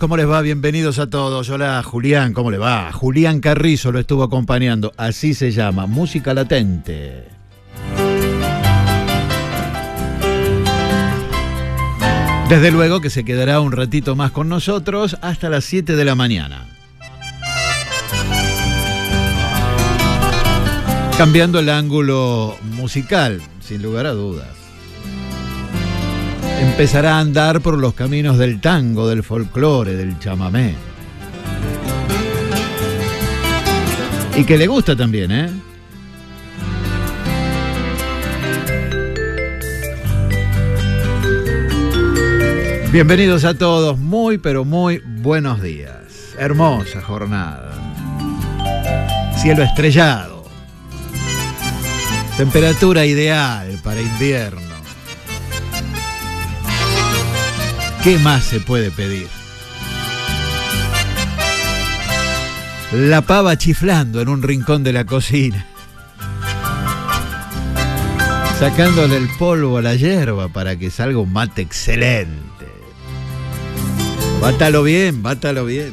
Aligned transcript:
¿cómo 0.00 0.16
les 0.16 0.26
va? 0.26 0.40
Bienvenidos 0.40 0.98
a 0.98 1.10
todos. 1.10 1.50
Hola 1.50 1.82
Julián, 1.82 2.32
¿cómo 2.32 2.50
le 2.50 2.56
va? 2.56 2.90
Julián 2.90 3.40
Carrizo 3.40 3.92
lo 3.92 3.98
estuvo 3.98 4.22
acompañando, 4.22 4.92
así 4.96 5.34
se 5.34 5.52
llama, 5.52 5.86
Música 5.86 6.32
Latente. 6.32 7.28
Desde 12.48 12.70
luego 12.70 13.00
que 13.00 13.10
se 13.10 13.24
quedará 13.24 13.60
un 13.60 13.72
ratito 13.72 14.16
más 14.16 14.30
con 14.32 14.48
nosotros 14.48 15.18
hasta 15.20 15.50
las 15.50 15.64
7 15.66 15.94
de 15.94 16.04
la 16.04 16.14
mañana. 16.14 16.66
Cambiando 21.18 21.58
el 21.58 21.68
ángulo 21.68 22.56
musical, 22.62 23.42
sin 23.60 23.82
lugar 23.82 24.06
a 24.06 24.12
dudas. 24.12 24.59
Empezará 26.80 27.16
a 27.16 27.20
andar 27.20 27.60
por 27.60 27.76
los 27.76 27.92
caminos 27.92 28.38
del 28.38 28.58
tango, 28.58 29.06
del 29.06 29.22
folclore, 29.22 29.96
del 29.96 30.18
chamamé. 30.18 30.74
Y 34.34 34.44
que 34.44 34.56
le 34.56 34.66
gusta 34.66 34.96
también, 34.96 35.30
¿eh? 35.30 35.50
Bienvenidos 42.90 43.44
a 43.44 43.52
todos, 43.52 43.98
muy 43.98 44.38
pero 44.38 44.64
muy 44.64 45.02
buenos 45.04 45.60
días. 45.60 46.34
Hermosa 46.38 47.02
jornada. 47.02 47.72
Cielo 49.36 49.64
estrellado. 49.64 50.44
Temperatura 52.38 53.04
ideal 53.04 53.78
para 53.84 54.00
invierno. 54.00 54.69
¿Qué 58.02 58.18
más 58.18 58.44
se 58.44 58.60
puede 58.60 58.90
pedir? 58.90 59.28
La 62.92 63.20
pava 63.20 63.58
chiflando 63.58 64.22
en 64.22 64.28
un 64.28 64.42
rincón 64.42 64.82
de 64.82 64.94
la 64.94 65.04
cocina. 65.04 65.66
Sacándole 68.58 69.16
el 69.16 69.28
polvo 69.38 69.76
a 69.76 69.82
la 69.82 69.96
hierba 69.96 70.48
para 70.48 70.76
que 70.76 70.90
salga 70.90 71.18
un 71.18 71.32
mate 71.32 71.60
excelente. 71.60 72.66
Bátalo 74.40 74.82
bien, 74.82 75.22
bátalo 75.22 75.66
bien. 75.66 75.92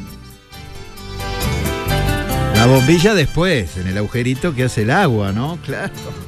La 2.56 2.67
bombilla 2.67 3.16
después, 3.16 3.75
en 3.75 3.88
el 3.88 3.97
agujerito 3.97 4.56
que 4.56 4.63
hace 4.63 4.84
el 4.84 4.91
agua, 4.91 5.34
¿no? 5.34 5.59
Claro. 5.66 5.94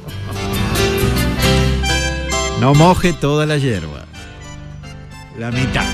No 2.60 2.74
moje 2.74 3.14
toda 3.14 3.46
la 3.46 3.56
hierba. 3.56 3.99
La 5.40 5.50
mitad. 5.50 5.86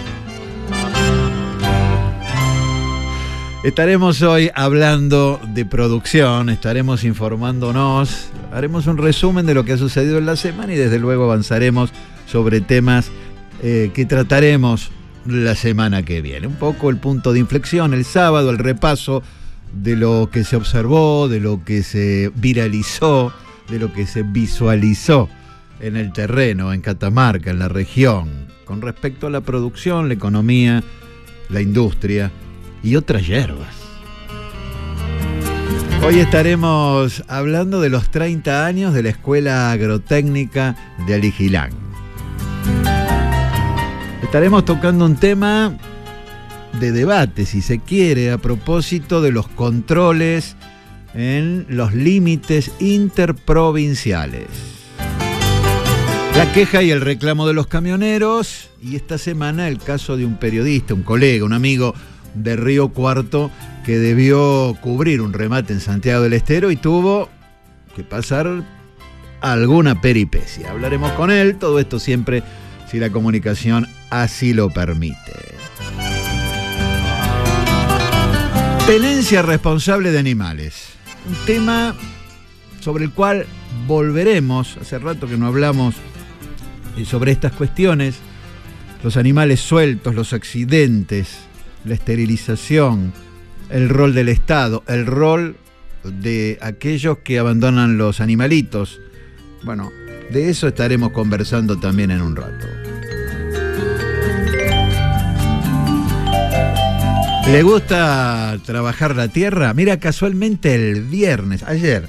Estaremos 3.63 4.21
hoy 4.23 4.51
hablando 4.53 5.41
de 5.55 5.65
producción, 5.65 6.51
estaremos 6.51 7.05
informándonos, 7.05 8.31
haremos 8.53 8.89
un 8.89 8.99
resumen 8.99 9.47
de 9.47 9.55
lo 9.55 9.65
que 9.65 9.75
ha 9.75 9.79
sucedido 9.79 10.19
en 10.19 10.27
la 10.27 10.35
semana 10.35 10.75
y 10.75 10.77
desde 10.77 10.99
luego 10.99 11.27
avanzaremos 11.27 11.93
sobre 12.27 12.61
temas 12.61 13.13
eh, 13.63 13.93
que 13.95 14.05
trataremos 14.05 14.91
la 15.27 15.55
semana 15.55 16.03
que 16.03 16.23
viene. 16.23 16.49
Un 16.49 16.57
poco 16.57 16.91
el 16.91 16.97
punto 16.97 17.33
de 17.33 17.39
inflexión, 17.39 17.95
el 17.95 18.05
sábado, 18.05 18.51
el 18.51 18.59
repaso 18.59 19.23
de 19.73 19.95
lo 19.95 20.29
que 20.29 20.43
se 20.43 20.57
observó, 20.57 21.29
de 21.29 21.39
lo 21.39 21.63
que 21.65 21.85
se 21.85 22.33
viralizó, 22.35 23.33
de 23.69 23.79
lo 23.79 23.93
que 23.93 24.09
se 24.09 24.25
visualizó 24.25 25.29
en 25.79 25.95
el 25.95 26.13
terreno, 26.13 26.73
en 26.73 26.81
Catamarca, 26.81 27.53
en 27.53 27.61
la 27.61 27.69
región, 27.69 28.56
con 28.67 28.83
respecto 28.83 29.29
a 29.29 29.31
la 29.31 29.41
producción, 29.41 30.09
la 30.09 30.15
economía, 30.15 30.83
la 31.49 31.63
industria 31.63 32.33
y 32.83 32.97
otras 32.97 33.27
hierbas. 33.27 33.75
Hoy 36.05 36.19
estaremos 36.19 37.25
hablando 37.29 37.81
de 37.81 37.89
los 37.89 38.11
30 38.11 38.67
años 38.67 38.93
de 38.93 39.05
la 39.05 39.09
Escuela 39.09 39.71
Agrotécnica 39.71 40.77
de 41.07 41.15
Aligilán. 41.15 41.71
Estaremos 44.23 44.65
tocando 44.65 45.07
un 45.07 45.17
tema 45.17 45.79
de 46.81 46.93
debate, 46.93 47.47
si 47.47 47.63
se 47.63 47.79
quiere, 47.79 48.33
a 48.33 48.39
propósito 48.39 49.23
de 49.23 49.33
los 49.33 49.47
controles 49.49 50.57
en 51.15 51.67
los 51.69 51.95
límites 51.95 52.73
interprovinciales. 52.81 54.76
La 56.37 56.53
queja 56.53 56.83
y 56.83 56.91
el 56.91 57.01
reclamo 57.01 57.47
de 57.47 57.55
los 57.55 57.67
camioneros 57.67 58.69
y 58.83 58.95
esta 58.95 59.17
semana 59.17 59.69
el 59.69 59.79
caso 59.79 60.19
de 60.19 60.27
un 60.27 60.37
periodista, 60.37 60.93
un 60.93 61.03
colega, 61.03 61.47
un 61.47 61.55
amigo 61.55 61.95
de 62.35 62.57
Río 62.57 62.91
Cuarto 62.91 63.51
que 63.87 63.99
debió 63.99 64.77
cubrir 64.83 65.23
un 65.23 65.33
remate 65.33 65.73
en 65.73 65.81
Santiago 65.81 66.23
del 66.23 66.35
Estero 66.35 66.71
y 66.71 66.77
tuvo 66.77 67.31
que 67.95 68.05
pasar 68.05 68.63
alguna 69.41 70.03
peripecia. 70.03 70.73
Hablaremos 70.73 71.11
con 71.13 71.31
él, 71.31 71.57
todo 71.57 71.79
esto 71.79 71.99
siempre 71.99 72.43
si 72.91 72.99
la 72.99 73.09
comunicación 73.09 73.87
así 74.11 74.53
lo 74.53 74.69
permite. 74.69 75.33
Tenencia 78.87 79.41
responsable 79.41 80.13
de 80.13 80.19
animales. 80.19 80.89
Un 81.27 81.47
tema 81.47 81.95
sobre 82.81 83.05
el 83.05 83.11
cual 83.13 83.47
volveremos, 83.87 84.77
hace 84.77 84.99
rato 84.99 85.27
que 85.27 85.39
no 85.39 85.47
hablamos 85.47 85.95
sobre 87.05 87.33
estas 87.33 87.53
cuestiones, 87.53 88.17
los 89.03 89.17
animales 89.17 89.61
sueltos, 89.61 90.15
los 90.15 90.33
accidentes, 90.33 91.39
la 91.85 91.95
esterilización, 91.95 93.13
el 93.71 93.89
rol 93.89 94.15
del 94.15 94.29
Estado, 94.29 94.83
el 94.89 95.07
rol 95.07 95.57
de 96.05 96.59
aquellos 96.61 97.19
que 97.19 97.39
abandonan 97.39 97.99
los 97.99 98.21
animalitos. 98.21 99.01
Bueno, 99.65 99.91
de 100.31 100.51
eso 100.51 100.69
estaremos 100.69 101.11
conversando 101.11 101.79
también 101.79 102.11
en 102.11 102.23
un 102.23 102.37
rato. 102.37 102.67
¿Le 107.51 107.63
gusta 107.63 108.59
trabajar 108.65 109.15
la 109.15 109.29
tierra? 109.29 109.73
Mira, 109.73 109.99
casualmente 109.99 110.75
el 110.75 111.03
viernes, 111.03 111.63
ayer, 111.63 112.09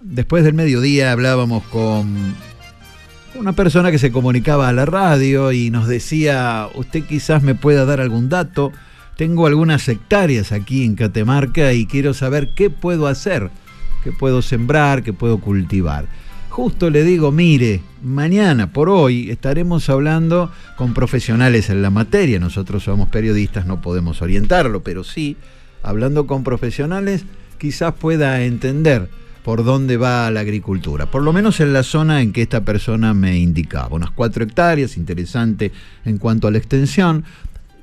después 0.00 0.44
del 0.44 0.52
mediodía, 0.52 1.12
hablábamos 1.12 1.62
con 1.64 2.34
una 3.34 3.52
persona 3.52 3.90
que 3.90 3.98
se 3.98 4.12
comunicaba 4.12 4.68
a 4.68 4.72
la 4.72 4.86
radio 4.86 5.52
y 5.52 5.70
nos 5.70 5.86
decía, 5.86 6.68
usted 6.74 7.04
quizás 7.04 7.42
me 7.42 7.54
pueda 7.54 7.84
dar 7.84 8.00
algún 8.00 8.28
dato, 8.28 8.72
tengo 9.16 9.46
algunas 9.46 9.88
hectáreas 9.88 10.52
aquí 10.52 10.84
en 10.84 10.96
Catamarca 10.96 11.72
y 11.72 11.86
quiero 11.86 12.14
saber 12.14 12.54
qué 12.54 12.70
puedo 12.70 13.06
hacer, 13.06 13.50
qué 14.02 14.12
puedo 14.12 14.42
sembrar, 14.42 15.02
qué 15.02 15.12
puedo 15.12 15.38
cultivar. 15.38 16.06
Justo 16.48 16.90
le 16.90 17.04
digo, 17.04 17.30
mire, 17.30 17.80
mañana 18.02 18.72
por 18.72 18.88
hoy 18.88 19.30
estaremos 19.30 19.88
hablando 19.88 20.50
con 20.76 20.94
profesionales 20.94 21.70
en 21.70 21.80
la 21.80 21.90
materia. 21.90 22.40
Nosotros 22.40 22.82
somos 22.82 23.08
periodistas, 23.08 23.66
no 23.66 23.80
podemos 23.80 24.20
orientarlo, 24.20 24.82
pero 24.82 25.04
sí, 25.04 25.36
hablando 25.82 26.26
con 26.26 26.42
profesionales, 26.42 27.24
quizás 27.58 27.94
pueda 27.94 28.42
entender 28.42 29.08
por 29.44 29.64
dónde 29.64 29.96
va 29.96 30.30
la 30.30 30.40
agricultura, 30.40 31.10
por 31.10 31.22
lo 31.22 31.32
menos 31.32 31.60
en 31.60 31.72
la 31.72 31.82
zona 31.82 32.20
en 32.22 32.32
que 32.32 32.42
esta 32.42 32.64
persona 32.64 33.14
me 33.14 33.38
indicaba, 33.38 33.96
unas 33.96 34.10
cuatro 34.10 34.44
hectáreas, 34.44 34.96
interesante 34.96 35.72
en 36.04 36.18
cuanto 36.18 36.48
a 36.48 36.50
la 36.50 36.58
extensión, 36.58 37.24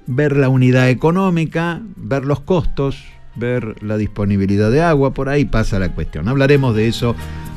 ver 0.06 0.38
la 0.38 0.50
unidad 0.50 0.90
económica, 0.90 1.82
ver 1.96 2.26
los 2.26 2.40
costos, 2.42 3.04
ver 3.36 3.84
la 3.84 3.98
disponibilidad 3.98 4.72
de 4.72 4.82
agua, 4.82 5.14
por 5.14 5.30
ahí 5.30 5.46
pasa 5.46 5.80
la 5.80 5.94
cuestión. 5.94 6.28
Hablaremos 6.28 6.76
de 6.76 6.88
eso 6.88 7.16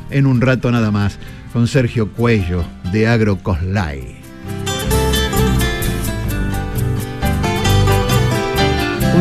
en 0.09 0.25
un 0.25 0.41
rato 0.41 0.71
nada 0.71 0.91
más 0.91 1.17
con 1.53 1.67
Sergio 1.67 2.11
Cuello 2.11 2.63
de 2.91 3.07
Agrocoslay. 3.07 4.20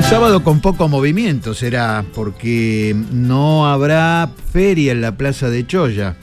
Un 0.01 0.07
sábado 0.07 0.43
con 0.43 0.61
poco 0.61 0.89
movimiento 0.89 1.53
será, 1.53 2.07
porque 2.15 2.97
no 3.13 3.71
habrá 3.71 4.31
feria 4.51 4.93
en 4.93 5.03
la 5.03 5.15
Plaza 5.15 5.51
de 5.51 5.67
Choya, 5.67 6.17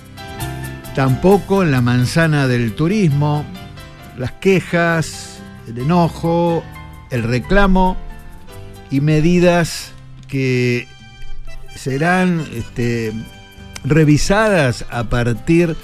tampoco 0.95 1.61
en 1.61 1.71
la 1.71 1.79
Manzana 1.79 2.47
del 2.47 2.73
Turismo, 2.73 3.45
las 4.17 4.31
quejas, 4.31 5.41
el 5.67 5.77
enojo, 5.77 6.63
el 7.11 7.21
reclamo 7.21 7.97
y 8.89 8.99
medidas 8.99 9.91
que 10.27 10.87
serán 11.75 12.47
este, 12.55 13.13
revisadas 13.85 14.85
a 14.89 15.03
partir 15.03 15.75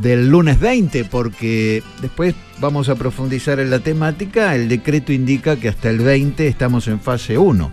del 0.00 0.28
lunes 0.28 0.60
20, 0.60 1.04
porque 1.04 1.82
después 2.00 2.34
vamos 2.60 2.88
a 2.88 2.94
profundizar 2.94 3.60
en 3.60 3.70
la 3.70 3.78
temática. 3.78 4.54
El 4.54 4.68
decreto 4.68 5.12
indica 5.12 5.56
que 5.56 5.68
hasta 5.68 5.90
el 5.90 5.98
20 5.98 6.46
estamos 6.48 6.88
en 6.88 7.00
fase 7.00 7.38
1. 7.38 7.72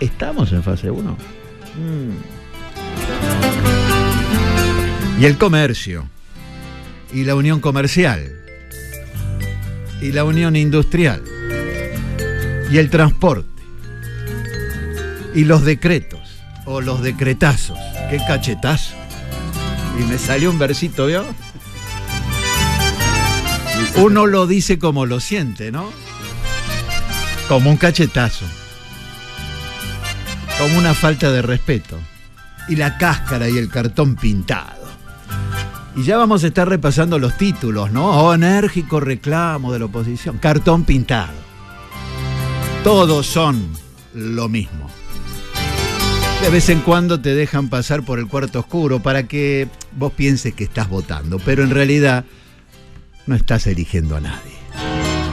¿Estamos 0.00 0.52
en 0.52 0.62
fase 0.62 0.90
1? 0.90 1.10
Mm. 1.10 2.10
Y 5.20 5.24
el 5.26 5.36
comercio, 5.36 6.08
y 7.12 7.24
la 7.24 7.34
unión 7.34 7.60
comercial, 7.60 8.32
y 10.00 10.12
la 10.12 10.24
unión 10.24 10.56
industrial. 10.56 11.22
y 12.72 12.78
el 12.78 12.88
transporte 12.88 13.48
y 15.34 15.44
los 15.44 15.64
decretos 15.64 16.20
o 16.66 16.80
los 16.80 17.02
decretazos. 17.02 17.78
Qué 18.10 18.18
cachetazo. 18.26 18.99
Y 19.98 20.02
me 20.04 20.18
salió 20.18 20.50
un 20.50 20.58
versito, 20.58 21.06
¿vio? 21.06 21.24
Uno 23.96 24.26
lo 24.26 24.46
dice 24.46 24.78
como 24.78 25.06
lo 25.06 25.20
siente, 25.20 25.72
¿no? 25.72 25.90
Como 27.48 27.70
un 27.70 27.76
cachetazo. 27.76 28.46
Como 30.58 30.78
una 30.78 30.94
falta 30.94 31.30
de 31.30 31.42
respeto. 31.42 31.98
Y 32.68 32.76
la 32.76 32.98
cáscara 32.98 33.48
y 33.48 33.58
el 33.58 33.68
cartón 33.68 34.16
pintado. 34.16 34.80
Y 35.96 36.04
ya 36.04 36.16
vamos 36.16 36.44
a 36.44 36.48
estar 36.48 36.68
repasando 36.68 37.18
los 37.18 37.36
títulos, 37.36 37.90
¿no? 37.90 38.10
Oh, 38.10 38.34
enérgico 38.34 39.00
reclamo 39.00 39.72
de 39.72 39.80
la 39.80 39.86
oposición. 39.86 40.38
Cartón 40.38 40.84
pintado. 40.84 41.32
Todos 42.84 43.26
son 43.26 43.68
lo 44.14 44.48
mismo. 44.48 44.89
De 46.42 46.48
vez 46.48 46.70
en 46.70 46.80
cuando 46.80 47.20
te 47.20 47.34
dejan 47.34 47.68
pasar 47.68 48.02
por 48.02 48.18
el 48.18 48.26
cuarto 48.26 48.60
oscuro 48.60 49.00
para 49.00 49.28
que 49.28 49.68
vos 49.92 50.12
pienses 50.12 50.54
que 50.54 50.64
estás 50.64 50.88
votando, 50.88 51.38
pero 51.38 51.62
en 51.62 51.70
realidad 51.70 52.24
no 53.26 53.34
estás 53.34 53.66
eligiendo 53.66 54.16
a 54.16 54.20
nadie. 54.20 54.54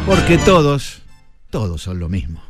Porque 0.06 0.38
todos, 0.38 1.02
todos 1.50 1.82
son 1.82 2.00
lo 2.00 2.10
mismo. 2.10 2.44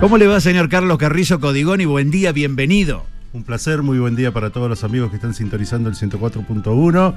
¿Cómo 0.00 0.16
le 0.16 0.26
va, 0.26 0.40
señor 0.40 0.68
Carlos 0.68 0.96
Carrizo 0.96 1.38
Codigón? 1.38 1.80
Y 1.80 1.84
buen 1.84 2.10
día, 2.10 2.32
bienvenido. 2.32 3.04
Un 3.32 3.44
placer, 3.44 3.82
muy 3.82 3.98
buen 3.98 4.16
día 4.16 4.32
para 4.32 4.50
todos 4.50 4.70
los 4.70 4.82
amigos 4.82 5.10
que 5.10 5.16
están 5.16 5.34
sintonizando 5.34 5.90
el 5.90 5.94
104.1. 5.94 7.14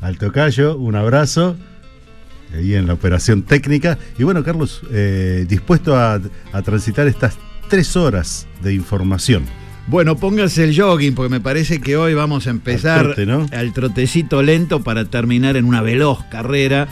Al 0.00 0.18
tocayo, 0.18 0.76
un 0.76 0.96
abrazo. 0.96 1.56
Ahí 2.54 2.74
en 2.74 2.86
la 2.86 2.94
operación 2.94 3.42
técnica. 3.42 3.98
Y 4.18 4.22
bueno, 4.22 4.44
Carlos, 4.44 4.82
eh, 4.90 5.44
dispuesto 5.48 5.96
a, 5.96 6.20
a 6.52 6.62
transitar 6.62 7.06
estas 7.06 7.36
tres 7.68 7.96
horas 7.96 8.46
de 8.62 8.74
información. 8.74 9.44
Bueno, 9.86 10.16
póngase 10.16 10.64
el 10.64 10.78
jogging 10.78 11.14
porque 11.14 11.30
me 11.30 11.40
parece 11.40 11.80
que 11.80 11.96
hoy 11.96 12.14
vamos 12.14 12.46
a 12.46 12.50
empezar 12.50 13.00
Al 13.00 13.04
trote, 13.06 13.26
¿no? 13.26 13.46
al 13.52 13.72
trotecito 13.72 14.42
lento 14.42 14.82
para 14.82 15.04
terminar 15.04 15.56
en 15.56 15.66
una 15.66 15.82
veloz 15.82 16.24
carrera 16.30 16.88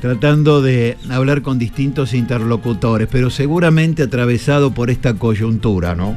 tratando 0.00 0.62
de 0.62 0.96
hablar 1.10 1.42
con 1.42 1.58
distintos 1.58 2.14
interlocutores, 2.14 3.08
pero 3.10 3.30
seguramente 3.30 4.02
atravesado 4.02 4.72
por 4.72 4.90
esta 4.90 5.14
coyuntura, 5.14 5.94
¿no? 5.94 6.16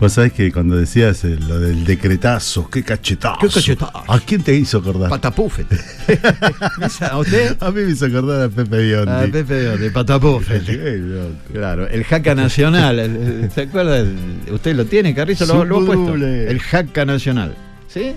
Vos 0.00 0.12
sabés 0.12 0.32
que 0.32 0.52
cuando 0.52 0.76
decías 0.76 1.24
eh, 1.24 1.36
lo 1.48 1.58
del 1.58 1.84
decretazo, 1.84 2.70
qué 2.70 2.84
cachetazo. 2.84 3.38
Qué 3.40 3.48
cachetazo. 3.48 4.04
¿A 4.06 4.20
quién 4.20 4.42
te 4.42 4.54
hizo 4.54 4.78
acordar? 4.78 5.10
Patapufet. 5.10 5.66
¿A 7.10 7.18
usted? 7.18 7.56
A 7.60 7.70
mí 7.72 7.82
me 7.82 7.90
hizo 7.90 8.06
acordar 8.06 8.42
a 8.42 8.48
Pepe 8.48 8.78
Biondi. 8.86 9.10
A 9.10 9.26
Pepe 9.30 9.90
Patapufet. 9.90 10.62
Loco. 10.68 11.34
Claro, 11.52 11.88
el 11.88 12.04
jaca 12.04 12.34
nacional. 12.34 12.98
el- 13.00 13.50
¿Se 13.52 13.62
acuerda? 13.62 13.98
El- 13.98 14.14
¿Usted 14.52 14.76
lo 14.76 14.84
tiene, 14.84 15.14
Carrizo? 15.14 15.46
¿Lo, 15.46 15.64
lo 15.64 15.80
ha 15.80 15.86
puesto? 15.86 16.14
El 16.14 16.60
jaca 16.60 17.04
nacional. 17.04 17.54
¿Sí? 17.88 18.00
¿Eh? 18.00 18.16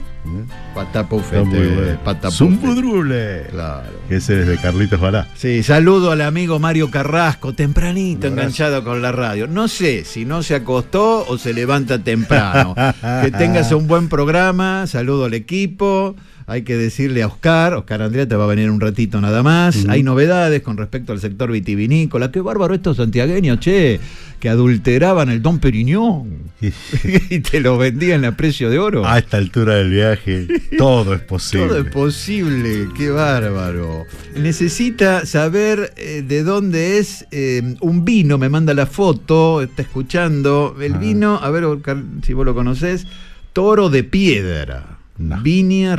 Patapufet. 0.75 1.39
Está 1.39 1.44
muy 1.44 1.68
bueno. 1.68 2.00
Patapufet. 2.03 2.38
Zumbudrule. 2.38 3.47
Claro. 3.50 3.89
Ese 4.09 4.41
es 4.41 4.47
de 4.47 4.57
Carlitos 4.57 5.00
Balá. 5.00 5.27
Sí, 5.35 5.63
saludo 5.63 6.12
al 6.12 6.21
amigo 6.21 6.59
Mario 6.59 6.91
Carrasco, 6.91 7.53
tempranito 7.53 8.27
enganchado 8.27 8.83
con 8.83 9.01
la 9.01 9.13
radio. 9.13 9.47
No 9.47 9.69
sé 9.69 10.03
si 10.03 10.25
no 10.25 10.44
se 10.44 10.56
acostó 10.56 11.25
o 11.25 11.38
se 11.38 11.53
levanta 11.53 12.00
temprano. 12.00 12.75
que 13.23 13.31
tengas 13.31 13.71
un 13.71 13.88
buen 13.88 14.09
programa, 14.09 14.88
saludo 14.88 15.25
al 15.25 15.33
equipo. 15.33 16.15
Hay 16.47 16.63
que 16.63 16.75
decirle 16.77 17.23
a 17.23 17.27
Oscar, 17.27 17.73
Oscar 17.73 18.01
Andrea 18.01 18.27
te 18.27 18.35
va 18.35 18.43
a 18.45 18.47
venir 18.47 18.69
un 18.69 18.81
ratito 18.81 19.21
nada 19.21 19.43
más. 19.43 19.85
Hay 19.88 20.03
novedades 20.03 20.61
con 20.61 20.77
respecto 20.77 21.13
al 21.13 21.19
sector 21.19 21.51
vitivinícola. 21.51 22.31
Qué 22.31 22.41
bárbaro 22.41 22.73
estos 22.73 22.97
santiagueños, 22.97 23.59
che, 23.59 23.99
que 24.39 24.49
adulteraban 24.49 25.29
el 25.29 25.41
Don 25.41 25.59
Periñón 25.59 26.51
y 27.29 27.39
te 27.39 27.59
lo 27.59 27.77
vendían 27.77 28.25
a 28.25 28.35
precio 28.35 28.69
de 28.69 28.79
oro. 28.79 29.05
A 29.07 29.19
esta 29.19 29.38
altura 29.38 29.75
del 29.75 29.91
viaje, 29.91 30.47
todo 30.77 31.13
es 31.13 31.21
posible. 31.21 31.67
Todo 31.67 31.77
es 31.79 31.91
posible, 31.91 32.87
qué 32.97 33.09
bárbaro. 33.09 34.05
Necesita 34.35 35.25
saber 35.25 35.94
eh, 35.95 36.23
de 36.27 36.44
dónde 36.44 36.97
es 36.97 37.25
eh, 37.31 37.75
un 37.81 38.03
vino, 38.03 38.37
me 38.37 38.49
manda 38.49 38.73
la 38.73 38.87
foto, 38.87 39.61
está 39.61 39.81
escuchando. 39.83 40.75
El 40.81 40.95
Ah. 40.95 40.97
vino, 40.97 41.35
a 41.41 41.49
ver 41.51 41.63
Oscar, 41.65 42.01
si 42.25 42.33
vos 42.33 42.45
lo 42.45 42.53
conocés, 42.55 43.05
Toro 43.53 43.89
de 43.89 44.03
Piedra, 44.03 44.97
No. 45.17 45.39
Viña 45.41 45.95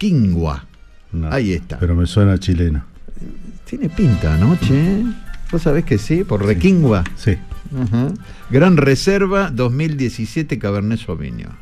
Requingua. 0.00 0.64
No, 1.12 1.30
Ahí 1.30 1.52
está. 1.52 1.78
Pero 1.78 1.94
me 1.94 2.06
suena 2.06 2.38
chileno. 2.38 2.82
Tiene 3.68 3.90
pinta, 3.90 4.38
¿no, 4.38 4.56
che? 4.58 5.04
¿Vos 5.52 5.62
sabés 5.62 5.84
que 5.84 5.98
sí? 5.98 6.24
Por 6.24 6.44
Requingua. 6.44 7.04
Sí. 7.16 7.36
Ajá. 7.78 8.08
Gran 8.48 8.78
Reserva 8.78 9.50
2017 9.50 10.58
Cabernet 10.58 10.98
Sauvignon. 11.00 11.52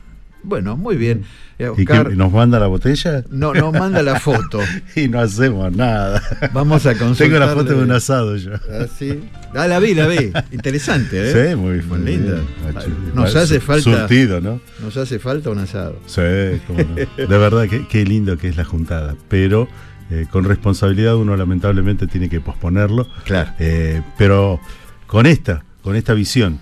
Bueno, 0.48 0.76
muy 0.78 0.96
bien. 0.96 1.24
Eh, 1.58 1.70
¿Y 1.76 1.84
nos 2.16 2.32
manda 2.32 2.58
la 2.58 2.68
botella? 2.68 3.22
no, 3.30 3.52
no 3.52 3.70
manda 3.70 4.02
la 4.02 4.18
foto. 4.18 4.60
Y 4.96 5.08
no 5.08 5.20
hacemos 5.20 5.70
nada. 5.76 6.22
Vamos 6.52 6.86
a 6.86 6.92
consultar. 6.96 7.26
Tengo 7.28 7.38
la 7.38 7.48
foto 7.48 7.74
de 7.76 7.82
un 7.84 7.90
asado 7.92 8.36
yo. 8.36 8.52
Ah, 8.54 8.86
sí. 8.98 9.20
Ah, 9.54 9.66
la 9.66 9.78
vi, 9.78 9.94
la 9.94 10.06
vi. 10.06 10.32
Interesante, 10.52 11.30
¿eh? 11.30 11.50
Sí, 11.50 11.56
muy, 11.56 11.82
Muy 11.82 11.98
linda. 11.98 12.34
bien. 12.34 12.46
Ah, 12.76 12.82
Nos 13.14 13.36
hace 13.36 13.60
falta. 13.60 13.82
Surtido, 13.82 14.40
¿no? 14.40 14.60
Nos 14.80 14.96
hace 14.96 15.18
falta 15.18 15.50
un 15.50 15.58
asado. 15.58 16.00
Sí, 16.06 16.22
cómo 16.66 16.80
no. 16.80 16.94
De 16.94 17.26
verdad, 17.38 17.66
qué, 17.68 17.86
qué 17.88 18.04
lindo 18.04 18.38
que 18.38 18.48
es 18.48 18.56
la 18.56 18.64
juntada. 18.64 19.14
Pero 19.28 19.68
eh, 20.10 20.26
con 20.30 20.44
responsabilidad 20.44 21.16
uno 21.16 21.36
lamentablemente 21.36 22.06
tiene 22.06 22.30
que 22.30 22.40
posponerlo. 22.40 23.06
Claro. 23.24 23.50
Eh, 23.58 24.00
pero 24.16 24.60
con 25.06 25.26
esta, 25.26 25.62
con 25.82 25.94
esta 25.96 26.14
visión, 26.14 26.60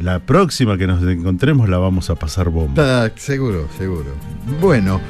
la 0.00 0.20
próxima 0.20 0.78
que 0.78 0.86
nos 0.86 1.02
encontremos 1.02 1.68
la 1.68 1.78
vamos 1.78 2.10
a 2.10 2.14
pasar 2.14 2.50
bomba. 2.50 3.10
Seguro, 3.16 3.68
seguro. 3.76 4.14
Bueno, 4.60 5.00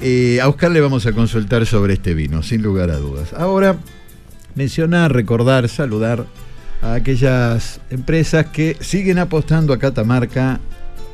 eh, 0.00 0.40
a 0.40 0.48
Oscar 0.48 0.70
le 0.70 0.80
vamos 0.80 1.06
a 1.06 1.12
consultar 1.12 1.66
sobre 1.66 1.94
este 1.94 2.14
vino, 2.14 2.42
sin 2.42 2.62
lugar 2.62 2.90
a 2.90 2.96
dudas. 2.96 3.32
Ahora, 3.32 3.76
mencionar, 4.54 5.12
recordar, 5.12 5.68
saludar 5.68 6.26
a 6.82 6.94
aquellas 6.94 7.80
empresas 7.90 8.46
que 8.46 8.76
siguen 8.80 9.18
apostando 9.18 9.72
a 9.72 9.78
Catamarca, 9.78 10.60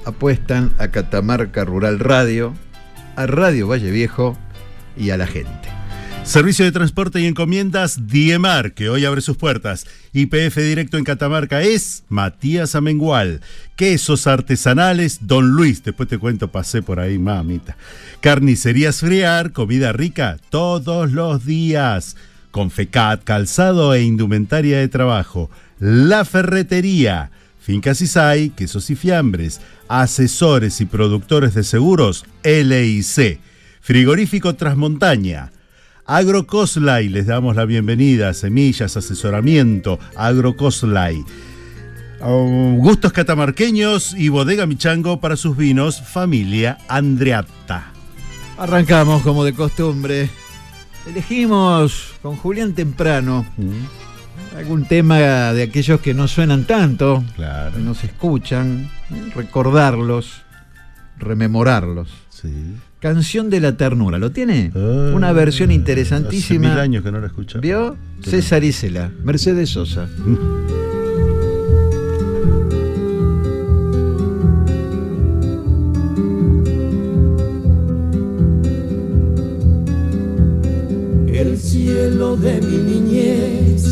apuestan 0.05 0.73
a 0.79 0.89
Catamarca 0.89 1.65
Rural 1.65 1.99
Radio, 1.99 2.55
a 3.17 3.27
Radio 3.27 3.69
Valle 3.69 3.91
Viejo 3.91 4.37
y 4.97 5.11
a 5.11 5.17
la 5.17 5.27
gente. 5.27 5.84
Servicio 6.25 6.65
de 6.65 6.73
transporte 6.73 7.21
y 7.21 7.27
encomiendas 7.27 8.09
Diemar, 8.09 8.73
que 8.73 8.89
hoy 8.89 9.05
abre 9.05 9.21
sus 9.21 9.37
puertas. 9.37 9.87
IPF 10.15 10.57
directo 10.57 10.97
en 10.97 11.05
Catamarca 11.05 11.63
es 11.63 12.03
Matías 12.09 12.75
Amengual. 12.75 13.43
Quesos 13.77 14.27
artesanales 14.27 15.27
Don 15.27 15.51
Luis. 15.51 15.85
Después 15.85 16.09
te 16.09 16.17
cuento, 16.17 16.51
pasé 16.51 16.81
por 16.81 16.99
ahí, 16.99 17.19
mamita. 17.19 17.77
Carnicerías 18.21 19.01
Friar, 19.01 19.53
comida 19.53 19.93
rica 19.93 20.39
todos 20.49 21.13
los 21.13 21.45
días. 21.45 22.17
Confecat, 22.51 23.23
calzado 23.23 23.93
e 23.93 24.03
indumentaria 24.03 24.79
de 24.79 24.89
trabajo. 24.89 25.51
La 25.79 26.25
Ferretería. 26.25 27.31
Fincas 27.61 28.01
Isai, 28.01 28.49
quesos 28.49 28.89
y 28.89 28.97
fiambres. 28.97 29.61
Asesores 29.89 30.81
y 30.81 30.87
productores 30.87 31.53
de 31.53 31.65
seguros 31.65 32.25
LIC. 32.43 33.41
Frigorífico 33.83 34.55
Trasmontaña. 34.55 35.53
Agrocoslay, 36.07 37.09
les 37.09 37.27
damos 37.27 37.57
la 37.57 37.65
bienvenida, 37.65 38.35
semillas, 38.35 38.97
asesoramiento, 38.97 39.99
Agrocoslay. 40.17 41.25
Oh, 42.21 42.75
gustos 42.79 43.13
catamarqueños 43.13 44.15
y 44.15 44.29
bodega 44.29 44.67
Michango 44.67 45.21
para 45.21 45.37
sus 45.37 45.57
vinos, 45.57 46.01
familia 46.03 46.79
Andreatta. 46.89 47.93
Arrancamos 48.59 49.23
como 49.23 49.45
de 49.45 49.55
costumbre. 49.55 50.29
Elegimos 51.07 52.13
con 52.23 52.37
Julián 52.37 52.75
Temprano 52.75 53.47
algún 54.57 54.85
tema 54.87 55.19
de 55.53 55.63
aquellos 55.65 56.01
que 56.01 56.15
no 56.15 56.29
suenan 56.29 56.65
tanto, 56.65 57.25
Claro. 57.35 57.73
que 57.77 57.81
no 57.81 57.95
se 57.95 58.07
escuchan, 58.07 58.91
recordarlos, 59.35 60.43
rememorarlos. 61.19 62.09
Sí. 62.31 62.53
Canción 63.05 63.51
de 63.51 63.61
la 63.61 63.77
ternura, 63.77 64.19
¿lo 64.19 64.31
tiene? 64.33 64.73
Ah, 64.75 65.13
Una 65.15 65.31
versión 65.33 65.69
Hace 65.69 65.75
interesantísima. 65.77 66.71
mil 66.71 66.79
años 66.79 67.05
que 67.05 67.13
no 67.13 67.21
la 67.21 67.27
escuchaba. 67.27 67.61
¿Vio? 67.61 67.99
Qué 68.23 68.31
César 68.31 68.65
Isela, 68.65 69.11
Mercedes 69.23 69.69
Sosa. 69.69 70.09
El 81.27 81.59
cielo 81.59 82.37
de 82.37 82.61
mi 82.61 82.77
niñez 82.79 83.85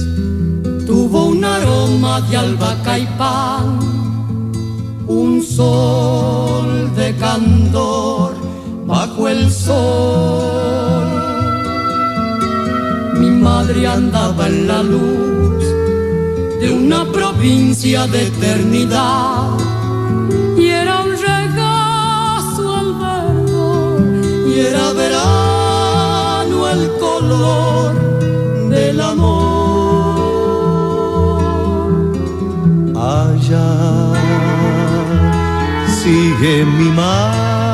tuvo 0.86 1.26
un 1.26 1.44
aroma 1.44 2.20
de 2.22 2.36
albahaca 2.36 2.98
y 2.98 3.06
pan, 3.18 3.78
un 5.06 5.42
sol 5.42 6.90
de 6.96 7.14
candor 7.16 8.41
bajo 8.92 9.26
el 9.26 9.50
sol. 9.50 11.08
Mi 13.20 13.30
madre 13.30 13.86
andaba 13.86 14.48
en 14.48 14.66
la 14.68 14.82
luz 14.82 15.64
de 16.60 16.68
una 16.70 17.00
provincia 17.10 18.06
de 18.06 18.26
eternidad 18.26 19.48
y 20.58 20.66
era 20.82 20.94
un 21.06 21.12
regazo 21.32 22.62
al 22.80 22.90
verlo 23.04 23.70
y 24.50 24.52
era 24.68 24.86
verano 25.02 26.56
el 26.76 26.84
color 27.04 27.90
del 28.74 29.00
amor 29.00 30.12
allá 32.94 33.70
sigue 35.98 36.54
mi 36.78 36.90
madre 36.90 37.71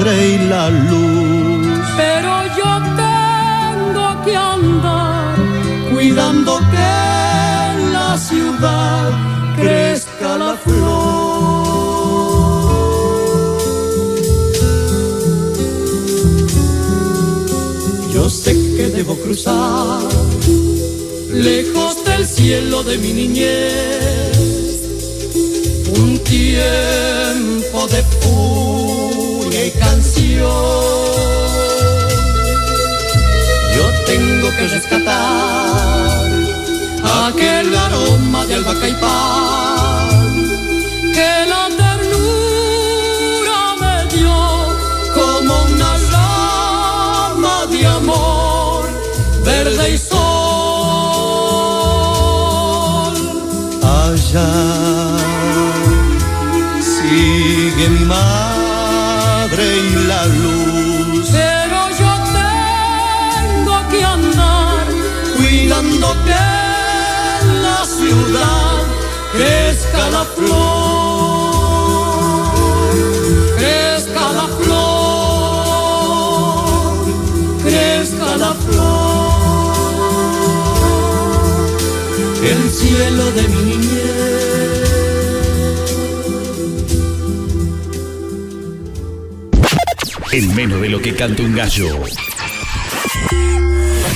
y 0.00 0.38
la 0.48 0.70
luz 0.70 1.78
pero 1.98 2.32
yo 2.56 2.70
tengo 2.96 4.24
que 4.24 4.34
andar 4.34 5.36
cuidando 5.92 6.58
que 6.70 6.92
en 7.72 7.92
la 7.92 8.16
ciudad 8.16 9.10
crezca 9.54 10.38
la 10.38 10.54
flor. 10.56 11.02
Yo 18.14 18.30
sé 18.30 18.52
que 18.76 18.88
debo 18.96 19.14
cruzar 19.16 20.00
lejos 21.30 22.02
del 22.06 22.26
cielo 22.26 22.82
de 22.82 22.96
mi 22.96 23.12
niñez 23.12 24.42
un 26.00 26.18
tiempo 26.18 27.86
de 27.88 28.02
furia 28.20 28.81
y 28.81 28.81
canción. 29.78 30.50
Yo 33.76 33.84
tengo 34.06 34.48
que 34.56 34.68
rescatar 34.68 36.30
aquel 37.28 37.74
aroma 37.74 38.46
de 38.46 38.54
albahaca 38.54 38.88
y 38.88 38.94
pan 38.94 40.32
que 41.14 41.30
la 41.52 41.68
ternura 41.82 43.60
me 43.82 43.96
dio 44.14 44.38
como 45.14 45.52
una 45.64 45.90
rama 46.12 47.66
de 47.70 47.86
amor 47.86 48.82
verde 49.44 49.84
y 49.94 49.98
ciudad 68.32 68.84
crezca 69.32 70.10
la 70.10 70.24
flor, 70.24 71.54
crezca 73.58 74.32
la 74.32 74.46
flor, 74.58 74.84
crezca 77.64 78.36
la 78.36 78.54
flor, 78.54 79.72
el 82.44 82.70
cielo 82.70 83.30
de 83.32 83.42
mi 83.48 83.62
niñez. 83.64 84.32
En 90.32 90.54
menos 90.54 90.80
de 90.80 90.88
lo 90.88 91.00
que 91.02 91.14
canta 91.14 91.42
un 91.42 91.54
gallo. 91.54 91.98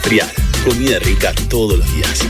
Friar, 0.01 0.33
comida 0.65 0.99
rica 1.01 1.35
todos 1.51 1.77
los 1.77 1.95
días. 1.95 2.25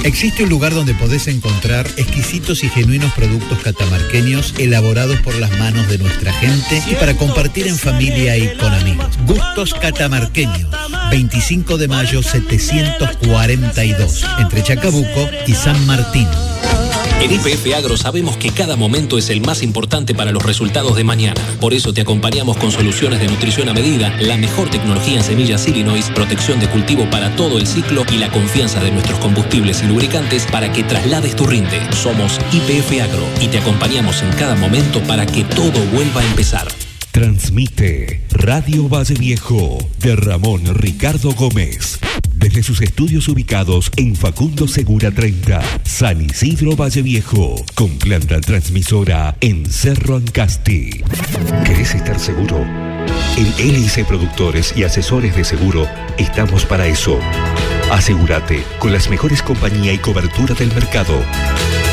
Existe 0.06 0.44
un 0.44 0.50
lugar 0.50 0.72
donde 0.72 0.94
podés 0.94 1.26
encontrar 1.26 1.84
exquisitos 1.96 2.62
y 2.62 2.68
genuinos 2.68 3.12
productos 3.14 3.58
catamarqueños 3.58 4.54
elaborados 4.56 5.18
por 5.18 5.34
las 5.34 5.50
manos 5.58 5.88
de 5.88 5.98
nuestra 5.98 6.32
gente 6.32 6.80
y 6.88 6.94
para 6.94 7.16
compartir 7.16 7.66
en 7.66 7.76
familia 7.76 8.36
y 8.36 8.56
con 8.56 8.72
amigos. 8.72 9.18
Gustos 9.26 9.74
catamarqueños, 9.74 10.70
25 11.10 11.76
de 11.76 11.88
mayo 11.88 12.22
742, 12.22 14.24
entre 14.38 14.62
Chacabuco 14.62 15.28
y 15.44 15.54
San 15.54 15.84
Martín. 15.86 16.28
En 17.20 17.32
IPF 17.32 17.74
Agro 17.74 17.96
sabemos 17.96 18.36
que 18.36 18.50
cada 18.50 18.76
momento 18.76 19.18
es 19.18 19.30
el 19.30 19.40
más 19.40 19.62
importante 19.62 20.14
para 20.14 20.32
los 20.32 20.44
resultados 20.44 20.94
de 20.96 21.02
mañana. 21.02 21.40
Por 21.60 21.74
eso 21.74 21.92
te 21.92 22.02
acompañamos 22.02 22.56
con 22.56 22.70
soluciones 22.70 23.20
de 23.20 23.26
nutrición 23.26 23.68
a 23.68 23.74
medida, 23.74 24.14
la 24.20 24.36
mejor 24.36 24.68
tecnología 24.70 25.18
en 25.18 25.24
semillas 25.24 25.66
Illinois, 25.66 26.10
protección 26.14 26.60
de 26.60 26.68
cultivo 26.68 27.08
para 27.10 27.34
todo 27.34 27.58
el 27.58 27.66
ciclo 27.66 28.04
y 28.12 28.18
la 28.18 28.30
confianza 28.30 28.80
de 28.80 28.92
nuestros 28.92 29.18
combustibles 29.18 29.82
y 29.82 29.86
lubricantes 29.86 30.46
para 30.46 30.72
que 30.72 30.84
traslades 30.84 31.34
tu 31.34 31.46
rinde. 31.46 31.80
Somos 31.94 32.38
IPF 32.52 33.02
Agro 33.02 33.24
y 33.40 33.48
te 33.48 33.58
acompañamos 33.58 34.22
en 34.22 34.30
cada 34.32 34.54
momento 34.54 35.00
para 35.02 35.26
que 35.26 35.42
todo 35.44 35.80
vuelva 35.92 36.20
a 36.20 36.26
empezar. 36.26 36.68
Transmite 37.10 38.26
Radio 38.30 38.88
Valle 38.90 39.14
Viejo 39.14 39.78
de 40.00 40.16
Ramón 40.16 40.74
Ricardo 40.74 41.32
Gómez. 41.32 41.98
Desde 42.46 42.62
sus 42.62 42.80
estudios 42.80 43.26
ubicados 43.26 43.90
en 43.96 44.14
Facundo 44.14 44.68
Segura 44.68 45.10
30, 45.10 45.60
San 45.82 46.22
Isidro 46.22 46.76
Valle 46.76 47.02
Viejo, 47.02 47.56
con 47.74 47.98
planta 47.98 48.40
transmisora 48.40 49.36
en 49.40 49.66
Cerro 49.66 50.14
Ancasti. 50.14 51.02
¿Querés 51.64 51.96
estar 51.96 52.20
seguro? 52.20 52.64
En 53.36 53.52
LIC 53.58 54.06
Productores 54.06 54.72
y 54.76 54.84
Asesores 54.84 55.34
de 55.34 55.42
Seguro 55.42 55.88
estamos 56.18 56.64
para 56.64 56.86
eso. 56.86 57.18
Asegúrate 57.90 58.62
con 58.78 58.92
las 58.92 59.10
mejores 59.10 59.42
compañías 59.42 59.96
y 59.96 59.98
cobertura 59.98 60.54
del 60.54 60.72
mercado. 60.72 61.20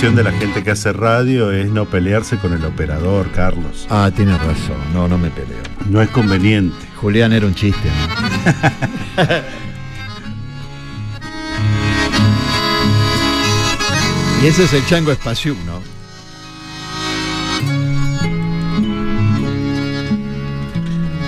Recomendación 0.00 0.16
de 0.16 0.24
la 0.24 0.32
gente 0.32 0.64
que 0.64 0.70
hace 0.70 0.92
radio 0.94 1.52
es 1.52 1.70
no 1.70 1.84
pelearse 1.84 2.38
con 2.38 2.52
el 2.54 2.64
operador, 2.64 3.30
Carlos. 3.32 3.86
Ah, 3.90 4.10
tienes 4.14 4.38
razón. 4.40 4.78
No, 4.94 5.06
no 5.08 5.18
me 5.18 5.28
peleo. 5.30 5.62
No 5.90 6.00
es 6.00 6.08
conveniente. 6.08 6.74
Julián 6.96 7.32
era 7.32 7.46
un 7.46 7.54
chiste. 7.54 7.88
¿no? 7.88 9.22
y 14.42 14.46
ese 14.46 14.64
es 14.64 14.72
el 14.72 14.86
chango 14.86 15.12
espacio, 15.12 15.54
¿no? 15.66 15.80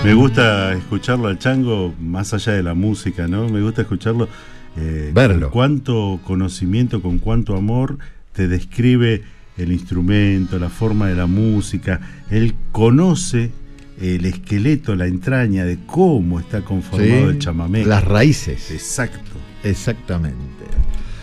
Me 0.04 0.14
gusta 0.14 0.72
escucharlo 0.72 1.28
al 1.28 1.38
chango 1.38 1.94
más 2.00 2.34
allá 2.34 2.54
de 2.54 2.62
la 2.62 2.74
música, 2.74 3.28
¿no? 3.28 3.48
Me 3.48 3.60
gusta 3.60 3.82
escucharlo. 3.82 4.28
eh, 4.76 5.10
Verlo. 5.14 5.50
Con 5.50 5.52
cuánto 5.52 6.20
conocimiento, 6.24 7.02
con 7.02 7.18
cuánto 7.18 7.56
amor 7.56 7.98
te 8.32 8.48
describe 8.48 9.22
el 9.56 9.72
instrumento, 9.72 10.58
la 10.58 10.68
forma 10.68 11.08
de 11.08 11.14
la 11.14 11.26
música. 11.26 12.00
Él 12.30 12.54
conoce 12.72 13.50
el 14.00 14.24
esqueleto, 14.24 14.94
la 14.96 15.06
entraña 15.06 15.64
de 15.64 15.78
cómo 15.86 16.40
está 16.40 16.62
conformado 16.62 17.28
Sí, 17.28 17.28
el 17.28 17.38
chamamé. 17.38 17.84
Las 17.84 18.04
raíces. 18.04 18.70
Exacto. 18.70 19.30
Exactamente. 19.62 20.36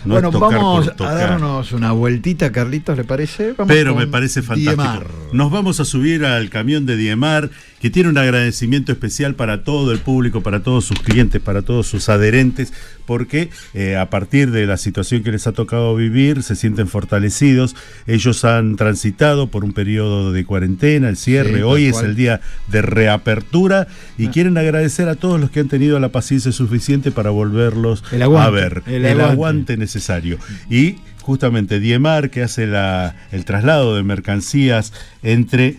No 0.04 0.14
bueno, 0.14 0.30
vamos 0.30 0.90
a 0.98 1.14
darnos 1.14 1.72
una 1.72 1.92
vueltita, 1.92 2.50
Carlitos, 2.50 2.96
¿le 2.96 3.04
parece? 3.04 3.52
Vamos 3.52 3.70
Pero 3.74 3.94
me 3.94 4.06
parece 4.06 4.40
fantástico. 4.40 4.82
Diemar. 4.82 5.06
Nos 5.32 5.50
vamos 5.50 5.78
a 5.78 5.84
subir 5.84 6.24
al 6.24 6.48
camión 6.48 6.86
de 6.86 6.96
Diemar, 6.96 7.50
que 7.80 7.90
tiene 7.90 8.08
un 8.10 8.18
agradecimiento 8.18 8.92
especial 8.92 9.34
para 9.34 9.64
todo 9.64 9.92
el 9.92 9.98
público, 10.00 10.42
para 10.42 10.62
todos 10.62 10.84
sus 10.84 11.00
clientes, 11.00 11.40
para 11.40 11.62
todos 11.62 11.86
sus 11.86 12.08
adherentes, 12.08 12.72
porque 13.06 13.48
eh, 13.74 13.96
a 13.96 14.10
partir 14.10 14.50
de 14.50 14.66
la 14.66 14.76
situación 14.76 15.22
que 15.22 15.32
les 15.32 15.46
ha 15.46 15.52
tocado 15.52 15.94
vivir, 15.96 16.42
se 16.42 16.56
sienten 16.56 16.88
fortalecidos. 16.88 17.74
Ellos 18.06 18.44
han 18.44 18.76
transitado 18.76 19.48
por 19.50 19.64
un 19.64 19.72
periodo 19.72 20.30
de 20.30 20.44
cuarentena, 20.44 21.08
el 21.08 21.16
cierre. 21.16 21.56
Sí, 21.56 21.62
Hoy 21.62 21.86
es 21.86 22.00
el 22.02 22.14
día 22.16 22.40
de 22.68 22.82
reapertura 22.82 23.88
y 24.18 24.28
quieren 24.28 24.58
agradecer 24.58 25.08
a 25.08 25.14
todos 25.14 25.40
los 25.40 25.50
que 25.50 25.60
han 25.60 25.68
tenido 25.68 25.98
la 26.00 26.10
paciencia 26.10 26.52
suficiente 26.52 27.10
para 27.10 27.30
volverlos 27.30 28.04
aguante, 28.12 28.46
a 28.46 28.50
ver. 28.50 28.82
el 28.86 28.94
el 29.06 29.06
aguante. 29.12 29.32
aguante 29.32 29.76
necesario. 29.76 30.38
Y 30.68 30.96
justamente 31.22 31.80
Diemar, 31.80 32.28
que 32.30 32.42
hace 32.42 32.66
la- 32.66 33.16
el 33.32 33.44
traslado 33.46 33.96
de 33.96 34.02
mercancías 34.02 34.92
entre 35.22 35.76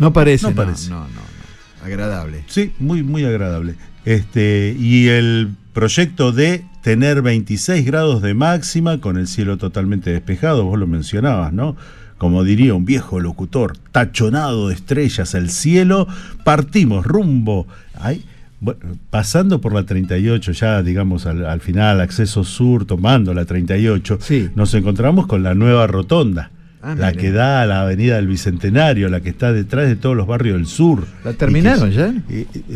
No 0.00 0.12
parece, 0.12 0.44
No 0.44 0.50
no, 0.50 0.56
parece. 0.56 0.90
no, 0.90 1.00
no, 1.02 1.06
no. 1.06 1.84
Agradable. 1.86 2.42
Sí, 2.48 2.72
muy, 2.80 3.04
muy 3.04 3.24
agradable. 3.24 3.76
Este, 4.04 4.76
y 4.78 5.06
el 5.08 5.50
proyecto 5.72 6.32
de 6.32 6.64
tener 6.82 7.22
26 7.22 7.84
grados 7.86 8.20
de 8.20 8.34
máxima 8.34 8.98
con 9.00 9.16
el 9.16 9.28
cielo 9.28 9.58
totalmente 9.58 10.10
despejado, 10.10 10.64
vos 10.64 10.78
lo 10.78 10.88
mencionabas, 10.88 11.52
¿no? 11.52 11.76
Como 12.18 12.42
diría 12.42 12.74
un 12.74 12.84
viejo 12.84 13.20
locutor, 13.20 13.76
tachonado 13.92 14.68
de 14.68 14.74
estrellas 14.74 15.34
el 15.34 15.50
cielo, 15.50 16.08
partimos 16.44 17.04
rumbo. 17.06 17.66
ay, 17.94 18.24
bueno, 18.62 18.80
pasando 19.10 19.60
por 19.60 19.74
la 19.74 19.84
38, 19.84 20.52
ya 20.52 20.82
digamos 20.82 21.26
al, 21.26 21.44
al 21.44 21.60
final, 21.60 22.00
acceso 22.00 22.44
sur, 22.44 22.84
tomando 22.86 23.34
la 23.34 23.44
38, 23.44 24.18
nos 24.54 24.72
encontramos 24.74 25.26
con 25.26 25.42
la 25.42 25.54
nueva 25.54 25.86
rotonda. 25.86 26.50
Ah, 26.84 26.96
la 26.98 27.10
mire. 27.10 27.20
que 27.20 27.30
da 27.32 27.62
a 27.62 27.66
la 27.66 27.82
avenida 27.82 28.16
del 28.16 28.26
Bicentenario, 28.26 29.08
la 29.08 29.20
que 29.20 29.28
está 29.28 29.52
detrás 29.52 29.86
de 29.86 29.94
todos 29.94 30.16
los 30.16 30.26
barrios 30.26 30.56
del 30.56 30.66
sur. 30.66 31.06
¿La 31.24 31.32
terminaron 31.32 31.90
que- 31.90 31.94
ya? 31.96 32.14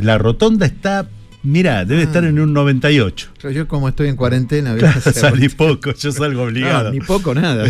La 0.02 0.16
rotonda 0.18 0.64
está 0.66 1.06
Mirá, 1.46 1.84
debe 1.84 2.02
estar 2.02 2.24
en 2.24 2.40
un 2.40 2.52
98. 2.52 3.28
Yo, 3.40 3.50
yo 3.50 3.68
como 3.68 3.88
estoy 3.88 4.08
en 4.08 4.16
cuarentena, 4.16 4.72
voy 4.74 4.82
a 4.82 4.90
hacer- 4.96 5.12
Salí 5.12 5.48
poco, 5.48 5.92
yo 5.94 6.10
salgo 6.10 6.42
obligado. 6.42 6.84
No, 6.88 6.90
ni 6.90 6.98
poco 7.00 7.34
nada. 7.36 7.64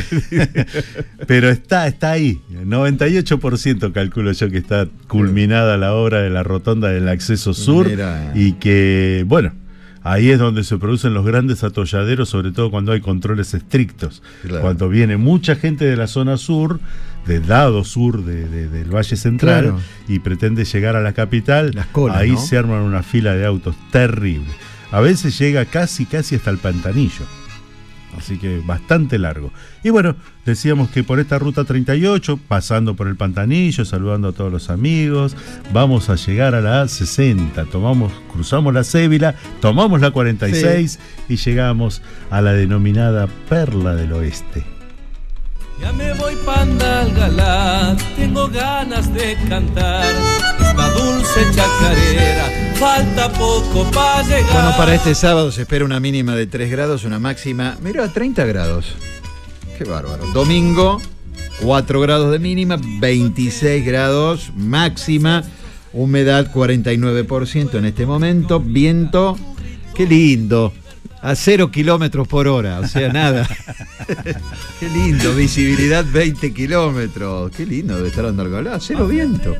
Pero 1.26 1.50
está, 1.50 1.86
está 1.86 2.12
ahí. 2.12 2.40
98% 2.50 3.92
calculo 3.92 4.32
yo 4.32 4.50
que 4.50 4.58
está 4.58 4.88
culminada 5.08 5.76
la 5.76 5.92
obra 5.94 6.22
de 6.22 6.30
la 6.30 6.42
rotonda 6.42 6.88
del 6.88 7.08
acceso 7.08 7.52
sur. 7.52 7.86
Mira. 7.88 8.32
Y 8.34 8.52
que, 8.52 9.24
bueno, 9.26 9.52
ahí 10.12 10.30
es 10.30 10.38
donde 10.38 10.64
se 10.64 10.76
producen 10.78 11.14
los 11.14 11.24
grandes 11.26 11.64
atolladeros, 11.64 12.28
sobre 12.28 12.52
todo 12.52 12.70
cuando 12.70 12.92
hay 12.92 13.00
controles 13.00 13.52
estrictos. 13.54 14.22
Claro. 14.42 14.60
Cuando 14.62 14.88
viene 14.88 15.16
mucha 15.16 15.56
gente 15.56 15.84
de 15.84 15.96
la 15.96 16.06
zona 16.06 16.36
sur, 16.36 16.80
del 17.26 17.48
lado 17.48 17.82
sur 17.84 18.24
de- 18.24 18.48
de- 18.48 18.68
del 18.68 18.88
Valle 18.94 19.16
Central, 19.16 19.62
Claro. 19.64 19.80
y 20.08 20.20
pretende 20.20 20.64
llegar 20.64 20.94
a 20.96 21.00
la 21.00 21.12
capital, 21.12 21.74
colas, 21.92 22.18
ahí 22.18 22.32
¿no? 22.32 22.38
se 22.38 22.56
arman 22.56 22.82
una 22.82 23.02
fila 23.02 23.34
de 23.34 23.44
autos 23.44 23.74
terrible. 23.90 24.46
A 24.92 25.00
veces 25.00 25.36
llega 25.38 25.64
casi, 25.64 26.06
casi 26.06 26.36
hasta 26.36 26.50
el 26.50 26.58
pantanillo. 26.58 27.24
Así 28.16 28.38
que 28.38 28.60
bastante 28.64 29.18
largo. 29.18 29.52
Y 29.82 29.90
bueno, 29.90 30.16
decíamos 30.44 30.90
que 30.90 31.04
por 31.04 31.20
esta 31.20 31.38
ruta 31.38 31.64
38, 31.64 32.38
pasando 32.48 32.96
por 32.96 33.08
el 33.08 33.16
Pantanillo, 33.16 33.84
saludando 33.84 34.28
a 34.28 34.32
todos 34.32 34.50
los 34.50 34.70
amigos, 34.70 35.36
vamos 35.72 36.08
a 36.08 36.16
llegar 36.16 36.54
a 36.54 36.60
la 36.60 36.88
60. 36.88 37.64
Tomamos, 37.66 38.12
cruzamos 38.32 38.72
la 38.72 38.84
Cébila, 38.84 39.34
tomamos 39.60 40.00
la 40.00 40.10
46 40.10 40.98
y 41.28 41.36
llegamos 41.36 42.02
a 42.30 42.40
la 42.40 42.52
denominada 42.52 43.28
Perla 43.48 43.94
del 43.94 44.12
Oeste. 44.12 44.75
Ya 45.80 45.92
me 45.92 46.12
voy 46.14 46.34
panda 46.36 47.02
al 47.02 47.12
galán, 47.12 47.96
tengo 48.16 48.48
ganas 48.48 49.12
de 49.12 49.36
cantar 49.48 50.06
esta 50.58 50.90
dulce 50.90 51.40
chacarera, 51.54 52.74
falta 52.74 53.30
poco 53.32 53.84
para 53.90 54.22
llegar. 54.22 54.52
Bueno, 54.52 54.76
para 54.76 54.94
este 54.94 55.14
sábado 55.14 55.52
se 55.52 55.62
espera 55.62 55.84
una 55.84 56.00
mínima 56.00 56.34
de 56.34 56.46
3 56.46 56.70
grados, 56.70 57.04
una 57.04 57.18
máxima, 57.18 57.76
mira, 57.82 58.10
30 58.10 58.46
grados. 58.46 58.94
Qué 59.76 59.84
bárbaro. 59.84 60.26
Domingo, 60.32 61.00
4 61.60 62.00
grados 62.00 62.32
de 62.32 62.38
mínima, 62.38 62.78
26 62.80 63.84
grados 63.84 64.52
máxima, 64.54 65.44
humedad 65.92 66.50
49% 66.52 67.74
en 67.78 67.84
este 67.84 68.06
momento, 68.06 68.60
viento, 68.60 69.36
qué 69.94 70.06
lindo, 70.06 70.72
a 71.22 71.34
0 71.34 71.70
kilómetros 71.70 72.28
por 72.28 72.48
hora, 72.48 72.80
o 72.80 72.86
sea, 72.86 73.12
nada. 73.12 73.48
qué 74.80 74.88
lindo, 74.88 75.34
visibilidad 75.34 76.04
20 76.04 76.52
kilómetros, 76.52 77.50
qué 77.50 77.66
lindo 77.66 77.96
debe 77.96 78.08
estar 78.08 78.24
dando 78.24 78.42
Alcalá, 78.42 78.78
cero 78.80 79.06
viento. 79.06 79.56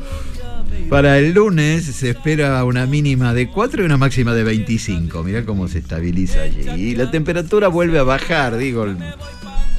Para 0.91 1.19
el 1.19 1.33
lunes 1.33 1.85
se 1.85 2.11
espera 2.11 2.63
una 2.65 2.87
mínima 2.87 3.35
de 3.35 3.49
4 3.49 3.83
y 3.83 3.87
una 3.87 3.97
máxima 3.97 4.35
de 4.35 4.45
25. 4.45 5.25
Mirá 5.25 5.45
cómo 5.45 5.67
se 5.67 5.79
estabiliza 5.79 6.43
allí. 6.43 6.69
Y 6.71 6.95
la 6.95 7.11
temperatura 7.11 7.69
vuelve 7.69 7.99
a 7.99 8.05
bajar, 8.05 8.57
digo, 8.57 8.87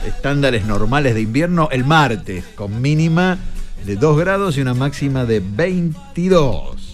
estándares 0.06 0.66
normales 0.66 1.16
de 1.16 1.22
invierno 1.22 1.70
el 1.72 1.86
martes, 1.86 2.44
con 2.56 2.82
mínima 2.82 3.38
de 3.86 3.96
2 3.96 4.18
grados 4.18 4.58
y 4.58 4.62
una 4.62 4.74
máxima 4.74 5.24
de 5.26 5.40
22. 5.40 6.87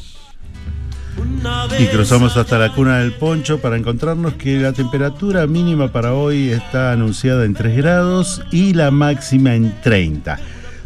Y 1.80 1.86
cruzamos 1.88 2.38
hasta 2.38 2.58
la 2.58 2.72
cuna 2.74 3.00
del 3.00 3.13
poncho 3.13 3.60
para 3.60 3.76
encontrarnos 3.76 4.34
que 4.34 4.58
la 4.60 4.74
temperatura 4.74 5.48
mínima 5.48 5.91
para 5.91 6.13
hoy 6.13 6.50
está 6.50 6.91
anunciada 6.91 7.46
en 7.46 7.54
3 7.54 7.78
grados 7.78 8.41
y 8.52 8.74
la 8.74 8.91
máxima 8.91 9.56
en 9.56 9.74
30. 9.82 10.39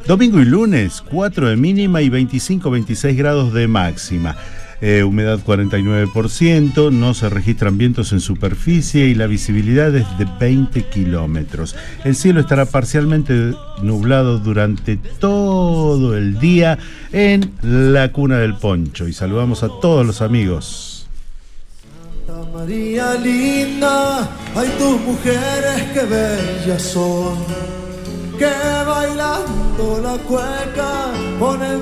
Domingo 0.07 0.39
y 0.39 0.45
lunes, 0.45 1.03
4 1.09 1.49
de 1.49 1.57
mínima 1.57 2.01
y 2.01 2.09
25-26 2.09 3.15
grados 3.17 3.53
de 3.53 3.67
máxima. 3.67 4.37
Eh, 4.79 5.03
humedad 5.03 5.39
49%, 5.43 6.91
no 6.91 7.13
se 7.15 7.29
registran 7.29 7.79
vientos 7.79 8.11
en 8.11 8.19
superficie 8.19 9.07
y 9.07 9.15
la 9.15 9.25
visibilidad 9.25 9.95
es 9.95 10.05
de 10.19 10.27
20 10.39 10.83
kilómetros. 10.83 11.75
El 12.03 12.15
cielo 12.15 12.41
estará 12.41 12.65
parcialmente 12.65 13.53
nublado 13.81 14.37
durante 14.37 14.97
todo 14.97 16.15
el 16.15 16.39
día 16.39 16.77
en 17.11 17.51
la 17.63 18.11
cuna 18.11 18.37
del 18.37 18.55
poncho. 18.55 19.07
Y 19.07 19.13
saludamos 19.13 19.63
a 19.63 19.69
todos 19.81 20.05
los 20.05 20.21
amigos. 20.21 20.97
María 22.53 23.13
linda, 23.13 24.29
hay 24.55 24.67
tus 24.79 24.99
mujeres 25.01 25.83
que 25.93 26.01
bellas 26.05 26.81
son, 26.81 27.37
que 28.37 28.51
bailando 28.85 30.01
la 30.01 30.17
cueca 30.23 31.11
ponen 31.39 31.79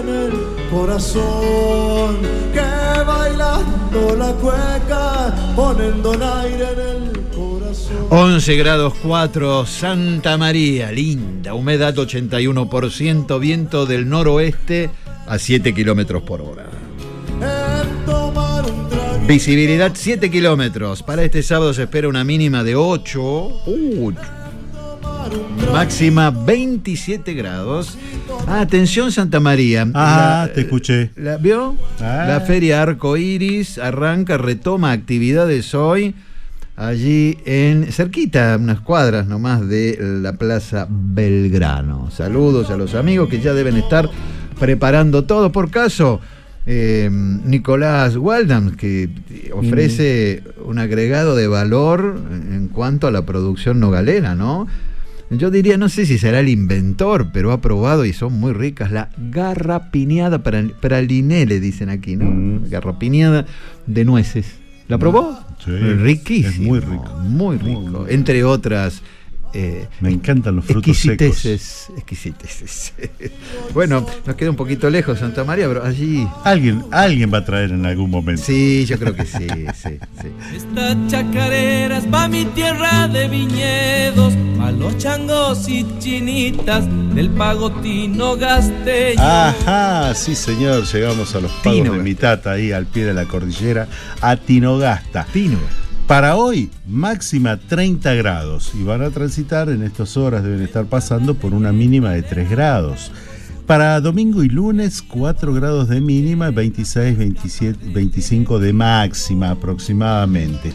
en 0.00 0.08
el 0.08 0.55
corazón, 0.70 2.18
que 2.52 3.04
bailando 3.04 4.16
la 4.16 4.32
cueca 4.32 5.34
ponen 5.54 6.02
donaire 6.02 6.68
en 6.72 7.02
el 7.04 7.20
corazón. 7.34 8.06
11 8.10 8.56
grados 8.56 8.94
4, 9.02 9.66
Santa 9.66 10.36
María, 10.36 10.92
linda, 10.92 11.54
humedad 11.54 11.94
81%, 11.94 13.38
viento 13.38 13.86
del 13.86 14.08
noroeste 14.08 14.90
a 15.26 15.38
7 15.38 15.74
kilómetros 15.74 16.22
por 16.22 16.42
hora. 16.42 16.66
Visibilidad 19.26 19.90
7 19.92 20.30
kilómetros. 20.30 21.02
Para 21.02 21.24
este 21.24 21.42
sábado 21.42 21.74
se 21.74 21.82
espera 21.82 22.08
una 22.08 22.22
mínima 22.22 22.62
de 22.62 22.76
8. 22.76 23.20
Máxima 25.72 26.30
27 26.30 27.34
grados. 27.34 27.98
Ah, 28.46 28.60
atención 28.60 29.12
Santa 29.12 29.40
María. 29.40 29.86
Ah, 29.94 30.46
La- 30.48 30.54
te 30.54 30.62
escuché. 30.62 31.10
¿La 31.16 31.36
vio? 31.36 31.76
Ah. 32.00 32.24
La 32.28 32.40
feria 32.40 32.82
Arco 32.82 33.16
Iris 33.16 33.78
arranca, 33.78 34.38
retoma 34.38 34.92
actividades 34.92 35.74
hoy. 35.74 36.14
Allí 36.76 37.38
en 37.46 37.90
cerquita, 37.90 38.56
unas 38.60 38.80
cuadras 38.80 39.26
nomás 39.26 39.66
de 39.66 39.98
la 40.22 40.34
Plaza 40.34 40.86
Belgrano. 40.90 42.10
Saludos 42.10 42.70
a 42.70 42.76
los 42.76 42.94
amigos 42.94 43.28
que 43.30 43.40
ya 43.40 43.54
deben 43.54 43.76
estar 43.76 44.08
preparando 44.60 45.24
todo. 45.24 45.52
Por 45.52 45.70
caso, 45.70 46.20
eh, 46.66 47.08
Nicolás 47.10 48.16
Waldam, 48.16 48.76
que 48.76 49.08
ofrece 49.54 50.42
un 50.66 50.78
agregado 50.78 51.34
de 51.34 51.46
valor 51.48 52.20
en 52.30 52.68
cuanto 52.68 53.06
a 53.06 53.10
la 53.10 53.24
producción 53.24 53.80
nogalera, 53.80 54.34
¿no? 54.34 54.66
Yo 55.30 55.50
diría, 55.50 55.76
no 55.76 55.88
sé 55.88 56.06
si 56.06 56.18
será 56.18 56.40
el 56.40 56.48
inventor, 56.48 57.30
pero 57.32 57.50
ha 57.52 57.60
probado 57.60 58.04
y 58.04 58.12
son 58.12 58.34
muy 58.34 58.52
ricas. 58.52 58.92
La 58.92 59.10
garrapiñada 59.18 60.42
para, 60.42 60.62
praliné, 60.80 61.46
le 61.46 61.58
dicen 61.58 61.88
aquí, 61.88 62.16
¿no? 62.16 62.60
Garrapiñada 62.68 63.44
de 63.86 64.04
nueces. 64.04 64.54
¿La 64.88 64.98
probó? 64.98 65.36
Sí, 65.64 65.72
Riquísimo. 65.72 66.52
es 66.52 66.58
muy 66.60 66.78
rico. 66.80 67.12
Muy 67.24 67.58
rico. 67.58 68.06
Entre 68.08 68.44
otras. 68.44 69.02
Eh, 69.58 69.88
Me 70.00 70.10
encantan 70.10 70.56
los 70.56 70.64
frutos 70.66 70.96
secos. 70.98 71.26
exquisiteces. 71.26 71.88
Exquisiteces. 71.96 72.92
bueno, 73.74 74.06
nos 74.26 74.36
queda 74.36 74.50
un 74.50 74.56
poquito 74.56 74.90
lejos 74.90 75.18
Santa 75.18 75.44
María, 75.44 75.66
pero 75.68 75.82
allí. 75.84 76.26
Alguien, 76.44 76.84
alguien 76.92 77.32
va 77.32 77.38
a 77.38 77.44
traer 77.44 77.70
en 77.70 77.86
algún 77.86 78.10
momento. 78.10 78.42
Sí, 78.44 78.84
yo 78.86 78.98
creo 78.98 79.14
que 79.14 79.24
sí, 79.24 79.46
sí, 79.74 79.98
sí. 80.20 80.28
Esta 80.54 80.96
chacarera 81.08 81.98
es 81.98 82.04
pa' 82.06 82.28
mi 82.28 82.44
tierra 82.46 83.08
de 83.08 83.28
viñedos, 83.28 84.34
pa' 84.58 84.70
los 84.72 84.96
changos 84.98 85.68
y 85.68 85.86
chinitas 85.98 86.84
del 87.14 87.30
pagotino 87.30 88.36
gasteño. 88.36 89.22
Ajá, 89.22 90.14
sí 90.14 90.34
señor, 90.34 90.84
llegamos 90.84 91.34
a 91.34 91.40
los 91.40 91.50
pagos 91.52 91.72
Tino. 91.82 91.92
de 91.94 91.98
mi 92.02 92.14
tata 92.14 92.52
ahí 92.52 92.72
al 92.72 92.86
pie 92.86 93.04
de 93.06 93.14
la 93.14 93.24
cordillera, 93.24 93.88
a 94.20 94.36
Tinogasta. 94.36 95.26
Tino. 95.32 95.58
Para 96.06 96.36
hoy, 96.36 96.70
máxima 96.86 97.56
30 97.56 98.14
grados 98.14 98.70
y 98.78 98.84
van 98.84 99.02
a 99.02 99.10
transitar 99.10 99.68
en 99.70 99.82
estas 99.82 100.16
horas, 100.16 100.44
deben 100.44 100.62
estar 100.62 100.86
pasando 100.86 101.34
por 101.34 101.52
una 101.52 101.72
mínima 101.72 102.12
de 102.12 102.22
3 102.22 102.48
grados. 102.48 103.10
Para 103.66 104.00
domingo 104.00 104.44
y 104.44 104.48
lunes, 104.48 105.02
4 105.02 105.52
grados 105.52 105.88
de 105.88 106.00
mínima, 106.00 106.50
26, 106.50 107.18
27, 107.18 107.90
25 107.92 108.60
de 108.60 108.72
máxima 108.72 109.50
aproximadamente. 109.50 110.72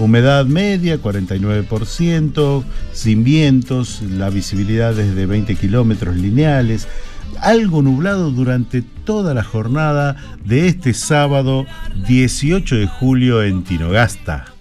Humedad 0.00 0.46
media, 0.46 1.00
49%, 1.00 2.64
sin 2.92 3.22
vientos, 3.22 4.02
la 4.02 4.30
visibilidad 4.30 4.98
es 4.98 5.14
de 5.14 5.26
20 5.26 5.54
kilómetros 5.54 6.16
lineales. 6.16 6.88
Algo 7.40 7.82
nublado 7.82 8.32
durante 8.32 8.82
toda 8.82 9.32
la 9.32 9.44
jornada 9.44 10.16
de 10.44 10.66
este 10.66 10.92
sábado 10.92 11.66
18 12.08 12.74
de 12.74 12.88
julio 12.88 13.44
en 13.44 13.62
Tinogasta. 13.62 14.51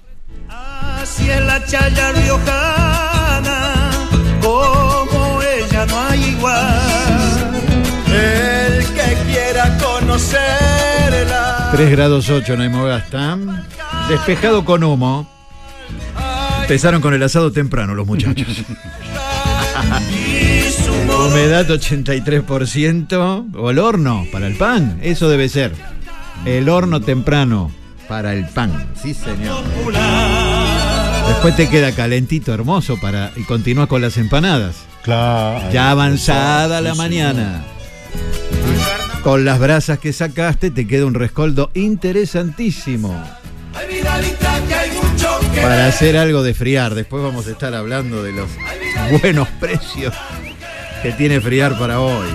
Así 1.02 1.28
es 1.32 1.42
la 1.42 1.66
chaya 1.66 2.12
riojana, 2.12 3.90
como 4.40 5.42
ella 5.42 5.86
no 5.88 6.00
hay 6.00 6.24
igual. 6.26 7.64
El 8.06 8.86
que 8.86 9.18
quiera 9.32 9.78
conocerla. 9.80 11.70
3 11.72 11.90
grados 11.90 12.30
8 12.30 12.54
en 12.54 12.62
Aymogasta. 12.62 13.36
Despejado 14.10 14.64
con 14.64 14.84
humo. 14.84 15.28
Empezaron 16.62 17.02
con 17.02 17.16
el 17.16 17.24
asado 17.24 17.52
temprano 17.52 17.96
los 17.96 18.06
muchachos. 18.06 18.48
Humedad 21.08 21.66
83%. 21.68 23.56
O 23.56 23.72
el 23.72 23.80
horno 23.80 24.28
para 24.32 24.46
el 24.46 24.56
pan. 24.56 25.00
Eso 25.02 25.30
debe 25.30 25.50
ser. 25.50 25.74
El 26.46 26.70
horno 26.70 27.02
temprano 27.02 27.72
para 28.08 28.34
el 28.34 28.46
pan. 28.46 28.90
Sí, 29.02 29.16
señor. 29.16 29.64
Después 31.44 31.56
te 31.56 31.70
queda 31.76 31.92
calentito, 31.92 32.54
hermoso 32.54 33.00
para 33.02 33.32
y 33.36 33.42
continúas 33.42 33.88
con 33.88 34.00
las 34.00 34.16
empanadas. 34.18 34.76
Claro. 35.02 35.72
Ya 35.72 35.90
avanzada 35.90 36.82
la 36.82 36.94
mañana. 36.94 37.64
Con 39.24 39.44
las 39.44 39.58
brasas 39.58 39.98
que 39.98 40.14
sacaste 40.14 40.70
te 40.70 40.86
queda 40.86 41.08
un 41.08 41.16
rescoldo 41.16 41.72
interesantísimo. 41.74 43.20
Para 45.56 45.88
hacer 45.88 46.16
algo 46.16 46.44
de 46.44 46.54
friar. 46.54 46.94
Después 46.94 47.24
vamos 47.24 47.48
a 47.48 47.50
estar 47.50 47.74
hablando 47.74 48.22
de 48.22 48.34
los 48.34 48.48
buenos 49.20 49.48
precios 49.60 50.14
que 51.02 51.12
tiene 51.12 51.42
friar 51.42 51.76
para 51.80 52.02
hoy. 52.02 52.28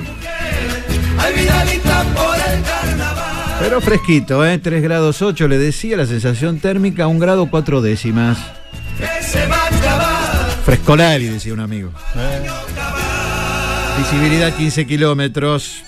Pero 3.60 3.80
fresquito, 3.80 4.44
¿eh? 4.44 4.58
3 4.58 4.82
grados 4.82 5.22
8 5.22 5.46
le 5.46 5.58
decía, 5.58 5.96
la 5.96 6.06
sensación 6.06 6.58
térmica 6.58 7.06
1 7.06 7.20
grado 7.20 7.46
4 7.46 7.82
décimas. 7.82 8.55
Frescolari, 10.64 11.26
decía 11.26 11.52
un 11.52 11.60
amigo. 11.60 11.90
Visibilidad 13.98 14.54
15 14.54 14.86
kilómetros. 14.86 15.82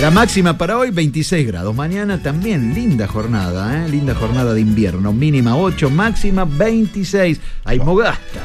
La 0.00 0.10
máxima 0.10 0.58
para 0.58 0.76
hoy 0.76 0.90
26 0.90 1.46
grados. 1.46 1.74
Mañana 1.74 2.22
también 2.22 2.74
linda 2.74 3.06
jornada, 3.06 3.84
¿eh? 3.84 3.88
linda 3.88 4.14
jornada 4.14 4.52
de 4.52 4.60
invierno. 4.60 5.12
Mínima 5.12 5.56
8, 5.56 5.88
máxima 5.90 6.44
26. 6.44 7.40
Hay 7.64 7.78
mogasta. 7.78 8.40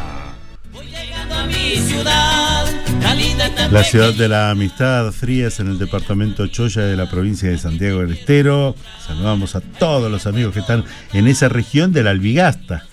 La 3.71 3.83
ciudad 3.83 4.13
de 4.13 4.27
la 4.27 4.49
amistad, 4.49 5.11
Frías, 5.11 5.59
en 5.59 5.67
el 5.67 5.77
departamento 5.77 6.47
Choya 6.47 6.81
de 6.81 6.97
la 6.97 7.09
provincia 7.09 7.49
de 7.49 7.57
Santiago 7.57 7.99
del 7.99 8.13
Estero. 8.13 8.75
Saludamos 9.05 9.55
a 9.55 9.61
todos 9.61 10.11
los 10.11 10.25
amigos 10.25 10.53
que 10.53 10.59
están 10.61 10.83
en 11.13 11.27
esa 11.27 11.49
región 11.49 11.91
de 11.91 12.03
la 12.03 12.11
Albigasta. 12.11 12.85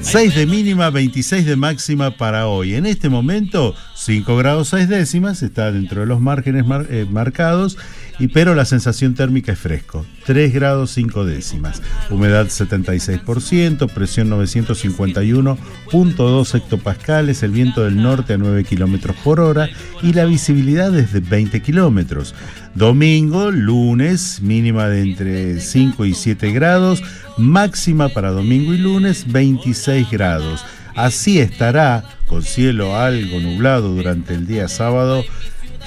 6 0.00 0.34
de 0.34 0.46
mínima, 0.46 0.90
26 0.90 1.46
de 1.46 1.56
máxima 1.56 2.16
para 2.16 2.48
hoy. 2.48 2.74
En 2.74 2.86
este 2.86 3.08
momento, 3.08 3.74
5 4.04 4.36
grados 4.36 4.70
6 4.70 4.88
décimas, 4.88 5.44
está 5.44 5.70
dentro 5.70 6.00
de 6.00 6.08
los 6.08 6.20
márgenes 6.20 6.64
eh, 6.90 7.06
marcados, 7.08 7.78
y, 8.18 8.26
pero 8.26 8.56
la 8.56 8.64
sensación 8.64 9.14
térmica 9.14 9.52
es 9.52 9.60
fresco, 9.60 10.04
3 10.26 10.52
grados 10.52 10.90
5 10.90 11.24
décimas. 11.24 11.80
Humedad 12.10 12.46
76%, 12.46 13.88
presión 13.88 14.28
951.2 14.30 16.54
hectopascales, 16.56 17.44
el 17.44 17.52
viento 17.52 17.84
del 17.84 18.02
norte 18.02 18.32
a 18.32 18.38
9 18.38 18.64
kilómetros 18.64 19.14
por 19.22 19.38
hora 19.38 19.70
y 20.02 20.12
la 20.12 20.24
visibilidad 20.24 20.92
es 20.98 21.12
de 21.12 21.20
20 21.20 21.62
kilómetros. 21.62 22.34
Domingo, 22.74 23.52
lunes, 23.52 24.42
mínima 24.42 24.88
de 24.88 25.02
entre 25.02 25.60
5 25.60 26.06
y 26.06 26.14
7 26.14 26.50
grados, 26.50 27.04
máxima 27.38 28.08
para 28.08 28.32
domingo 28.32 28.74
y 28.74 28.78
lunes 28.78 29.30
26 29.30 30.10
grados. 30.10 30.64
Así 30.94 31.40
estará, 31.40 32.04
con 32.26 32.42
cielo 32.42 32.96
algo 32.96 33.40
nublado 33.40 33.88
durante 33.90 34.34
el 34.34 34.46
día 34.46 34.68
sábado, 34.68 35.24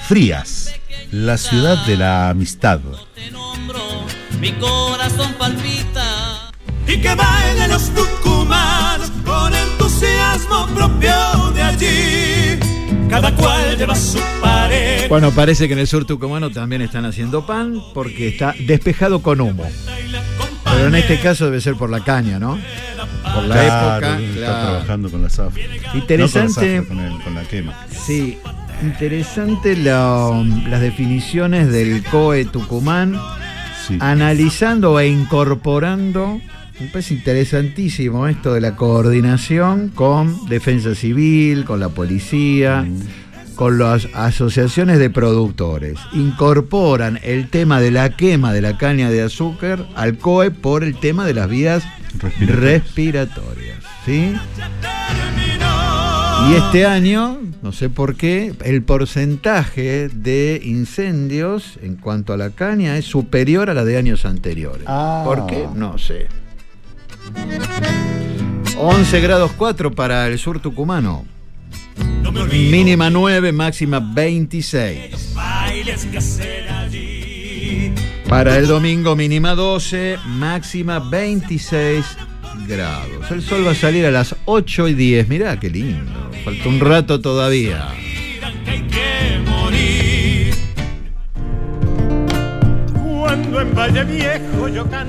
Frías, 0.08 0.74
la 1.10 1.36
ciudad 1.38 1.84
de 1.86 1.96
la 1.96 2.30
amistad. 2.30 2.80
Mi 4.40 4.52
corazón 4.52 5.34
palpita. 5.38 6.52
y 6.86 7.00
que 7.00 7.14
bailen 7.14 7.70
los 7.70 7.90
tucumanos 7.94 9.10
con 9.24 9.52
entusiasmo 9.54 10.66
propio 10.74 11.52
de 11.54 11.62
allí. 11.62 12.58
Cada 13.08 13.34
cual 13.34 13.76
lleva 13.76 13.94
su 13.94 14.20
pared. 14.40 15.08
Bueno, 15.08 15.30
parece 15.32 15.66
que 15.66 15.72
en 15.72 15.80
el 15.80 15.86
sur 15.86 16.04
tucumano 16.04 16.50
también 16.50 16.82
están 16.82 17.04
haciendo 17.04 17.46
pan 17.46 17.80
porque 17.94 18.28
está 18.28 18.54
despejado 18.66 19.22
con 19.22 19.40
humo. 19.40 19.68
Pero 20.64 20.88
en 20.88 20.94
este 20.96 21.18
caso 21.20 21.46
debe 21.46 21.60
ser 21.60 21.76
por 21.76 21.90
la 21.90 22.04
caña, 22.04 22.38
¿no? 22.38 22.58
Por 23.34 23.44
la 23.44 23.54
Claro, 23.54 23.96
época. 24.06 24.20
Está 24.20 24.34
claro. 24.38 24.62
trabajando 24.68 25.10
con 25.10 25.22
la 25.22 25.30
zafra. 25.30 25.62
Interesante. 25.94 26.78
No 26.80 26.86
con 26.86 26.96
la, 26.96 27.02
zafra, 27.02 27.10
con, 27.12 27.18
el- 27.18 27.22
con 27.24 27.34
la 27.34 27.42
quema. 27.42 27.74
Sí, 27.90 28.38
interesante 28.82 29.76
la- 29.76 30.44
las 30.68 30.80
definiciones 30.80 31.70
del 31.70 32.02
COE 32.04 32.44
Tucumán, 32.46 33.18
analizando 34.00 34.98
e 35.00 35.08
incorporando, 35.08 36.40
me 36.80 36.86
parece 36.88 37.14
interesantísimo 37.14 38.26
esto 38.28 38.52
de 38.54 38.60
la 38.60 38.76
coordinación 38.76 39.88
con 39.94 40.46
Defensa 40.48 40.94
Civil, 40.94 41.64
con 41.64 41.80
la 41.80 41.88
policía, 41.88 42.86
con 43.54 43.78
las 43.78 44.08
asociaciones 44.14 44.98
de 44.98 45.08
productores. 45.08 45.98
Incorporan 46.12 47.18
el 47.22 47.48
tema 47.48 47.80
de 47.80 47.90
la 47.90 48.10
quema 48.10 48.52
de 48.52 48.60
la 48.60 48.76
caña 48.76 49.08
de 49.10 49.22
azúcar 49.22 49.86
al 49.96 50.18
COE 50.18 50.50
por 50.50 50.84
el 50.84 50.96
tema 50.96 51.24
de 51.24 51.32
las 51.34 51.48
vías 51.48 51.82
respiratorias. 52.18 53.78
¿sí? 54.04 54.34
Y 56.48 56.54
este 56.54 56.86
año, 56.86 57.40
no 57.62 57.72
sé 57.72 57.90
por 57.90 58.14
qué, 58.14 58.54
el 58.64 58.82
porcentaje 58.82 60.08
de 60.08 60.60
incendios 60.62 61.78
en 61.82 61.96
cuanto 61.96 62.32
a 62.32 62.36
la 62.36 62.50
caña 62.50 62.96
es 62.98 63.06
superior 63.06 63.70
a 63.70 63.74
la 63.74 63.84
de 63.84 63.96
años 63.96 64.24
anteriores. 64.24 64.84
¿Por 65.24 65.46
qué? 65.46 65.66
No 65.74 65.98
sé. 65.98 66.28
11 68.78 69.20
grados 69.20 69.52
4 69.56 69.92
para 69.92 70.26
el 70.28 70.38
sur 70.38 70.60
tucumano. 70.60 71.24
Mínima 72.52 73.10
9, 73.10 73.52
máxima 73.52 74.00
26. 74.00 75.34
Para 78.28 78.58
el 78.58 78.66
domingo 78.66 79.14
mínima 79.14 79.54
12, 79.54 80.18
máxima 80.26 80.98
26 80.98 82.04
grados. 82.66 83.30
El 83.30 83.40
sol 83.40 83.64
va 83.64 83.70
a 83.70 83.74
salir 83.74 84.04
a 84.04 84.10
las 84.10 84.34
8 84.46 84.88
y 84.88 84.94
10. 84.94 85.28
Mirá 85.28 85.60
qué 85.60 85.70
lindo. 85.70 86.30
Falta 86.44 86.68
un 86.68 86.80
rato 86.80 87.20
todavía. 87.20 87.88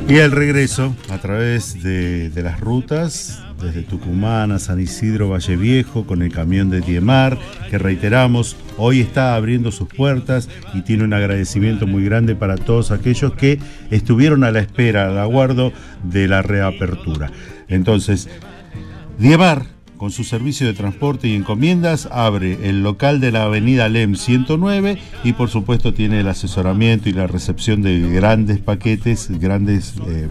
Y 0.07 0.15
el 0.17 0.31
regreso 0.31 0.95
a 1.09 1.17
través 1.17 1.81
de, 1.81 2.29
de 2.29 2.43
las 2.43 2.59
rutas, 2.59 3.41
desde 3.61 3.83
Tucumán 3.83 4.51
a 4.51 4.59
San 4.59 4.79
Isidro, 4.79 5.29
Valle 5.29 5.55
Viejo, 5.55 6.05
con 6.05 6.21
el 6.21 6.31
camión 6.31 6.69
de 6.69 6.81
Diemar, 6.81 7.37
que 7.69 7.77
reiteramos, 7.77 8.55
hoy 8.77 9.01
está 9.01 9.35
abriendo 9.35 9.71
sus 9.71 9.87
puertas 9.87 10.49
y 10.73 10.81
tiene 10.81 11.03
un 11.03 11.13
agradecimiento 11.13 11.87
muy 11.87 12.03
grande 12.03 12.35
para 12.35 12.55
todos 12.55 12.91
aquellos 12.91 13.33
que 13.33 13.59
estuvieron 13.89 14.43
a 14.43 14.51
la 14.51 14.59
espera, 14.59 15.07
al 15.07 15.17
aguardo 15.17 15.73
de 16.03 16.27
la 16.27 16.41
reapertura. 16.41 17.31
Entonces, 17.67 18.29
Diemar, 19.17 19.65
con 19.97 20.11
su 20.11 20.23
servicio 20.23 20.67
de 20.67 20.73
transporte 20.73 21.27
y 21.27 21.33
encomiendas, 21.33 22.07
abre 22.11 22.69
el 22.69 22.83
local 22.83 23.19
de 23.19 23.31
la 23.31 23.45
avenida 23.45 23.89
LEM 23.89 24.15
109 24.15 24.99
y 25.23 25.33
por 25.33 25.49
supuesto 25.49 25.93
tiene 25.93 26.19
el 26.19 26.27
asesoramiento 26.27 27.09
y 27.09 27.13
la 27.13 27.25
recepción 27.25 27.81
de 27.81 27.99
grandes 28.11 28.59
paquetes, 28.59 29.27
grandes 29.39 29.95
eh, 30.07 30.27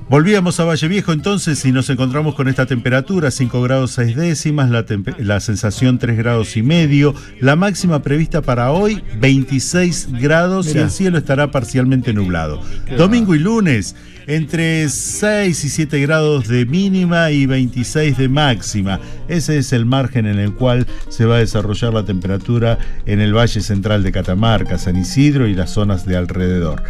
Volvíamos 0.09 0.59
a 0.59 0.65
Valle 0.65 0.89
Viejo 0.89 1.13
entonces 1.13 1.63
y 1.63 1.71
nos 1.71 1.89
encontramos 1.89 2.35
con 2.35 2.49
esta 2.49 2.65
temperatura, 2.65 3.31
5 3.31 3.61
grados 3.61 3.91
6 3.91 4.17
décimas, 4.17 4.69
la, 4.69 4.83
la 5.19 5.39
sensación 5.39 5.97
3 5.97 6.17
grados 6.17 6.57
y 6.57 6.63
medio, 6.63 7.15
la 7.39 7.55
máxima 7.55 8.03
prevista 8.03 8.41
para 8.41 8.71
hoy 8.71 9.01
26 9.21 10.09
grados 10.19 10.75
y 10.75 10.79
el 10.79 10.91
cielo 10.91 11.17
estará 11.17 11.51
parcialmente 11.51 12.11
nublado. 12.11 12.61
Qué 12.85 12.97
Domingo 12.97 13.33
y 13.33 13.39
lunes 13.39 13.95
entre 14.27 14.87
6 14.89 15.63
y 15.63 15.69
7 15.69 15.99
grados 16.01 16.47
de 16.47 16.65
mínima 16.65 17.31
y 17.31 17.45
26 17.45 18.17
de 18.17 18.29
máxima. 18.29 18.99
Ese 19.27 19.57
es 19.57 19.73
el 19.73 19.85
margen 19.85 20.25
en 20.25 20.39
el 20.39 20.53
cual 20.53 20.85
se 21.09 21.25
va 21.25 21.35
a 21.35 21.39
desarrollar 21.39 21.93
la 21.93 22.05
temperatura 22.05 22.77
en 23.05 23.21
el 23.21 23.35
Valle 23.35 23.61
Central 23.61 24.03
de 24.03 24.11
Catamarca, 24.11 24.77
San 24.77 24.97
Isidro 24.97 25.47
y 25.47 25.55
las 25.55 25.71
zonas 25.71 26.05
de 26.05 26.17
alrededor. 26.17 26.83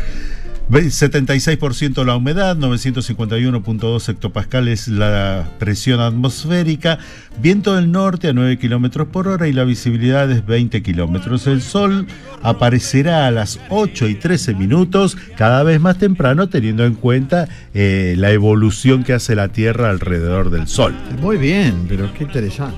Ve- 0.69 0.85
76% 0.85 2.05
la 2.05 2.15
humedad, 2.15 2.55
951.2 2.55 4.07
hectopascales 4.07 4.87
la 4.87 5.49
presión 5.59 5.99
atmosférica, 5.99 6.97
viento 7.41 7.75
del 7.75 7.91
norte 7.91 8.29
a 8.29 8.33
9 8.33 8.57
kilómetros 8.57 9.09
por 9.09 9.27
hora 9.27 9.49
y 9.49 9.53
la 9.53 9.65
visibilidad 9.65 10.31
es 10.31 10.45
20 10.45 10.81
kilómetros. 10.81 11.45
El 11.47 11.61
sol 11.61 12.07
aparecerá 12.41 13.27
a 13.27 13.31
las 13.31 13.59
8 13.69 14.07
y 14.07 14.15
13 14.15 14.53
minutos, 14.53 15.17
cada 15.35 15.63
vez 15.63 15.81
más 15.81 15.97
temprano, 15.97 16.47
teniendo 16.47 16.85
en 16.85 16.93
cuenta 16.93 17.49
eh, 17.73 18.15
la 18.17 18.31
evolución 18.31 19.03
que 19.03 19.11
hace 19.11 19.35
la 19.35 19.49
Tierra 19.49 19.89
alrededor 19.89 20.51
del 20.51 20.67
sol. 20.67 20.93
Muy 21.19 21.35
bien, 21.35 21.85
pero 21.89 22.13
qué 22.13 22.23
interesante. 22.23 22.77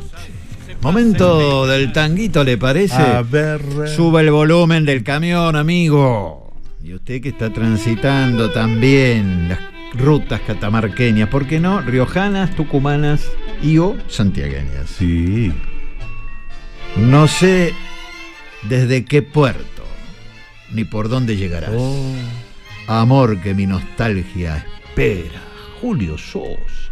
Momento 0.82 1.68
del 1.68 1.94
tanguito, 1.94 2.44
¿le 2.44 2.58
parece? 2.58 2.96
A 2.96 3.22
ver. 3.22 3.62
Suba 3.96 4.20
el 4.22 4.32
volumen 4.32 4.84
del 4.84 5.04
camión, 5.04 5.56
amigo. 5.56 6.43
Y 6.84 6.94
usted 6.94 7.22
que 7.22 7.30
está 7.30 7.50
transitando 7.54 8.52
también 8.52 9.48
las 9.48 9.60
rutas 9.94 10.42
catamarqueñas, 10.42 11.30
¿por 11.30 11.48
qué 11.48 11.58
no? 11.58 11.80
Riojanas, 11.80 12.54
tucumanas 12.58 13.32
y 13.62 13.78
o 13.78 13.96
santiagueñas. 14.10 14.90
Sí. 14.90 15.54
No 16.98 17.30
sé 17.30 17.74
desde 18.64 19.06
qué 19.06 19.22
puerto 19.22 19.86
ni 20.74 20.84
por 20.84 21.08
dónde 21.08 21.38
llegarás. 21.38 21.72
Oh. 21.74 22.16
Amor 22.88 23.40
que 23.40 23.54
mi 23.54 23.66
nostalgia 23.66 24.58
espera. 24.58 25.42
Julio 25.80 26.18
Sos. 26.18 26.92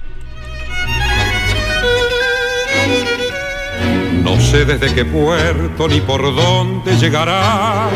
No 4.32 4.40
sé 4.40 4.64
desde 4.64 4.94
qué 4.94 5.04
puerto 5.04 5.90
ni 5.90 6.00
por 6.00 6.24
dónde 6.34 6.96
llegarás, 6.96 7.92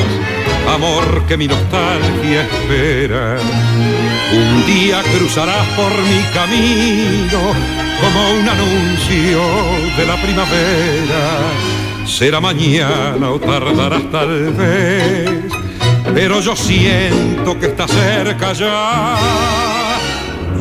amor 0.69 1.24
que 1.26 1.38
mi 1.38 1.48
nostalgia 1.48 2.41
espera. 2.41 3.38
Un 4.34 4.65
día 4.65 5.02
cruzarás 5.17 5.65
por 5.78 5.91
mi 6.04 6.21
camino 6.34 7.39
como 8.02 8.32
un 8.32 8.50
anuncio 8.50 9.41
de 9.95 10.06
la 10.06 10.21
primavera. 10.21 11.39
Será 12.06 12.41
mañana 12.41 13.32
o 13.32 13.39
tardarás 13.39 14.12
tal 14.12 14.52
vez, 14.52 15.30
pero 16.13 16.41
yo 16.41 16.54
siento 16.54 17.58
que 17.58 17.67
está 17.67 17.88
cerca 17.88 18.52
ya. 18.52 19.15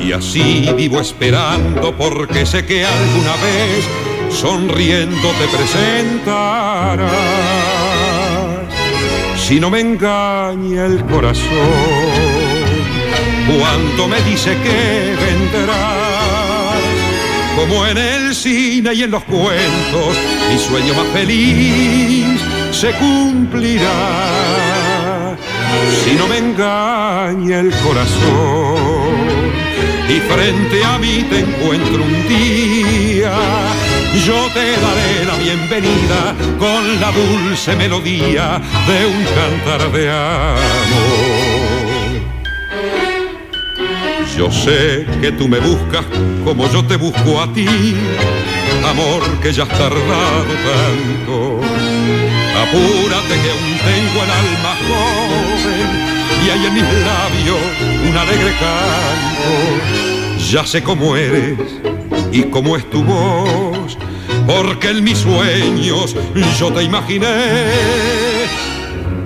Y 0.00 0.12
así 0.12 0.72
vivo 0.76 1.00
esperando 1.00 1.96
porque 1.96 2.46
sé 2.46 2.64
que 2.64 2.86
alguna 2.86 3.32
vez 3.42 4.13
sonriendo 4.34 5.28
te 5.38 5.46
presentarás. 5.56 7.10
Si 9.38 9.60
no 9.60 9.70
me 9.70 9.80
engaña 9.80 10.86
el 10.86 11.04
corazón, 11.04 11.44
cuando 13.58 14.08
me 14.08 14.20
dice 14.22 14.56
que 14.62 15.16
vendrás, 15.24 16.80
como 17.56 17.86
en 17.86 17.98
el 17.98 18.34
cine 18.34 18.94
y 18.94 19.02
en 19.04 19.12
los 19.12 19.22
cuentos, 19.24 20.16
mi 20.50 20.58
sueño 20.58 20.94
más 20.94 21.06
feliz 21.12 22.40
se 22.72 22.90
cumplirá. 22.92 23.86
Si 26.02 26.14
no 26.14 26.26
me 26.26 26.38
engaña 26.38 27.60
el 27.60 27.70
corazón, 27.78 29.14
y 30.08 30.20
frente 30.20 30.84
a 30.84 30.98
mí 30.98 31.24
te 31.30 31.40
encuentro 31.40 32.02
un 32.02 32.28
día 32.28 33.32
yo 34.20 34.48
te 34.52 34.64
daré 34.80 35.24
la 35.26 35.36
bienvenida 35.36 36.34
con 36.58 37.00
la 37.00 37.10
dulce 37.10 37.74
melodía 37.76 38.60
de 38.86 39.06
un 39.06 39.24
cantar 39.24 39.90
de 39.92 40.10
amor. 40.10 41.44
Yo 44.36 44.50
sé 44.50 45.06
que 45.20 45.32
tú 45.32 45.48
me 45.48 45.58
buscas 45.58 46.04
como 46.44 46.68
yo 46.70 46.84
te 46.84 46.96
busco 46.96 47.40
a 47.40 47.52
ti, 47.52 47.66
amor 48.88 49.22
que 49.42 49.52
ya 49.52 49.62
has 49.62 49.68
tardado 49.68 50.54
tanto. 50.70 51.60
Apúrate 52.62 53.34
que 53.42 53.50
aún 53.50 53.78
tengo 53.84 54.24
el 54.24 54.30
alma 54.30 54.76
joven 54.88 56.04
y 56.44 56.50
hay 56.50 56.66
en 56.66 56.74
mis 56.74 56.82
labios 56.82 57.58
un 58.08 58.16
alegre 58.16 58.52
canto. 58.58 59.50
Ya 60.50 60.66
sé 60.66 60.82
cómo 60.82 61.16
eres 61.16 61.58
y 62.32 62.42
cómo 62.44 62.76
es 62.76 62.88
tu 62.90 63.02
voz, 63.02 63.73
porque 64.46 64.90
en 64.90 65.04
mis 65.04 65.18
sueños 65.18 66.14
yo 66.58 66.72
te 66.72 66.82
imaginé. 66.82 67.26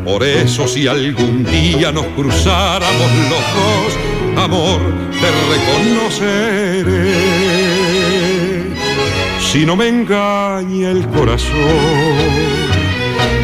Por 0.04 0.22
eso 0.24 0.66
si 0.66 0.86
algún 0.86 1.44
día 1.44 1.92
nos 1.92 2.06
cruzáramos 2.06 3.10
los 3.28 3.44
dos, 3.54 4.42
amor, 4.42 4.80
te 5.20 5.30
reconoceré. 5.50 7.14
Si 9.40 9.64
no 9.66 9.76
me 9.76 9.88
engaña 9.88 10.90
el 10.90 11.06
corazón, 11.08 11.52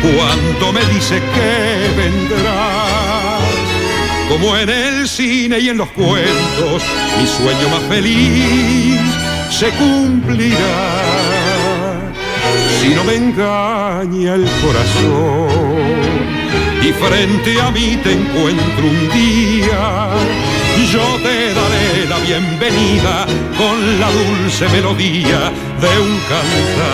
cuando 0.03 0.73
me 0.73 0.85
dice 0.95 1.21
que 1.35 1.91
vendrás, 1.97 3.43
como 4.29 4.57
en 4.57 4.69
el 4.69 5.09
cine 5.09 5.61
y 5.61 5.69
en 5.69 5.79
los 5.79 5.89
cuentos, 5.91 6.83
mi 7.19 7.27
sueño 7.27 7.69
más 7.71 7.83
feliz 7.89 9.01
se 9.51 9.71
cumplirá. 9.71 11.14
Si 12.81 12.95
no 12.95 13.05
me 13.05 13.17
engaña 13.17 14.35
el 14.35 14.47
corazón 14.63 15.95
y 16.83 16.93
frente 16.93 17.61
a 17.61 17.71
mí 17.71 17.99
te 18.03 18.13
encuentro 18.13 18.85
un 18.85 19.09
día, 19.11 20.11
yo 20.93 21.17
te 21.23 21.55
daré 21.55 22.07
la 22.09 22.19
bienvenida 22.19 23.27
con 23.57 24.01
la 24.01 24.11
dulce 24.11 24.69
melodía 24.69 25.53
de 25.81 26.01
un 26.01 26.21
cantar 26.29 26.85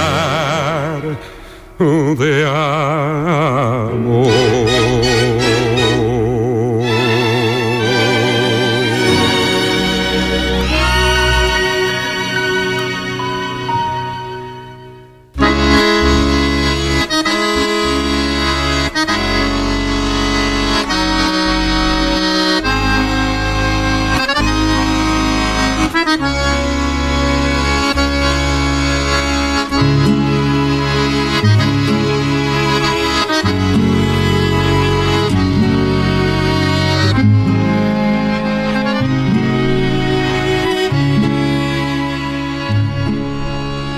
de 2.19 2.47
amor. 3.87 4.31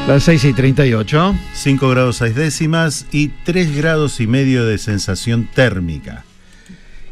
Las 0.09 0.25
6 0.25 0.45
y 0.45 0.53
38. 0.53 1.35
5 1.55 1.89
grados 1.89 2.17
6 2.17 2.35
décimas 2.35 3.07
y 3.13 3.29
3 3.45 3.77
grados 3.77 4.21
y 4.21 4.27
medio 4.27 4.65
de 4.67 4.79
sensación 4.79 5.49
térmica. 5.55 6.25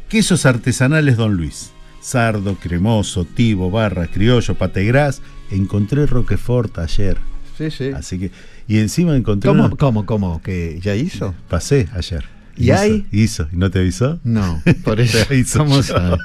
Quesos 0.08 0.44
artesanales 0.44 1.16
Don 1.16 1.34
Luis. 1.36 1.70
Sardo, 2.02 2.56
cremoso, 2.56 3.24
tibo, 3.24 3.70
barra, 3.70 4.06
criollo, 4.08 4.54
pategras. 4.54 5.22
Encontré 5.50 6.06
Roquefort 6.06 6.78
ayer. 6.78 7.16
Sí, 7.56 7.70
sí. 7.70 7.90
Así 7.94 8.18
que. 8.18 8.30
Y 8.66 8.78
encima 8.78 9.14
encontré. 9.16 9.48
¿Cómo, 9.48 9.66
una- 9.66 9.76
cómo, 9.76 10.06
cómo? 10.06 10.42
¿Que 10.42 10.78
ya 10.82 10.94
hizo? 10.96 11.34
Pasé 11.48 11.88
ayer. 11.94 12.24
¿Y 12.56 12.64
Hizo, 12.64 12.74
hay? 12.74 13.06
Hizo. 13.12 13.48
¿Y 13.52 13.56
no 13.56 13.70
te 13.70 13.78
avisó? 13.78 14.18
No, 14.24 14.62
por 14.84 15.00
eso. 15.00 15.18
Te 15.18 15.34
aviso 15.34 15.60
¿Cómo 15.60 15.76
yo. 15.76 15.82
sabe? 15.82 16.16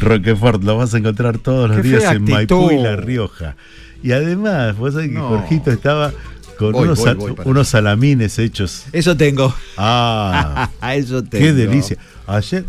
Roquefort, 0.00 0.62
lo 0.64 0.76
vas 0.76 0.94
a 0.94 0.98
encontrar 0.98 1.38
todos 1.38 1.68
los 1.68 1.80
Qué 1.82 1.88
días 1.88 2.14
en 2.14 2.24
Maipú 2.24 2.70
y. 2.72 2.82
La 2.82 2.96
Rioja. 2.96 3.56
Y 4.04 4.12
además, 4.12 4.76
vos 4.76 4.92
sabés 4.94 5.08
que 5.08 5.14
No. 5.14 5.28
Jorgito 5.30 5.70
estaba 5.72 6.12
con 6.58 6.72
Voy, 6.72 6.84
unos, 6.84 7.02
voy, 7.16 7.32
voy 7.32 7.36
unos 7.46 7.68
salamines 7.68 8.38
hechos. 8.38 8.84
Eso 8.92 9.16
tengo. 9.16 9.52
Ah, 9.76 10.70
Eso 10.94 11.24
tengo. 11.24 11.42
qué 11.44 11.52
delicia. 11.52 11.96
Ayer 12.26 12.64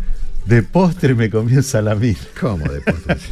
de 0.46 0.62
postre 0.62 1.14
me 1.14 1.28
comí 1.30 1.54
un 1.56 1.62
salamín. 1.62 2.16
¿Cómo 2.40 2.64
de 2.64 2.80
postre? 2.80 3.16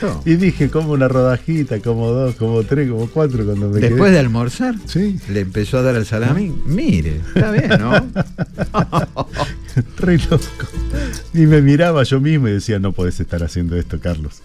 No. 0.00 0.22
Y 0.24 0.36
dije, 0.36 0.70
como 0.70 0.92
una 0.92 1.08
rodajita, 1.08 1.80
como 1.80 2.06
dos, 2.12 2.36
como 2.36 2.62
tres, 2.62 2.88
como 2.88 3.08
cuatro 3.10 3.44
cuando 3.44 3.68
me 3.68 3.80
Después 3.80 4.00
quedé. 4.02 4.10
de 4.12 4.18
almorzar, 4.20 4.76
Sí. 4.86 5.18
le 5.28 5.40
empezó 5.40 5.78
a 5.78 5.82
dar 5.82 5.96
al 5.96 6.06
salamín. 6.06 6.62
Mire, 6.66 7.20
está 7.34 7.50
bien, 7.50 7.68
¿no? 7.80 7.90
Re 9.98 10.18
loco. 10.30 10.44
Y 11.34 11.46
me 11.46 11.60
miraba 11.62 12.04
yo 12.04 12.20
mismo 12.20 12.46
y 12.46 12.52
decía, 12.52 12.78
no 12.78 12.92
podés 12.92 13.18
estar 13.18 13.42
haciendo 13.42 13.76
esto, 13.76 13.98
Carlos. 14.00 14.40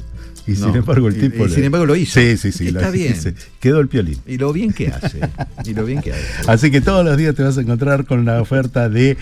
Y 0.48 0.52
No. 0.54 0.68
sin 0.68 0.76
embargo 0.78 1.08
el 1.10 1.20
tipo... 1.20 1.46
y 1.46 1.50
sin 1.50 1.64
embargo 1.66 1.86
lo 1.86 1.96
hizo. 1.96 2.20
Sí, 2.20 2.38
sí, 2.38 2.52
sí. 2.52 2.68
Está 2.68 2.82
la- 2.82 2.90
bien. 2.92 3.16
se- 3.20 3.34
Quedó 3.60 3.80
el 3.82 3.88
piolín. 3.90 4.18
Y 4.26 4.38
lo 4.38 4.54
bien 4.54 4.72
que 4.72 4.88
hace. 4.88 5.20
Y 5.66 5.74
lo 5.74 5.84
bien 5.86 6.02
que 6.02 6.14
hace. 6.14 6.24
Así 6.48 6.72
que 6.72 6.80
todos 6.82 7.04
los 7.04 7.18
días 7.18 7.36
te 7.36 7.44
vas 7.44 7.58
a 7.58 7.62
encontrar 7.62 8.06
con 8.06 8.24
la 8.26 8.42
oferta 8.42 8.88
de 8.90 9.18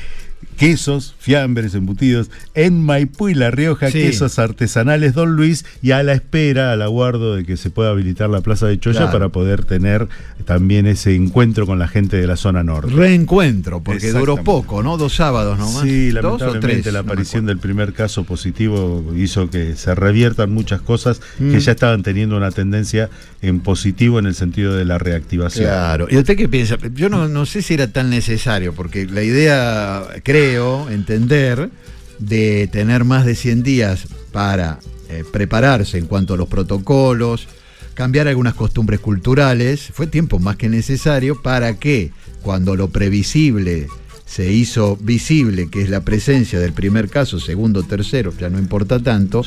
quesos, 0.58 1.16
fiambres, 1.20 1.76
embutidos 1.76 2.32
en 2.54 2.82
Maipú 2.82 3.28
y 3.28 3.34
La 3.34 3.52
Rioja, 3.52 3.92
Sí. 3.92 4.00
quesos 4.04 4.40
artesanales 4.40 5.14
Don 5.14 5.36
Luis 5.36 5.66
y 5.82 5.92
a 5.92 6.02
la 6.02 6.14
espera, 6.14 6.72
al 6.72 6.82
aguardo 6.82 7.36
de 7.36 7.44
que 7.46 7.58
se 7.58 7.70
pueda 7.70 7.90
habilitar 7.90 8.30
la 8.30 8.40
Plaza 8.40 8.66
de 8.68 8.80
Choya 8.80 9.00
Claro. 9.00 9.12
para 9.12 9.30
poder 9.30 9.66
tener 9.66 10.08
también 10.46 10.86
ese 10.88 11.14
encuentro 11.14 11.66
con 11.66 11.78
la 11.78 11.90
gente 11.90 12.16
de 12.16 12.26
la 12.28 12.38
zona 12.38 12.64
norte. 12.64 12.94
Reencuentro, 12.94 13.84
porque 13.84 14.12
duró 14.14 14.38
poco, 14.44 14.82
¿no? 14.82 14.96
Dos 14.98 15.16
sábados 15.16 15.58
nomás. 15.60 15.82
Sí, 15.82 16.12
Dos 16.12 16.24
o 16.24 16.38
lamentablemente 16.46 16.82
tres. 16.84 16.94
la 16.94 17.02
no 17.02 17.06
aparición 17.12 17.46
del 17.48 17.58
primer 17.58 17.92
caso 17.92 18.24
positivo 18.24 19.04
hizo 19.18 19.50
que 19.50 19.76
se 19.76 19.94
reviertan 19.94 20.52
muchas 20.54 20.80
cosas 20.80 21.20
Mm. 21.40 21.52
que 21.52 21.60
ya 21.60 21.72
estaban 21.74 22.02
teniendo 22.02 22.38
una 22.38 22.52
tendencia 22.52 23.10
en 23.42 23.60
positivo 23.60 24.20
en 24.20 24.26
el 24.26 24.36
sentido 24.36 24.74
de 24.74 24.86
la 24.86 24.98
reactivación. 25.00 25.66
Claro. 25.66 26.08
¿Y 26.10 26.18
usted 26.18 26.38
qué 26.38 26.48
piensa? 26.48 26.78
Yo 26.94 27.10
no, 27.10 27.28
no 27.28 27.46
sé 27.46 27.62
si 27.62 27.74
era 27.74 27.88
tan 27.92 28.10
necesario, 28.10 28.74
porque 28.74 29.06
la 29.06 29.22
idea, 29.24 30.04
creo, 30.26 30.90
entender, 30.90 31.70
de 32.18 32.68
tener 32.72 33.06
más 33.06 33.26
de 33.26 33.36
100 33.36 33.62
días 33.62 34.08
para 34.32 34.80
eh, 35.08 35.24
prepararse 35.32 36.00
en 36.00 36.08
cuanto 36.08 36.34
a 36.34 36.38
los 36.38 36.50
protocolos, 36.50 37.48
cambiar 37.94 38.28
algunas 38.28 38.56
costumbres 38.56 39.00
culturales, 39.00 39.92
fue 39.94 40.08
tiempo 40.08 40.40
más 40.40 40.56
que 40.56 40.68
necesario 40.68 41.42
para 41.44 41.78
que 41.78 42.12
cuando 42.42 42.76
lo 42.76 42.90
previsible 42.90 43.88
se 44.26 44.52
hizo 44.52 44.98
visible, 44.98 45.70
que 45.70 45.84
es 45.84 45.92
la 45.92 46.02
presencia 46.02 46.60
del 46.60 46.74
primer 46.74 47.08
caso, 47.08 47.40
segundo, 47.40 47.84
tercero, 47.84 48.34
ya 48.36 48.50
no 48.50 48.58
importa 48.58 49.00
tanto, 49.00 49.44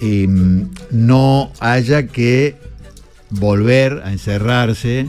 em, 0.00 0.68
no 0.90 1.50
haya 1.60 2.08
que 2.08 2.56
volver 3.30 4.02
a 4.04 4.12
encerrarse 4.12 5.06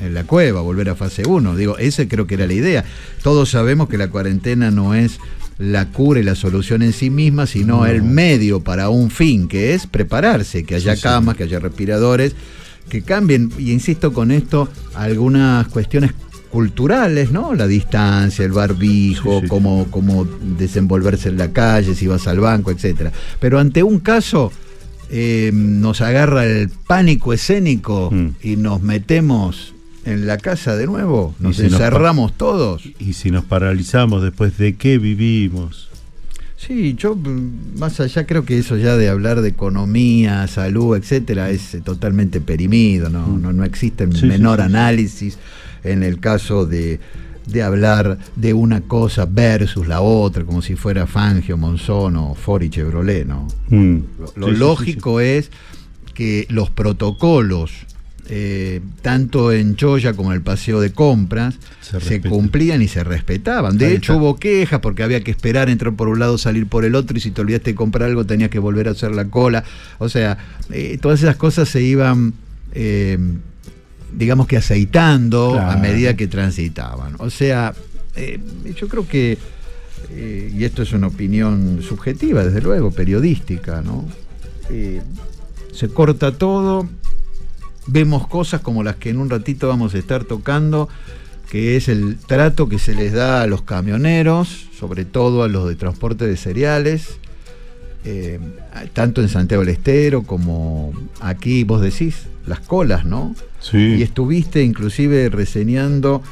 en 0.00 0.14
la 0.14 0.24
cueva, 0.24 0.60
volver 0.60 0.90
a 0.90 0.94
fase 0.94 1.22
1. 1.26 1.56
Digo, 1.56 1.78
esa 1.78 2.06
creo 2.08 2.26
que 2.26 2.34
era 2.34 2.46
la 2.46 2.52
idea. 2.54 2.84
Todos 3.22 3.50
sabemos 3.50 3.88
que 3.88 3.98
la 3.98 4.08
cuarentena 4.08 4.70
no 4.70 4.94
es 4.94 5.18
la 5.58 5.86
cura 5.88 6.20
y 6.20 6.22
la 6.22 6.34
solución 6.34 6.82
en 6.82 6.92
sí 6.92 7.08
misma, 7.10 7.46
sino 7.46 7.86
el 7.86 8.02
medio 8.02 8.60
para 8.60 8.90
un 8.90 9.10
fin, 9.10 9.48
que 9.48 9.72
es 9.74 9.86
prepararse, 9.86 10.64
que 10.64 10.74
haya 10.74 10.96
camas, 11.00 11.36
que 11.36 11.44
haya 11.44 11.58
respiradores, 11.58 12.34
que 12.90 13.02
cambien, 13.02 13.50
y 13.58 13.72
insisto 13.72 14.12
con 14.12 14.30
esto, 14.30 14.68
algunas 14.94 15.66
cuestiones 15.68 16.12
culturales, 16.50 17.32
¿no? 17.32 17.54
La 17.54 17.66
distancia, 17.66 18.44
el 18.44 18.52
barbijo, 18.52 19.42
cómo, 19.48 19.86
cómo 19.90 20.24
desenvolverse 20.24 21.28
en 21.30 21.38
la 21.38 21.52
calle, 21.52 21.94
si 21.94 22.06
vas 22.06 22.26
al 22.26 22.40
banco, 22.40 22.70
etcétera. 22.70 23.12
Pero 23.40 23.58
ante 23.58 23.82
un 23.82 23.98
caso 24.00 24.52
eh, 25.10 25.50
nos 25.54 26.00
agarra 26.00 26.44
el 26.44 26.68
pánico 26.68 27.32
escénico 27.32 28.10
Mm. 28.12 28.28
y 28.42 28.56
nos 28.56 28.82
metemos 28.82 29.74
en 30.06 30.26
la 30.26 30.38
casa 30.38 30.76
de 30.76 30.86
nuevo, 30.86 31.34
nos 31.40 31.56
si 31.56 31.62
nos 31.64 31.72
pa- 31.72 31.76
encerramos 31.86 32.32
todos. 32.36 32.82
Y 32.98 33.12
si 33.12 33.30
nos 33.30 33.44
paralizamos 33.44 34.22
después 34.22 34.56
de 34.56 34.74
qué 34.76 34.98
vivimos. 34.98 35.88
Sí, 36.56 36.94
yo 36.94 37.14
mm, 37.14 37.78
más 37.78 38.00
allá 38.00 38.26
creo 38.26 38.44
que 38.46 38.58
eso 38.58 38.76
ya 38.78 38.96
de 38.96 39.08
hablar 39.10 39.42
de 39.42 39.48
economía, 39.50 40.46
salud, 40.46 40.96
etcétera, 40.96 41.50
es 41.50 41.74
eh, 41.74 41.80
totalmente 41.80 42.40
perimido, 42.40 43.10
no, 43.10 43.26
no, 43.36 43.52
no 43.52 43.62
existe 43.64 44.04
el 44.04 44.10
Mm. 44.10 44.16
Sí, 44.16 44.26
menor 44.26 44.56
sí, 44.58 44.62
sí. 44.62 44.66
análisis 44.74 45.38
en 45.84 46.02
el 46.02 46.18
caso 46.18 46.64
de, 46.64 46.98
de 47.46 47.62
hablar 47.62 48.18
de 48.36 48.54
una 48.54 48.80
cosa 48.80 49.26
versus 49.26 49.86
la 49.86 50.00
otra, 50.00 50.44
como 50.44 50.62
si 50.62 50.76
fuera 50.76 51.06
Fangio, 51.06 51.56
Monzón 51.58 52.16
o 52.16 52.34
Ford 52.34 52.62
y 52.62 52.70
Chevrolet, 52.70 53.26
¿no? 53.26 53.46
Mm. 53.68 53.98
Lo, 54.36 54.50
lógico 54.50 55.20
es 55.20 55.50
que 56.14 56.46
los 56.48 56.70
protocolos, 56.70 57.72
eh, 58.28 58.80
tanto 59.02 59.52
en 59.52 59.76
Choya 59.76 60.14
como 60.14 60.30
en 60.30 60.36
el 60.36 60.42
paseo 60.42 60.80
de 60.80 60.92
compras, 60.92 61.54
se, 61.80 62.20
cumplían 62.20 62.82
y 62.82 62.88
se 62.88 63.04
respetaban. 63.04 63.78
De 63.78 63.86
Ahí 63.86 63.92
hecho, 63.94 64.14
está. 64.14 64.22
hubo 64.22 64.36
quejas 64.36 64.80
porque 64.80 65.04
había 65.04 65.22
que 65.22 65.30
esperar 65.30 65.70
entrar 65.70 65.94
por 65.94 66.08
un 66.08 66.18
lado, 66.18 66.36
salir 66.36 66.66
por 66.66 66.84
el 66.84 66.96
otro, 66.96 67.16
y 67.16 67.20
si 67.20 67.30
te 67.30 67.40
olvidaste 67.40 67.70
de 67.70 67.74
comprar 67.76 68.08
algo 68.08 68.26
tenías 68.26 68.50
que 68.50 68.58
volver 68.58 68.88
a 68.88 68.92
hacer 68.92 69.12
la 69.12 69.26
cola. 69.26 69.62
O 69.98 70.08
sea, 70.08 70.38
eh, 70.70 70.98
todas 71.00 71.22
esas 71.22 71.36
cosas 71.36 71.68
se 71.68 71.82
iban, 71.82 72.34
eh, 72.72 73.16
digamos 74.12 74.48
que 74.48 74.56
aceitando 74.56 75.60
a 75.60 75.76
medida 75.76 76.16
que 76.16 76.26
transitaban. 76.26 77.14
O 77.18 77.30
sea, 77.30 77.74
yo 78.76 78.88
creo 78.88 79.06
que, 79.06 79.38
y 80.10 80.64
esto 80.64 80.82
es 80.82 80.92
una 80.92 81.06
opinión 81.06 81.80
subjetiva, 81.80 82.44
desde 82.44 82.60
luego, 82.60 82.90
periodística, 82.90 83.82
¿no? 83.82 84.04
Se 85.72 85.88
corta 85.90 86.32
todo, 86.32 86.88
vemos 87.86 88.26
cosas 88.26 88.60
como 88.60 88.82
las 88.82 88.96
que 88.96 89.10
en 89.10 89.18
un 89.18 89.30
ratito 89.30 89.68
vamos 89.68 89.94
a 89.94 89.98
estar 89.98 90.24
tocando, 90.24 90.88
que 91.50 91.76
es 91.76 91.88
el 91.88 92.16
trato 92.16 92.68
que 92.68 92.78
se 92.78 92.94
les 92.94 93.12
da 93.12 93.42
a 93.42 93.46
los 93.46 93.62
camioneros, 93.62 94.66
sobre 94.78 95.04
todo 95.04 95.42
a 95.42 95.48
los 95.48 95.68
de 95.68 95.76
transporte 95.76 96.26
de 96.26 96.36
cereales, 96.36 97.18
eh, 98.04 98.38
tanto 98.92 99.20
en 99.20 99.28
Santiago 99.28 99.64
del 99.64 99.74
Estero 99.74 100.22
como 100.22 100.92
aquí, 101.20 101.64
vos 101.64 101.80
decís, 101.80 102.26
las 102.46 102.60
colas, 102.60 103.04
¿no? 103.04 103.34
Sí. 103.60 103.96
Y 103.98 104.02
estuviste 104.02 104.62
inclusive 104.62 105.28
reseñando 105.28 106.22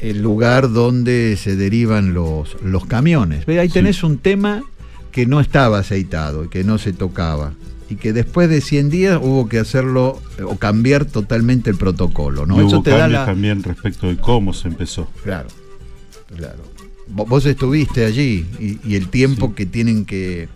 el 0.00 0.20
lugar 0.20 0.72
donde 0.72 1.36
se 1.36 1.56
derivan 1.56 2.14
los, 2.14 2.56
los 2.62 2.84
camiones. 2.86 3.46
Ve, 3.46 3.60
ahí 3.60 3.68
tenés 3.68 4.02
un 4.02 4.18
tema 4.18 4.62
que 5.12 5.26
no 5.26 5.40
estaba 5.40 5.78
aceitado 5.78 6.44
y 6.44 6.48
que 6.48 6.64
no 6.64 6.78
se 6.78 6.92
tocaba. 6.92 7.52
Y 7.94 7.96
que 7.96 8.12
después 8.12 8.48
de 8.48 8.60
100 8.60 8.90
días 8.90 9.18
hubo 9.22 9.48
que 9.48 9.58
hacerlo 9.58 10.20
eh, 10.38 10.42
o 10.42 10.56
cambiar 10.56 11.04
totalmente 11.04 11.70
el 11.70 11.76
protocolo, 11.76 12.44
¿no? 12.46 12.60
Y 12.60 12.66
Eso 12.66 12.76
hubo 12.76 12.82
te 12.82 12.90
da 12.90 12.98
cambios 13.00 13.20
la. 13.20 13.26
también 13.26 13.62
respecto 13.62 14.08
de 14.08 14.16
cómo 14.16 14.52
se 14.52 14.68
empezó. 14.68 15.08
Claro, 15.22 15.48
claro. 16.36 16.58
Vo- 17.14 17.26
Vos 17.28 17.46
estuviste 17.46 18.04
allí 18.04 18.46
y, 18.58 18.78
y 18.84 18.96
el 18.96 19.08
tiempo 19.08 19.54
que 19.54 19.66
tienen 19.66 20.04
que, 20.06 20.48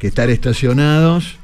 que 0.00 0.06
estar 0.08 0.28
estacionados, 0.28 1.36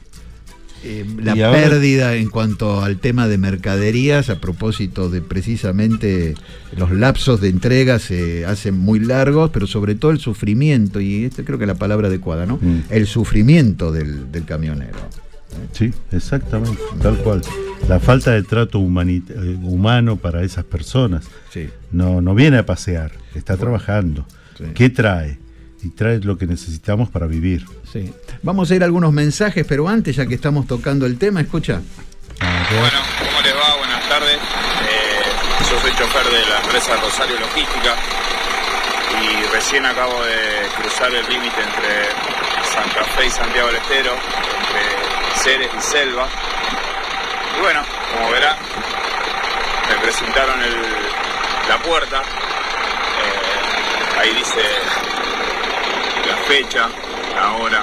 eh, 0.82 1.04
la 1.22 1.32
ahora- 1.32 1.52
pérdida 1.52 2.16
en 2.16 2.28
cuanto 2.30 2.82
al 2.82 2.98
tema 2.98 3.28
de 3.28 3.36
mercaderías, 3.38 4.30
a 4.30 4.40
propósito 4.40 5.10
de 5.10 5.20
precisamente 5.20 6.34
los 6.76 6.90
lapsos 6.90 7.40
de 7.42 7.48
entrega 7.50 7.98
se 7.98 8.46
hacen 8.46 8.78
muy 8.78 8.98
largos, 8.98 9.50
pero 9.50 9.66
sobre 9.66 9.94
todo 9.94 10.10
el 10.10 10.18
sufrimiento, 10.20 11.00
y 11.00 11.24
esta 11.24 11.44
creo 11.44 11.58
que 11.58 11.64
es 11.64 11.68
la 11.68 11.74
palabra 11.74 12.08
adecuada, 12.08 12.46
¿no? 12.46 12.58
Mm. 12.60 12.84
El 12.90 13.06
sufrimiento 13.06 13.92
del, 13.92 14.32
del 14.32 14.44
camionero. 14.46 14.98
Sí, 15.72 15.92
exactamente, 16.12 16.80
tal 17.02 17.18
cual. 17.18 17.42
La 17.88 17.98
falta 17.98 18.32
de 18.32 18.42
trato 18.42 18.78
eh, 18.78 19.58
humano 19.62 20.16
para 20.16 20.42
esas 20.42 20.64
personas. 20.64 21.24
Sí. 21.50 21.70
No, 21.90 22.20
no 22.20 22.34
viene 22.34 22.58
a 22.58 22.66
pasear, 22.66 23.12
está 23.34 23.56
trabajando. 23.56 24.26
Sí. 24.56 24.64
¿Qué 24.74 24.90
trae? 24.90 25.38
Y 25.82 25.88
trae 25.90 26.20
lo 26.20 26.36
que 26.36 26.46
necesitamos 26.46 27.08
para 27.08 27.26
vivir. 27.26 27.64
Sí. 27.90 28.12
Vamos 28.42 28.70
a 28.70 28.76
ir 28.76 28.82
a 28.82 28.84
algunos 28.84 29.12
mensajes, 29.12 29.64
pero 29.66 29.88
antes, 29.88 30.16
ya 30.16 30.26
que 30.26 30.34
estamos 30.34 30.66
tocando 30.66 31.06
el 31.06 31.16
tema, 31.16 31.40
escucha. 31.40 31.80
Bueno, 32.38 32.98
¿cómo 33.18 33.40
les 33.42 33.54
va? 33.54 33.76
Buenas 33.78 34.08
tardes. 34.08 34.36
Eh, 34.36 35.70
yo 35.70 35.80
soy 35.80 35.90
chofer 35.92 36.24
de 36.24 36.48
la 36.48 36.60
empresa 36.62 36.96
Rosario 37.02 37.40
Logística 37.40 37.96
y 39.20 39.52
recién 39.52 39.84
acabo 39.84 40.22
de 40.22 40.68
cruzar 40.80 41.12
el 41.12 41.26
límite 41.28 41.60
entre 41.60 42.08
Santa 42.64 43.04
Fe 43.16 43.26
y 43.26 43.30
Santiago 43.30 43.68
del 43.68 43.76
Estero, 43.76 44.12
entre 44.14 44.99
Ceres 45.42 45.70
y 45.76 45.80
Selva. 45.80 46.26
Y 47.56 47.60
bueno, 47.60 47.82
como 48.14 48.30
verán, 48.30 48.56
me 49.88 49.94
presentaron 49.96 50.62
el- 50.62 51.08
la 51.68 51.78
puerta. 51.78 52.18
Eh, 52.18 54.20
ahí 54.20 54.34
dice 54.34 54.62
la 56.28 56.36
fecha, 56.46 56.88
la 57.34 57.52
hora, 57.52 57.82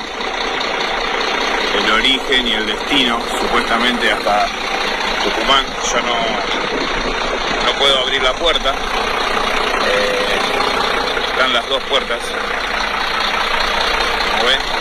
el 1.84 1.92
origen 1.92 2.48
y 2.48 2.54
el 2.54 2.66
destino, 2.68 3.20
supuestamente 3.40 4.12
hasta 4.12 4.46
Tucumán. 5.24 5.66
Yo 5.92 6.02
no, 6.02 6.16
no 7.66 7.80
puedo 7.80 8.00
abrir 8.00 8.22
la 8.22 8.34
puerta. 8.34 8.74
Eh, 9.86 10.40
están 11.32 11.54
las 11.54 11.68
dos 11.70 11.82
puertas. 11.84 12.20
Como 14.32 14.44
ven. 14.46 14.77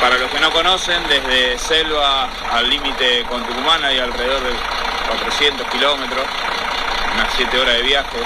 Para 0.00 0.16
los 0.16 0.30
que 0.30 0.38
no 0.38 0.52
conocen, 0.52 1.02
desde 1.08 1.58
Selva 1.58 2.28
al 2.52 2.70
límite 2.70 3.24
con 3.28 3.44
Tucumán 3.44 3.84
hay 3.84 3.98
alrededor 3.98 4.42
de 4.42 4.52
400 5.08 5.66
kilómetros, 5.68 6.24
unas 7.14 7.28
7 7.34 7.60
horas 7.60 7.74
de 7.74 7.82
viaje. 7.82 8.18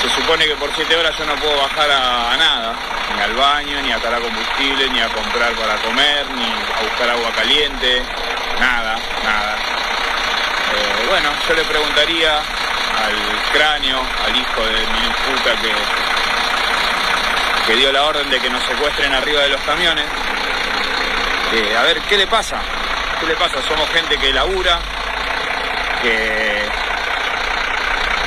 Se 0.00 0.08
supone 0.08 0.46
que 0.46 0.54
por 0.56 0.70
7 0.74 0.96
horas 0.96 1.16
yo 1.18 1.26
no 1.26 1.34
puedo 1.36 1.56
bajar 1.60 1.90
a, 1.90 2.32
a 2.32 2.36
nada, 2.36 2.74
ni 3.14 3.22
al 3.22 3.34
baño, 3.34 3.82
ni 3.82 3.92
a 3.92 4.00
cargar 4.00 4.22
combustible, 4.22 4.88
ni 4.88 5.00
a 5.00 5.08
comprar 5.08 5.52
para 5.52 5.76
comer, 5.76 6.26
ni 6.30 6.44
a 6.44 6.82
buscar 6.82 7.10
agua 7.10 7.30
caliente, 7.32 8.02
nada, 8.58 8.96
nada. 9.22 9.56
Eh, 10.74 11.06
bueno, 11.10 11.28
yo 11.46 11.54
le 11.54 11.64
preguntaría 11.64 12.38
al 12.38 13.16
cráneo, 13.52 14.00
al 14.00 14.34
hijo 14.34 14.62
de 14.62 14.80
mi 14.80 15.06
puta 15.28 15.60
que, 15.60 15.72
que 17.66 17.76
dio 17.76 17.92
la 17.92 18.04
orden 18.04 18.28
de 18.30 18.40
que 18.40 18.50
nos 18.50 18.62
secuestren 18.64 19.12
arriba 19.12 19.42
de 19.42 19.48
los 19.48 19.60
camiones, 19.62 20.04
eh, 21.52 21.76
a 21.76 21.82
ver, 21.82 22.00
¿qué 22.02 22.18
le 22.18 22.26
pasa? 22.26 22.60
¿Qué 23.20 23.26
le 23.26 23.36
pasa? 23.36 23.62
Somos 23.62 23.88
gente 23.90 24.18
que 24.18 24.32
labura, 24.32 24.80
que 26.02 26.62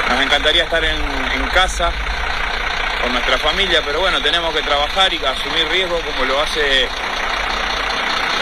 nos 0.10 0.22
encantaría 0.22 0.64
estar 0.64 0.84
en, 0.84 1.28
casa 1.54 1.92
con 3.02 3.12
nuestra 3.12 3.38
familia, 3.40 3.82
pero 3.84 4.00
bueno, 4.00 4.22
tenemos 4.22 4.54
que 4.54 4.62
trabajar 4.62 5.12
y 5.12 5.18
asumir 5.18 5.68
riesgos 5.70 6.00
como 6.02 6.26
lo 6.26 6.40
hace 6.40 6.88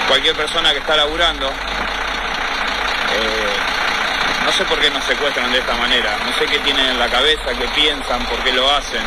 cualquier 0.07 0.35
persona 0.35 0.71
que 0.71 0.79
está 0.79 0.97
laburando. 0.97 1.47
Eh, 1.47 1.51
no 4.43 4.51
sé 4.51 4.65
por 4.65 4.79
qué 4.79 4.89
nos 4.89 5.03
secuestran 5.05 5.49
de 5.51 5.59
esta 5.59 5.75
manera, 5.75 6.17
no 6.25 6.33
sé 6.37 6.45
qué 6.45 6.59
tienen 6.59 6.85
en 6.85 6.99
la 6.99 7.07
cabeza, 7.07 7.53
qué 7.57 7.67
piensan, 7.73 8.25
por 8.25 8.43
qué 8.43 8.51
lo 8.51 8.69
hacen. 8.69 9.03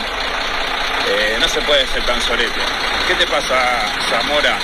Eh, 1.10 1.38
no 1.40 1.48
se 1.48 1.60
puede 1.62 1.86
ser 1.86 2.04
tan 2.04 2.20
sorete. 2.20 2.60
¿Qué 3.06 3.14
te 3.14 3.26
pasa, 3.26 3.80
Zamora? 4.10 4.58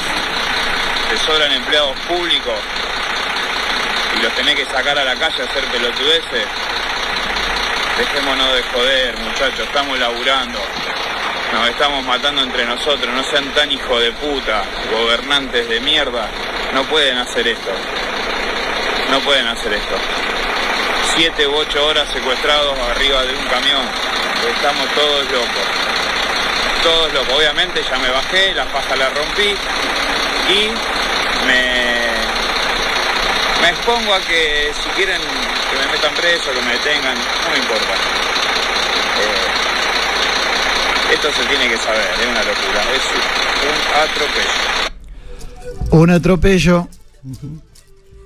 ¿Te 1.08 1.16
sobran 1.18 1.50
empleados 1.52 1.98
públicos 2.00 2.58
y 4.18 4.22
los 4.22 4.32
tenés 4.34 4.54
que 4.54 4.66
sacar 4.66 4.98
a 4.98 5.04
la 5.04 5.16
calle 5.16 5.42
a 5.42 5.46
hacer 5.46 5.64
pelotudeces? 5.64 6.46
Dejémonos 7.98 8.54
de 8.54 8.62
joder, 8.62 9.18
muchachos, 9.18 9.60
estamos 9.60 9.98
laburando. 9.98 10.58
Nos 11.52 11.68
estamos 11.68 12.04
matando 12.04 12.42
entre 12.42 12.66
nosotros, 12.66 13.14
no 13.14 13.22
sean 13.22 13.48
tan 13.54 13.70
hijo 13.70 13.98
de 14.00 14.12
puta, 14.12 14.64
gobernantes 14.90 15.68
de 15.68 15.80
mierda. 15.80 16.28
No 16.74 16.82
pueden 16.84 17.16
hacer 17.18 17.46
esto. 17.48 17.70
No 19.10 19.20
pueden 19.20 19.46
hacer 19.46 19.72
esto. 19.72 19.94
Siete 21.14 21.46
u 21.46 21.54
ocho 21.54 21.86
horas 21.86 22.08
secuestrados 22.12 22.76
arriba 22.90 23.22
de 23.22 23.34
un 23.34 23.44
camión. 23.46 23.86
Estamos 24.56 24.88
todos 24.94 25.30
locos. 25.30 25.83
Todos 26.84 27.12
locos. 27.14 27.34
Obviamente 27.34 27.80
ya 27.82 27.98
me 27.98 28.10
bajé, 28.10 28.54
la 28.54 28.66
faja 28.66 28.94
la 28.94 29.08
rompí 29.08 29.56
y 30.50 30.68
me, 31.46 32.10
me 33.62 33.68
expongo 33.70 34.12
a 34.12 34.20
que 34.20 34.70
si 34.74 34.90
quieren 34.90 35.20
que 35.20 35.78
me 35.78 35.86
metan 35.90 36.14
preso, 36.14 36.52
que 36.52 36.60
me 36.60 36.72
detengan, 36.72 37.16
no 37.16 37.50
me 37.50 37.56
importa. 37.56 37.94
Eh, 39.18 39.64
esto 41.14 41.32
se 41.32 41.44
tiene 41.46 41.68
que 41.68 41.78
saber, 41.78 42.06
es 42.20 42.26
una 42.26 42.42
locura, 42.42 42.82
es 42.94 43.04
un 43.70 43.78
atropello. 44.02 44.74
Un 45.90 46.10
atropello, 46.10 46.88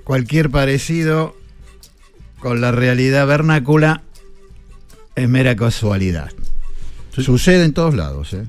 cualquier 0.03 0.49
parecido 0.49 1.37
con 2.39 2.59
la 2.59 2.73
realidad 2.73 3.25
vernácula 3.25 4.01
es 5.15 5.29
mera 5.29 5.55
casualidad. 5.55 6.31
Sucede 7.11 7.65
en 7.65 7.73
todos 7.73 7.95
lados, 7.95 8.33
¿eh? 8.33 8.43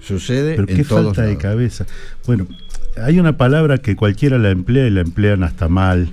Sucede 0.00 0.54
Pero 0.56 0.68
en 0.68 0.76
qué 0.76 0.84
todos 0.84 1.16
falta 1.16 1.22
de 1.22 1.36
cabeza. 1.36 1.86
Bueno, 2.26 2.46
hay 2.96 3.18
una 3.18 3.36
palabra 3.36 3.78
que 3.78 3.96
cualquiera 3.96 4.38
la 4.38 4.50
emplea 4.50 4.86
y 4.86 4.90
la 4.90 5.00
emplean 5.00 5.42
hasta 5.42 5.68
mal. 5.68 6.10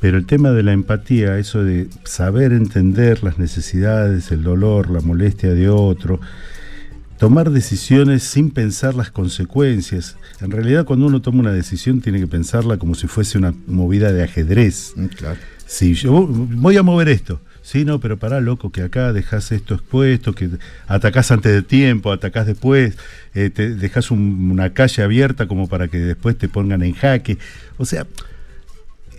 Pero 0.00 0.18
el 0.18 0.26
tema 0.26 0.50
de 0.50 0.62
la 0.62 0.72
empatía, 0.72 1.38
eso 1.38 1.64
de 1.64 1.88
saber 2.04 2.52
entender 2.52 3.22
las 3.22 3.38
necesidades, 3.38 4.30
el 4.32 4.42
dolor, 4.42 4.90
la 4.90 5.00
molestia 5.00 5.54
de 5.54 5.68
otro, 5.68 6.20
tomar 7.18 7.50
decisiones 7.50 8.22
sin 8.22 8.50
pensar 8.50 8.94
las 8.94 9.10
consecuencias. 9.10 10.16
En 10.40 10.50
realidad 10.50 10.84
cuando 10.84 11.06
uno 11.06 11.22
toma 11.22 11.40
una 11.40 11.52
decisión 11.52 12.00
tiene 12.00 12.20
que 12.20 12.26
pensarla 12.26 12.76
como 12.76 12.94
si 12.94 13.06
fuese 13.06 13.38
una 13.38 13.54
movida 13.66 14.12
de 14.12 14.24
ajedrez. 14.24 14.94
Claro. 15.16 15.38
Si 15.66 15.94
yo 15.94 16.26
voy 16.26 16.76
a 16.76 16.82
mover 16.82 17.08
esto. 17.08 17.40
Sí, 17.66 17.86
no, 17.86 17.98
pero 17.98 18.18
pará, 18.18 18.42
loco, 18.42 18.70
que 18.70 18.82
acá 18.82 19.14
dejas 19.14 19.50
esto 19.50 19.74
expuesto, 19.74 20.34
que 20.34 20.50
atacás 20.86 21.30
antes 21.32 21.50
de 21.50 21.62
tiempo, 21.62 22.12
atacás 22.12 22.46
después, 22.46 22.98
eh, 23.34 23.48
te 23.48 23.74
dejas 23.74 24.10
un- 24.10 24.50
una 24.52 24.74
calle 24.74 25.02
abierta 25.02 25.46
como 25.48 25.66
para 25.66 25.88
que 25.88 25.96
después 25.98 26.36
te 26.36 26.50
pongan 26.50 26.82
en 26.82 26.92
jaque. 26.92 27.38
O 27.78 27.86
sea, 27.86 28.06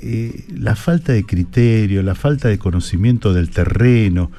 eh, 0.04 0.46
la 0.56 0.76
falta 0.76 1.12
de 1.14 1.26
criterio, 1.26 2.04
la 2.04 2.14
falta 2.14 2.48
de 2.48 2.60
conocimiento 2.60 3.34
del 3.34 3.50
terreno, 3.50 4.32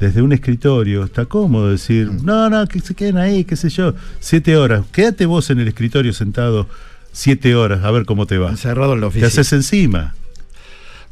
desde 0.00 0.20
un 0.20 0.32
escritorio, 0.34 1.04
está 1.04 1.24
cómodo 1.24 1.70
decir, 1.70 2.10
no, 2.22 2.50
no, 2.50 2.66
que 2.66 2.80
se 2.80 2.94
queden 2.94 3.16
ahí, 3.16 3.44
qué 3.44 3.56
sé 3.56 3.70
yo, 3.70 3.94
siete 4.20 4.54
horas. 4.58 4.84
Quédate 4.92 5.24
vos 5.24 5.48
en 5.48 5.60
el 5.60 5.68
escritorio 5.68 6.12
sentado 6.12 6.68
siete 7.12 7.54
horas, 7.54 7.82
a 7.84 7.90
ver 7.90 8.04
cómo 8.04 8.26
te 8.26 8.36
va. 8.36 8.50
Encerrado 8.50 8.92
en 8.92 9.00
la 9.00 9.06
Te 9.06 9.08
oficina. 9.08 9.28
haces 9.28 9.52
encima. 9.54 10.14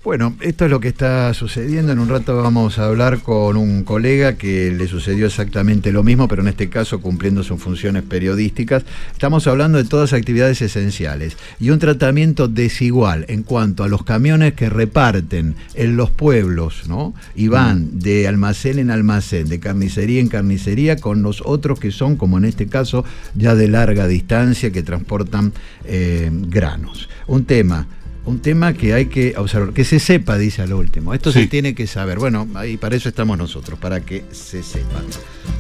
Bueno, 0.05 0.37
esto 0.43 0.67
es 0.67 0.71
lo 0.71 0.81
que 0.81 0.89
está 0.89 1.33
sucediendo. 1.33 1.91
En 1.91 1.99
un 1.99 2.11
rato 2.11 2.37
vamos 2.37 2.79
a 2.79 2.85
hablar 2.85 3.21
con 3.21 3.57
un 3.57 3.85
colega 3.85 4.37
que 4.37 4.71
le 4.71 4.87
sucedió 4.87 5.25
exactamente 5.25 5.93
lo 5.93 6.03
mismo, 6.03 6.29
pero 6.29 6.43
en 6.43 6.49
este 6.49 6.69
caso 6.69 7.01
cumpliendo 7.01 7.43
sus 7.43 7.59
funciones 7.59 8.03
periodísticas. 8.03 8.85
Estamos 9.13 9.47
hablando 9.47 9.79
de 9.79 9.85
todas 9.89 10.13
actividades 10.13 10.61
esenciales 10.61 11.39
y 11.59 11.71
un 11.71 11.79
tratamiento 11.79 12.49
desigual 12.49 13.25
en 13.29 13.45
cuanto 13.45 13.83
a 13.83 13.89
los 13.89 14.05
camiones 14.05 14.53
que 14.53 14.69
reparten 14.69 15.57
en 15.73 15.97
los 15.97 16.11
pueblos, 16.11 16.83
¿no? 16.87 17.15
Y 17.35 17.49
van 17.49 17.99
de 17.99 18.29
almacén 18.29 18.79
en 18.79 18.91
almacén, 18.91 19.49
de 19.49 19.59
carnicería 19.59 20.21
en 20.21 20.29
carnicería, 20.29 20.97
con 20.97 21.23
los 21.23 21.41
otros 21.47 21.81
que 21.81 21.91
son, 21.91 22.17
como 22.17 22.37
en 22.37 22.45
este 22.45 22.67
caso, 22.67 23.07
ya 23.35 23.55
de 23.55 23.69
larga 23.69 24.07
distancia, 24.07 24.71
que 24.71 24.83
transportan 24.83 25.55
eh, 25.87 26.29
granos. 26.31 27.09
Un 27.27 27.47
tema 27.47 27.87
un 28.27 28.41
tema 28.41 28.73
que 28.73 28.95
hay 28.95 29.07
que 29.07 29.35
observar, 29.37 29.73
que 29.73 29.85
se 29.85 29.99
sepa, 29.99 30.39
dice 30.39 30.63
al 30.63 30.73
último. 30.73 31.13
Esto 31.13 31.31
se 31.31 31.47
tiene 31.47 31.75
que 31.75 31.87
saber. 31.87 32.19
Bueno, 32.19 32.49
ahí 32.55 32.77
para 32.77 32.97
eso 32.97 33.09
estamos 33.09 33.37
nosotros, 33.37 33.79
para 33.79 34.01
que 34.01 34.25
se 34.33 34.63
sepa. 34.63 35.03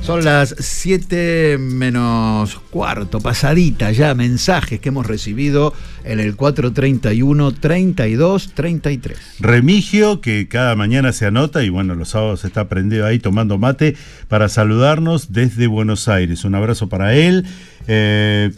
Son 0.01 0.25
las 0.25 0.55
7 0.59 1.59
menos 1.59 2.57
cuarto, 2.71 3.21
pasadita 3.21 3.93
ya, 3.93 4.15
mensajes 4.15 4.81
que 4.81 4.89
hemos 4.89 5.07
recibido 5.07 5.75
en 6.05 6.21
el 6.21 6.37
431 6.37 7.53
32 7.53 8.53
33. 8.55 9.19
Remigio, 9.41 10.21
que 10.21 10.49
cada 10.49 10.75
mañana 10.75 11.13
se 11.13 11.27
anota 11.27 11.63
y 11.63 11.69
bueno, 11.69 11.95
los 11.95 12.11
sábados 12.11 12.45
está 12.45 12.69
prendido 12.69 13.07
ahí 13.07 13.19
tomando 13.19 13.59
mate 13.59 13.97
para 14.29 14.49
saludarnos 14.49 15.33
desde 15.33 15.67
Buenos 15.67 16.09
Aires. 16.09 16.45
Un 16.45 16.55
abrazo 16.55 16.89
para 16.89 17.15
él. 17.15 17.45
Eh, 17.89 18.53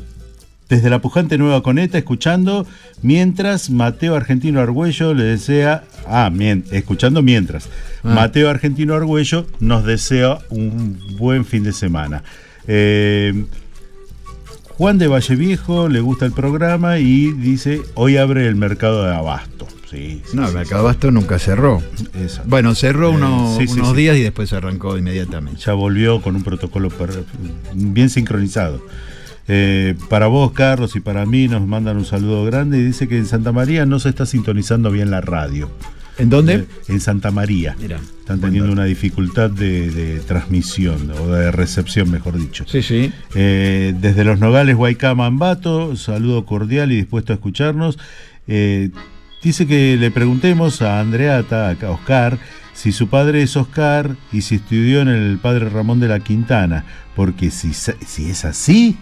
desde 0.69 0.91
la 0.91 1.01
pujante 1.01 1.39
Nueva 1.39 1.63
Coneta, 1.63 1.97
escuchando, 1.99 2.67
mientras 3.03 3.71
Mateo 3.71 4.15
Argentino 4.17 4.61
Argüello 4.61 5.15
le 5.15 5.25
desea, 5.25 5.85
ah, 6.09 6.31
mien- 6.33 6.65
escuchando 6.73 7.23
mientras, 7.23 7.69
Ah. 8.03 8.15
Mateo 8.15 8.51
Argentino 8.51 8.95
Argüello 8.95 9.47
nos 9.61 9.85
desea 9.85 10.39
un 10.51 10.99
buen 11.19 11.45
fin 11.45 11.63
de 11.63 11.73
semana. 11.73 12.23
Eh, 12.67 13.45
Juan 14.77 14.99
de 14.99 15.07
Valle 15.09 15.37
Viejo 15.37 15.89
le 15.89 16.01
gusta 16.01 16.27
el 16.27 16.33
programa 16.33 16.99
y 16.99 17.33
dice, 17.33 17.81
hoy 17.95 18.17
abre 18.19 18.47
el 18.47 18.57
mercado 18.57 19.05
de 19.05 19.15
abasto. 19.15 19.67
Sí, 19.91 20.21
sí, 20.27 20.37
No, 20.37 20.43
sí, 20.43 20.49
el 20.49 20.55
Mercabasto 20.59 21.13
nunca 21.13 21.39
cerró. 21.39 21.81
Bueno, 22.47 22.75
cerró 22.75 23.13
Eh, 23.13 23.15
unos, 23.17 23.97
días 23.97 24.17
y 24.17 24.23
después 24.23 24.49
se 24.51 24.57
arrancó 24.57 24.99
inmediatamente. 24.99 25.61
Ya 25.65 25.75
volvió 25.75 26.21
con 26.21 26.35
un 26.35 26.43
protocolo 26.43 26.91
bien 27.73 28.11
sincronizado. 28.11 28.83
Eh, 29.49 29.95
para 30.09 30.27
vos, 30.27 30.53
Carlos, 30.53 30.97
y 30.97 31.01
para 31.01 31.25
mí 31.27 31.49
nos 31.49 31.67
mandan 31.67 31.97
un 31.97 32.05
saludo 32.05 32.45
grande 32.45 32.79
y 32.79 32.85
dice 32.85 33.09
que 33.09 33.17
en 33.17 33.27
Santa 33.27 33.53
María 33.53 33.87
no 33.87 33.99
se 33.99 34.09
está 34.09 34.27
sintonizando 34.27 34.91
bien 34.91 35.11
la 35.11 35.21
radio. 35.21 35.71
¿En 36.19 36.31
dónde? 36.31 36.55
Eh, 36.55 36.67
en 36.89 37.01
Santa 37.01 37.31
María. 37.31 37.77
Mira, 37.79 37.99
Están 38.21 38.41
teniendo 38.41 38.73
una 38.73 38.85
dificultad 38.85 39.51
de, 39.51 39.91
de 39.91 40.21
transmisión 40.21 41.11
o 41.11 41.29
de 41.29 41.51
recepción, 41.51 42.11
mejor 42.11 42.39
dicho. 42.39 42.65
Sí, 42.67 42.83
sí. 42.83 43.13
Eh, 43.35 43.95
desde 44.01 44.25
los 44.25 44.39
Nogales, 44.39 44.77
Guaycama, 44.77 45.27
Ambato, 45.27 45.95
saludo 45.97 46.47
cordial 46.47 46.91
y 46.91 46.97
dispuesto 46.97 47.33
a 47.33 47.37
escucharnos. 47.37 47.99
Eh, 48.49 48.91
dice 49.43 49.67
que 49.67 49.97
le 49.99 50.11
preguntemos 50.11 50.81
a 50.81 51.01
Andreata, 51.01 51.71
a 51.71 51.91
Oscar, 51.91 52.39
si 52.73 52.93
su 52.93 53.09
padre 53.09 53.43
es 53.43 53.57
Oscar 53.57 54.17
y 54.33 54.41
si 54.41 54.57
estudió 54.57 55.03
en 55.03 55.09
el 55.09 55.39
padre 55.39 55.69
Ramón 55.69 56.01
de 56.01 56.09
la 56.09 56.21
Quintana, 56.21 56.85
porque 57.15 57.51
si, 57.51 57.73
si 57.75 58.31
es 58.31 58.45
así, 58.45 58.97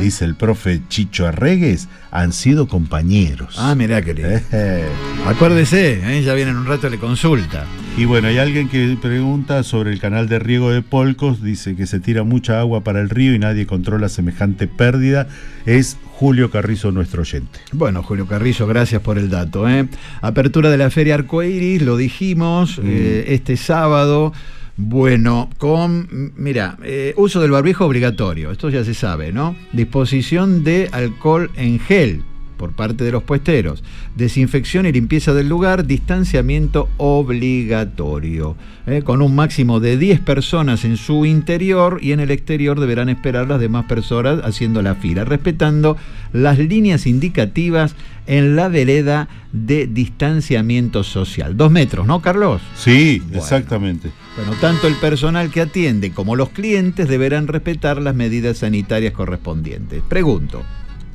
Dice 0.00 0.24
el 0.24 0.34
profe 0.34 0.80
Chicho 0.88 1.26
Arregues, 1.26 1.88
han 2.10 2.32
sido 2.32 2.66
compañeros. 2.66 3.56
Ah, 3.58 3.74
mirá, 3.74 4.02
querido. 4.02 4.30
Eh. 4.52 4.86
Acuérdese, 5.26 6.00
¿eh? 6.02 6.22
ya 6.22 6.34
viene 6.34 6.52
en 6.52 6.56
un 6.56 6.66
rato 6.66 6.88
le 6.88 6.98
consulta. 6.98 7.64
Y 7.96 8.04
bueno, 8.04 8.28
hay 8.28 8.38
alguien 8.38 8.68
que 8.68 8.96
pregunta 9.00 9.62
sobre 9.62 9.92
el 9.92 10.00
canal 10.00 10.28
de 10.28 10.38
riego 10.38 10.70
de 10.70 10.82
Polcos, 10.82 11.42
dice 11.42 11.76
que 11.76 11.86
se 11.86 12.00
tira 12.00 12.24
mucha 12.24 12.60
agua 12.60 12.82
para 12.82 13.00
el 13.00 13.10
río 13.10 13.34
y 13.34 13.38
nadie 13.38 13.66
controla 13.66 14.08
semejante 14.08 14.66
pérdida. 14.66 15.28
Es 15.66 15.96
Julio 16.12 16.50
Carrizo 16.50 16.92
nuestro 16.92 17.22
oyente. 17.22 17.58
Bueno, 17.72 18.02
Julio 18.02 18.26
Carrizo, 18.26 18.66
gracias 18.66 19.02
por 19.02 19.18
el 19.18 19.28
dato. 19.28 19.68
¿eh? 19.68 19.88
Apertura 20.22 20.70
de 20.70 20.78
la 20.78 20.90
Feria 20.90 21.14
Arcoiris, 21.14 21.82
lo 21.82 21.96
dijimos, 21.96 22.80
eh, 22.82 23.24
este 23.28 23.56
sábado. 23.56 24.32
Bueno, 24.76 25.48
con, 25.56 26.32
mira, 26.36 26.76
eh, 26.82 27.14
uso 27.16 27.40
del 27.40 27.50
barbijo 27.50 27.86
obligatorio, 27.86 28.50
esto 28.50 28.68
ya 28.68 28.84
se 28.84 28.92
sabe, 28.92 29.32
¿no? 29.32 29.56
Disposición 29.72 30.64
de 30.64 30.90
alcohol 30.92 31.50
en 31.56 31.78
gel 31.80 32.22
por 32.56 32.72
parte 32.72 33.04
de 33.04 33.12
los 33.12 33.22
puesteros, 33.22 33.82
desinfección 34.16 34.86
y 34.86 34.92
limpieza 34.92 35.34
del 35.34 35.48
lugar, 35.48 35.86
distanciamiento 35.86 36.88
obligatorio, 36.96 38.56
¿eh? 38.86 39.02
con 39.04 39.22
un 39.22 39.34
máximo 39.34 39.80
de 39.80 39.96
10 39.98 40.20
personas 40.20 40.84
en 40.84 40.96
su 40.96 41.24
interior 41.26 41.98
y 42.02 42.12
en 42.12 42.20
el 42.20 42.30
exterior 42.30 42.80
deberán 42.80 43.08
esperar 43.08 43.48
las 43.48 43.60
demás 43.60 43.86
personas 43.86 44.40
haciendo 44.44 44.82
la 44.82 44.94
fila, 44.94 45.24
respetando 45.24 45.96
las 46.32 46.58
líneas 46.58 47.06
indicativas 47.06 47.94
en 48.26 48.56
la 48.56 48.68
vereda 48.68 49.28
de 49.52 49.86
distanciamiento 49.86 51.04
social. 51.04 51.56
Dos 51.56 51.70
metros, 51.70 52.06
¿no, 52.06 52.20
Carlos? 52.20 52.60
Sí, 52.74 53.20
Bueno. 53.24 53.38
exactamente. 53.38 54.10
Bueno, 54.36 54.52
tanto 54.60 54.86
el 54.86 54.94
personal 54.96 55.50
que 55.50 55.62
atiende 55.62 56.10
como 56.10 56.36
los 56.36 56.50
clientes 56.50 57.08
deberán 57.08 57.46
respetar 57.46 58.02
las 58.02 58.14
medidas 58.14 58.58
sanitarias 58.58 59.12
correspondientes. 59.12 60.02
Pregunto. 60.08 60.62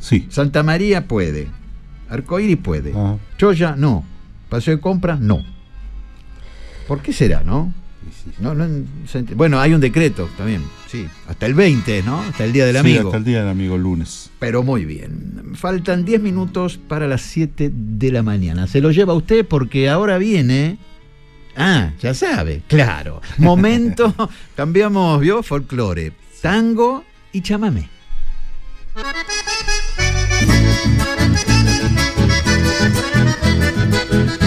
Sí. 0.02 0.28
Santa 0.30 0.62
María 0.64 1.08
puede. 1.08 1.48
Arcoíris 2.10 2.58
puede. 2.58 2.94
Choya, 3.38 3.76
no. 3.78 4.04
Paseo 4.50 4.76
de 4.76 4.82
compras, 4.82 5.22
no. 5.22 5.42
¿Por 6.88 7.02
qué 7.02 7.14
será, 7.14 7.42
no? 7.46 7.74
No, 8.40 8.54
bueno, 9.36 9.60
hay 9.60 9.74
un 9.74 9.80
decreto 9.80 10.28
también, 10.38 10.62
sí. 10.88 11.08
Hasta 11.28 11.46
el 11.46 11.54
20, 11.54 12.04
¿no? 12.04 12.20
Hasta 12.22 12.44
el 12.44 12.52
Día 12.52 12.66
del 12.66 12.76
Sí, 12.76 12.80
Amigo. 12.80 13.08
hasta 13.10 13.18
el 13.18 13.24
día 13.24 13.40
del 13.40 13.50
amigo 13.50 13.78
lunes. 13.78 14.30
Pero 14.40 14.62
muy 14.64 14.84
bien. 14.86 15.52
Faltan 15.56 16.04
10 16.04 16.22
minutos 16.22 16.78
para 16.78 17.08
las 17.08 17.22
7 17.22 17.72
de 17.74 18.12
la 18.12 18.22
mañana. 18.24 18.68
Se 18.68 18.82
lo 18.82 18.92
lleva 18.92 19.14
usted 19.14 19.46
porque 19.48 19.90
ahora 19.90 20.18
viene. 20.18 20.78
Ah, 21.56 21.92
ya 22.02 22.14
sabe, 22.14 22.64
claro. 22.68 23.22
Momento, 23.38 24.14
cambiamos, 24.56 25.20
¿vio? 25.22 25.42
Folclore. 25.44 26.12
tango 26.42 27.04
y 27.32 27.42
chamamé. 27.42 27.88
Este 34.12 34.42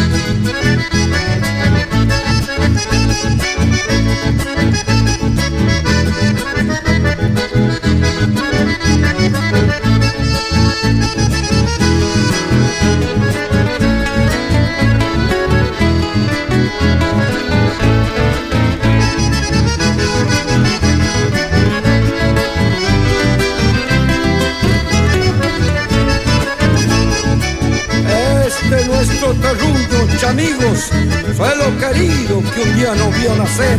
nuestro 29.24 29.34
terruño, 29.34 30.18
chamigos, 30.18 30.90
fue 31.36 31.56
lo 31.56 31.78
querido 31.78 32.42
que 32.54 32.60
un 32.62 32.76
día 32.76 32.94
nos 32.94 33.18
vio 33.18 33.34
nacer, 33.36 33.78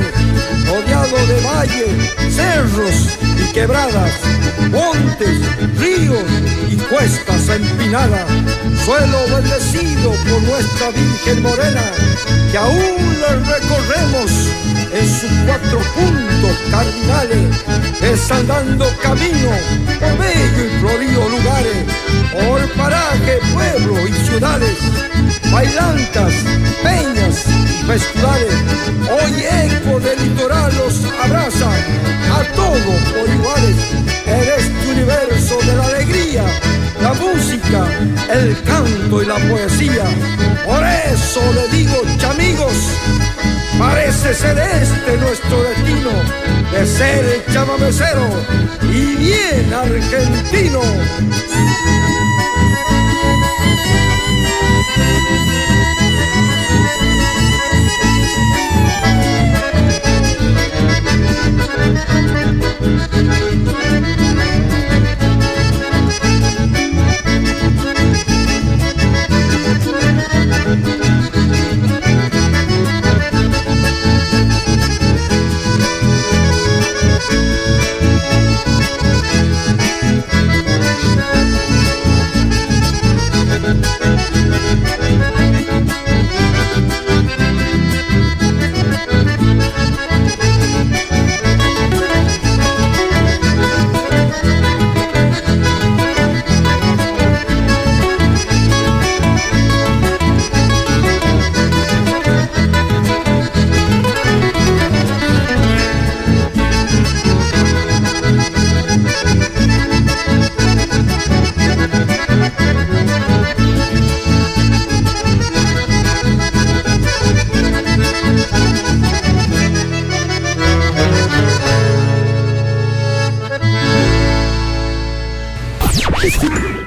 rodeado 0.68 1.28
de 1.28 1.41
valles, 1.41 2.36
cerros 2.36 3.18
y 3.38 3.54
quebradas, 3.54 4.12
montes, 4.72 5.39
ríos 5.78 6.24
y 6.70 6.76
cuestas 6.78 7.50
empinadas, 7.50 8.26
suelo 8.86 9.20
bendecido 9.36 10.12
por 10.30 10.41
nuestra 10.43 10.89
Virgen 10.91 11.41
Morena, 11.43 11.84
que 12.52 12.58
aún 12.58 13.18
le 13.20 13.36
recorremos 13.54 14.32
en 14.91 15.10
sus 15.10 15.32
cuatro 15.46 15.80
puntos 15.93 16.58
cardinales, 16.72 18.02
desandando 18.02 18.86
camino 19.02 19.52
por 20.00 20.18
bello 20.18 20.66
y 20.66 20.80
florido 20.80 21.30
lugares, 21.30 21.86
por 22.32 22.74
paraje, 22.74 23.39
pueblo 23.54 24.08
y 24.08 24.14
ciudades, 24.26 24.78
bailantas, 25.56 26.34
peñas 26.84 27.45
festivales. 27.88 28.56
Hoy 29.16 29.32
eco 29.66 29.99
del 30.01 30.20
litoral 30.22 30.72
los 30.76 30.95
abraza 31.24 31.70
a 32.38 32.43
todos 32.56 32.99
por 33.14 33.28
iguales. 33.38 33.78
En 34.26 34.43
este 34.60 34.91
universo 34.91 35.58
de 35.66 35.76
la 35.78 35.86
alegría, 35.86 36.43
la 37.01 37.14
música, 37.14 37.88
el 38.34 38.62
canto 38.64 39.24
y 39.24 39.26
la 39.26 39.38
poesía. 39.49 40.06
Por 40.66 40.84
eso 41.14 41.41
le 41.53 41.78
digo, 41.78 42.01
chamigos, 42.18 42.78
Parece 43.78 44.34
ser 44.34 44.58
este 44.58 45.18
nuestro 45.18 45.62
destino, 45.64 46.12
de 46.72 46.88
ser 46.88 47.26
el 47.26 47.53
chamamecero 47.53 48.26
y 48.84 49.16
bien 49.18 49.74
argentino. 49.74 50.80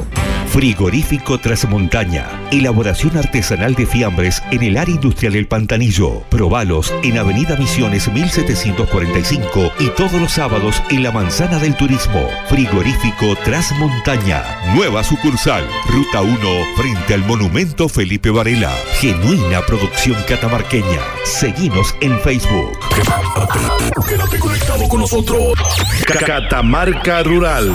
Frigorífico 0.48 1.38
Trasmontaña, 1.38 2.26
elaboración 2.50 3.16
artesanal 3.16 3.49
de 3.51 3.84
fiambres 3.84 4.40
en 4.53 4.62
el 4.62 4.76
área 4.76 4.94
industrial 4.94 5.32
del 5.32 5.48
Pantanillo. 5.48 6.22
Probalos 6.30 6.94
en 7.03 7.18
Avenida 7.18 7.57
Misiones 7.57 8.07
1745 8.07 9.72
y 9.80 9.88
todos 9.88 10.12
los 10.12 10.30
sábados 10.30 10.80
en 10.88 11.03
la 11.03 11.11
Manzana 11.11 11.59
del 11.59 11.76
Turismo. 11.76 12.28
Frigorífico 12.48 13.34
Trasmontaña, 13.44 14.44
nueva 14.76 15.03
sucursal, 15.03 15.64
Ruta 15.88 16.20
1, 16.20 16.38
frente 16.76 17.14
al 17.14 17.24
Monumento 17.24 17.88
Felipe 17.88 18.30
Varela. 18.30 18.72
Genuina 19.01 19.62
producción 19.66 20.16
catamarqueña. 20.28 21.01
Seguinos 21.24 21.96
en 22.01 22.20
Facebook. 22.20 22.78
Quédate 24.09 24.38
conectado 24.38 24.88
con 24.88 25.01
nosotros. 25.01 25.55
Catamarca 26.07 27.24
Rural. 27.24 27.74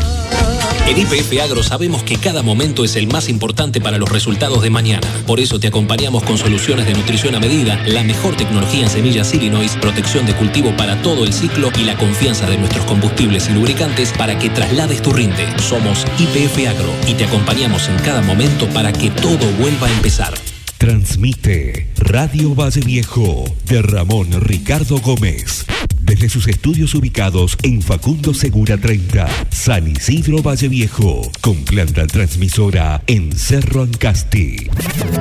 En 0.87 0.99
IPF 0.99 1.41
Agro 1.43 1.63
sabemos 1.63 2.03
que 2.03 2.17
cada 2.17 2.43
momento 2.43 2.85
es 2.85 2.97
el 2.97 3.07
más 3.07 3.29
importante 3.29 3.81
para 3.81 3.99
los 3.99 4.11
resultados 4.11 4.63
de 4.63 4.71
mañana. 4.71 5.07
Por 5.27 5.41
eso 5.41 5.59
te 5.59 5.69
acompañamos 5.69 6.23
con 6.25 6.37
soluciones 6.37 6.87
de 6.87 6.95
nutrición 6.95 7.35
a 7.35 7.41
medida, 7.41 7.81
la 7.87 8.03
mejor 8.03 8.37
tecnología 8.37 8.85
en 8.85 8.91
semillas 8.91 9.33
Illinois, 9.33 9.77
protección 9.81 10.27
de 10.27 10.35
cultivo 10.35 10.77
para 10.77 11.01
todo 11.01 11.25
el 11.25 11.33
ciclo 11.33 11.71
y 11.79 11.85
la 11.85 11.97
confianza 11.97 12.49
de 12.51 12.59
nuestros 12.59 12.85
combustibles 12.85 13.49
y 13.49 13.53
lubricantes 13.53 14.13
para 14.13 14.39
que 14.39 14.51
traslades 14.51 15.01
tu 15.01 15.13
rinde. 15.13 15.47
Somos 15.61 16.05
IPF 16.19 16.69
Agro 16.69 16.93
y 17.07 17.15
te 17.15 17.25
acompañamos 17.25 17.89
en 17.89 17.97
cada 18.01 18.21
momento 18.21 18.67
para 18.69 18.93
que 18.93 19.11
todo 19.11 19.47
vuelva 19.59 19.87
a 19.87 19.93
empezar. 19.93 20.35
Transmite 20.79 21.93
Radio 21.97 22.57
Valle 22.57 22.81
Viejo 22.81 23.45
de 23.67 23.83
Ramón 23.83 24.33
Ricardo 24.41 24.99
Gómez. 24.99 25.65
Desde 26.03 26.29
sus 26.29 26.47
estudios 26.49 26.95
ubicados 26.97 27.57
en 27.63 27.81
Facundo 27.81 28.35
Segura 28.35 28.77
30, 28.77 29.29
San 29.51 29.87
Isidro 29.87 30.43
Valle 30.43 30.67
Viejo, 30.69 31.31
con 31.41 31.65
planta 31.65 32.09
transmisora 32.09 33.05
en 33.07 33.31
Cerro 33.31 33.83
Ancasti. 33.83 34.69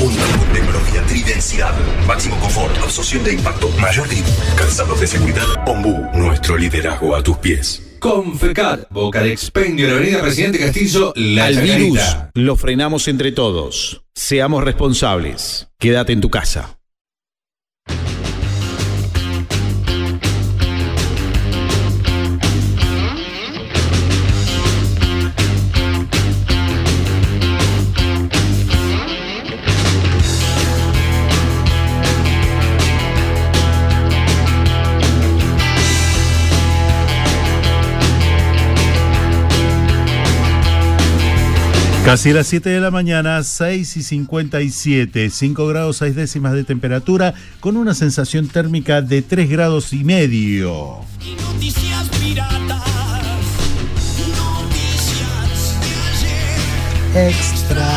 Único 0.00 0.22
con 0.38 0.52
tecnología 0.52 1.02
tridensidad. 1.08 1.74
Máximo 2.06 2.38
confort, 2.38 2.78
absorción 2.78 3.24
de 3.24 3.32
impacto, 3.32 3.68
mayor 3.80 4.06
grip. 4.06 4.24
Calzados 4.56 5.00
de 5.00 5.08
seguridad. 5.08 5.42
Ombú, 5.66 6.08
nuestro 6.14 6.56
liderazgo 6.56 7.16
a 7.16 7.22
tus 7.24 7.36
pies. 7.38 7.96
Con 7.98 8.38
FECAT, 8.38 8.88
Boca 8.90 9.24
de 9.24 9.32
Expendio 9.32 9.86
en 9.86 9.90
la 9.90 9.98
Avenida 9.98 10.22
Presidente 10.22 10.60
Castillo, 10.60 11.12
La 11.16 11.46
Al 11.46 11.56
virus 11.56 11.98
lo 12.34 12.54
frenamos 12.54 13.08
entre 13.08 13.32
todos. 13.32 14.04
Seamos 14.14 14.62
responsables. 14.62 15.66
Quédate 15.80 16.12
en 16.12 16.20
tu 16.20 16.30
casa. 16.30 16.78
Casi 42.04 42.34
las 42.34 42.48
7 42.48 42.68
de 42.68 42.80
la 42.80 42.90
mañana, 42.90 43.42
6 43.42 43.96
y 43.96 44.02
57, 44.02 45.30
5 45.30 45.66
grados 45.66 45.96
6 45.96 46.14
décimas 46.14 46.52
de 46.52 46.62
temperatura, 46.62 47.32
con 47.60 47.78
una 47.78 47.94
sensación 47.94 48.48
térmica 48.48 49.00
de 49.00 49.22
3 49.22 49.48
grados 49.48 49.94
y 49.94 50.04
medio. 50.04 50.98
Noticias 51.54 52.10
piratas. 52.20 52.82
Noticias 54.36 55.80
de 55.80 57.16
ayer. 57.16 57.30
Extra, 57.30 57.88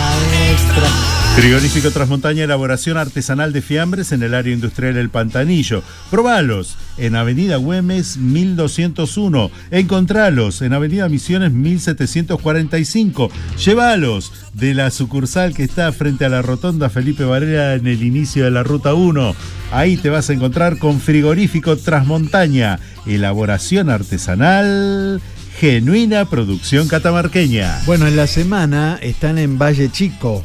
extra. 0.52 1.17
Frigorífico 1.38 1.92
Transmontaña, 1.92 2.46
elaboración 2.46 2.98
artesanal 2.98 3.54
de 3.54 3.62
fiambres 3.62 4.12
en 4.12 4.24
el 4.24 4.34
área 4.34 4.52
industrial 4.52 4.98
El 4.98 5.12
Pantanillo. 5.12 5.84
Probalos 6.10 6.78
en 6.98 7.16
Avenida 7.16 7.58
Güemes 7.58 8.18
1201. 8.18 9.52
Encontralos 9.70 10.64
en 10.64 10.74
Avenida 10.74 11.08
Misiones 11.10 11.52
1745. 11.52 13.30
Llévalos 13.64 14.34
de 14.54 14.74
la 14.74 14.90
sucursal 14.90 15.54
que 15.54 15.64
está 15.64 15.92
frente 15.92 16.26
a 16.26 16.30
la 16.30 16.42
rotonda 16.42 16.90
Felipe 16.90 17.24
Varela 17.24 17.76
en 17.76 17.86
el 17.86 18.02
inicio 18.02 18.46
de 18.46 18.52
la 18.52 18.64
Ruta 18.64 18.96
1. 18.96 19.36
Ahí 19.72 19.98
te 19.98 20.10
vas 20.10 20.32
a 20.32 20.34
encontrar 20.34 20.80
con 20.80 21.00
Frigorífico 21.00 21.78
Transmontaña, 21.78 22.80
elaboración 23.06 23.92
artesanal, 23.92 25.22
genuina 25.60 26.26
producción 26.26 26.88
catamarqueña. 26.88 27.80
Bueno, 27.86 28.08
en 28.08 28.16
la 28.16 28.26
semana 28.26 28.98
están 29.04 29.38
en 29.38 29.60
Valle 29.60 29.92
Chico, 29.92 30.44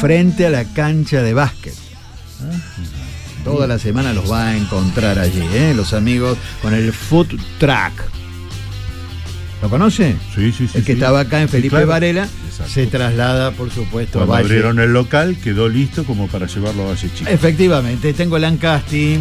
frente 0.00 0.46
a 0.46 0.50
la 0.50 0.64
cancha 0.64 1.22
de 1.22 1.34
básquet. 1.34 1.74
Toda 3.44 3.66
la 3.66 3.78
semana 3.78 4.12
los 4.12 4.30
va 4.30 4.48
a 4.48 4.56
encontrar 4.56 5.18
allí, 5.18 5.40
¿eh? 5.54 5.72
los 5.74 5.92
amigos 5.94 6.36
con 6.60 6.74
el 6.74 6.92
Food 6.92 7.28
Truck. 7.58 7.92
¿Lo 9.62 9.68
conoce? 9.70 10.14
Sí, 10.34 10.52
sí, 10.52 10.68
sí. 10.68 10.78
El 10.78 10.84
que 10.84 10.92
sí. 10.92 10.98
estaba 10.98 11.20
acá 11.20 11.40
en 11.40 11.48
Sí, 11.48 11.52
Felipe 11.52 11.70
claro. 11.70 11.86
Varela 11.88 12.28
Exacto. 12.48 12.72
se 12.72 12.86
traslada, 12.86 13.50
por 13.52 13.70
supuesto, 13.72 14.18
Cuando 14.18 14.34
a 14.34 14.36
Valle. 14.36 14.46
abrieron 14.48 14.78
el 14.78 14.92
local, 14.92 15.36
quedó 15.42 15.68
listo 15.68 16.04
como 16.04 16.28
para 16.28 16.46
llevarlo 16.46 16.84
a 16.84 16.88
Valle 16.90 17.10
Chico. 17.12 17.28
Efectivamente, 17.30 18.12
tengo 18.12 18.36
el 18.36 18.44
Ancasti. 18.44 19.18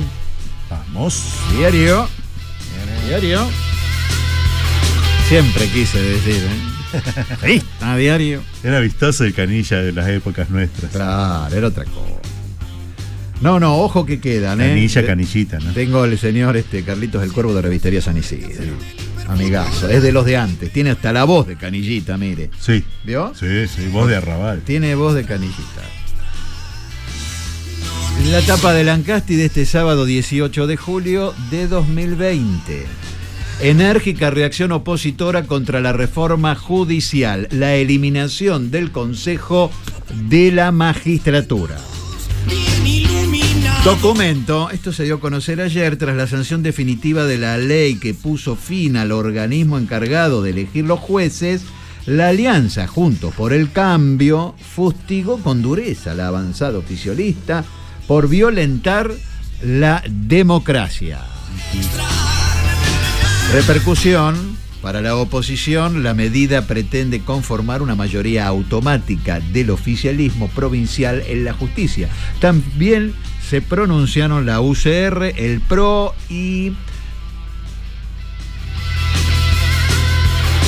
Vamos. 0.70 1.24
Diario. 1.58 2.08
Diario. 3.08 3.48
Siempre 5.30 5.68
quise 5.70 6.00
decir, 6.02 6.36
¿eh? 6.36 6.77
Sí, 7.46 7.62
a 7.82 7.96
diario. 7.98 8.42
Era 8.64 8.80
vistoso 8.80 9.24
el 9.24 9.34
canilla 9.34 9.78
de 9.78 9.92
las 9.92 10.08
épocas 10.08 10.50
nuestras. 10.50 10.92
Claro, 10.92 11.56
era 11.56 11.68
otra 11.68 11.86
cosa. 11.86 12.18
No, 13.42 13.60
no, 13.60 13.78
ojo 13.78 14.06
que 14.06 14.20
quedan, 14.20 14.62
¿eh? 14.62 14.70
Canilla, 14.70 15.06
canillita, 15.06 15.60
¿no? 15.60 15.72
Tengo 15.72 16.06
el 16.06 16.18
señor 16.18 16.58
este, 16.58 16.84
Carlitos 16.84 17.22
del 17.22 17.32
Cuervo 17.32 17.54
de 17.54 17.62
Revistería 17.62 18.02
San 18.02 18.18
Isidro. 18.18 18.74
Amigazo, 19.28 19.90
es 19.90 20.02
de 20.02 20.12
los 20.12 20.26
de 20.26 20.38
antes. 20.38 20.72
Tiene 20.72 20.92
hasta 20.92 21.14
la 21.14 21.26
voz 21.26 21.48
de 21.48 21.58
canillita, 21.58 22.18
mire. 22.18 22.50
Sí. 22.60 22.84
¿Vio? 23.04 23.34
Sí, 23.36 23.68
sí, 23.68 23.88
voz 23.90 24.08
de 24.08 24.16
arrabal. 24.16 24.62
Tiene 24.62 24.96
voz 24.96 25.14
de 25.14 25.26
canillita. 25.26 25.84
La 28.32 28.42
tapa 28.42 28.74
del 28.74 28.90
Ancasti 28.90 29.36
de 29.36 29.46
este 29.46 29.66
sábado 29.66 30.06
18 30.06 30.66
de 30.68 30.76
julio 30.76 31.34
de 31.52 31.68
2020. 31.68 32.86
Enérgica 33.60 34.30
reacción 34.30 34.72
opositora 34.72 35.48
contra 35.48 35.82
la 35.82 35.92
reforma 35.92 36.54
judicial, 36.54 37.48
la 37.50 37.74
eliminación 37.74 38.70
del 38.70 38.92
Consejo 38.92 39.72
de 40.30 40.52
la 40.52 40.72
Magistratura. 40.72 41.76
Documento, 43.84 44.70
esto 44.70 44.94
se 44.94 45.06
dio 45.06 45.16
a 45.16 45.20
conocer 45.20 45.60
ayer 45.60 45.98
tras 45.98 46.16
la 46.16 46.28
sanción 46.28 46.62
definitiva 46.62 47.26
de 47.26 47.40
la 47.40 47.58
ley 47.58 47.96
que 47.96 48.14
puso 48.14 48.56
fin 48.56 48.96
al 48.96 49.12
organismo 49.12 49.80
encargado 49.80 50.44
de 50.44 50.52
elegir 50.52 50.86
los 50.86 51.00
jueces, 51.00 51.64
la 52.06 52.30
alianza 52.30 52.86
Juntos 52.86 53.34
por 53.34 53.54
el 53.54 53.72
Cambio 53.72 54.54
fustigó 54.76 55.40
con 55.40 55.64
dureza 55.64 56.14
la 56.14 56.28
avanzada 56.28 56.78
oficialista 56.78 57.66
por 58.06 58.30
violentar 58.30 59.12
la 59.64 60.04
democracia. 60.08 61.22
Repercusión. 63.54 64.58
Para 64.82 65.02
la 65.02 65.16
oposición, 65.16 66.04
la 66.04 66.14
medida 66.14 66.68
pretende 66.68 67.22
conformar 67.22 67.82
una 67.82 67.96
mayoría 67.96 68.46
automática 68.46 69.40
del 69.40 69.72
oficialismo 69.72 70.50
provincial 70.50 71.24
en 71.28 71.46
la 71.46 71.54
justicia. 71.54 72.10
También 72.40 73.14
se 73.42 73.62
pronunciaron 73.62 74.46
la 74.46 74.62
UCR, 74.62 75.34
el 75.36 75.62
PRO 75.62 76.14
y. 76.30 76.74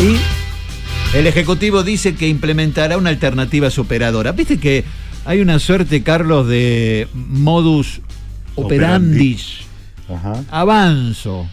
y 0.02 0.18
El 1.14 1.28
Ejecutivo 1.28 1.84
dice 1.84 2.16
que 2.16 2.28
implementará 2.28 2.98
una 2.98 3.10
alternativa 3.12 3.70
superadora. 3.70 4.32
Viste 4.32 4.58
que 4.58 4.86
hay 5.26 5.42
una 5.42 5.60
suerte, 5.60 6.02
Carlos, 6.02 6.48
de 6.48 7.08
modus 7.14 8.02
operandis. 8.56 9.60
Ajá. 10.10 10.44
Avanzo. 10.50 11.48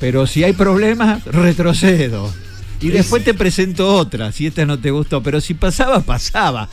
Pero 0.00 0.26
si 0.26 0.42
hay 0.42 0.54
problemas, 0.54 1.24
retrocedo. 1.26 2.32
Y 2.80 2.88
después 2.88 3.22
te 3.22 3.34
presento 3.34 3.94
otra, 3.94 4.32
si 4.32 4.46
esta 4.46 4.64
no 4.64 4.78
te 4.78 4.90
gustó. 4.90 5.22
Pero 5.22 5.40
si 5.40 5.52
pasaba, 5.54 6.00
pasaba. 6.00 6.68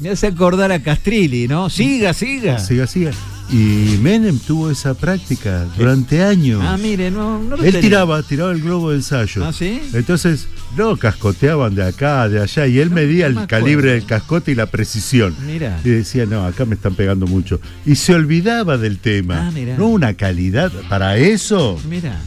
Me 0.00 0.10
hace 0.10 0.28
acordar 0.28 0.70
a 0.70 0.80
Castrilli, 0.80 1.48
¿no? 1.48 1.68
Siga, 1.68 2.14
siga. 2.14 2.60
Siga, 2.60 2.86
siga. 2.86 3.10
Y 3.52 3.98
Menem 4.00 4.38
tuvo 4.38 4.70
esa 4.70 4.94
práctica 4.94 5.66
durante 5.76 6.22
años. 6.22 6.62
Ah, 6.64 6.76
mire, 6.80 7.10
no, 7.10 7.40
no 7.42 7.56
lo 7.56 7.64
Él 7.64 7.72
tenía. 7.72 7.80
tiraba, 7.80 8.22
tiraba 8.22 8.52
el 8.52 8.62
globo 8.62 8.90
de 8.90 8.98
ensayo. 8.98 9.44
¿Ah, 9.44 9.52
sí? 9.52 9.80
Entonces, 9.92 10.46
no, 10.76 10.96
cascoteaban 10.96 11.74
de 11.74 11.82
acá, 11.82 12.28
de 12.28 12.40
allá, 12.40 12.68
y 12.68 12.78
él 12.78 12.90
medía 12.90 13.28
no 13.28 13.34
me 13.34 13.40
el 13.42 13.46
calibre 13.48 13.72
acuerdo. 13.72 13.94
del 13.94 14.04
cascote 14.04 14.52
y 14.52 14.54
la 14.54 14.66
precisión. 14.66 15.34
Mira. 15.44 15.80
Y 15.82 15.88
decía, 15.88 16.26
no, 16.26 16.46
acá 16.46 16.64
me 16.64 16.76
están 16.76 16.94
pegando 16.94 17.26
mucho. 17.26 17.60
Y 17.84 17.96
se 17.96 18.14
olvidaba 18.14 18.78
del 18.78 18.98
tema. 18.98 19.48
Ah, 19.48 19.50
mirá. 19.50 19.76
no 19.76 19.88
una 19.88 20.14
calidad 20.14 20.70
para 20.88 21.16
eso. 21.16 21.80
Mira. 21.88 22.20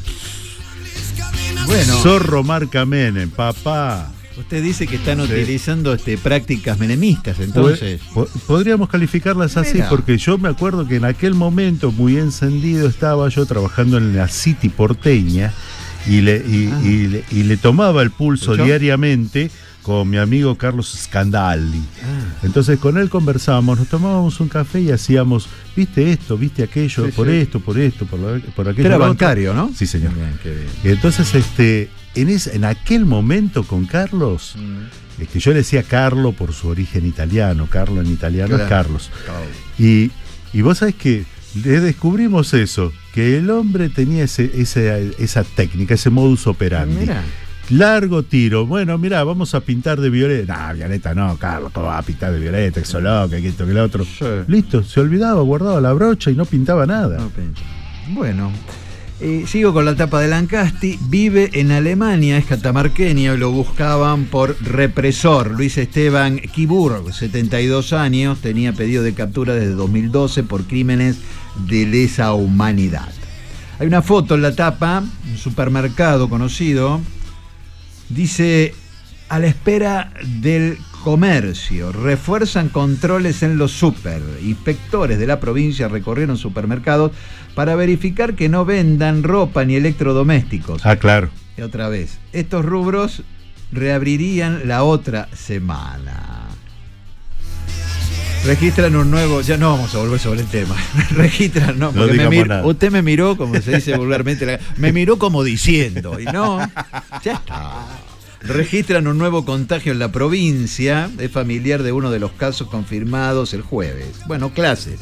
Bueno. 1.73 1.97
Zorro 2.03 2.43
marca 2.43 2.85
Menem, 2.85 3.29
papá. 3.31 4.11
Usted 4.37 4.63
dice 4.63 4.87
que 4.87 4.95
están 4.97 5.19
utilizando 5.21 5.93
este, 5.93 6.17
prácticas 6.17 6.77
menemistas, 6.79 7.39
entonces. 7.39 7.99
Po- 8.13 8.27
Podríamos 8.47 8.89
calificarlas 8.89 9.57
así 9.57 9.75
Mira. 9.75 9.89
porque 9.89 10.17
yo 10.17 10.37
me 10.37 10.49
acuerdo 10.49 10.87
que 10.87 10.95
en 10.97 11.05
aquel 11.05 11.33
momento 11.35 11.91
muy 11.91 12.17
encendido 12.17 12.87
estaba 12.87 13.27
yo 13.29 13.45
trabajando 13.45 13.97
en 13.97 14.15
la 14.15 14.27
City 14.27 14.69
porteña 14.69 15.53
y 16.07 16.21
le, 16.21 16.37
y, 16.37 16.69
Ah. 16.71 16.81
y 16.83 17.07
le, 17.07 17.23
y 17.31 17.43
le 17.43 17.57
tomaba 17.57 18.01
el 18.01 18.11
pulso 18.11 18.51
¿Escuchó? 18.53 18.65
diariamente 18.65 19.49
con 19.83 20.09
mi 20.09 20.17
amigo 20.17 20.55
Carlos 20.57 20.97
Scandalli. 20.97 21.83
Ah. 22.03 22.39
Entonces 22.43 22.79
con 22.79 22.97
él 22.97 23.09
conversábamos, 23.09 23.77
nos 23.77 23.87
tomábamos 23.89 24.39
un 24.39 24.47
café 24.49 24.81
y 24.81 24.89
hacíamos, 24.91 25.47
viste 25.75 26.11
esto, 26.11 26.37
viste 26.37 26.63
aquello, 26.63 27.05
Sí, 27.05 27.11
por 27.11 27.27
sí. 27.27 27.33
esto, 27.35 27.59
por 27.59 27.77
esto, 27.77 28.05
por, 28.05 28.19
lo- 28.19 28.39
por 28.55 28.67
aquello. 28.69 28.87
Era 28.87 28.97
bancario, 28.97 29.53
¿no? 29.53 29.71
Sí, 29.75 29.85
señor. 29.85 30.13
Bien, 30.15 30.39
qué 30.41 30.49
bien. 30.49 30.67
Y 30.83 30.87
entonces, 30.87 31.35
este, 31.35 31.89
en, 32.15 32.29
ese- 32.29 32.55
en 32.55 32.63
aquel 32.65 33.05
momento 33.05 33.63
con 33.63 33.85
Carlos, 33.85 34.55
Mm. 34.57 35.21
es 35.21 35.27
que 35.27 35.39
yo 35.39 35.51
le 35.51 35.57
decía 35.57 35.83
Carlo 35.83 36.31
por 36.31 36.53
su 36.53 36.69
origen 36.69 37.05
italiano, 37.05 37.67
Carlo 37.69 38.01
en 38.01 38.07
italiano 38.07 38.55
es. 38.55 38.63
Carlos. 38.69 39.11
Y, 39.77 40.11
y 40.53 40.61
vos 40.61 40.77
sabés 40.79 40.95
que 40.95 41.25
le 41.61 41.79
descubrimos 41.81 42.53
eso, 42.53 42.91
que 43.13 43.37
el 43.37 43.49
hombre 43.51 43.89
tenía 43.89 44.23
ese, 44.23 44.49
ese- 44.55 45.11
esa 45.19 45.43
técnica, 45.43 45.93
ese 45.93 46.09
modus 46.09 46.47
operandi. 46.47 46.95
Mira. 47.01 47.21
Largo 47.69 48.23
tiro. 48.23 48.65
Bueno, 48.65 48.97
mirá, 48.97 49.23
vamos 49.23 49.55
a 49.55 49.61
pintar 49.61 49.99
de 49.99 50.09
violeta. 50.09 50.67
No, 50.67 50.73
violeta 50.75 51.15
no, 51.15 51.37
Carlos, 51.37 51.71
¿cómo 51.73 51.87
va 51.87 51.97
a 51.97 52.01
pintar 52.01 52.33
de 52.33 52.39
violeta? 52.39 52.81
Que 52.81 53.01
loco, 53.01 53.29
que 53.29 53.47
esto, 53.47 53.65
que 53.65 53.73
lo 53.73 53.83
otro. 53.83 54.05
Listo, 54.47 54.83
se 54.83 54.99
olvidaba, 54.99 55.41
guardaba 55.41 55.79
la 55.79 55.93
brocha 55.93 56.29
y 56.29 56.35
no 56.35 56.45
pintaba 56.45 56.85
nada. 56.85 57.19
Bueno, 58.09 58.51
eh, 59.21 59.45
sigo 59.47 59.73
con 59.73 59.85
la 59.85 59.95
tapa 59.95 60.19
de 60.19 60.27
Lancasti. 60.27 60.99
Vive 61.07 61.51
en 61.53 61.71
Alemania, 61.71 62.37
es 62.37 62.45
catamarqueño, 62.45 63.37
lo 63.37 63.51
buscaban 63.51 64.25
por 64.25 64.61
represor. 64.61 65.51
Luis 65.51 65.77
Esteban 65.77 66.39
Kiburg, 66.39 67.13
72 67.13 67.93
años, 67.93 68.39
tenía 68.39 68.73
pedido 68.73 69.01
de 69.03 69.13
captura 69.13 69.53
desde 69.53 69.75
2012 69.75 70.43
por 70.43 70.65
crímenes 70.65 71.19
de 71.69 71.85
lesa 71.85 72.33
humanidad. 72.33 73.09
Hay 73.79 73.87
una 73.87 74.01
foto 74.01 74.35
en 74.35 74.41
la 74.41 74.55
tapa, 74.55 75.01
un 75.29 75.37
supermercado 75.37 76.27
conocido. 76.27 76.99
Dice, 78.09 78.73
a 79.29 79.39
la 79.39 79.47
espera 79.47 80.13
del 80.41 80.77
comercio, 81.03 81.91
refuerzan 81.91 82.69
controles 82.69 83.43
en 83.43 83.57
los 83.57 83.71
super. 83.71 84.21
Inspectores 84.41 85.19
de 85.19 85.27
la 85.27 85.39
provincia 85.39 85.87
recorrieron 85.87 86.37
supermercados 86.37 87.11
para 87.55 87.75
verificar 87.75 88.35
que 88.35 88.49
no 88.49 88.65
vendan 88.65 89.23
ropa 89.23 89.65
ni 89.65 89.75
electrodomésticos. 89.75 90.85
Ah, 90.85 90.95
claro. 90.95 91.29
Y 91.57 91.61
otra 91.61 91.89
vez, 91.89 92.19
estos 92.31 92.63
rubros 92.65 93.23
reabrirían 93.71 94.67
la 94.67 94.83
otra 94.83 95.27
semana. 95.33 96.42
Registran 98.45 98.95
un 98.97 99.09
nuevo, 99.09 99.39
ya 99.41 99.55
no 99.57 99.71
vamos 99.71 99.95
a 99.95 99.99
volver 99.99 100.19
sobre 100.19 100.41
el 100.41 100.47
tema. 100.47 100.75
Registran, 101.11 101.79
no, 101.79 101.91
No 101.93 102.01
porque 102.01 102.17
me 102.17 102.29
mir- 102.29 102.65
usted 102.65 102.91
me 102.91 103.01
miró, 103.01 103.37
como 103.37 103.59
se 103.61 103.75
dice 103.75 103.95
vulgarmente, 103.95 104.45
la- 104.45 104.59
me 104.75 104.91
miró 104.91 105.17
como 105.17 105.43
diciendo, 105.43 106.19
y 106.19 106.25
no, 106.25 106.59
ya 107.23 107.33
está. 107.33 107.85
Registran 108.41 109.07
un 109.07 109.17
nuevo 109.17 109.45
contagio 109.45 109.93
en 109.93 109.99
la 109.99 110.11
provincia, 110.11 111.09
es 111.19 111.31
familiar 111.31 111.83
de 111.83 111.93
uno 111.93 112.11
de 112.11 112.19
los 112.19 112.33
casos 112.33 112.67
confirmados 112.67 113.53
el 113.53 113.61
jueves. 113.61 114.07
Bueno, 114.27 114.49
clases. 114.53 114.99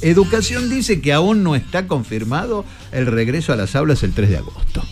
Educación 0.00 0.68
dice 0.68 1.00
que 1.00 1.12
aún 1.12 1.44
no 1.44 1.54
está 1.54 1.86
confirmado 1.86 2.64
el 2.90 3.06
regreso 3.06 3.52
a 3.52 3.56
las 3.56 3.76
aulas 3.76 4.02
el 4.02 4.12
3 4.12 4.30
de 4.30 4.36
agosto. 4.38 4.82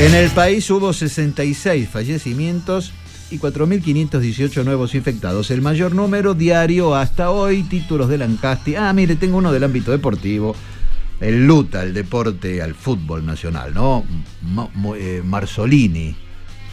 En 0.00 0.12
el 0.14 0.28
país 0.30 0.68
hubo 0.70 0.92
66 0.92 1.88
fallecimientos 1.88 2.92
y 3.30 3.38
4.518 3.38 4.64
nuevos 4.64 4.94
infectados. 4.94 5.50
El 5.50 5.62
mayor 5.62 5.94
número 5.94 6.34
diario 6.34 6.94
hasta 6.94 7.30
hoy, 7.30 7.62
títulos 7.64 8.08
de 8.08 8.18
Lancasti. 8.18 8.76
Ah, 8.76 8.92
mire, 8.92 9.16
tengo 9.16 9.38
uno 9.38 9.52
del 9.52 9.64
ámbito 9.64 9.90
deportivo. 9.90 10.54
El 11.20 11.46
luta, 11.46 11.82
el 11.82 11.94
deporte 11.94 12.60
al 12.62 12.74
fútbol 12.74 13.24
nacional, 13.24 13.72
¿no? 13.74 14.04
Ma- 14.42 14.68
eh, 14.96 15.22
Marzolini. 15.24 16.14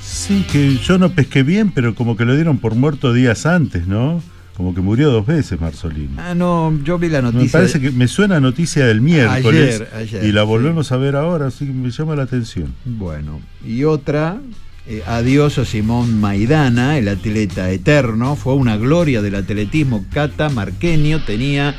Sí, 0.02 0.46
que 0.52 0.76
yo 0.78 0.98
no 0.98 1.10
pesqué 1.14 1.44
bien, 1.44 1.72
pero 1.72 1.96
como 1.96 2.18
que 2.18 2.26
lo 2.26 2.36
dieron 2.36 2.58
por 2.58 2.76
muerto 2.76 3.14
días 3.14 3.46
antes, 3.46 3.88
¿no? 3.88 4.22
Como 4.58 4.76
que 4.76 4.82
murió 4.82 5.10
dos 5.12 5.26
veces 5.26 5.60
Marzolini. 5.62 6.16
Ah, 6.18 6.36
no, 6.36 6.78
yo 6.84 7.00
vi 7.00 7.08
la 7.10 7.22
Me 7.22 7.32
noticia. 7.32 7.52
parece 7.60 7.80
que 7.80 7.90
me 7.90 8.08
suena 8.08 8.40
noticia 8.42 8.86
del 8.86 9.00
miércoles 9.02 9.76
Ayer, 9.82 9.90
ayer, 9.96 10.24
y 10.26 10.32
la 10.34 10.42
sí. 10.42 10.48
volvemos 10.48 10.92
a 10.92 10.98
ver 10.98 11.16
ahora, 11.16 11.48
así 11.48 11.66
que 11.66 11.72
me 11.72 11.90
llama 11.90 12.16
la 12.16 12.24
atención. 12.24 12.74
Bueno, 12.86 13.40
y 13.66 13.86
otra, 13.86 14.38
eh, 14.86 15.02
adiós 15.08 15.58
a 15.58 15.66
Simón 15.66 16.20
Maidana, 16.20 16.98
el 16.98 17.08
atleta 17.08 17.72
eterno, 17.72 18.36
fue 18.36 18.56
una 18.56 18.76
gloria 18.78 19.22
del 19.22 19.36
atletismo 19.36 20.06
catamarqueño, 20.12 21.24
tenía 21.24 21.76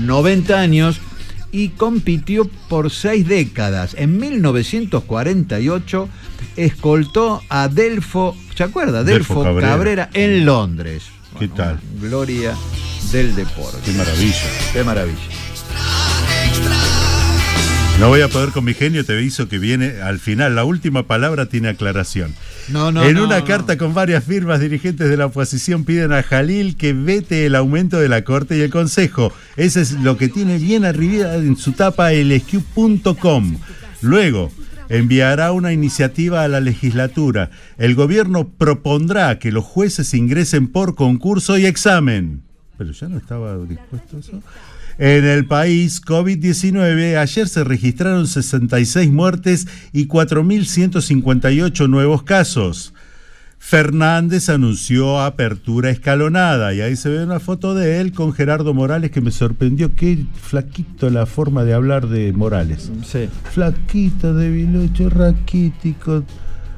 90 0.00 0.60
años 0.60 1.00
y 1.50 1.70
compitió 1.70 2.48
por 2.68 2.90
seis 2.90 3.26
décadas. 3.26 3.94
En 3.98 4.18
1948 4.18 6.08
escoltó 6.56 7.42
a 7.48 7.68
Delfo, 7.68 8.36
¿se 8.54 8.64
acuerda? 8.64 9.04
Delfo 9.04 9.34
Delfo, 9.34 9.44
Cabrera. 9.44 9.68
Cabrera. 9.68 10.10
en 10.14 10.44
Londres. 10.44 11.04
¿Qué 11.38 11.48
tal? 11.48 11.80
Gloria 12.00 12.54
del 13.10 13.34
deporte. 13.34 13.78
Qué 13.84 13.92
maravilla. 13.92 14.50
Qué 14.72 14.84
maravilla. 14.84 15.18
No 18.00 18.08
voy 18.08 18.22
a 18.22 18.28
poder 18.28 18.50
con 18.50 18.64
mi 18.64 18.74
genio, 18.74 19.04
te 19.04 19.12
aviso 19.12 19.48
que 19.48 19.58
viene 19.58 20.00
al 20.02 20.18
final. 20.18 20.56
La 20.56 20.64
última 20.64 21.04
palabra 21.04 21.46
tiene 21.46 21.68
aclaración. 21.68 22.34
No, 22.68 22.90
no, 22.90 23.04
en 23.04 23.14
no, 23.14 23.24
una 23.24 23.44
carta 23.44 23.76
con 23.76 23.94
varias 23.94 24.24
firmas, 24.24 24.60
dirigentes 24.60 25.08
de 25.08 25.16
la 25.16 25.26
oposición 25.26 25.84
piden 25.84 26.12
a 26.12 26.22
Jalil 26.22 26.76
que 26.76 26.92
vete 26.92 27.46
el 27.46 27.54
aumento 27.54 27.98
de 27.98 28.08
la 28.08 28.24
Corte 28.24 28.56
y 28.56 28.60
el 28.60 28.70
Consejo. 28.70 29.32
Ese 29.56 29.82
es 29.82 29.92
lo 29.92 30.16
que 30.16 30.28
tiene 30.28 30.58
bien 30.58 30.84
arriba 30.84 31.34
en 31.34 31.56
su 31.56 31.72
tapa 31.72 32.12
elesq.com. 32.12 33.58
Luego, 34.00 34.50
enviará 34.88 35.52
una 35.52 35.72
iniciativa 35.72 36.42
a 36.42 36.48
la 36.48 36.60
legislatura. 36.60 37.50
El 37.78 37.94
gobierno 37.94 38.48
propondrá 38.48 39.38
que 39.38 39.52
los 39.52 39.64
jueces 39.64 40.14
ingresen 40.14 40.68
por 40.68 40.94
concurso 40.94 41.58
y 41.58 41.66
examen. 41.66 42.42
Pero 42.78 42.92
ya 42.92 43.08
no 43.08 43.18
estaba 43.18 43.56
dispuesto 43.58 44.18
eso. 44.18 44.42
En 44.98 45.24
el 45.24 45.46
país, 45.46 46.00
COVID-19, 46.02 47.16
ayer 47.16 47.48
se 47.48 47.64
registraron 47.64 48.26
66 48.26 49.10
muertes 49.10 49.66
y 49.92 50.06
4.158 50.06 51.88
nuevos 51.88 52.22
casos. 52.22 52.94
Fernández 53.58 54.50
anunció 54.50 55.20
apertura 55.20 55.88
escalonada 55.88 56.74
y 56.74 56.82
ahí 56.82 56.96
se 56.96 57.08
ve 57.08 57.24
una 57.24 57.40
foto 57.40 57.74
de 57.74 58.00
él 58.00 58.12
con 58.12 58.34
Gerardo 58.34 58.74
Morales 58.74 59.10
que 59.10 59.22
me 59.22 59.30
sorprendió. 59.30 59.94
Qué 59.94 60.26
flaquito 60.34 61.08
la 61.08 61.24
forma 61.24 61.64
de 61.64 61.72
hablar 61.72 62.08
de 62.08 62.32
Morales. 62.34 62.92
Sí. 63.04 63.28
Flaquito, 63.50 64.34
debilucho, 64.34 65.08
raquítico. 65.08 66.24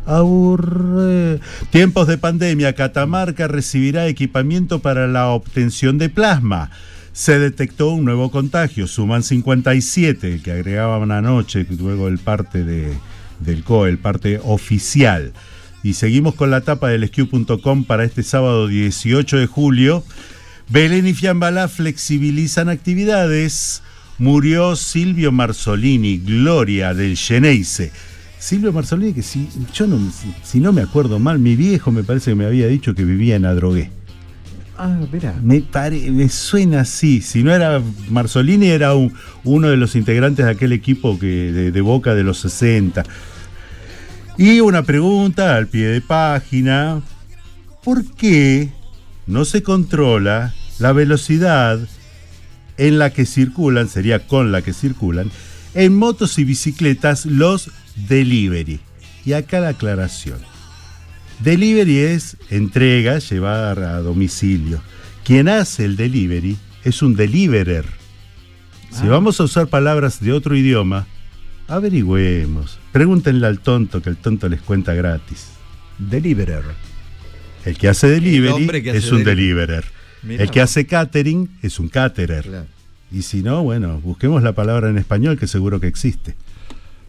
Aburre. 0.07 1.41
Tiempos 1.71 2.07
de 2.07 2.19
pandemia, 2.19 2.75
Catamarca 2.75 3.49
recibirá 3.49 4.07
equipamiento 4.07 4.79
para 4.79 5.09
la 5.09 5.31
obtención 5.31 5.99
de 5.99 6.09
plasma. 6.09 6.71
Se 7.17 7.39
detectó 7.39 7.93
un 7.93 8.05
nuevo 8.05 8.31
contagio, 8.31 8.87
suman 8.87 9.23
57, 9.23 10.35
el 10.35 10.43
que 10.43 10.53
agregaban 10.53 11.11
anoche, 11.11 11.67
luego 11.71 12.09
el 12.09 12.19
parte 12.19 12.63
de, 12.63 12.93
del 13.41 13.65
COE, 13.65 13.89
el 13.89 13.97
parte 13.97 14.39
oficial. 14.45 15.33
Y 15.83 15.95
seguimos 15.95 16.35
con 16.35 16.51
la 16.51 16.61
tapa 16.61 16.91
del 16.91 17.05
esquiu.com 17.05 17.85
para 17.85 18.05
este 18.05 18.23
sábado 18.23 18.69
18 18.69 19.39
de 19.39 19.47
julio. 19.47 20.05
Belén 20.69 21.07
y 21.07 21.15
Fiambalá 21.15 21.69
flexibilizan 21.69 22.69
actividades. 22.69 23.83
Murió 24.19 24.77
Silvio 24.77 25.33
Marzolini, 25.33 26.19
gloria 26.19 26.93
del 26.93 27.17
Geneise. 27.17 27.93
Silvio 28.39 28.75
Marzolini, 28.75 29.15
que 29.15 29.23
si 29.23 29.49
yo 29.73 29.87
no, 29.87 29.99
si, 30.45 30.61
no 30.61 30.71
me 30.71 30.83
acuerdo 30.83 31.19
mal, 31.19 31.39
mi 31.39 31.57
viejo 31.57 31.91
me 31.93 32.05
parece 32.05 32.33
que 32.33 32.35
me 32.35 32.45
había 32.45 32.67
dicho 32.67 32.95
que 32.95 33.07
vivía 33.07 33.37
en 33.37 33.47
Adrogué. 33.47 33.96
Ah, 34.79 34.99
mira. 35.11 35.35
Me, 35.43 35.63
suena 36.29 36.81
así. 36.83 37.23
Si 37.23 37.43
no 37.43 37.53
era 37.55 37.83
Marzolini, 38.11 38.69
era 38.69 38.95
un- 38.95 39.15
uno 39.45 39.69
de 39.69 39.77
los 39.77 39.97
integrantes 39.97 40.45
de 40.45 40.51
aquel 40.53 40.73
equipo 40.73 41.19
que, 41.19 41.27
de, 41.53 41.71
de 41.73 41.81
Boca 41.81 42.15
de 42.15 42.23
los 42.23 42.39
60. 42.41 43.05
Y 44.37 44.61
una 44.61 44.83
pregunta 44.83 45.57
al 45.57 45.67
pie 45.69 45.87
de 45.87 46.01
página. 46.03 47.01
¿Por 47.83 48.05
qué 48.17 48.69
no 49.27 49.45
se 49.45 49.63
controla 49.63 50.53
la 50.79 50.93
velocidad 50.93 51.79
en 52.77 52.99
la 52.99 53.11
que 53.11 53.25
circulan, 53.25 53.89
sería 53.89 54.27
con 54.27 54.53
la 54.53 54.61
que 54.61 54.75
circulan, 54.75 55.31
en 55.75 55.97
motos 55.97 56.39
y 56.39 56.45
bicicletas 56.45 57.25
los 57.25 57.71
delivery? 58.09 58.81
Y 59.25 59.33
acá 59.33 59.61
la 59.61 59.69
aclaración. 59.69 60.39
Delivery 61.41 61.99
es 61.99 62.37
entrega, 62.51 63.19
llevar 63.19 63.79
a 63.81 64.01
domicilio. 64.01 64.81
Quien 65.25 65.49
hace 65.49 65.85
el 65.85 65.97
delivery 65.97 66.57
es 66.85 67.03
un 67.03 67.15
deliverer. 67.17 67.85
Si 68.91 69.03
Ah. 69.07 69.11
vamos 69.11 69.41
a 69.41 69.45
usar 69.45 69.67
palabras 69.69 70.21
de 70.21 70.33
otro 70.33 70.57
idioma, 70.57 71.07
averigüemos. 71.69 72.79
Pregúntenle 72.93 73.47
al 73.47 73.59
tonto 73.61 74.01
que 74.01 74.09
el 74.11 74.17
tonto 74.17 74.49
les 74.49 74.63
cuenta 74.63 74.95
gratis. 74.95 75.49
Deliverer. 75.99 76.63
El 77.65 77.77
que 77.77 77.89
hace 77.89 78.09
delivery 78.09 78.53
hombre 78.53 78.83
que 78.83 78.91
hace 78.91 78.99
es 78.99 79.11
un 79.13 79.19
delivery. 79.25 79.37
deliverer. 79.37 79.85
Mirá 80.23 80.43
El 80.45 80.51
que 80.51 80.61
hace 80.61 80.87
catering 80.87 81.51
es 81.63 81.79
un 81.79 81.89
caterer. 81.89 82.45
Claro. 82.45 82.67
Y 83.13 83.23
si 83.23 83.43
no, 83.43 83.63
bueno, 83.63 84.01
busquemos 84.01 84.43
la 84.43 84.53
palabra 84.55 84.89
en 84.89 84.99
español 84.99 85.39
que 85.39 85.47
seguro 85.47 85.81
que 85.81 85.87
existe. 85.87 86.35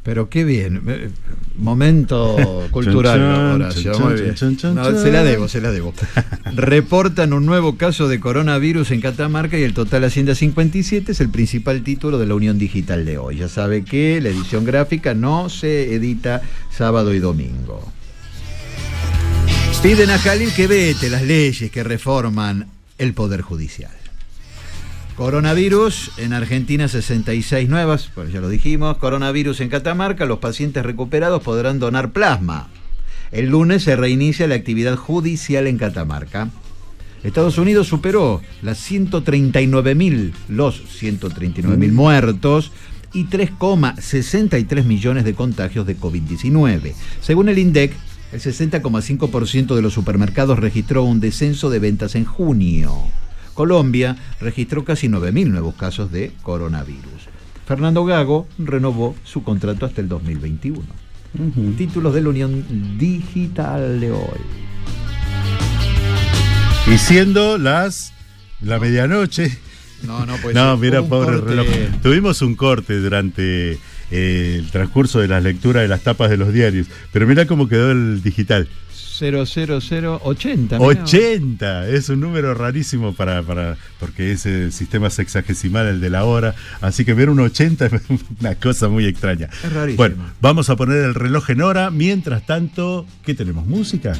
Pero 0.07 0.29
qué 0.29 0.45
bien. 0.45 1.11
Momento 1.57 2.37
cultural, 2.71 3.19
Horacio. 3.55 3.99
Muy 3.99 4.13
bien. 4.13 4.35
No, 4.73 4.97
se 4.97 5.11
la 5.11 5.21
debo, 5.21 5.49
se 5.49 5.59
la 5.59 5.69
debo. 5.69 5.93
Reportan 6.55 7.33
un 7.33 7.45
nuevo 7.45 7.75
caso 7.75 8.07
de 8.07 8.17
coronavirus 8.21 8.91
en 8.91 9.01
Catamarca 9.01 9.59
y 9.59 9.63
el 9.63 9.73
total 9.73 10.05
asciende 10.05 10.31
a 10.31 10.35
57. 10.35 11.11
Es 11.11 11.19
el 11.19 11.27
principal 11.27 11.83
título 11.83 12.17
de 12.19 12.25
la 12.25 12.35
Unión 12.35 12.57
Digital 12.57 13.03
de 13.03 13.17
hoy. 13.17 13.39
Ya 13.39 13.49
sabe 13.49 13.83
que 13.83 14.21
la 14.21 14.29
edición 14.29 14.63
gráfica 14.63 15.13
no 15.13 15.49
se 15.49 15.93
edita 15.93 16.41
sábado 16.71 17.13
y 17.13 17.19
domingo. 17.19 17.91
Piden 19.83 20.09
a 20.09 20.19
Jalil 20.19 20.53
que 20.53 20.67
vete 20.67 21.09
las 21.09 21.23
leyes 21.23 21.69
que 21.69 21.83
reforman 21.83 22.67
el 22.97 23.13
Poder 23.13 23.41
Judicial. 23.41 23.96
Coronavirus 25.17 26.11
en 26.17 26.31
Argentina 26.31 26.87
66 26.87 27.67
nuevas, 27.69 28.11
pues 28.13 28.31
ya 28.31 28.39
lo 28.39 28.49
dijimos. 28.49 28.97
Coronavirus 28.97 29.61
en 29.61 29.69
Catamarca, 29.69 30.27
los 30.27 30.37
pacientes 30.37 30.85
recuperados 30.85 31.41
podrán 31.41 31.79
donar 31.79 32.11
plasma. 32.11 32.67
El 33.31 33.47
lunes 33.47 33.81
se 33.81 33.95
reinicia 33.95 34.45
la 34.45 34.53
actividad 34.53 34.95
judicial 34.95 35.65
en 35.65 35.79
Catamarca. 35.79 36.49
Estados 37.23 37.57
Unidos 37.57 37.87
superó 37.87 38.43
las 38.61 38.79
139.000, 38.91 40.33
los 40.49 40.83
139.000 41.01 41.91
muertos 41.91 42.71
y 43.11 43.25
3,63 43.25 44.83
millones 44.83 45.25
de 45.25 45.33
contagios 45.33 45.87
de 45.87 45.97
COVID-19. 45.97 46.93
Según 47.21 47.49
el 47.49 47.57
INDEC, 47.57 47.91
el 48.33 48.39
60,5% 48.39 49.73
de 49.73 49.81
los 49.81 49.93
supermercados 49.93 50.59
registró 50.59 51.05
un 51.05 51.19
descenso 51.19 51.71
de 51.71 51.79
ventas 51.79 52.13
en 52.13 52.25
junio. 52.25 52.93
Colombia 53.57 54.15
registró 54.39 54.85
casi 54.85 55.07
9.000 55.07 55.47
nuevos 55.47 55.73
casos 55.73 56.11
de 56.11 56.31
coronavirus. 56.43 57.27
Fernando 57.65 58.05
Gago 58.05 58.47
renovó 58.59 59.15
su 59.23 59.41
contrato 59.41 59.87
hasta 59.87 59.99
el 59.99 60.07
2021. 60.07 60.83
Títulos 61.75 62.13
de 62.13 62.21
la 62.21 62.29
Unión 62.29 62.97
Digital 62.99 63.99
de 63.99 64.11
hoy. 64.11 64.39
Y 66.85 66.99
siendo 66.99 67.57
las 67.57 68.13
la 68.61 68.77
medianoche. 68.77 69.57
No, 70.03 70.23
no, 70.27 70.35
pues 70.37 70.53
No, 70.55 70.77
mira, 70.77 71.01
pobre 71.01 71.37
corte. 71.37 71.55
reloj. 71.55 71.67
Tuvimos 72.03 72.43
un 72.43 72.53
corte 72.53 72.99
durante 72.99 73.79
eh, 74.11 74.57
el 74.59 74.69
transcurso 74.69 75.17
de 75.17 75.29
las 75.29 75.41
lecturas 75.41 75.81
de 75.81 75.87
las 75.87 76.01
tapas 76.01 76.29
de 76.29 76.37
los 76.37 76.53
diarios. 76.53 76.85
Pero 77.11 77.25
mira 77.25 77.47
cómo 77.47 77.67
quedó 77.67 77.89
el 77.89 78.21
digital. 78.21 78.67
00080. 79.19 80.79
mirá. 80.79 81.03
80, 81.03 81.87
es 81.89 82.09
un 82.09 82.19
número 82.19 82.53
rarísimo 82.53 83.13
para, 83.13 83.43
para 83.43 83.77
porque 83.99 84.31
es 84.31 84.45
el 84.45 84.71
sistema 84.71 85.09
sexagesimal 85.09 85.87
el 85.87 86.01
de 86.01 86.09
la 86.09 86.25
hora, 86.25 86.55
así 86.81 87.05
que 87.05 87.13
ver 87.13 87.29
un 87.29 87.39
80 87.39 87.85
es 87.85 87.91
una 88.39 88.55
cosa 88.55 88.87
muy 88.89 89.05
extraña. 89.05 89.49
Es 89.63 89.73
rarísimo. 89.73 89.97
Bueno, 89.97 90.15
vamos 90.41 90.69
a 90.69 90.75
poner 90.75 91.03
el 91.03 91.15
reloj 91.15 91.49
en 91.49 91.61
hora, 91.61 91.91
mientras 91.91 92.45
tanto, 92.45 93.05
¿qué 93.25 93.33
tenemos? 93.33 93.65
¿Música? 93.65 94.13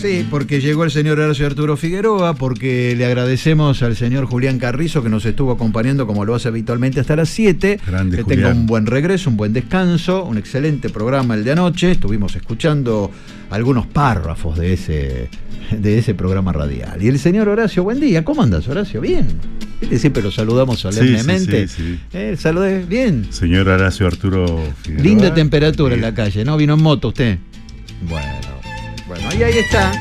Sí, 0.00 0.24
porque 0.30 0.60
llegó 0.60 0.84
el 0.84 0.92
señor 0.92 1.18
Horacio 1.18 1.44
Arturo 1.44 1.76
Figueroa, 1.76 2.34
porque 2.34 2.94
le 2.96 3.04
agradecemos 3.04 3.82
al 3.82 3.96
señor 3.96 4.26
Julián 4.26 4.58
Carrizo 4.60 5.02
que 5.02 5.08
nos 5.08 5.24
estuvo 5.26 5.50
acompañando 5.50 6.06
como 6.06 6.24
lo 6.24 6.36
hace 6.36 6.46
habitualmente 6.46 7.00
hasta 7.00 7.16
las 7.16 7.28
7. 7.30 7.80
Grande, 7.84 8.18
que 8.18 8.22
tenga 8.22 8.42
Julián. 8.48 8.58
un 8.58 8.66
buen 8.66 8.86
regreso, 8.86 9.28
un 9.28 9.36
buen 9.36 9.52
descanso, 9.52 10.24
un 10.24 10.38
excelente 10.38 10.88
programa 10.88 11.34
el 11.34 11.42
de 11.42 11.50
anoche. 11.50 11.90
Estuvimos 11.90 12.36
escuchando 12.36 13.10
algunos 13.50 13.86
párrafos 13.86 14.56
de 14.56 14.74
ese, 14.74 15.28
de 15.76 15.98
ese 15.98 16.14
programa 16.14 16.52
radial. 16.52 17.02
Y 17.02 17.08
el 17.08 17.18
señor 17.18 17.48
Horacio, 17.48 17.82
buen 17.82 17.98
día. 17.98 18.24
¿Cómo 18.24 18.42
andas, 18.44 18.68
Horacio? 18.68 19.00
Bien. 19.00 19.26
Siempre 19.96 20.22
lo 20.22 20.30
saludamos 20.30 20.78
Sí, 20.80 20.88
sí, 20.92 20.96
solemnemente. 20.98 21.66
sí, 21.66 21.74
sí. 21.76 21.98
Eh, 22.12 22.36
saludé 22.38 22.84
bien. 22.84 23.26
Señor 23.30 23.68
Horacio 23.68 24.06
Arturo 24.06 24.62
Figueroa. 24.82 25.04
Linda 25.04 25.34
temperatura 25.34 25.96
en 25.96 26.02
la 26.02 26.14
calle, 26.14 26.44
¿no? 26.44 26.56
Vino 26.56 26.74
en 26.74 26.82
moto 26.82 27.08
usted. 27.08 27.38
Bueno, 28.08 28.26
bueno, 29.08 29.28
y 29.38 29.42
ahí 29.42 29.58
está. 29.58 29.92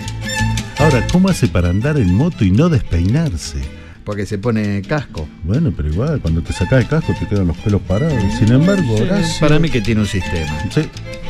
Ahora, 0.79 1.05
¿cómo 1.11 1.29
hace 1.29 1.47
para 1.47 1.69
andar 1.69 1.97
en 1.97 2.13
moto 2.13 2.43
y 2.45 2.51
no 2.51 2.69
despeinarse? 2.69 3.61
Porque 4.03 4.25
se 4.25 4.37
pone 4.37 4.81
casco. 4.83 5.27
Bueno, 5.43 5.73
pero 5.75 5.89
igual, 5.89 6.21
cuando 6.21 6.41
te 6.41 6.53
sacas 6.53 6.81
el 6.83 6.87
casco 6.87 7.13
te 7.19 7.27
quedan 7.27 7.47
los 7.47 7.57
pelos 7.57 7.81
parados. 7.81 8.13
Sin 8.39 8.51
embargo, 8.53 8.95
Sí, 8.97 9.03
Horacio... 9.03 9.39
para 9.47 9.59
mí 9.59 9.69
que 9.69 9.81
tiene 9.81 10.01
un 10.01 10.07
sistema. 10.07 10.53
Sí. 10.73 10.87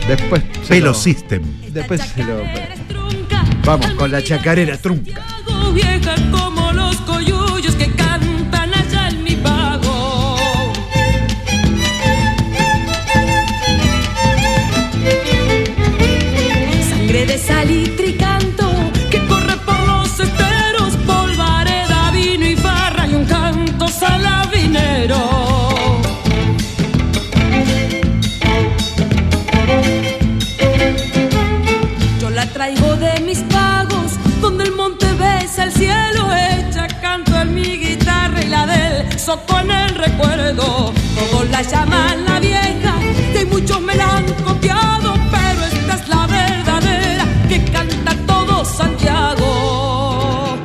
Después. 0.07 0.43
Pelo 0.67 0.87
lo- 0.87 0.93
System. 0.93 1.41
Después 1.71 2.01
se 2.01 2.23
lo. 2.23 2.43
Vamos 3.65 3.91
con 3.93 4.11
la 4.11 4.21
chacarera 4.23 4.77
trunca. 4.77 5.25
vieja 5.73 6.15
como 6.31 6.71
los 6.71 6.95
en 39.29 39.71
el 39.71 39.89
recuerdo. 39.95 40.93
Todos 41.15 41.49
la 41.49 41.61
llaman 41.61 42.23
la 42.23 42.39
vieja, 42.39 42.95
y 43.37 43.45
muchos 43.45 43.81
me 43.81 43.93
la 43.95 44.17
han 44.17 44.25
copiado, 44.45 45.15
pero 45.29 45.65
esta 45.65 45.95
es 45.95 46.07
la 46.07 46.27
verdadera 46.27 47.25
que 47.49 47.61
canta 47.65 48.15
todo 48.25 48.63
Santiago. 48.63 50.57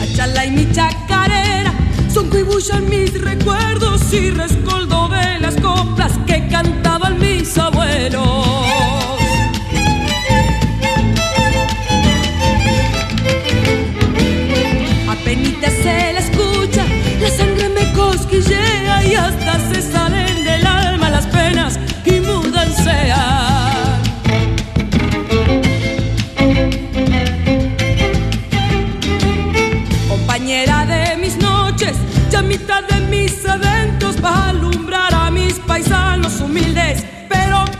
Achala 0.00 0.46
y 0.46 0.50
mi 0.52 0.70
chacarera 0.70 1.72
son 2.14 2.30
cuibullan 2.30 2.88
mis 2.88 3.20
recuerdos 3.20 4.12
y 4.12 4.30
rescoldo 4.30 4.55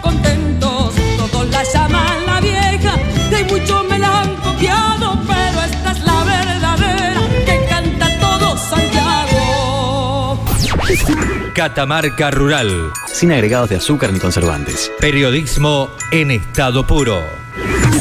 contentos, 0.07 0.95
todos 1.19 1.49
la 1.51 1.63
llaman 1.65 2.27
la 2.27 2.41
vieja, 2.41 2.97
de 3.31 3.45
mucho 3.45 3.85
me 3.85 3.99
la 3.99 4.21
han 4.21 4.37
copiado, 4.37 5.19
pero 5.27 5.63
esta 5.63 5.93
es 5.93 6.01
la 6.05 6.25
verdadera 6.25 7.23
que 7.45 7.67
canta 7.69 8.07
todo 8.19 8.57
Santiago. 8.57 10.45
Catamarca 11.55 12.31
Rural. 12.31 12.93
Sin 13.07 13.33
agregados 13.33 13.71
de 13.71 13.77
azúcar 13.77 14.13
ni 14.13 14.21
conservantes. 14.21 14.93
Periodismo 15.01 15.91
en 16.13 16.31
estado 16.31 16.87
puro. 16.87 17.21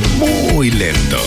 muy 0.52 0.70
lento. 0.70 1.18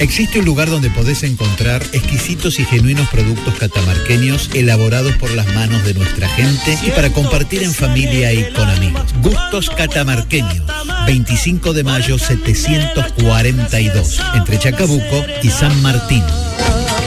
Existe 0.00 0.38
un 0.38 0.46
lugar 0.46 0.70
donde 0.70 0.88
podés 0.88 1.22
encontrar 1.24 1.82
exquisitos 1.92 2.58
y 2.58 2.64
genuinos 2.64 3.06
productos 3.10 3.54
catamarqueños 3.56 4.48
elaborados 4.54 5.14
por 5.16 5.30
las 5.32 5.46
manos 5.54 5.84
de 5.84 5.92
nuestra 5.92 6.26
gente 6.26 6.78
y 6.82 6.90
para 6.90 7.12
compartir 7.12 7.62
en 7.62 7.74
familia 7.74 8.32
y 8.32 8.50
con 8.54 8.70
amigos. 8.70 9.12
Gustos 9.20 9.68
catamarqueños. 9.68 10.64
25 11.06 11.74
de 11.74 11.84
mayo 11.84 12.18
742, 12.18 14.22
entre 14.36 14.58
Chacabuco 14.58 15.26
y 15.42 15.50
San 15.50 15.82
Martín. 15.82 16.24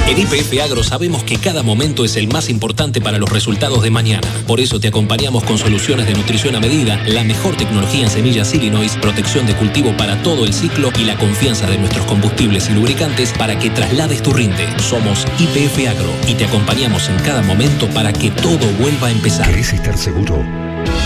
En 0.08 0.20
IPF 0.20 0.62
Agro 0.62 0.84
sabemos 0.84 1.24
que 1.24 1.38
cada 1.38 1.64
momento 1.64 2.04
es 2.04 2.18
el 2.18 2.28
más 2.28 2.50
importante 2.50 3.00
para 3.00 3.18
los 3.18 3.30
resultados 3.30 3.82
de 3.82 3.90
mañana. 3.90 4.28
Por 4.46 4.60
eso 4.60 4.80
te 4.80 4.90
acompañamos 4.90 5.44
con 5.44 5.58
soluciones 5.58 6.06
de 6.06 6.14
nutrición 6.14 6.56
a 6.56 6.60
medida, 6.60 7.02
la 7.08 7.24
mejor 7.24 7.56
tecnología 7.56 8.04
en 8.04 8.10
semillas 8.10 8.54
Illinois, 8.54 8.96
protección 9.02 9.48
de 9.48 9.56
cultivo 9.56 9.96
para 9.96 10.22
todo 10.22 10.46
el 10.46 10.54
ciclo 10.54 10.92
y 11.00 11.06
la 11.06 11.18
confianza 11.18 11.68
de 11.68 11.78
nuestros 11.78 12.06
combustibles 12.06 12.70
y 12.70 12.74
lubricantes 12.74 13.32
para 13.32 13.58
que 13.58 13.70
traslades 13.70 14.22
tu 14.22 14.34
rinde. 14.34 14.68
Somos 14.80 15.26
IPF 15.40 15.88
Agro 15.90 16.12
y 16.28 16.34
te 16.36 16.46
acompañamos 16.46 17.08
en 17.08 17.18
cada 17.20 17.42
momento 17.42 17.88
para 17.90 18.12
que 18.12 18.30
todo 18.30 18.68
vuelva 18.80 19.08
a 19.08 19.12
empezar. 19.12 19.48
¿Querés 19.48 19.72
estar 19.74 19.98
seguro? 19.98 20.46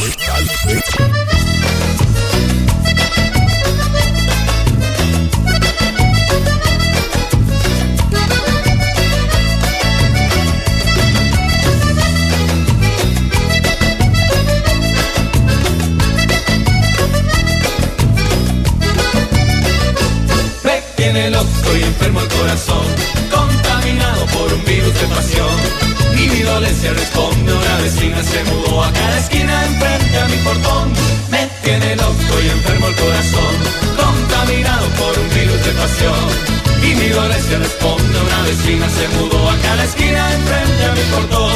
Dolencia 37.55 37.59
responde, 37.59 38.21
una 38.21 38.43
vecina 38.43 38.89
se 38.89 39.09
mudó 39.17 39.51
a 39.51 39.57
cada 39.59 39.85
esquina 39.85 40.33
enfrente 40.33 40.85
a 40.85 40.93
mi 40.93 41.01
portón. 41.13 41.53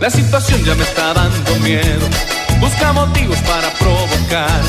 La 0.00 0.10
situación 0.10 0.64
ya 0.64 0.74
me 0.74 0.82
está 0.82 1.14
dando 1.14 1.56
miedo, 1.56 2.06
busca 2.60 2.92
motivos 2.92 3.38
para 3.40 3.70
provocar. 3.74 4.60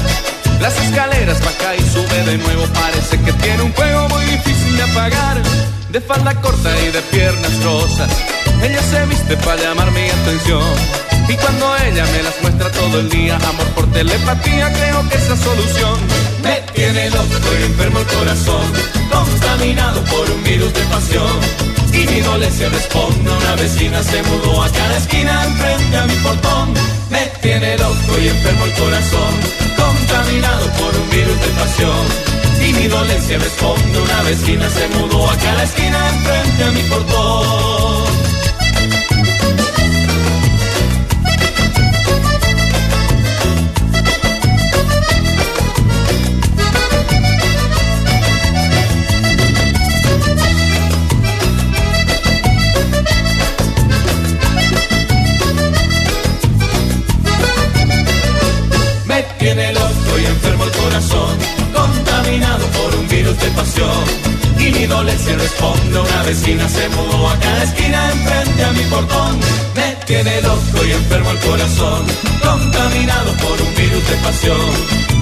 Las 0.60 0.78
escaleras 0.78 1.40
baja 1.44 1.76
y 1.76 1.82
sube 1.82 2.23
de 2.26 2.38
nuevo, 2.38 2.65
parece 2.73 3.19
que 3.19 3.34
tiene 3.34 3.64
un 3.64 3.73
juego 3.73 4.10
muy 4.10 4.26
difícil 4.26 4.78
de 4.78 4.84
apagar. 4.84 5.41
De 5.90 5.99
falda 5.99 6.34
corta 6.40 6.69
y 6.80 6.91
de 6.91 7.02
piernas 7.02 7.64
rosas, 7.64 8.10
ella 8.64 8.82
se 8.82 9.06
viste 9.07 9.36
para 9.38 9.61
llamar 9.61 9.91
mi 9.91 10.10
atención. 10.10 10.64
Y 11.28 11.36
cuando 11.36 11.76
ella 11.78 12.06
me 12.06 12.23
las 12.23 12.41
muestra 12.41 12.72
todo 12.72 12.99
el 13.02 13.10
día, 13.10 13.36
amor 13.36 13.68
por 13.76 13.91
telepatía, 13.91 14.72
creo 14.72 15.10
que 15.10 15.15
esa 15.18 15.36
solución 15.36 15.99
me 16.44 16.61
tiene 16.73 17.10
loco 17.10 17.48
y 17.60 17.64
enfermo 17.64 17.99
el 17.99 18.06
corazón, 18.06 18.65
contaminado 19.11 20.03
por 20.06 20.30
un 20.30 20.43
virus 20.43 20.73
de 20.73 20.81
pasión. 20.85 21.39
Y 21.93 22.07
mi 22.07 22.22
dolencia 22.22 22.69
responde, 22.69 23.30
una 23.30 23.56
vecina 23.56 24.02
se 24.03 24.23
mudó 24.23 24.64
a 24.64 24.69
cada 24.69 24.98
esquina 24.98 25.45
enfrente 25.45 25.98
a 25.98 26.06
mi 26.06 26.15
portón. 26.15 26.73
Me 27.10 27.26
tiene 27.41 27.77
loco 27.77 28.19
y 28.22 28.27
enfermo 28.30 28.65
el 28.65 28.73
corazón, 28.73 29.34
contaminado 29.76 30.65
por 30.80 30.95
un 30.95 31.10
virus 31.10 31.39
de 31.41 31.48
pasión. 31.60 32.06
Y 32.65 32.73
mi 32.73 32.88
dolencia 32.88 33.38
responde, 33.38 33.99
una 33.99 34.22
vecina 34.23 34.69
se 34.69 34.88
mudó 34.89 35.30
a 35.30 35.38
cada 35.38 35.64
esquina 35.64 36.10
enfrente 36.10 36.64
a 36.64 36.72
mi 36.72 36.84
portón. 36.84 38.20
Le 65.02 65.38
responde 65.38 65.99
una 65.99 66.24
vecina 66.24 66.68
se 66.68 66.90
mudó 66.90 67.30
a 67.30 67.40
cada 67.40 67.64
esquina 67.64 68.12
enfrente 68.12 68.64
a 68.64 68.72
mi 68.72 68.84
portón. 68.84 69.40
Me 69.76 69.95
tiene 70.06 70.41
loco 70.41 70.86
y 70.86 70.91
enfermo 70.91 71.32
el 71.32 71.40
corazón, 71.40 72.06
contaminado 72.44 73.32
por 73.38 73.62
un 73.62 73.76
virus 73.76 74.10
de 74.10 74.16
pasión. 74.18 74.72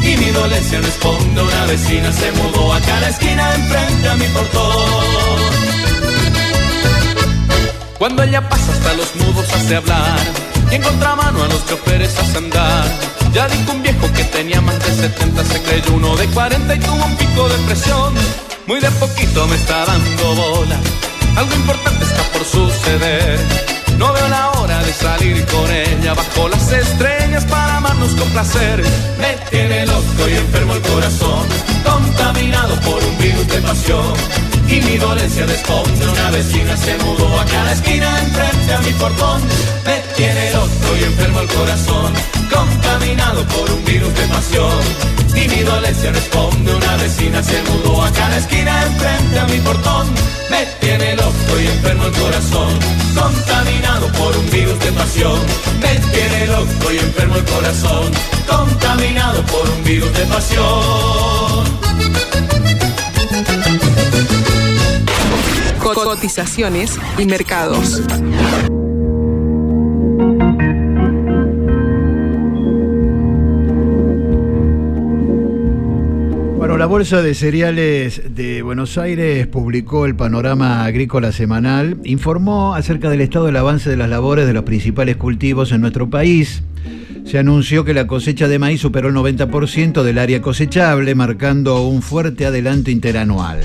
Y 0.01 0.17
mi 0.17 0.31
dolencia 0.31 0.79
responde 0.81 1.41
una 1.41 1.65
vecina 1.65 2.11
se 2.11 2.31
mudó 2.33 2.73
a 2.73 2.79
cada 2.81 3.09
esquina 3.09 3.55
enfrente 3.55 4.09
a 4.09 4.15
mi 4.15 4.25
portón. 4.27 5.59
Cuando 7.97 8.23
ella 8.23 8.47
pasa 8.47 8.71
hasta 8.71 8.93
los 8.93 9.15
mudos 9.17 9.53
hace 9.53 9.75
hablar 9.75 10.19
y 10.71 10.75
en 10.75 10.81
contramano 10.81 11.43
a 11.43 11.47
los 11.47 11.65
choferes 11.67 12.17
hace 12.17 12.37
andar. 12.37 12.85
Ya 13.33 13.47
dijo 13.47 13.71
un 13.71 13.83
viejo 13.83 14.11
que 14.13 14.23
tenía 14.25 14.61
más 14.61 14.79
de 14.79 15.07
70, 15.07 15.45
se 15.45 15.61
creyó 15.61 15.93
uno 15.93 16.15
de 16.15 16.25
40 16.27 16.75
y 16.75 16.79
tuvo 16.79 17.05
un 17.05 17.15
pico 17.15 17.47
de 17.47 17.55
presión. 17.67 18.48
Muy 18.69 18.79
de 18.79 18.91
poquito 18.91 19.47
me 19.47 19.55
está 19.55 19.83
dando 19.83 20.35
bola, 20.35 20.79
algo 21.35 21.55
importante 21.55 22.05
está 22.05 22.21
por 22.31 22.45
suceder. 22.45 23.39
No 23.97 24.13
veo 24.13 24.27
la 24.27 24.51
hora 24.51 24.77
de 24.83 24.93
salir 24.93 25.43
con 25.47 25.71
ella 25.71 26.13
bajo 26.13 26.47
las 26.49 26.71
estrellas 26.71 27.45
para 27.45 27.77
amarnos 27.77 28.11
con 28.13 28.29
placer. 28.29 28.83
Me 29.17 29.33
tiene 29.49 29.87
loco 29.87 30.29
y 30.29 30.35
enfermo 30.35 30.75
el 30.75 30.81
corazón, 30.83 31.47
contaminado 31.83 32.79
por 32.81 33.03
un 33.03 33.17
virus 33.17 33.47
de 33.47 33.59
pasión. 33.59 34.13
Y 34.67 34.81
mi 34.81 34.97
dolencia 34.99 35.47
responde, 35.47 36.07
una 36.07 36.29
vecina 36.29 36.77
se 36.77 36.95
mudó 36.99 37.39
a 37.39 37.45
cada 37.45 37.71
esquina 37.71 38.19
enfrente 38.19 38.71
a 38.71 38.79
mi 38.81 38.91
portón. 38.91 39.41
Me 39.83 39.97
tiene 40.15 40.53
loco 40.53 40.95
y 40.95 41.03
enfermo 41.05 41.39
el 41.39 41.47
corazón, 41.47 42.13
contaminado 42.53 43.43
por 43.47 43.71
un 43.71 43.83
virus 43.83 44.13
de 44.13 44.27
pasión. 44.27 45.18
Y 45.35 45.47
mi 45.47 45.61
dolencia 45.63 46.11
responde, 46.11 46.73
una 46.73 46.97
vecina 46.97 47.41
se 47.43 47.61
mudó 47.63 48.03
a 48.03 48.11
cada 48.11 48.37
esquina 48.37 48.83
enfrente 48.85 49.39
a 49.39 49.45
mi 49.45 49.57
portón. 49.59 50.07
Me 50.49 50.65
tiene 50.79 51.15
loco 51.15 51.59
y 51.61 51.67
enfermo 51.67 52.05
el 52.05 52.11
corazón, 52.13 52.79
contaminado 53.15 54.11
por 54.13 54.35
un 54.35 54.49
virus 54.49 54.79
de 54.79 54.91
pasión. 54.91 55.39
Me 55.81 55.95
tiene 56.11 56.47
loco 56.47 56.91
y 56.91 56.97
enfermo 56.97 57.35
el 57.35 57.45
corazón, 57.45 58.11
contaminado 58.47 59.43
por 59.45 59.69
un 59.69 59.83
virus 59.83 60.13
de 60.13 60.25
pasión. 60.25 61.79
Cotizaciones 65.93 66.97
y 67.17 67.25
mercados. 67.25 68.01
Bolsa 76.89 77.21
de 77.21 77.35
Cereales 77.35 78.19
de 78.33 78.63
Buenos 78.63 78.97
Aires 78.97 79.45
publicó 79.45 80.07
el 80.07 80.15
panorama 80.15 80.85
agrícola 80.85 81.31
semanal, 81.31 81.99
informó 82.03 82.73
acerca 82.73 83.11
del 83.11 83.21
estado 83.21 83.45
del 83.45 83.57
avance 83.57 83.91
de 83.91 83.95
las 83.95 84.09
labores 84.09 84.47
de 84.47 84.53
los 84.53 84.63
principales 84.63 85.15
cultivos 85.15 85.71
en 85.71 85.81
nuestro 85.81 86.09
país. 86.09 86.63
Se 87.25 87.37
anunció 87.37 87.85
que 87.85 87.93
la 87.93 88.07
cosecha 88.07 88.47
de 88.47 88.57
maíz 88.57 88.81
superó 88.81 89.09
el 89.09 89.13
90% 89.13 90.01
del 90.01 90.17
área 90.17 90.41
cosechable, 90.41 91.13
marcando 91.13 91.87
un 91.87 92.01
fuerte 92.01 92.47
adelanto 92.47 92.89
interanual. 92.89 93.59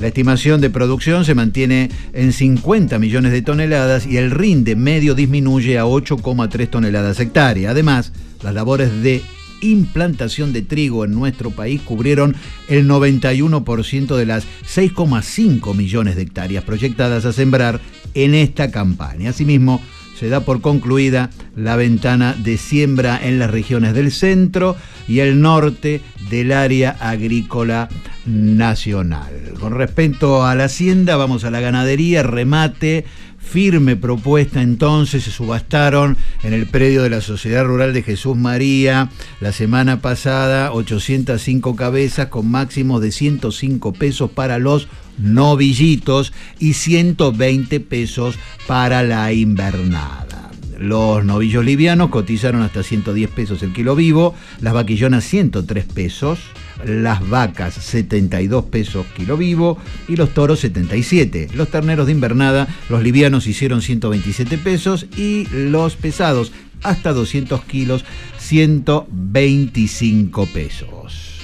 La 0.00 0.08
estimación 0.08 0.60
de 0.60 0.68
producción 0.68 1.24
se 1.24 1.36
mantiene 1.36 1.90
en 2.12 2.32
50 2.32 2.98
millones 2.98 3.30
de 3.30 3.42
toneladas 3.42 4.04
y 4.04 4.16
el 4.16 4.32
rinde 4.32 4.74
medio 4.74 5.14
disminuye 5.14 5.78
a 5.78 5.84
8,3 5.84 6.68
toneladas 6.68 7.20
hectárea. 7.20 7.70
Además, 7.70 8.12
las 8.42 8.52
labores 8.52 9.00
de 9.00 9.22
implantación 9.62 10.52
de 10.52 10.62
trigo 10.62 11.04
en 11.04 11.12
nuestro 11.12 11.50
país 11.50 11.80
cubrieron 11.80 12.36
el 12.68 12.86
91% 12.88 14.16
de 14.16 14.26
las 14.26 14.44
6,5 14.44 15.74
millones 15.74 16.16
de 16.16 16.22
hectáreas 16.22 16.64
proyectadas 16.64 17.24
a 17.24 17.32
sembrar 17.32 17.80
en 18.14 18.34
esta 18.34 18.70
campaña. 18.70 19.30
Asimismo, 19.30 19.80
se 20.18 20.28
da 20.28 20.40
por 20.40 20.60
concluida 20.60 21.30
la 21.56 21.76
ventana 21.76 22.36
de 22.38 22.56
siembra 22.56 23.18
en 23.20 23.38
las 23.38 23.50
regiones 23.50 23.94
del 23.94 24.12
centro 24.12 24.76
y 25.08 25.18
el 25.20 25.40
norte 25.40 26.00
del 26.30 26.52
área 26.52 26.96
agrícola 27.00 27.88
nacional. 28.24 29.52
Con 29.58 29.74
respecto 29.74 30.44
a 30.44 30.54
la 30.54 30.64
hacienda, 30.64 31.16
vamos 31.16 31.44
a 31.44 31.50
la 31.50 31.60
ganadería, 31.60 32.22
remate, 32.22 33.04
firme 33.52 33.96
propuesta 33.96 34.62
entonces, 34.62 35.24
se 35.24 35.30
subastaron 35.30 36.16
en 36.42 36.54
el 36.54 36.66
predio 36.66 37.02
de 37.02 37.10
la 37.10 37.20
Sociedad 37.20 37.66
Rural 37.66 37.92
de 37.92 38.02
Jesús 38.02 38.34
María 38.34 39.10
la 39.42 39.52
semana 39.52 40.00
pasada 40.00 40.72
805 40.72 41.76
cabezas 41.76 42.28
con 42.28 42.50
máximos 42.50 43.02
de 43.02 43.12
105 43.12 43.92
pesos 43.92 44.30
para 44.30 44.58
los 44.58 44.88
novillitos 45.18 46.32
y 46.60 46.72
120 46.72 47.80
pesos 47.80 48.36
para 48.66 49.02
la 49.02 49.34
invernada. 49.34 50.50
Los 50.78 51.22
novillos 51.22 51.62
livianos 51.62 52.08
cotizaron 52.08 52.62
hasta 52.62 52.82
110 52.82 53.28
pesos 53.32 53.62
el 53.62 53.74
kilo 53.74 53.94
vivo, 53.94 54.34
las 54.62 54.72
vaquillonas 54.72 55.24
103 55.24 55.84
pesos, 55.84 56.38
las 56.84 57.28
vacas 57.28 57.74
72 57.74 58.66
pesos 58.66 59.06
kilo 59.16 59.36
vivo 59.36 59.78
y 60.08 60.14
los 60.16 60.34
toros 60.34 60.60
77. 60.60 61.48
Los 61.54 61.68
terneros 61.68 62.06
de 62.06 62.12
invernada, 62.12 62.68
los 62.88 63.02
livianos 63.02 63.46
hicieron 63.46 63.82
127 63.82 64.56
pesos 64.58 65.06
y 65.16 65.46
los 65.52 65.96
pesados 65.96 66.52
hasta 66.82 67.12
200 67.12 67.62
kilos 67.64 68.04
125 68.38 70.46
pesos. 70.46 71.40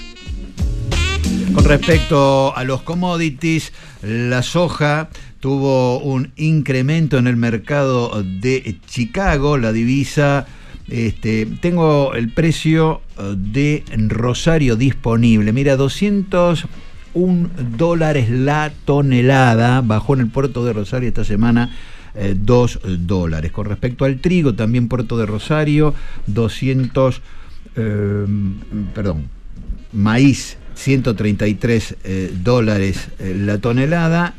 Con 1.54 1.64
respecto 1.64 2.56
a 2.56 2.64
los 2.64 2.82
commodities, 2.82 3.72
la 4.02 4.42
soja 4.42 5.10
tuvo 5.40 6.00
un 6.00 6.32
incremento 6.36 7.18
en 7.18 7.26
el 7.26 7.36
mercado 7.36 8.22
de 8.22 8.78
Chicago, 8.86 9.58
la 9.58 9.72
divisa. 9.72 10.46
Este, 10.88 11.46
tengo 11.60 12.14
el 12.14 12.32
precio 12.32 13.02
de 13.36 13.84
Rosario 14.08 14.76
disponible. 14.76 15.52
Mira, 15.52 15.76
201 15.76 17.50
dólares 17.76 18.30
la 18.30 18.72
tonelada. 18.84 19.80
Bajó 19.80 20.14
en 20.14 20.20
el 20.20 20.28
puerto 20.28 20.64
de 20.64 20.72
Rosario 20.72 21.08
esta 21.08 21.24
semana. 21.24 21.70
2 22.34 22.80
dólares. 23.00 23.52
Con 23.52 23.66
respecto 23.66 24.04
al 24.04 24.18
trigo, 24.18 24.54
también 24.54 24.88
Puerto 24.88 25.16
de 25.18 25.26
Rosario, 25.26 25.94
200, 26.26 27.22
eh, 27.76 28.26
perdón, 28.92 29.28
maíz 29.92 30.58
133 30.74 31.96
eh, 32.04 32.32
dólares 32.42 33.08
eh, 33.18 33.34
la 33.36 33.58
tonelada 33.58 34.34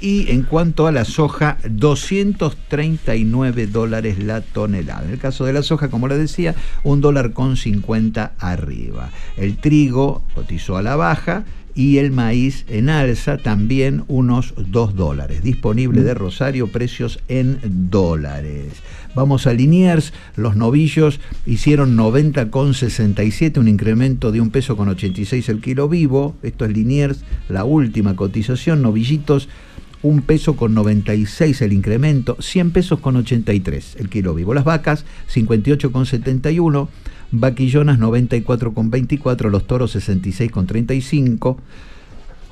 y 0.00 0.30
en 0.30 0.42
cuanto 0.42 0.86
a 0.86 0.92
la 0.92 1.04
soja 1.04 1.58
239 1.68 3.66
dólares 3.66 4.18
la 4.18 4.40
tonelada. 4.40 5.04
En 5.04 5.12
el 5.12 5.18
caso 5.18 5.44
de 5.44 5.52
la 5.52 5.62
soja, 5.62 5.88
como 5.88 6.08
le 6.08 6.16
decía, 6.16 6.54
un 6.84 7.00
dólar 7.00 7.32
con 7.32 7.56
50 7.56 8.32
arriba. 8.38 9.10
El 9.36 9.56
trigo 9.56 10.22
cotizó 10.34 10.76
a 10.76 10.82
la 10.82 10.96
baja 10.96 11.44
y 11.74 11.98
el 11.98 12.10
maíz 12.10 12.64
en 12.68 12.88
alza 12.90 13.36
también 13.38 14.02
unos 14.08 14.54
2 14.56 14.96
dólares. 14.96 15.42
Disponible 15.44 16.02
de 16.02 16.14
Rosario, 16.14 16.66
precios 16.66 17.20
en 17.28 17.60
dólares. 17.88 18.72
Vamos 19.14 19.46
a 19.46 19.52
Liniers, 19.52 20.12
los 20.36 20.56
novillos 20.56 21.20
hicieron 21.46 21.96
90,67, 21.96 23.58
un 23.58 23.68
incremento 23.68 24.32
de 24.32 24.40
un 24.40 24.50
peso 24.50 24.76
con 24.76 24.88
86 24.88 25.48
el 25.48 25.60
kilo 25.60 25.88
vivo. 25.88 26.36
Esto 26.42 26.64
es 26.64 26.72
Liniers, 26.72 27.24
la 27.48 27.64
última 27.64 28.16
cotización. 28.16 28.82
Novillitos, 28.82 29.48
un 30.02 30.22
peso 30.22 30.56
con 30.56 30.74
96 30.74 31.62
el 31.62 31.72
incremento, 31.72 32.36
100 32.40 32.70
pesos 32.70 33.00
con 33.00 33.16
83 33.16 33.96
el 33.98 34.08
kilo 34.08 34.34
vivo. 34.34 34.54
Las 34.54 34.64
vacas, 34.64 35.04
58,71 35.32 36.88
vaquillonas 37.30 37.98
94,24, 37.98 39.50
los 39.50 39.66
toros 39.66 39.94
66,35. 39.96 41.56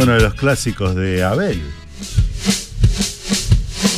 Uno 0.00 0.12
de 0.12 0.20
los 0.20 0.34
clásicos 0.34 0.94
de 0.94 1.24
Abel. 1.24 1.60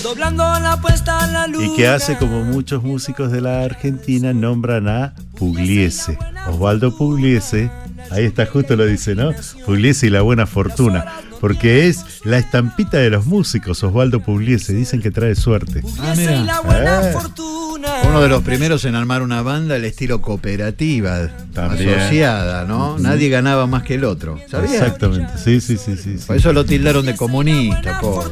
Doblando 0.03 0.45
la 0.61 0.81
puesta 0.81 1.21
a 1.21 1.27
la 1.27 1.47
luz. 1.47 1.65
Y 1.65 1.77
que 1.77 1.89
hace 1.89 2.17
como 2.19 2.45
muchos 2.45 2.83
músicos 2.83 3.31
de 3.33 3.41
la 3.41 3.63
Argentina 3.63 4.33
nombran 4.33 4.89
a 4.89 5.15
Pugliese. 5.37 6.19
Osvaldo 6.49 6.97
Pugliese 6.97 7.71
Ahí 8.11 8.25
está, 8.25 8.47
justo 8.47 8.77
lo 8.77 8.87
dice, 8.87 9.15
¿no? 9.15 9.33
Pugliese 9.67 10.07
y 10.09 10.11
la 10.11 10.23
buena 10.23 10.47
fortuna. 10.47 11.05
Porque 11.41 11.87
es 11.89 12.05
la 12.25 12.37
estampita 12.39 12.99
de 12.99 13.09
los 13.09 13.25
músicos, 13.27 13.83
Osvaldo 13.83 14.21
Pugliese. 14.21 14.75
Dicen 14.75 15.01
que 15.01 15.11
trae 15.11 15.35
suerte. 15.35 15.83
Ah, 15.99 16.15
mira. 16.17 16.45
Eh, 16.71 17.15
Uno 18.07 18.21
de 18.21 18.29
los 18.29 18.43
primeros 18.43 18.85
en 18.85 18.95
armar 18.95 19.23
una 19.23 19.41
banda 19.43 19.77
al 19.77 19.85
estilo 19.85 20.21
cooperativa, 20.21 21.29
También. 21.55 21.95
asociada, 21.99 22.65
¿no? 22.65 22.99
Nadie 22.99 23.31
ganaba 23.31 23.67
más 23.67 23.85
que 23.85 23.95
el 23.95 24.05
otro. 24.05 24.39
¿Sabía? 24.51 24.71
Exactamente, 24.75 25.33
sí, 25.43 25.61
sí, 25.61 25.79
sí, 25.79 25.97
sí. 25.97 26.17
Por 26.27 26.37
eso 26.37 26.53
lo 26.53 26.65
tildaron 26.65 27.07
de 27.07 27.17
comunista, 27.17 28.01
pobre. 28.01 28.31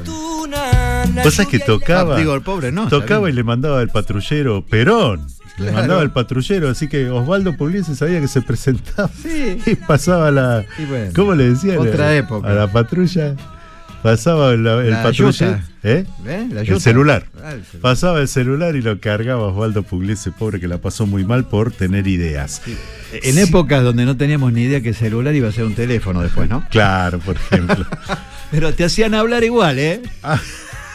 Vos 1.25 1.35
sabés 1.35 1.49
que 1.49 1.59
tocaba. 1.61 2.17
Ah, 2.17 2.19
digo, 2.19 2.35
el 2.35 2.43
pobre 2.43 2.73
no, 2.73 2.89
Tocaba 2.89 3.31
y 3.31 3.33
le 3.33 3.43
mandaba 3.43 3.81
al 3.81 3.89
patrullero 3.89 4.65
Perón. 4.65 5.27
Le 5.59 5.73
mandaba 5.73 6.01
al 6.03 6.13
patrullero, 6.13 6.69
así 6.69 6.89
que 6.89 7.09
Osvaldo 7.11 7.57
Pugliese 7.57 7.95
sabía 7.97 8.21
que 8.21 8.29
se 8.29 8.43
presentaba 8.43 9.11
Sí. 9.23 9.59
y 9.67 9.75
pasaba 9.75 10.31
la. 10.31 10.65
Y 10.79 10.85
bueno, 10.85 11.11
¿Cómo 11.15 11.35
le 11.35 11.51
decía? 11.51 11.79
otra 11.81 12.09
A- 12.09 12.17
época. 12.17 12.49
A 12.49 12.53
la 12.53 12.71
patrulla. 12.73 13.35
Pasaba 14.03 14.55
la- 14.57 14.81
el 14.85 14.91
La 14.91 15.03
patrullero. 15.03 15.59
¿Eh? 15.83 16.05
¿Eh? 16.25 16.49
La 16.53 16.61
el 16.61 16.81
celular. 16.81 17.25
Ah, 17.43 17.53
el 17.53 17.65
celular. 17.65 17.83
Pasaba 17.83 18.21
el 18.21 18.29
celular 18.29 18.77
y 18.77 18.83
lo 18.83 19.01
cargaba 19.01 19.43
Osvaldo 19.45 19.83
Pugliese, 19.83 20.31
pobre 20.31 20.61
que 20.61 20.69
la 20.69 20.79
pasó 20.79 21.05
muy 21.07 21.25
mal 21.25 21.47
por 21.47 21.73
tener 21.73 22.07
ideas. 22.07 22.63
En 23.13 23.39
épocas 23.39 23.83
donde 23.83 24.05
no 24.05 24.17
teníamos 24.17 24.53
ni 24.53 24.63
idea 24.63 24.81
que 24.81 24.95
celular 24.95 25.35
iba 25.35 25.49
a 25.49 25.53
ser 25.53 25.65
un 25.65 25.75
teléfono 25.75 26.23
después, 26.23 26.49
¿no? 26.49 26.65
Claro, 26.71 27.19
por 27.19 27.35
ejemplo. 27.37 27.85
Pero 28.53 28.73
te 28.73 28.85
hacían 28.85 29.15
hablar 29.15 29.43
igual, 29.43 29.79
¿eh? 29.81 30.01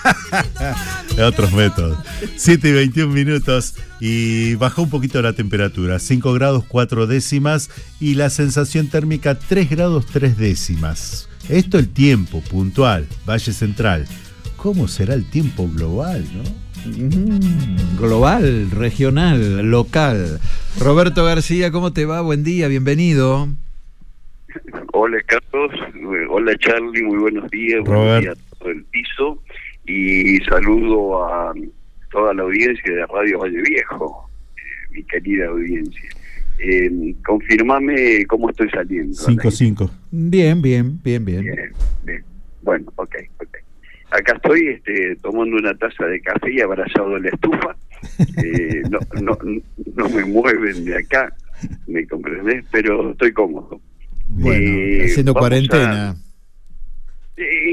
Otros 1.28 1.54
métodos. 1.54 1.98
7 2.36 2.70
y 2.70 2.72
21 2.74 3.14
minutos 3.14 3.76
y 4.00 4.56
bajó 4.56 4.84
un 4.84 4.90
poquito 4.90 5.22
la 5.22 5.34
temperatura. 5.34 6.00
5 6.00 6.34
grados 6.34 6.66
4 6.68 7.08
décimas 7.08 7.70
y 8.00 8.16
la 8.16 8.30
sensación 8.30 8.90
térmica 8.90 9.38
3 9.38 9.70
grados 9.70 10.06
3 10.08 10.38
décimas. 10.38 11.30
Esto 11.50 11.78
el 11.78 11.90
tiempo 11.90 12.42
puntual, 12.42 13.08
Valle 13.28 13.54
Central. 13.54 14.06
¿Cómo 14.58 14.88
será 14.88 15.14
el 15.14 15.30
tiempo 15.30 15.70
global, 15.70 16.26
no? 16.34 16.44
Mm, 16.86 17.98
global, 17.98 18.72
regional, 18.72 19.70
local. 19.70 20.40
Roberto 20.80 21.24
García, 21.26 21.72
¿cómo 21.72 21.94
te 21.94 22.06
va? 22.06 22.22
Buen 22.22 22.44
día, 22.44 22.68
bienvenido. 22.68 23.50
Hola 24.94 25.18
Carlos, 25.26 25.72
hola 26.30 26.56
Charlie, 26.60 27.02
muy 27.02 27.18
buenos 27.18 27.50
días, 27.50 27.82
buenos 27.82 28.06
Robert. 28.06 28.22
días 28.22 28.38
a 28.38 28.56
todo 28.58 28.70
el 28.70 28.84
piso 28.86 29.42
y 29.86 30.38
saludo 30.46 31.26
a 31.26 31.54
toda 32.12 32.34
la 32.34 32.44
audiencia 32.44 32.94
de 32.94 33.06
Radio 33.08 33.40
Valle 33.40 33.62
Viejo, 33.62 34.30
eh, 34.56 34.62
mi 34.92 35.04
querida 35.04 35.48
audiencia. 35.48 36.10
Eh, 36.60 37.16
confirmame 37.26 38.26
cómo 38.28 38.50
estoy 38.50 38.70
saliendo. 38.70 39.14
5-5. 39.18 39.90
Bien, 40.12 40.62
bien, 40.62 41.00
bien, 41.04 41.26
bien. 41.26 41.42
Bien, 41.44 41.72
bien. 42.06 42.24
Bueno, 42.62 42.86
ok, 42.96 43.16
ok. 43.42 43.58
Acá 44.12 44.34
estoy 44.36 44.68
este, 44.68 45.16
tomando 45.18 45.58
una 45.58 45.74
taza 45.76 46.06
de 46.06 46.22
café 46.22 46.54
y 46.54 46.62
abrazado 46.62 47.16
de 47.16 47.22
la 47.22 47.30
estufa. 47.30 47.76
Eh, 48.44 48.84
no, 48.92 49.00
no, 49.22 49.38
no 49.96 50.10
me 50.10 50.24
mueven 50.26 50.86
de 50.86 50.98
acá, 50.98 51.34
¿me 51.88 52.06
comprendés? 52.08 52.64
Pero 52.72 53.12
estoy 53.12 53.32
cómodo. 53.34 53.82
Bueno, 54.30 54.64
Eh, 54.64 55.06
haciendo 55.06 55.34
cuarentena. 55.34 56.12
a- 56.12 56.16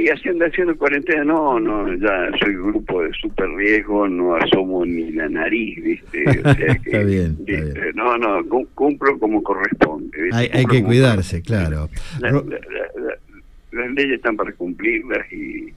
Sí, 0.00 0.08
haciendo, 0.08 0.46
haciendo 0.46 0.76
cuarentena, 0.76 1.24
no, 1.24 1.60
no, 1.60 1.92
ya 1.94 2.30
soy 2.42 2.54
grupo 2.54 3.02
de 3.02 3.10
super 3.20 3.48
riesgo, 3.50 4.08
no 4.08 4.34
asomo 4.36 4.84
ni 4.86 5.10
la 5.12 5.28
nariz, 5.28 5.82
¿viste? 5.82 6.24
O 6.28 6.32
sea 6.54 6.54
que, 6.84 6.90
Está 6.90 7.02
bien. 7.02 7.36
No, 7.94 8.16
no, 8.16 8.42
cum- 8.48 8.66
cumplo 8.74 9.18
como 9.18 9.42
corresponde. 9.42 10.22
¿viste? 10.22 10.36
Hay, 10.36 10.48
hay 10.52 10.64
que 10.66 10.82
cuidarse, 10.82 11.42
claro. 11.42 11.88
la- 12.20 12.30
Ro- 12.30 12.46
la- 12.48 12.56
la- 12.58 13.08
la- 13.08 13.82
las 13.84 13.92
leyes 13.94 14.14
están 14.14 14.36
para 14.36 14.52
cumplirlas 14.52 15.30
y, 15.32 15.72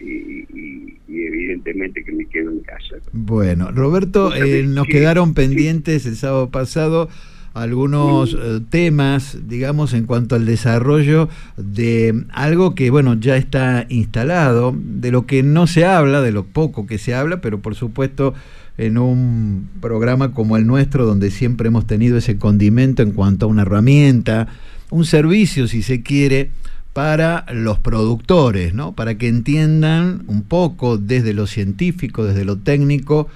y, 0.00 0.44
y- 0.52 0.98
y 1.08 1.22
evidentemente 1.26 2.02
que 2.04 2.12
me 2.12 2.24
quedo 2.26 2.50
en 2.50 2.60
casa. 2.60 2.96
Bueno, 3.12 3.70
Roberto, 3.72 4.34
eh, 4.34 4.64
nos 4.66 4.86
quedaron 4.86 5.34
pendientes 5.34 6.04
el 6.06 6.16
sábado 6.16 6.50
pasado 6.50 7.08
algunos 7.54 8.34
eh, 8.34 8.60
temas, 8.70 9.38
digamos, 9.46 9.92
en 9.92 10.06
cuanto 10.06 10.34
al 10.34 10.46
desarrollo 10.46 11.28
de 11.56 12.24
algo 12.32 12.74
que, 12.74 12.90
bueno, 12.90 13.14
ya 13.14 13.36
está 13.36 13.86
instalado, 13.88 14.74
de 14.76 15.10
lo 15.10 15.26
que 15.26 15.42
no 15.42 15.66
se 15.66 15.84
habla, 15.84 16.22
de 16.22 16.32
lo 16.32 16.44
poco 16.44 16.86
que 16.86 16.98
se 16.98 17.14
habla, 17.14 17.40
pero 17.40 17.60
por 17.60 17.74
supuesto 17.74 18.34
en 18.78 18.96
un 18.96 19.68
programa 19.80 20.32
como 20.32 20.56
el 20.56 20.66
nuestro, 20.66 21.04
donde 21.04 21.30
siempre 21.30 21.68
hemos 21.68 21.86
tenido 21.86 22.16
ese 22.16 22.38
condimento 22.38 23.02
en 23.02 23.12
cuanto 23.12 23.46
a 23.46 23.48
una 23.48 23.62
herramienta, 23.62 24.48
un 24.90 25.04
servicio, 25.04 25.68
si 25.68 25.82
se 25.82 26.02
quiere, 26.02 26.50
para 26.92 27.46
los 27.52 27.78
productores, 27.78 28.74
¿no? 28.74 28.92
Para 28.94 29.16
que 29.16 29.28
entiendan 29.28 30.24
un 30.26 30.42
poco 30.42 30.98
desde 30.98 31.32
lo 31.32 31.46
científico, 31.46 32.24
desde 32.24 32.44
lo 32.44 32.56
técnico, 32.56 33.28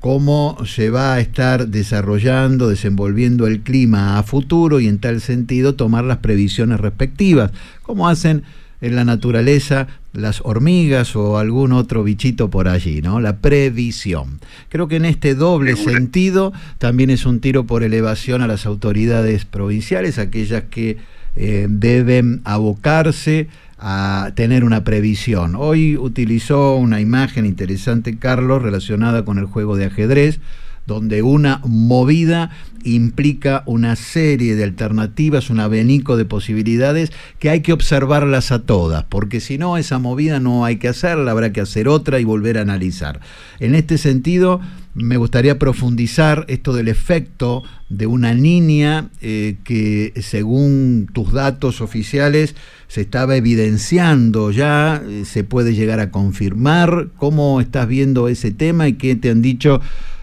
cómo 0.00 0.56
se 0.64 0.90
va 0.90 1.14
a 1.14 1.20
estar 1.20 1.68
desarrollando, 1.68 2.68
desenvolviendo 2.68 3.46
el 3.46 3.60
clima 3.60 4.18
a 4.18 4.22
futuro 4.22 4.80
y 4.80 4.86
en 4.86 4.98
tal 4.98 5.20
sentido 5.20 5.74
tomar 5.74 6.04
las 6.04 6.18
previsiones 6.18 6.80
respectivas, 6.80 7.50
como 7.82 8.08
hacen 8.08 8.44
en 8.80 8.94
la 8.94 9.04
naturaleza 9.04 9.88
las 10.12 10.40
hormigas 10.44 11.16
o 11.16 11.38
algún 11.38 11.72
otro 11.72 12.04
bichito 12.04 12.48
por 12.48 12.68
allí, 12.68 13.02
¿no? 13.02 13.20
La 13.20 13.36
previsión. 13.36 14.40
Creo 14.68 14.88
que 14.88 14.96
en 14.96 15.04
este 15.04 15.34
doble 15.34 15.76
sentido 15.76 16.52
también 16.78 17.10
es 17.10 17.26
un 17.26 17.40
tiro 17.40 17.64
por 17.64 17.82
elevación 17.82 18.40
a 18.40 18.46
las 18.46 18.66
autoridades 18.66 19.44
provinciales, 19.44 20.18
aquellas 20.18 20.64
que 20.70 20.96
eh, 21.36 21.66
deben 21.68 22.40
abocarse 22.44 23.48
a 23.78 24.32
tener 24.34 24.64
una 24.64 24.84
previsión. 24.84 25.54
Hoy 25.56 25.96
utilizó 25.96 26.76
una 26.76 27.00
imagen 27.00 27.46
interesante, 27.46 28.18
Carlos, 28.18 28.62
relacionada 28.62 29.24
con 29.24 29.38
el 29.38 29.46
juego 29.46 29.76
de 29.76 29.86
ajedrez, 29.86 30.40
donde 30.86 31.22
una 31.22 31.60
movida 31.64 32.50
implica 32.84 33.62
una 33.66 33.96
serie 33.96 34.54
de 34.56 34.64
alternativas, 34.64 35.50
un 35.50 35.60
abanico 35.60 36.16
de 36.16 36.24
posibilidades 36.24 37.12
que 37.38 37.50
hay 37.50 37.60
que 37.60 37.72
observarlas 37.72 38.52
a 38.52 38.60
todas, 38.60 39.04
porque 39.04 39.40
si 39.40 39.58
no, 39.58 39.76
esa 39.76 39.98
movida 39.98 40.40
no 40.40 40.64
hay 40.64 40.76
que 40.76 40.88
hacerla, 40.88 41.30
habrá 41.30 41.52
que 41.52 41.60
hacer 41.60 41.88
otra 41.88 42.20
y 42.20 42.24
volver 42.24 42.58
a 42.58 42.62
analizar. 42.62 43.20
En 43.60 43.74
este 43.74 43.98
sentido, 43.98 44.60
me 44.94 45.16
gustaría 45.16 45.58
profundizar 45.58 46.44
esto 46.48 46.72
del 46.72 46.88
efecto 46.88 47.62
de 47.88 48.06
una 48.06 48.34
niña 48.34 49.10
eh, 49.20 49.56
que 49.62 50.12
según 50.22 51.08
tus 51.12 51.32
datos 51.32 51.80
oficiales 51.80 52.56
se 52.88 53.02
estaba 53.02 53.36
evidenciando 53.36 54.50
ya, 54.50 55.02
eh, 55.06 55.24
se 55.24 55.44
puede 55.44 55.74
llegar 55.74 56.00
a 56.00 56.10
confirmar. 56.10 57.10
¿Cómo 57.16 57.60
estás 57.60 57.86
viendo 57.86 58.28
ese 58.28 58.50
tema 58.50 58.88
y 58.88 58.94
qué 58.94 59.14
te 59.14 59.30
han 59.30 59.40
dicho 59.40 59.80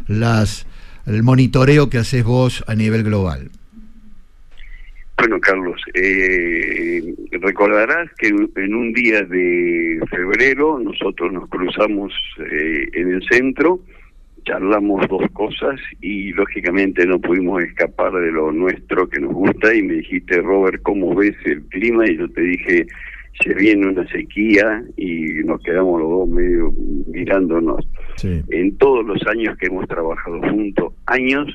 las 0.08 0.66
el 1.06 1.24
monitoreo 1.24 1.90
que 1.90 2.00
haces 2.00 2.24
vos 2.24 2.64
a 2.68 2.76
nivel 2.76 3.04
global? 3.04 3.50
Bueno, 5.18 5.40
Carlos, 5.40 5.82
eh, 5.94 7.16
recordarás 7.32 8.10
que 8.18 8.28
en 8.28 8.76
un 8.76 8.92
día 8.92 9.22
de 9.22 10.00
febrero 10.10 10.78
nosotros 10.78 11.32
nos 11.32 11.48
cruzamos 11.50 12.14
eh, 12.52 12.90
en 12.94 13.14
el 13.14 13.24
centro, 13.30 13.80
charlamos 14.44 15.08
dos 15.08 15.24
cosas 15.32 15.80
y 16.02 16.32
lógicamente 16.34 17.06
no 17.06 17.20
pudimos 17.20 17.64
escapar 17.64 18.12
de 18.14 18.32
lo 18.32 18.52
nuestro 18.52 19.08
que 19.08 19.20
nos 19.20 19.34
gusta 19.34 19.74
y 19.74 19.82
me 19.84 19.96
dijiste, 19.96 20.42
Robert, 20.42 20.82
¿cómo 20.84 21.16
ves 21.16 21.36
el 21.46 21.64
clima? 21.64 22.08
Y 22.08 22.18
yo 22.18 22.30
te 22.30 22.42
dije, 22.42 22.86
se 23.42 23.54
viene 23.54 23.88
una 23.88 24.08
sequía 24.08 24.84
y 24.96 25.44
nos 25.46 25.62
quedamos 25.62 26.02
los 26.02 26.10
dos 26.10 26.30
medio 26.30 26.74
mirándonos. 27.08 27.88
En 28.24 28.78
todos 28.78 29.06
los 29.06 29.22
años 29.28 29.58
que 29.58 29.68
hemos 29.68 29.88
trabajado 29.88 30.40
juntos, 30.50 30.94
años, 31.06 31.48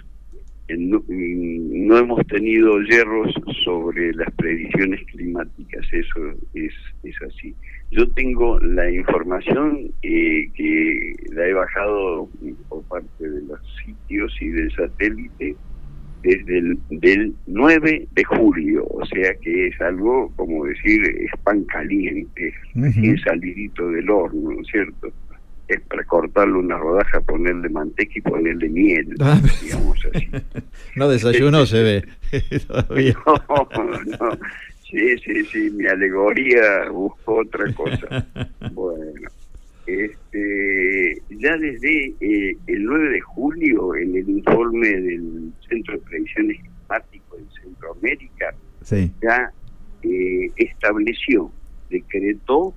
no, 0.68 1.02
no 1.08 1.98
hemos 1.98 2.24
tenido 2.26 2.80
hierros 2.82 3.34
sobre 3.64 4.12
las 4.14 4.30
predicciones 4.34 5.00
climáticas, 5.06 5.84
eso 5.92 6.20
es, 6.54 6.72
es 7.02 7.22
así. 7.22 7.54
Yo 7.90 8.08
tengo 8.10 8.60
la 8.60 8.88
información 8.90 9.90
eh, 10.02 10.48
que 10.54 11.14
la 11.32 11.46
he 11.46 11.52
bajado 11.52 12.28
por 12.68 12.84
parte 12.84 13.28
de 13.28 13.42
los 13.42 13.58
sitios 13.84 14.32
y 14.40 14.48
del 14.48 14.70
satélite 14.76 15.56
desde 16.22 16.58
el 16.58 16.78
del 16.90 17.34
9 17.46 18.08
de 18.12 18.24
julio, 18.24 18.86
o 18.88 19.04
sea 19.06 19.34
que 19.42 19.68
es 19.68 19.80
algo 19.80 20.30
como 20.36 20.64
decir 20.66 21.00
es 21.02 21.30
pan 21.42 21.64
caliente, 21.64 22.52
recién 22.74 23.18
salidito 23.20 23.88
del 23.90 24.10
horno, 24.10 24.52
¿no 24.52 24.60
es 24.60 24.66
cierto? 24.68 25.12
Es 25.68 25.80
para 25.82 26.02
cortarle 26.04 26.54
una 26.54 26.76
rodaja, 26.76 27.20
ponerle 27.20 27.68
manteca 27.68 28.12
y 28.16 28.20
ponerle 28.20 28.68
miel, 28.68 29.14
Ah, 29.20 29.40
digamos 29.62 29.98
así. 30.12 30.28
No 30.96 31.08
desayunó, 31.08 31.64
se 31.64 31.82
ve. 31.82 32.04
Todavía. 32.66 33.14
No, 33.26 33.68
no. 34.18 34.38
Sí, 34.90 35.16
sí, 35.24 35.44
sí, 35.44 35.70
mi 35.70 35.86
alegoría 35.86 36.90
buscó 36.90 37.36
otra 37.42 37.72
cosa. 37.74 38.26
Bueno, 38.72 39.30
este, 39.94 41.22
ya 41.30 41.56
desde 41.56 42.14
eh, 42.20 42.56
el 42.66 42.84
9 42.84 43.10
de 43.10 43.20
julio, 43.20 43.94
en 43.96 44.16
el 44.16 44.28
informe 44.28 44.88
del 44.88 45.52
Centro 45.68 45.94
de 45.94 46.00
Predicciones 46.02 46.56
Climáticas 46.58 47.38
de 47.38 47.60
Centroamérica, 47.62 48.54
Sí. 48.82 49.10
ya 49.22 49.52
eh, 50.02 50.50
estableció, 50.56 51.50
decretó 51.90 52.74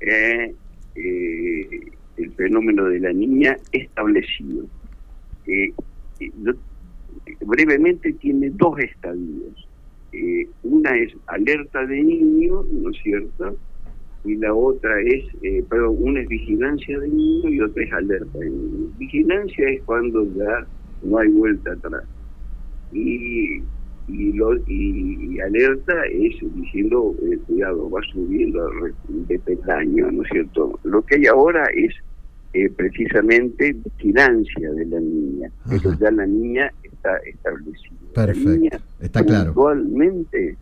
eh, 0.00 0.52
eh, 0.96 1.68
el 2.16 2.32
fenómeno 2.34 2.84
de 2.86 3.00
la 3.00 3.12
niña 3.12 3.56
establecido. 3.72 4.66
Eh, 5.46 5.70
eh, 6.20 6.30
yo- 6.42 6.52
brevemente 7.46 8.12
tiene 8.14 8.50
dos 8.50 8.78
estadios. 8.80 9.68
Eh, 10.12 10.46
una 10.64 10.96
es 10.96 11.12
alerta 11.28 11.86
de 11.86 12.02
niño, 12.02 12.62
¿no 12.72 12.90
es 12.90 12.96
cierto? 13.02 13.56
Y 14.24 14.36
la 14.36 14.52
otra 14.52 14.90
es, 15.02 15.24
eh, 15.42 15.64
perdón, 15.68 15.96
una 16.00 16.20
es 16.20 16.28
vigilancia 16.28 16.98
de 16.98 17.08
niño 17.08 17.48
y 17.48 17.60
otra 17.60 17.82
es 17.84 17.92
alerta 17.92 18.38
de 18.38 18.50
niño. 18.50 18.88
Vigilancia 18.98 19.70
es 19.70 19.82
cuando 19.84 20.24
ya 20.34 20.66
no 21.02 21.18
hay 21.18 21.28
vuelta 21.28 21.72
atrás. 21.72 22.04
Y, 22.92 23.62
y, 24.08 24.32
lo, 24.34 24.56
y, 24.66 25.34
y 25.36 25.40
alerta 25.40 25.94
es 26.12 26.34
diciendo, 26.54 27.14
eh, 27.22 27.38
cuidado, 27.46 27.88
va 27.90 28.00
subiendo 28.12 28.70
de 29.08 29.38
peldaño, 29.38 30.10
¿no 30.10 30.22
es 30.22 30.28
cierto? 30.30 30.78
Lo 30.84 31.00
que 31.02 31.14
hay 31.16 31.26
ahora 31.26 31.64
es 31.74 31.94
eh, 32.52 32.68
precisamente 32.76 33.74
vigilancia 33.84 34.70
de 34.72 34.84
la 34.86 35.00
niña, 35.00 35.50
pero 35.68 35.96
ya 35.98 36.10
la 36.10 36.26
niña 36.26 36.70
está 36.82 37.16
establecida. 37.18 37.94
La 38.16 38.26
Perfecto. 38.26 38.50
niña 38.50 38.80
Está 39.00 39.24
claro. 39.24 39.54
puntualmente, 39.54 40.56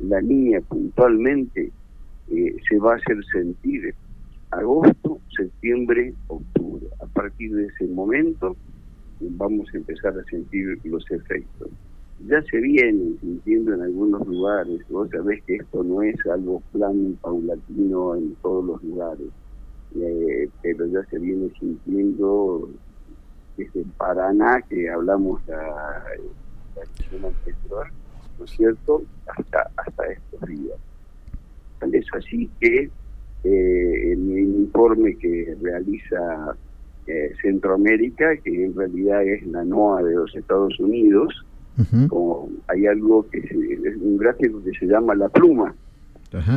la 0.00 0.20
niña 0.20 0.60
puntualmente 0.68 1.72
se 2.68 2.78
va 2.78 2.92
a 2.92 2.96
hacer 2.96 3.18
sentir 3.32 3.94
agosto, 4.50 5.20
septiembre, 5.36 6.14
octubre. 6.28 6.86
A 7.00 7.06
partir 7.06 7.54
de 7.54 7.66
ese 7.66 7.86
momento 7.88 8.56
vamos 9.20 9.68
a 9.72 9.76
empezar 9.76 10.18
a 10.18 10.24
sentir 10.24 10.78
los 10.84 11.08
efectos. 11.10 11.70
Ya 12.26 12.40
se 12.42 12.58
vienen 12.58 13.18
sintiendo 13.20 13.74
en 13.74 13.82
algunos 13.82 14.26
lugares, 14.26 14.80
vos 14.88 15.08
sabés 15.10 15.42
que 15.44 15.56
esto 15.56 15.82
no 15.82 16.02
es 16.02 16.14
algo 16.26 16.62
plano 16.72 17.14
paulatino 17.20 18.14
en 18.14 18.34
todos 18.36 18.64
los 18.64 18.84
lugares, 18.84 19.28
eh, 19.96 20.48
pero 20.62 20.86
ya 20.86 21.04
se 21.06 21.18
viene 21.18 21.50
sintiendo 21.58 22.68
desde 23.56 23.84
Paraná, 23.96 24.62
que 24.68 24.88
hablamos 24.88 25.40
la, 25.48 26.04
¿no 28.38 28.44
es 28.44 28.50
cierto?, 28.50 29.02
hasta, 29.26 29.70
hasta 29.76 30.06
estos 30.06 30.48
días. 30.48 30.78
Tal 31.82 31.94
Es 31.96 32.06
así 32.12 32.48
que 32.60 32.90
eh, 33.44 34.12
en 34.12 34.30
el 34.30 34.44
informe 34.66 35.16
que 35.16 35.56
realiza 35.60 36.56
eh, 37.08 37.32
Centroamérica, 37.42 38.36
que 38.36 38.64
en 38.66 38.76
realidad 38.76 39.24
es 39.26 39.44
la 39.48 39.64
NOAA 39.64 40.04
de 40.04 40.14
los 40.14 40.34
Estados 40.36 40.78
Unidos, 40.78 41.34
como 42.06 42.50
hay 42.68 42.86
algo 42.86 43.28
que 43.30 43.40
se- 43.40 43.88
es 43.88 43.96
un 44.00 44.16
gráfico 44.16 44.62
que 44.62 44.70
se 44.78 44.86
llama 44.86 45.16
la 45.16 45.28
pluma. 45.28 45.74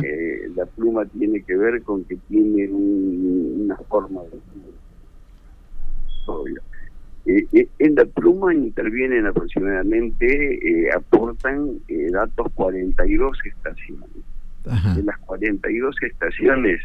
Eh, 0.04 0.48
la 0.54 0.64
pluma 0.66 1.04
tiene 1.06 1.42
que 1.42 1.56
ver 1.56 1.82
con 1.82 2.04
que 2.04 2.16
tiene 2.28 2.68
un- 2.68 3.62
una 3.64 3.76
forma 3.78 4.22
de 4.22 4.38
obvio. 6.26 6.60
Eh, 7.24 7.46
eh, 7.52 7.68
en 7.80 7.94
la 7.96 8.04
pluma 8.04 8.54
intervienen 8.54 9.26
aproximadamente, 9.26 10.26
eh, 10.28 10.90
aportan 10.94 11.70
eh, 11.88 12.08
datos 12.12 12.52
42 12.54 13.36
estaciones. 13.44 14.08
De 14.66 15.02
las 15.04 15.16
42 15.18 15.94
estaciones, 16.02 16.80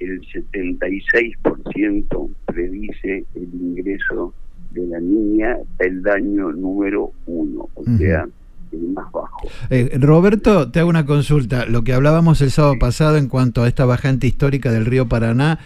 el 0.00 0.20
76% 0.22 2.30
predice 2.46 3.24
el 3.34 3.54
ingreso 3.54 4.34
de 4.72 4.86
la 4.86 5.00
niña 5.00 5.56
el 5.78 6.02
daño 6.02 6.52
número 6.52 7.12
uno, 7.26 7.68
o 7.74 7.84
sea, 7.98 8.26
el 8.72 8.88
más 8.88 9.10
bajo. 9.12 9.48
Eh, 9.68 9.90
Roberto, 10.00 10.70
te 10.70 10.80
hago 10.80 10.88
una 10.88 11.06
consulta. 11.06 11.66
Lo 11.66 11.84
que 11.84 11.92
hablábamos 11.92 12.40
el 12.40 12.50
sábado 12.50 12.74
pasado 12.80 13.16
en 13.16 13.28
cuanto 13.28 13.62
a 13.62 13.68
esta 13.68 13.84
bajante 13.84 14.26
histórica 14.26 14.72
del 14.72 14.86
río 14.86 15.08
Paraná, 15.08 15.58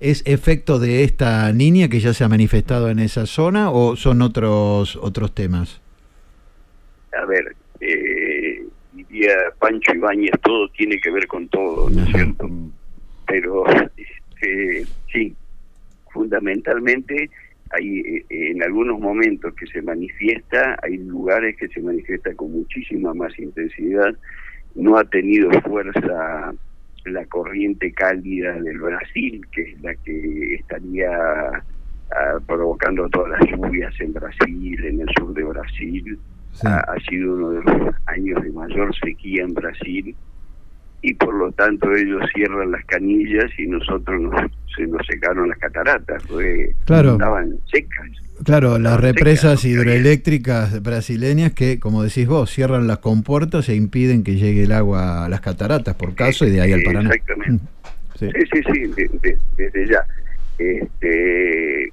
¿es 0.00 0.22
efecto 0.26 0.78
de 0.78 1.04
esta 1.04 1.52
niña 1.52 1.88
que 1.88 2.00
ya 2.00 2.14
se 2.14 2.24
ha 2.24 2.28
manifestado 2.28 2.90
en 2.90 2.98
esa 2.98 3.26
zona 3.26 3.70
o 3.70 3.96
son 3.96 4.22
otros 4.22 4.96
otros 4.96 5.34
temas? 5.34 5.80
A 7.20 7.26
ver, 7.26 7.54
eh, 7.80 8.21
diría 9.22 9.36
Pancho 9.58 9.94
Ibáñez, 9.94 10.32
todo 10.42 10.68
tiene 10.70 10.98
que 10.98 11.10
ver 11.10 11.26
con 11.26 11.48
todo, 11.48 11.88
¿no 11.90 12.02
es 12.02 12.08
cierto? 12.10 12.48
Pero 13.26 13.64
este, 13.68 14.84
sí, 15.12 15.34
fundamentalmente 16.12 17.30
hay 17.70 18.00
eh, 18.00 18.24
en 18.28 18.62
algunos 18.62 18.98
momentos 19.00 19.54
que 19.54 19.66
se 19.66 19.80
manifiesta, 19.82 20.78
hay 20.82 20.98
lugares 20.98 21.56
que 21.56 21.68
se 21.68 21.80
manifiesta 21.80 22.34
con 22.34 22.52
muchísima 22.52 23.14
más 23.14 23.38
intensidad, 23.38 24.14
no 24.74 24.98
ha 24.98 25.04
tenido 25.04 25.50
fuerza 25.62 26.52
la 27.04 27.24
corriente 27.26 27.92
cálida 27.92 28.52
del 28.60 28.78
Brasil, 28.78 29.44
que 29.52 29.62
es 29.62 29.82
la 29.82 29.94
que 29.94 30.54
estaría 30.54 31.10
ah, 31.10 32.38
provocando 32.46 33.08
todas 33.08 33.40
las 33.40 33.50
lluvias 33.50 33.94
en 34.00 34.12
Brasil, 34.12 34.84
en 34.84 35.00
el 35.00 35.08
sur 35.16 35.32
de 35.34 35.44
Brasil. 35.44 36.18
Ha, 36.64 36.78
ha 36.78 37.00
sido 37.08 37.34
uno 37.34 37.50
de 37.50 37.62
los 37.62 37.94
años 38.06 38.42
de 38.42 38.50
mayor 38.52 38.94
sequía 38.96 39.42
en 39.42 39.54
Brasil 39.54 40.14
y 41.00 41.14
por 41.14 41.34
lo 41.34 41.50
tanto 41.52 41.92
ellos 41.94 42.22
cierran 42.34 42.70
las 42.70 42.84
canillas 42.84 43.50
y 43.58 43.66
nosotros 43.66 44.20
nos, 44.20 44.50
se 44.76 44.86
nos 44.86 45.04
secaron 45.06 45.48
las 45.48 45.58
cataratas, 45.58 46.22
fue, 46.24 46.74
Claro. 46.84 47.12
estaban 47.12 47.58
secas. 47.72 48.06
Claro, 48.44 48.78
las 48.78 49.00
represas 49.00 49.60
secas, 49.60 49.64
hidroeléctricas 49.64 50.82
brasileñas 50.82 51.52
que, 51.52 51.78
como 51.80 52.02
decís 52.04 52.26
vos, 52.28 52.50
cierran 52.50 52.86
las 52.86 52.98
compuertas 52.98 53.68
e 53.68 53.74
impiden 53.74 54.22
que 54.22 54.36
llegue 54.36 54.64
el 54.64 54.72
agua 54.72 55.24
a 55.24 55.28
las 55.28 55.40
cataratas 55.40 55.94
por 55.96 56.14
caso 56.14 56.46
y 56.46 56.50
de 56.50 56.60
ahí 56.60 56.72
al 56.72 56.82
Paraná. 56.82 57.10
Exactamente. 57.12 57.64
Sí. 58.18 58.28
Sí, 58.30 58.46
sí, 58.52 58.60
sí, 58.72 58.80
de- 58.94 59.10
de- 59.22 59.38
desde 59.56 59.88
ya. 59.88 60.04
Este, 60.58 61.92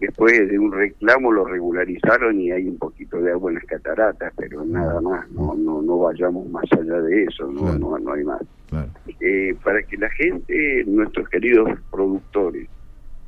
después 0.00 0.48
de 0.50 0.58
un 0.58 0.72
reclamo 0.72 1.30
lo 1.32 1.44
regularizaron 1.44 2.40
y 2.40 2.50
hay 2.50 2.66
un 2.68 2.78
poquito 2.78 3.20
de 3.20 3.32
agua 3.32 3.50
en 3.50 3.56
las 3.56 3.64
cataratas, 3.64 4.32
pero 4.36 4.64
nada 4.64 5.00
más, 5.00 5.30
no 5.30 5.54
no 5.54 5.80
no 5.82 5.98
vayamos 5.98 6.48
más 6.50 6.64
allá 6.72 7.00
de 7.02 7.24
eso, 7.24 7.50
no 7.50 7.72
no, 7.78 7.98
no 7.98 8.12
hay 8.12 8.24
más. 8.24 8.42
Eh, 9.20 9.54
para 9.64 9.82
que 9.82 9.96
la 9.96 10.08
gente, 10.10 10.84
nuestros 10.86 11.28
queridos 11.28 11.68
productores, 11.90 12.68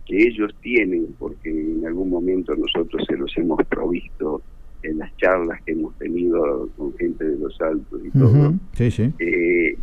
que 0.06 0.26
ellos 0.26 0.52
tienen, 0.62 1.14
porque 1.18 1.50
en 1.50 1.86
algún 1.86 2.10
momento 2.10 2.54
nosotros 2.56 3.04
se 3.08 3.16
los 3.16 3.32
hemos 3.36 3.58
provisto 3.68 4.42
en 4.82 4.98
las 4.98 5.16
charlas 5.16 5.60
que 5.62 5.72
hemos 5.72 5.96
tenido 5.98 6.68
con 6.76 6.92
gente 6.96 7.24
de 7.24 7.38
los 7.38 7.60
altos 7.60 8.00
y 8.04 8.10
todo, 8.10 8.52
Sí, 8.72 8.90
sí. 8.90 9.12
eh, 9.20 9.76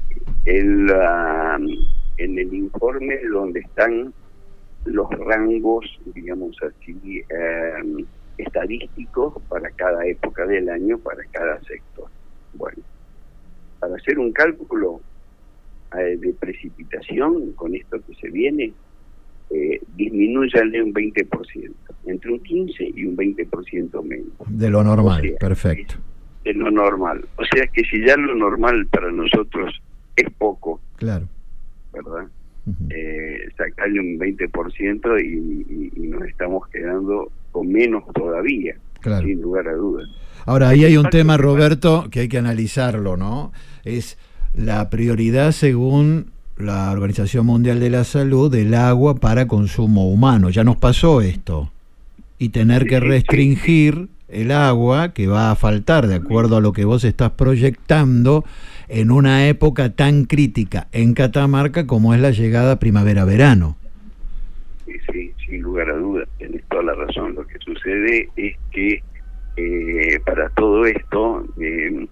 el, 0.46 0.90
ah, 0.92 1.58
en 2.18 2.38
el 2.40 2.54
informe 2.54 3.18
donde 3.32 3.62
están 3.62 4.14
los 4.86 5.10
rangos, 5.12 5.86
digamos 6.14 6.56
así, 6.64 7.22
eh, 7.30 8.06
estadísticos 8.38 9.34
para 9.50 9.70
cada 9.72 10.06
época 10.06 10.46
del 10.46 10.70
año, 10.70 10.98
para 11.00 11.24
cada 11.32 11.60
sector. 11.64 12.08
Bueno, 12.54 12.78
para 13.80 13.96
hacer 13.96 14.18
un 14.20 14.32
cálculo 14.32 15.02
eh, 15.98 16.18
de 16.18 16.34
precipitación 16.34 17.52
con 17.54 17.76
esto 17.76 17.98
que 18.06 18.16
se 18.16 18.30
viene, 18.30 18.74
eh, 19.52 19.82
disminúyale 19.96 20.82
un 20.84 20.94
20%, 20.94 21.72
entre 22.06 22.32
un 22.32 22.40
15 22.40 22.92
y 22.96 23.06
un 23.06 23.18
20% 23.18 24.04
menos 24.04 24.28
De 24.48 24.70
lo 24.70 24.84
normal, 24.84 25.20
O 25.20 25.24
sea, 25.28 25.38
perfecto. 25.38 25.96
de 26.44 26.54
lo 26.54 26.70
normal. 26.72 27.26
O 27.36 27.44
sea 27.46 27.66
que 27.68 27.84
si 27.84 28.06
ya 28.06 28.16
lo 28.16 28.36
normal 28.36 28.88
para 28.88 29.12
nosotros 29.12 29.82
es 30.16 30.30
poco, 30.38 30.80
Claro. 30.98 31.28
¿verdad? 31.92 32.28
Eh, 32.90 33.50
sacarle 33.58 34.00
un 34.00 34.18
20% 34.20 35.20
y, 35.20 35.26
y- 35.26 36.04
y 36.04 36.08
nos 36.08 36.24
estamos 36.24 36.68
quedando 36.70 37.32
con 37.52 37.68
menos 37.72 38.04
todavía, 38.14 38.76
Claro. 39.02 39.26
sin 39.28 39.42
lugar 39.42 39.68
a 39.68 39.74
dudas. 39.74 40.08
Ahora, 40.46 40.70
ahí 40.70 40.86
hay 40.86 40.98
un 40.98 41.10
tema, 41.10 41.38
Roberto, 41.38 42.08
que 42.12 42.22
hay 42.22 42.28
que 42.28 42.38
analizarlo, 42.38 43.18
¿no? 43.18 43.52
Es 43.86 44.18
la 44.56 44.90
prioridad 44.90 45.52
según 45.52 46.28
la 46.58 46.92
Organización 46.92 47.46
Mundial 47.46 47.80
de 47.80 47.90
la 47.90 48.04
Salud 48.04 48.52
del 48.52 48.74
agua 48.74 49.16
para 49.16 49.48
consumo 49.48 50.10
humano. 50.12 50.50
Ya 50.50 50.64
nos 50.64 50.78
pasó 50.78 51.22
esto. 51.22 51.72
Y 52.38 52.50
tener 52.50 52.86
que 52.86 53.00
restringir 53.00 54.08
el 54.28 54.52
agua 54.52 55.14
que 55.14 55.28
va 55.28 55.52
a 55.52 55.56
faltar, 55.56 56.08
de 56.08 56.16
acuerdo 56.16 56.58
a 56.58 56.62
lo 56.62 56.72
que 56.74 56.86
vos 56.86 57.04
estás 57.04 57.32
proyectando, 57.32 58.44
en 58.90 59.12
una 59.12 59.48
época 59.48 59.92
tan 59.96 60.26
crítica 60.26 60.88
en 60.92 61.14
Catamarca 61.14 61.88
como 61.88 62.14
es 62.14 62.20
la 62.20 62.32
llegada 62.32 62.80
primavera-verano. 62.80 63.78
Sí, 64.86 64.94
sí, 65.12 65.34
sin 65.46 65.62
lugar 65.62 65.90
a 65.90 65.96
dudas, 65.96 66.28
tenés 66.38 66.64
toda 66.70 66.84
la 66.84 66.94
razón. 66.96 67.36
Lo 67.36 67.46
que 67.46 67.60
sucede 67.60 68.30
es 68.36 68.58
que 68.72 69.04
eh, 69.56 70.20
para 70.26 70.50
todo 70.50 70.86
esto, 70.86 71.46
eh, 71.62 72.08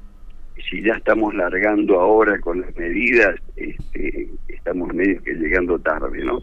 si 0.69 0.81
ya 0.83 0.93
estamos 0.93 1.33
largando 1.33 1.99
ahora 1.99 2.39
con 2.39 2.61
las 2.61 2.75
medidas, 2.75 3.35
este, 3.55 4.29
estamos 4.47 4.93
medio 4.93 5.21
que 5.23 5.33
llegando 5.33 5.79
tarde, 5.79 6.23
¿no? 6.23 6.41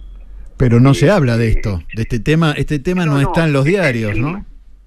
Pero 0.56 0.80
no 0.80 0.94
se 0.94 1.10
habla 1.10 1.36
de 1.36 1.48
esto, 1.48 1.82
de 1.94 2.02
este 2.02 2.20
tema, 2.20 2.52
este 2.52 2.78
tema 2.78 3.06
no, 3.06 3.20
está 3.20 3.44
en 3.44 3.52
los 3.52 3.64
diarios, 3.64 4.16
¿no? 4.16 4.44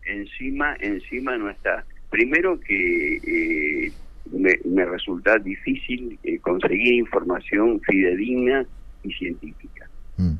encima 0.07 0.73
encima 0.79 1.37
no 1.37 1.49
está 1.49 1.83
primero 2.09 2.59
que 2.61 3.17
eh, 3.17 3.91
me, 4.31 4.57
me 4.65 4.85
resulta 4.85 5.37
difícil 5.37 6.17
eh, 6.23 6.39
conseguir 6.39 6.93
información 6.95 7.79
fidedigna 7.81 8.65
y 9.03 9.11
científica. 9.13 9.89
Mm. 10.17 10.33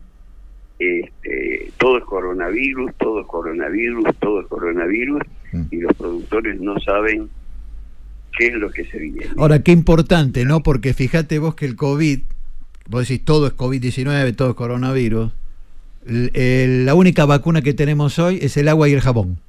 Este, 0.80 1.72
todo 1.78 1.98
es 1.98 2.04
coronavirus, 2.04 2.92
todo 3.00 3.22
es 3.22 3.28
coronavirus, 3.28 4.06
todo 4.20 4.42
es 4.42 4.48
coronavirus, 4.48 5.22
Mm. 5.54 5.62
y 5.72 5.78
los 5.78 5.94
productores 5.94 6.60
no 6.60 6.78
saben 6.82 7.30
qué 8.38 8.48
es 8.48 8.54
lo 8.56 8.70
que 8.70 8.84
se 8.86 8.98
viene. 9.00 9.28
Ahora, 9.38 9.64
qué 9.64 9.72
importante, 9.72 10.44
¿no? 10.44 10.62
Porque 10.62 10.94
fíjate 10.94 11.40
vos 11.40 11.56
que 11.56 11.66
el 11.66 11.78
COVID, 11.78 12.20
vos 12.90 13.08
decís 13.08 13.24
todo 13.24 13.48
es 13.48 13.54
COVID-19, 13.56 14.36
todo 14.36 14.50
es 14.50 14.56
coronavirus. 14.56 15.32
el- 16.06 16.32
el- 16.36 16.86
la 16.86 16.96
única 16.96 17.26
vacuna 17.26 17.62
que 17.62 17.74
tenemos 17.74 18.18
hoy 18.20 18.40
es 18.42 18.56
el 18.58 18.68
agua 18.70 18.88
y 18.88 18.94
el 18.94 19.02
jabón. 19.02 19.40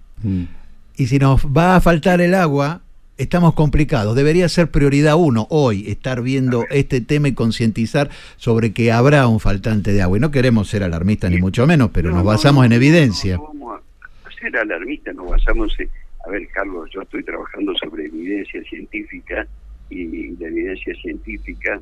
Y 0.97 1.07
si 1.07 1.19
nos 1.21 1.45
va 1.47 1.77
a 1.77 1.81
faltar 1.81 2.21
el 2.21 2.35
agua, 2.35 2.81
estamos 3.19 3.55
complicados. 3.55 4.17
Debería 4.17 4.49
ser 4.49 4.71
prioridad 4.71 5.17
uno 5.17 5.47
hoy 5.51 5.91
estar 5.91 6.23
viendo 6.23 6.65
este 6.71 7.01
tema 7.01 7.29
y 7.29 7.35
concientizar 7.35 8.11
sobre 8.37 8.73
que 8.73 8.91
habrá 8.93 9.27
un 9.29 9.41
faltante 9.41 9.93
de 9.93 10.03
agua. 10.03 10.17
Y 10.19 10.21
no 10.21 10.31
queremos 10.31 10.69
ser 10.69 10.83
alarmistas 10.83 11.31
ni 11.31 11.39
mucho 11.39 11.67
menos, 11.67 11.91
pero 11.93 12.11
nos 12.11 12.25
basamos 12.25 12.65
en 12.65 12.73
evidencia. 12.73 13.37
No 13.37 13.43
vamos 13.49 13.81
a 14.25 14.31
ser 14.41 14.57
alarmistas, 14.57 15.15
nos 15.15 15.29
basamos 15.31 15.79
en... 15.79 15.89
A 16.27 16.31
ver, 16.31 16.47
Carlos, 16.49 16.91
yo 16.93 17.03
estoy 17.03 17.23
trabajando 17.23 17.75
sobre 17.77 18.07
evidencia 18.07 18.63
científica 18.65 19.47
y 19.89 20.37
la 20.37 20.49
evidencia 20.49 20.95
científica, 21.01 21.81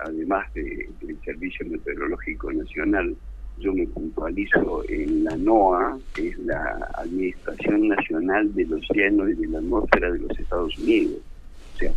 además 0.00 0.52
de- 0.54 0.88
del 1.00 1.16
Servicio 1.24 1.64
Meteorológico 1.68 2.52
Nacional, 2.52 3.14
yo 3.58 3.72
me 3.72 3.86
puntualizo 3.86 4.82
en 4.88 5.24
la 5.24 5.36
NOAA, 5.36 5.98
que 6.14 6.28
es 6.28 6.38
la 6.40 6.88
Administración 6.98 7.88
Nacional 7.88 8.52
del 8.54 8.72
Océano 8.74 9.28
y 9.28 9.34
de 9.34 9.46
la 9.46 9.58
Atmósfera 9.58 10.10
de 10.12 10.18
los 10.18 10.38
Estados 10.38 10.76
Unidos. 10.78 11.14
O 11.74 11.78
sea, 11.78 11.92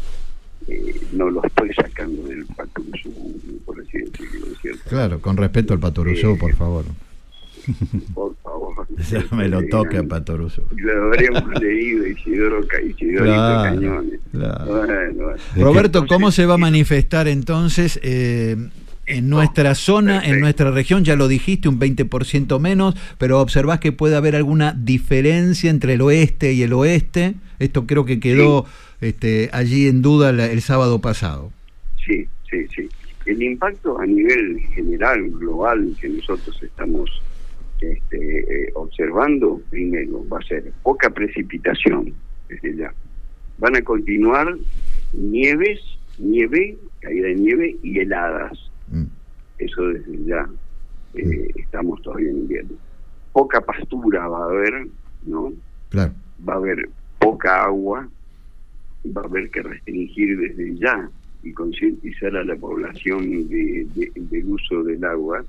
eh, 0.67 1.01
no 1.13 1.29
lo 1.29 1.43
estoy 1.43 1.73
sacando 1.73 2.23
del 2.23 2.45
Patrusú, 2.45 3.11
por 3.65 3.79
así 3.81 3.97
decirlo, 3.99 4.47
¿no 4.47 4.53
es 4.53 4.59
cierto? 4.61 4.81
Claro, 4.89 5.19
con 5.21 5.37
respeto 5.37 5.73
al 5.73 5.79
Patoruzú, 5.79 6.37
por 6.37 6.53
favor. 6.55 6.85
Por 8.13 8.35
favor. 8.37 8.67
Ya 9.11 9.23
me 9.35 9.47
lo 9.49 9.61
toque 9.67 9.97
a 9.97 10.03
Patoruzú. 10.03 10.61
Lo 10.75 11.05
habremos 11.05 11.43
leído 11.61 12.07
Isidoro, 12.07 12.61
Isidorito 12.63 13.23
Claro, 13.23 13.63
Cañones. 13.75 14.19
claro. 14.31 14.65
Bueno, 14.65 15.33
Roberto, 15.57 16.05
¿cómo 16.07 16.31
se 16.31 16.45
va 16.45 16.53
a 16.55 16.57
manifestar 16.57 17.27
entonces 17.27 17.99
eh, 18.03 18.55
en 19.07 19.29
nuestra 19.29 19.73
zona, 19.75 20.21
en 20.23 20.39
nuestra 20.39 20.69
región? 20.71 21.03
Ya 21.03 21.15
lo 21.15 21.27
dijiste, 21.27 21.67
un 21.69 21.79
20% 21.79 22.59
menos, 22.59 22.95
pero 23.17 23.39
observás 23.41 23.79
que 23.79 23.91
puede 23.91 24.15
haber 24.15 24.35
alguna 24.35 24.73
diferencia 24.73 25.69
entre 25.69 25.93
el 25.93 26.01
oeste 26.01 26.53
y 26.53 26.61
el 26.63 26.73
oeste. 26.73 27.35
Esto 27.59 27.87
creo 27.87 28.05
que 28.05 28.19
quedó 28.19 28.65
este, 29.01 29.49
allí 29.53 29.87
en 29.87 30.01
duda 30.01 30.31
la- 30.31 30.45
el 30.47 30.61
sábado 30.61 30.99
pasado. 31.01 31.51
Sí, 32.05 32.25
sí, 32.49 32.65
sí. 32.75 32.87
El 33.25 33.41
impacto 33.43 33.99
a 33.99 34.05
nivel 34.05 34.59
general, 34.73 35.29
global, 35.31 35.95
que 35.99 36.07
nosotros 36.09 36.57
estamos 36.63 37.09
este, 37.81 38.39
eh, 38.39 38.71
observando, 38.73 39.61
primero, 39.69 40.25
va 40.29 40.39
a 40.39 40.47
ser 40.47 40.71
poca 40.81 41.09
precipitación 41.09 42.13
desde 42.49 42.75
ya. 42.75 42.93
Van 43.59 43.75
a 43.75 43.81
continuar 43.81 44.55
nieves, 45.13 45.79
nieve, 46.17 46.77
caída 47.01 47.27
de 47.27 47.35
nieve 47.35 47.75
y 47.83 47.99
heladas. 47.99 48.57
Eso 49.59 49.87
desde 49.87 50.23
ya. 50.25 50.47
Eh, 51.13 51.51
Estamos 51.55 52.01
todavía 52.01 52.29
en 52.29 52.37
invierno. 52.37 52.75
Poca 53.33 53.61
pastura 53.61 54.27
va 54.27 54.39
a 54.43 54.49
haber, 54.49 54.87
¿no? 55.25 55.53
Claro. 55.89 56.13
va 56.47 56.53
a 56.53 56.57
haber 56.57 56.89
poca 57.19 57.63
agua, 57.65 58.07
va 59.15 59.21
a 59.21 59.25
haber 59.25 59.49
que 59.49 59.61
restringir 59.63 60.37
desde 60.37 60.75
ya 60.75 61.09
y 61.43 61.51
concientizar 61.53 62.35
a 62.35 62.43
la 62.43 62.55
población 62.55 63.47
de- 63.49 63.87
de- 63.95 64.11
del 64.15 64.45
uso 64.45 64.83
del 64.83 65.03
agua 65.05 65.43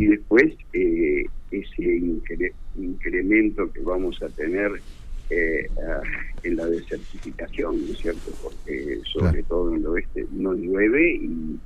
y 0.00 0.06
después 0.06 0.54
eh, 0.72 1.26
ese 1.50 1.82
incre- 2.00 2.52
incremento 2.78 3.70
que 3.72 3.80
vamos 3.82 4.20
a 4.22 4.28
tener 4.30 4.70
eh, 5.30 5.68
ah, 5.86 6.00
en 6.44 6.56
la 6.56 6.66
desertificación, 6.66 7.76
¿no 7.86 7.92
es 7.92 7.98
cierto? 7.98 8.30
Porque 8.42 9.00
sobre 9.12 9.42
todo 9.42 9.70
en 9.72 9.80
el 9.80 9.86
oeste 9.86 10.24
no 10.32 10.54
llueve 10.54 11.14
y 11.16 11.58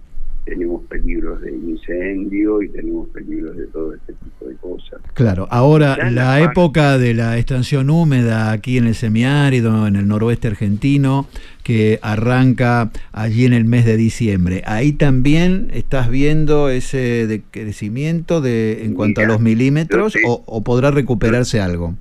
tenemos 0.51 0.83
peligros 0.87 1.41
de 1.43 1.53
incendio 1.53 2.61
y 2.61 2.69
tenemos 2.71 3.09
peligros 3.11 3.57
de 3.57 3.67
todo 3.69 3.95
este 3.95 4.15
tipo 4.15 4.49
de 4.49 4.57
cosas. 4.57 5.01
Claro, 5.15 5.47
ahora 5.49 6.11
la 6.11 6.41
época 6.41 6.99
de 6.99 7.15
la 7.15 7.39
estación 7.39 7.89
húmeda 7.89 8.51
aquí 8.51 8.77
en 8.77 8.87
el 8.89 8.97
semiárido, 8.97 9.87
en 9.87 9.95
el 9.95 10.09
noroeste 10.09 10.49
argentino, 10.49 11.29
que 11.63 12.01
arranca 12.03 12.91
allí 13.13 13.45
en 13.47 13.53
el 13.53 13.65
mes 13.65 13.85
de 13.85 13.97
diciembre. 13.97 14.63
Ahí 14.67 14.93
también 14.93 15.69
estás 15.73 16.11
viendo 16.11 16.69
ese 16.69 17.27
decrecimiento 17.29 18.41
de, 18.41 18.85
en 18.85 18.95
cuanto 18.95 19.21
a 19.21 19.27
los 19.27 19.41
milímetros 19.41 20.15
te- 20.15 20.23
o, 20.27 20.43
o 20.47 20.65
podrá 20.65 20.91
recuperarse 20.91 21.61
algo. 21.61 21.95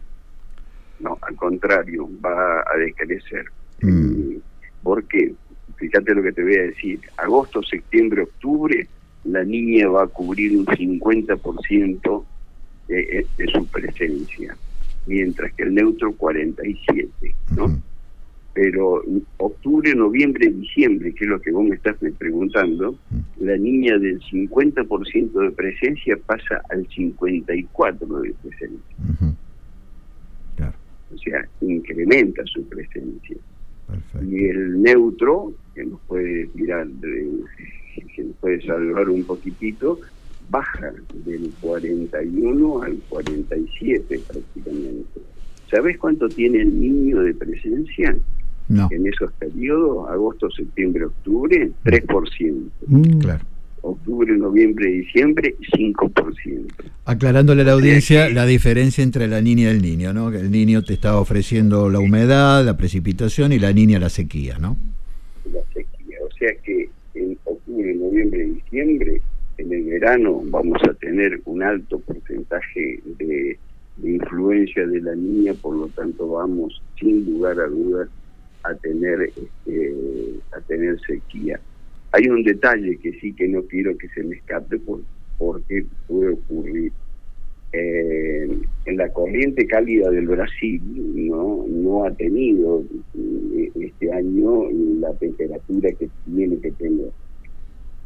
No, 0.99 1.17
al 1.21 1.35
contrario, 1.35 2.09
va 2.26 2.61
a 2.61 2.77
decrecer. 2.77 3.45
Mm. 3.81 4.38
Porque, 4.81 5.34
fíjate 5.80 6.14
lo 6.14 6.22
que 6.22 6.34
te 6.34 6.43
voy 6.43 6.56
a 6.56 6.64
decir, 6.64 6.99
agosto, 7.18 7.64
septiembre, 7.64 8.23
octubre, 8.23 8.88
la 9.23 9.43
niña 9.43 9.88
va 9.88 10.03
a 10.03 10.07
cubrir 10.07 10.57
un 10.57 10.65
50% 10.65 12.23
de, 12.88 13.26
de 13.38 13.47
su 13.47 13.65
presencia, 13.68 14.57
mientras 15.06 15.53
que 15.53 15.64
el 15.64 15.73
neutro 15.73 16.11
47%, 16.15 17.10
¿no? 17.56 17.81
Pero 18.53 19.03
octubre, 19.38 19.95
noviembre, 19.95 20.49
diciembre, 20.49 21.14
que 21.14 21.23
es 21.23 21.30
lo 21.30 21.39
que 21.39 21.51
vos 21.51 21.65
me 21.65 21.76
estás 21.76 21.95
preguntando, 22.18 22.95
la 23.38 23.56
niña 23.56 23.97
del 23.97 24.19
50% 24.19 25.31
de 25.31 25.51
presencia 25.51 26.18
pasa 26.26 26.61
al 26.69 26.85
54% 26.89 28.22
de 28.22 28.34
presencia. 28.41 29.35
O 31.11 31.18
sea, 31.18 31.47
incrementa 31.61 32.43
su 32.45 32.64
presencia. 32.68 33.38
Y 34.28 34.45
el 34.45 34.82
neutro, 34.82 35.53
que 35.74 35.86
nos 35.86 35.99
puede 36.02 36.48
tirar, 36.48 36.88
que 38.16 38.24
nos 38.24 38.36
puede 38.38 38.61
salvar 38.66 39.10
un 39.10 39.24
poquitito, 39.24 39.99
baja 40.49 40.91
del 41.26 41.52
41 41.61 42.82
al 42.82 42.98
47 43.10 44.22
prácticamente. 44.28 45.22
¿Sabes 45.70 45.98
cuánto 45.98 46.28
tiene 46.28 46.61
el 46.61 46.80
niño 46.80 47.22
de 47.22 47.34
presencia? 47.34 48.18
No. 48.68 48.88
En 48.91 49.07
esos 49.07 49.32
periodos, 49.34 50.10
agosto, 50.10 50.49
septiembre, 50.52 51.06
octubre, 51.06 51.72
3%. 51.84 53.20
Claro. 53.20 53.44
Octubre, 53.81 54.38
noviembre, 54.38 54.88
diciembre, 54.88 55.56
5%. 55.76 56.65
Aclarándole 57.06 57.61
a 57.61 57.65
la 57.65 57.72
audiencia 57.73 58.30
la 58.30 58.45
diferencia 58.45 59.03
entre 59.03 59.27
la 59.27 59.41
niña 59.41 59.64
y 59.72 59.76
el 59.76 59.81
niño, 59.81 60.14
¿no? 60.14 60.31
Que 60.31 60.38
el 60.38 60.51
niño 60.51 60.84
te 60.84 60.93
está 60.93 61.19
ofreciendo 61.19 61.89
la 61.89 61.99
humedad, 61.99 62.64
la 62.65 62.77
precipitación 62.77 63.51
y 63.51 63.60
la 63.60 63.73
niña 63.73 63.99
la 63.99 64.10
sequía, 64.10 64.57
¿no? 64.60 64.77
la 65.53 65.61
sequía. 65.73 66.18
O 66.23 66.31
sea 66.38 66.51
que 66.64 66.89
en 67.15 67.38
octubre, 67.43 67.93
noviembre 67.95 68.45
y 68.45 68.49
diciembre, 68.56 69.22
en 69.57 69.73
el 69.73 69.84
verano, 69.85 70.41
vamos 70.45 70.81
a 70.84 70.93
tener 70.93 71.41
un 71.45 71.64
alto 71.64 71.99
porcentaje 71.99 72.99
de, 73.18 73.57
de 73.97 74.11
influencia 74.11 74.85
de 74.88 75.01
la 75.01 75.15
niña, 75.15 75.53
por 75.56 75.76
lo 75.76 75.88
tanto 75.88 76.30
vamos 76.30 76.81
sin 76.99 77.26
lugar 77.26 77.60
a 77.60 77.68
dudas 77.68 78.10
a 78.64 78.73
tener 78.76 79.22
este, 79.22 79.93
a 80.51 80.60
tener 80.61 80.99
sequía. 81.01 81.60
Hay 82.11 82.27
un 82.27 82.44
detalle 82.44 82.98
que 82.98 83.14
sí 83.19 83.34
que 83.34 83.48
no 83.48 83.64
quiero 83.64 83.98
que 83.98 84.07
se 84.10 84.23
me 84.23 84.36
escape 84.36 84.80
por, 84.80 85.02
porque 85.38 85.86
puede 86.07 86.34
ocurrir. 86.34 86.91
Eh, 87.72 88.49
en 88.86 88.98
la 88.98 89.10
corriente 89.14 89.68
cálida 89.68 90.10
del 90.10 90.27
Brasil 90.27 90.81
no 90.88 92.03
ha 92.03 92.11
tenido 92.15 92.84
eh, 93.15 93.72
este 93.76 94.11
año 94.11 94.64
la 94.99 95.14
temperatura 95.14 95.91
que 95.91 96.10
tiene 96.26 96.57
que 96.60 96.72
tener. 96.72 97.11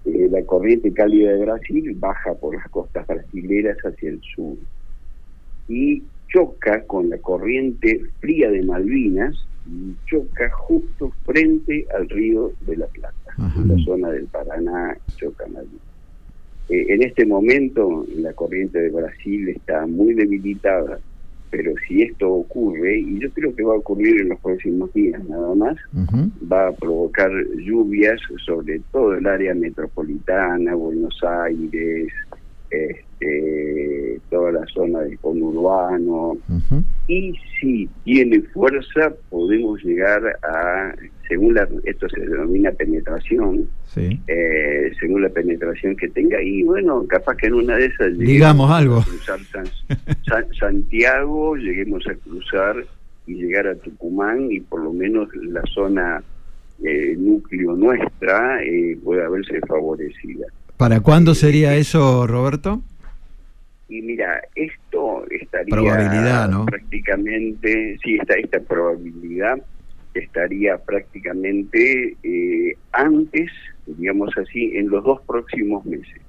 Eh, 0.06 0.28
la 0.30 0.44
corriente 0.44 0.92
cálida 0.92 1.32
de 1.32 1.46
Brasil 1.46 1.96
baja 1.98 2.34
por 2.34 2.56
las 2.56 2.70
costas 2.70 3.08
brasileras 3.08 3.78
hacia 3.78 4.10
el 4.10 4.22
sur 4.36 4.58
y 5.70 6.04
choca 6.28 6.84
con 6.84 7.10
la 7.10 7.18
corriente 7.20 8.02
fría 8.20 8.52
de 8.52 8.64
Malvinas 8.64 9.48
choca 10.06 10.50
justo 10.52 11.12
frente 11.26 11.86
al 11.96 12.10
río 12.10 12.52
de 12.62 12.78
la 12.78 12.88
Plata, 12.88 13.34
en 13.38 13.68
la 13.68 13.84
zona 13.84 14.10
del 14.10 14.26
Paraná, 14.26 14.98
choca 15.18 15.46
Malvinas. 15.48 15.82
Eh, 16.70 16.86
en 16.90 17.04
este 17.04 17.26
momento 17.26 18.06
la 18.18 18.34
corriente 18.34 18.80
de 18.80 18.90
Brasil 18.90 19.50
está 19.50 19.86
muy 19.86 20.14
debilitada, 20.14 21.00
pero 21.50 21.74
si 21.88 22.02
esto 22.02 22.32
ocurre, 22.32 23.00
y 23.00 23.20
yo 23.20 23.30
creo 23.32 23.56
que 23.56 23.64
va 23.64 23.74
a 23.74 23.78
ocurrir 23.78 24.22
en 24.22 24.30
los 24.30 24.40
próximos 24.40 24.92
días 24.94 25.24
nada 25.26 25.54
más, 25.54 25.78
va 26.52 26.70
a 26.70 26.72
provocar 26.72 27.30
lluvias 27.58 28.20
sobre 28.44 28.82
todo 28.92 29.14
el 29.14 29.28
área 29.28 29.54
metropolitana, 29.54 30.74
Buenos 30.74 31.16
Aires, 31.24 32.12
este, 32.74 34.20
toda 34.30 34.52
la 34.52 34.66
zona 34.68 35.00
del 35.02 35.18
conurbano, 35.20 36.38
y 37.08 37.34
si 37.60 37.90
tiene 38.04 38.42
fuerza 38.54 39.14
podemos 39.30 39.84
llegar 39.84 40.22
a 40.44 40.94
según 41.28 41.54
la, 41.56 41.68
esto 41.86 42.08
se 42.10 42.20
denomina 42.22 42.72
penetración, 42.72 43.68
Sí. 43.86 44.20
eh, 44.28 44.92
según 45.00 45.22
la 45.22 45.30
penetración 45.30 45.96
que 45.96 46.08
tenga, 46.10 46.42
y 46.42 46.64
bueno, 46.64 47.06
capaz 47.08 47.38
que 47.38 47.48
en 47.48 47.54
una 47.56 47.78
de 47.78 47.86
esas 47.86 48.18
Digamos 48.18 48.70
algo. 48.72 48.98
a 48.98 49.04
cruzar 49.04 49.40
San- 49.46 49.66
San- 50.26 50.54
Santiago, 50.60 51.56
lleguemos 51.56 52.06
a 52.08 52.16
cruzar 52.16 52.84
y 53.28 53.36
llegar 53.36 53.68
a 53.68 53.76
Tucumán 53.76 54.52
y 54.52 54.60
por 54.60 54.84
lo 54.84 54.92
menos 54.94 55.30
la 55.36 55.62
zona 55.74 56.22
eh, 56.84 57.16
núcleo 57.18 57.76
nuestra 57.76 58.62
eh, 58.64 58.98
pueda 59.04 59.30
verse 59.30 59.60
favorecida. 59.68 60.46
¿Para 60.78 61.00
cuándo 61.02 61.36
sería 61.36 61.76
eso, 61.76 62.28
Roberto? 62.28 62.82
Y 63.90 64.02
mira, 64.02 64.42
esto 64.56 65.26
estaría 65.30 65.70
Probabilidad, 65.70 66.50
¿no? 66.50 66.66
prácticamente, 66.66 67.98
sí, 68.04 68.18
esta, 68.20 68.36
esta 68.36 68.60
probabilidad 68.60 69.62
estaría 70.14 70.78
prácticamente 70.78 72.16
eh, 72.24 72.78
antes, 72.92 73.52
digamos 73.86 74.36
así, 74.38 74.76
en 74.76 74.90
los 74.90 75.04
dos 75.04 75.22
próximos 75.22 75.86
meses. 75.86 76.22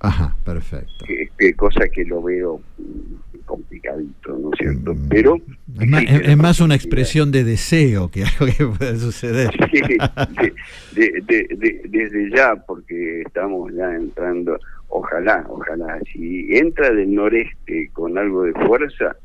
Ajá, 0.00 0.34
perfecto. 0.44 1.04
Que 1.38 1.54
cosa 1.54 1.88
que 1.88 2.04
lo 2.04 2.22
veo 2.22 2.60
mm, 2.78 3.40
complicadito, 3.44 4.36
¿no 4.38 4.50
es 4.52 4.58
cierto? 4.58 4.94
Pero 5.08 5.36
Es 5.36 5.88
más, 5.88 6.02
existe 6.02 6.20
es- 6.22 6.26
la 6.26 6.32
es 6.32 6.38
más 6.38 6.60
una 6.60 6.74
expresión 6.74 7.30
de 7.32 7.44
deseo 7.44 8.10
que 8.10 8.24
algo 8.24 8.46
que 8.56 8.66
pueda 8.66 8.96
suceder. 8.96 9.50
Sí, 9.70 9.80
de- 9.80 10.52
de- 10.94 11.22
de- 11.26 11.56
de- 11.56 11.80
desde 11.88 12.30
ya, 12.34 12.54
porque 12.66 13.22
estamos 13.22 13.72
ya 13.74 13.94
entrando, 13.94 14.58
ojalá, 14.88 15.44
ojalá, 15.48 15.98
si 16.12 16.48
entra 16.56 16.90
del 16.90 17.14
noreste 17.14 17.90
con 17.92 18.16
algo 18.18 18.44
de 18.44 18.52
fuerza, 18.52 19.16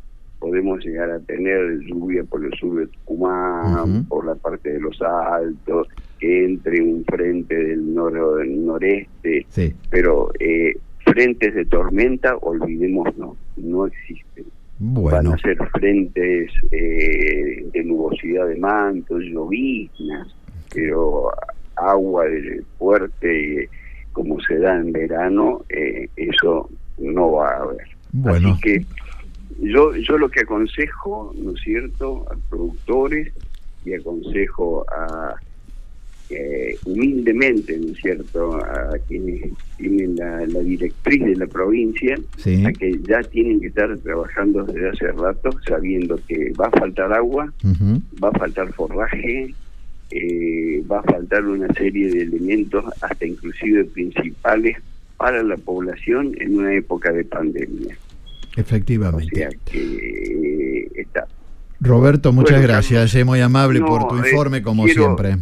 podemos 0.46 0.80
llegar 0.86 1.10
a 1.10 1.20
tener 1.22 1.80
lluvia 1.88 2.24
por 2.24 2.46
el 2.46 2.54
sur 2.60 2.78
de 2.80 2.86
Tucumán, 2.86 4.06
por 4.06 4.28
la 4.28 4.36
parte 4.36 4.74
de 4.74 4.80
los 4.80 5.02
altos, 5.02 5.88
que 6.20 6.46
entre 6.46 6.84
un 6.84 7.04
frente 7.06 7.56
del, 7.56 7.96
nor- 7.96 8.38
del 8.38 8.64
noreste, 8.64 9.44
Sí. 9.50 9.74
pero 9.90 10.30
eh, 10.40 10.76
frentes 11.04 11.56
de 11.56 11.66
tormenta, 11.66 12.38
olvidemos, 12.42 13.08
no, 13.58 13.88
existen. 13.88 14.46
Van 14.78 15.26
a 15.26 15.38
ser 15.40 15.58
frentes 15.74 16.52
eh, 16.72 17.66
de 17.74 17.84
nubosidad 17.84 18.48
de 18.48 18.58
mantos, 18.58 19.24
lloviznas, 19.24 20.28
pero 20.72 21.32
agua 21.76 22.26
fuerte 22.78 23.68
como 24.12 24.40
se 24.42 24.60
da 24.60 24.76
en 24.78 24.92
verano, 24.92 25.64
eh, 25.70 26.08
eso 26.18 26.70
no 27.00 27.32
va 27.32 27.50
a 27.50 27.64
haber. 27.64 27.88
Bueno. 28.14 28.50
Así 28.52 28.62
que 28.62 28.86
yo, 29.62 29.96
yo 29.96 30.18
lo 30.18 30.30
que 30.30 30.42
aconsejo, 30.42 31.34
¿no 31.38 31.52
es 31.52 31.62
cierto?, 31.62 32.26
a 32.32 32.36
productores 32.50 33.32
y 33.86 33.94
aconsejo 33.94 34.86
a 34.92 35.36
eh, 36.30 36.76
humildemente, 36.86 37.78
¿no 37.78 37.92
es 37.92 38.00
cierto?, 38.00 38.56
a 38.56 38.98
quienes 39.08 39.52
tienen 39.78 40.16
la, 40.16 40.46
la 40.48 40.60
directriz 40.62 41.24
de 41.24 41.36
la 41.36 41.46
provincia, 41.48 42.18
Sí. 42.38 42.66
a 42.66 42.72
que 42.74 43.00
ya 43.08 43.22
tienen 43.22 43.62
que 43.62 43.68
estar 43.68 43.96
trabajando 44.00 44.64
desde 44.64 44.90
hace 44.90 45.12
rato, 45.12 45.52
sabiendo 45.68 46.20
que 46.28 46.52
va 46.60 46.68
a 46.68 46.72
faltar 46.72 47.14
agua, 47.14 47.54
va 48.24 48.30
a 48.30 48.40
faltar 48.40 48.74
forraje, 48.74 49.54
eh, 50.12 50.84
va 50.92 51.00
a 51.00 51.04
faltar 51.04 51.46
una 51.46 51.72
serie 51.74 52.10
de 52.12 52.22
elementos, 52.24 52.86
hasta 53.02 53.26
inclusive 53.26 53.86
principales, 53.86 54.78
para 55.18 55.44
la 55.44 55.58
población 55.58 56.36
en 56.40 56.58
una 56.58 56.74
época 56.74 57.12
de 57.12 57.24
pandemia. 57.24 57.96
O 58.56 58.60
Efectivamente. 58.62 59.36
sea 59.36 59.50
que 59.66 59.80
eh, 60.84 60.92
está. 60.96 61.28
Roberto, 61.82 62.32
muchas 62.32 62.58
Bueno, 62.60 62.68
gracias. 62.74 63.14
Es 63.14 63.26
muy 63.26 63.42
amable 63.42 63.80
No, 63.80 63.86
por 63.88 64.08
tu 64.08 64.16
eh, 64.24 64.30
informe, 64.30 64.62
como 64.62 64.86
quiero- 64.86 65.04
siempre. 65.04 65.36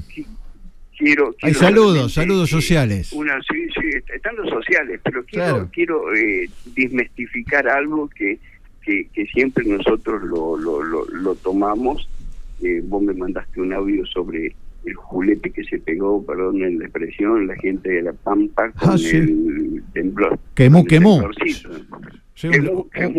Quiero, 0.97 1.29
Hay 1.41 1.51
quiero 1.51 1.59
saludos, 1.59 1.93
realmente, 1.93 2.13
saludos 2.13 2.49
eh, 2.49 2.51
sociales. 2.51 3.13
Una, 3.13 3.33
sí, 3.41 3.65
sí, 3.75 3.97
están 4.15 4.35
los 4.37 4.49
sociales, 4.49 4.99
pero 5.03 5.23
quiero, 5.25 5.45
Claro. 5.45 5.69
quiero 5.73 6.15
eh, 6.15 6.49
desmistificar 6.75 7.67
algo 7.67 8.07
que, 8.09 8.39
que, 8.81 9.07
que 9.13 9.25
siempre 9.27 9.65
nosotros 9.65 10.21
lo, 10.23 10.55
lo, 10.55 10.81
lo, 10.83 11.05
lo 11.09 11.35
tomamos. 11.35 12.07
Eh, 12.61 12.81
vos 12.85 13.01
me 13.01 13.13
mandaste 13.13 13.59
un 13.59 13.73
audio 13.73 14.05
sobre 14.05 14.55
el 14.85 14.93
julepe 14.95 15.49
que 15.51 15.63
se 15.65 15.79
pegó, 15.79 16.23
perdón 16.25 16.61
en 16.63 16.79
la 16.79 16.85
expresión, 16.85 17.47
la 17.47 17.55
gente 17.55 17.89
de 17.89 18.01
La 18.03 18.13
Pampa 18.13 18.69
con 18.71 18.91
Ah, 18.91 18.97
sí. 18.97 19.15
el 19.17 19.83
temblor. 19.93 20.39
Quemó, 20.55 20.79
el 20.81 20.87
quemó. 20.87 21.13
temblorcito. 21.21 21.69
Sí, 22.35 22.47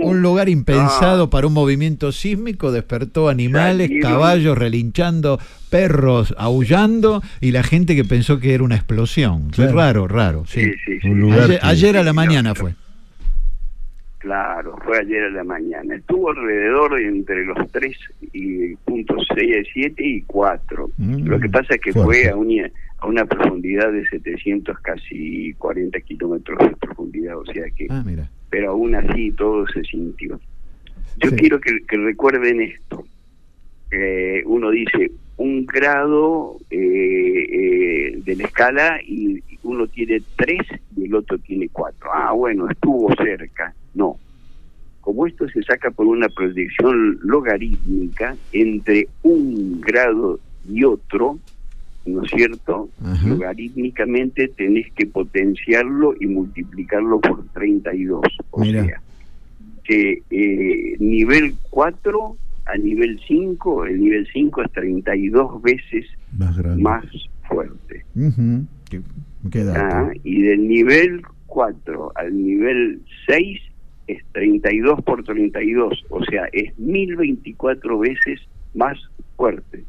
un, 0.03 0.23
lugar 0.23 0.49
impensado 0.49 1.24
Ah. 1.24 1.31
para 1.31 1.47
un 1.47 1.53
movimiento 1.53 2.11
sísmico, 2.11 2.73
despertó 2.73 3.28
animales, 3.28 3.91
caballos 4.03 4.59
relinchando, 4.59 5.39
perros 5.70 6.35
aullando 6.36 7.23
y 7.41 7.53
la 7.53 7.62
gente 7.62 7.95
que 7.95 8.05
pensó 8.05 8.41
que 8.41 8.55
era 8.55 8.65
una 8.65 8.74
explosión. 8.74 9.51
Claro. 9.51 9.73
raro, 9.77 10.09
raro. 10.09 10.45
Sí. 10.47 10.65
Sí, 10.85 10.99
sí, 11.01 11.09
ayer, 11.09 11.61
que- 11.61 11.66
ayer 11.66 11.97
a 11.97 12.03
la 12.03 12.12
mañana 12.12 12.55
fue. 12.57 12.74
Claro, 14.19 14.77
fue 14.85 14.99
ayer 14.99 15.23
a 15.24 15.31
la 15.31 15.45
mañana. 15.45 15.97
Estuvo 15.97 16.31
alrededor 16.31 16.99
entre 16.99 17.45
los 17.45 17.70
3 17.70 17.95
y 18.32 18.74
punto 18.77 19.16
6, 19.36 19.66
7 19.74 20.03
y 20.03 20.23
4. 20.23 20.91
Mm, 20.97 21.27
Lo 21.27 21.39
que 21.39 21.49
pasa 21.51 21.74
es 21.74 21.81
que 21.82 21.93
fuerte. 21.93 22.23
fue 22.23 22.31
a 22.31 22.36
una, 22.36 22.70
a 23.01 23.07
una 23.07 23.27
profundidad 23.27 23.93
de 23.93 24.07
700, 24.07 24.78
casi 24.81 25.53
40 25.59 26.01
kilómetros 26.01 26.59
de 26.59 26.74
profundidad, 26.77 27.36
o 27.39 27.45
sea 27.45 27.65
que, 27.77 27.86
Ah, 27.91 28.03
mira. 28.05 28.31
Pero 28.55 28.70
aún 28.70 28.94
así 28.94 29.32
todo 29.32 29.66
se 29.66 29.82
sintió. 29.82 30.39
Yo 31.16 31.31
Sí. 31.31 31.35
quiero 31.35 31.59
que, 31.60 31.76
que 31.89 31.97
recuerden 31.97 32.60
esto. 32.60 33.05
Eh, 33.90 34.44
uno 34.47 34.70
dice 34.70 35.10
un 35.39 35.66
grado 35.66 36.59
eh, 36.70 36.76
eh, 36.78 38.18
de 38.24 38.36
la 38.36 38.44
escala 38.44 39.01
y 39.05 39.43
uno 39.64 39.89
tiene 39.89 40.22
3 40.36 40.56
y 40.97 41.06
el 41.06 41.14
otro 41.16 41.36
tiene 41.39 41.68
4. 41.72 42.09
Ah, 42.14 42.31
bueno, 42.31 42.70
estuvo 42.70 43.12
cerca. 43.16 43.74
No. 43.93 44.18
Como 45.01 45.26
esto 45.26 45.48
se 45.48 45.60
saca 45.64 45.90
por 45.90 46.06
una 46.06 46.28
proyección 46.28 47.18
logarítmica 47.24 48.36
entre 48.52 49.09
un 49.24 49.81
grado 49.81 50.39
y 50.70 50.85
otro, 50.85 51.40
¿no 52.06 52.22
es 52.22 52.31
cierto? 52.31 52.90
Logarítmicamente 53.24 54.48
tenés 54.48 54.93
que 54.93 55.06
potenciarlo 55.06 56.14
y 56.20 56.26
multiplicarlo 56.26 57.20
por 57.20 57.44
32. 57.48 58.20
O 58.51 58.60
Mira. 58.60 58.85
sea, 58.85 59.01
que 59.85 60.22
eh, 60.31 60.97
nivel 60.98 61.55
4 61.70 62.36
a 62.66 62.76
nivel 62.76 63.20
5, 63.26 63.86
el 63.86 64.01
nivel 64.01 64.26
5 64.32 64.62
es 64.62 64.72
32 64.72 65.62
veces 65.62 66.06
Más 66.36 66.56
más 66.78 67.05
fuerte. 67.47 68.05
Ujú. 68.14 68.64
Qué, 68.89 69.02
qué 69.51 69.64
dato. 69.64 69.81
Ah, 69.81 70.12
y 70.22 70.43
del 70.43 70.66
nivel 70.66 71.22
4 71.47 72.12
al 72.14 72.43
nivel 72.43 73.02
6 73.26 73.60
es 74.06 74.22
32 74.32 75.02
por 75.02 75.22
32, 75.24 76.05
o 76.10 76.24
sea, 76.24 76.47
es 76.52 76.78
1024 76.78 77.98
veces 77.98 78.40
más 78.74 78.98
fuerte. 79.36 79.85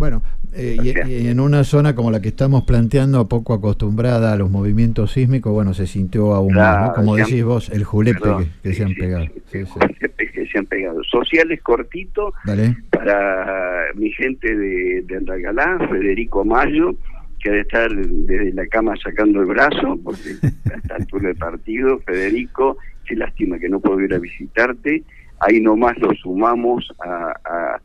Bueno, 0.00 0.22
eh, 0.54 0.78
y, 0.82 1.10
y 1.12 1.28
en 1.28 1.40
una 1.40 1.62
zona 1.62 1.94
como 1.94 2.10
la 2.10 2.22
que 2.22 2.28
estamos 2.28 2.64
planteando, 2.64 3.28
poco 3.28 3.52
acostumbrada 3.52 4.32
a 4.32 4.36
los 4.36 4.50
movimientos 4.50 5.12
sísmicos, 5.12 5.52
bueno, 5.52 5.74
se 5.74 5.86
sintió 5.86 6.32
aún 6.32 6.54
más, 6.54 6.88
¿no? 6.88 6.94
Como 6.94 7.14
han- 7.14 7.20
decís 7.22 7.44
vos, 7.44 7.68
el 7.68 7.84
julepe 7.84 8.18
Perdón, 8.18 8.46
que, 8.62 8.70
que 8.70 8.74
se 8.74 8.82
han 8.84 8.94
pegado. 8.94 9.26
Sí, 9.52 9.64
sí. 9.66 10.26
que 10.32 10.46
se 10.46 10.58
han 10.58 10.64
pegado. 10.64 11.04
Sociales 11.04 11.60
cortito 11.62 12.32
Dale. 12.46 12.78
para 12.90 13.84
mi 13.94 14.10
gente 14.12 14.56
de, 14.56 15.02
de 15.06 15.16
Andagalá, 15.18 15.78
Federico 15.90 16.46
Mayo, 16.46 16.94
que 17.38 17.50
ha 17.50 17.52
de 17.52 17.60
estar 17.60 17.90
desde 17.94 18.54
la 18.54 18.66
cama 18.68 18.94
sacando 19.04 19.40
el 19.40 19.46
brazo, 19.48 19.98
porque 20.02 20.30
a 20.72 20.76
esta 20.78 20.94
altura 20.94 21.28
del 21.28 21.36
partido, 21.36 21.98
Federico, 22.06 22.78
qué 23.04 23.16
lástima 23.16 23.58
que 23.58 23.68
no 23.68 23.80
puedo 23.80 24.00
ir 24.00 24.14
a 24.14 24.18
visitarte, 24.18 25.02
ahí 25.40 25.60
nomás 25.60 25.98
lo 25.98 26.10
sumamos 26.14 26.90
a... 27.04 27.32
a- 27.44 27.80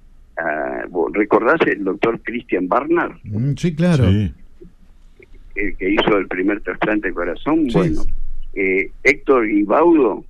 ¿vos 0.89 1.11
¿Recordás 1.13 1.59
el 1.67 1.83
doctor 1.83 2.19
Christian 2.23 2.67
Barnard? 2.67 3.13
Mm, 3.23 3.53
sí, 3.57 3.73
claro. 3.75 4.05
el 4.05 4.33
que 5.77 5.89
hizo 5.89 6.17
el 6.17 6.27
primer 6.27 6.61
trasplante 6.61 7.07
de 7.09 7.13
corazón, 7.13 7.67
bueno, 7.73 8.01
eh, 8.53 8.91
Héctor 9.03 9.49
Ibaudo 9.49 10.25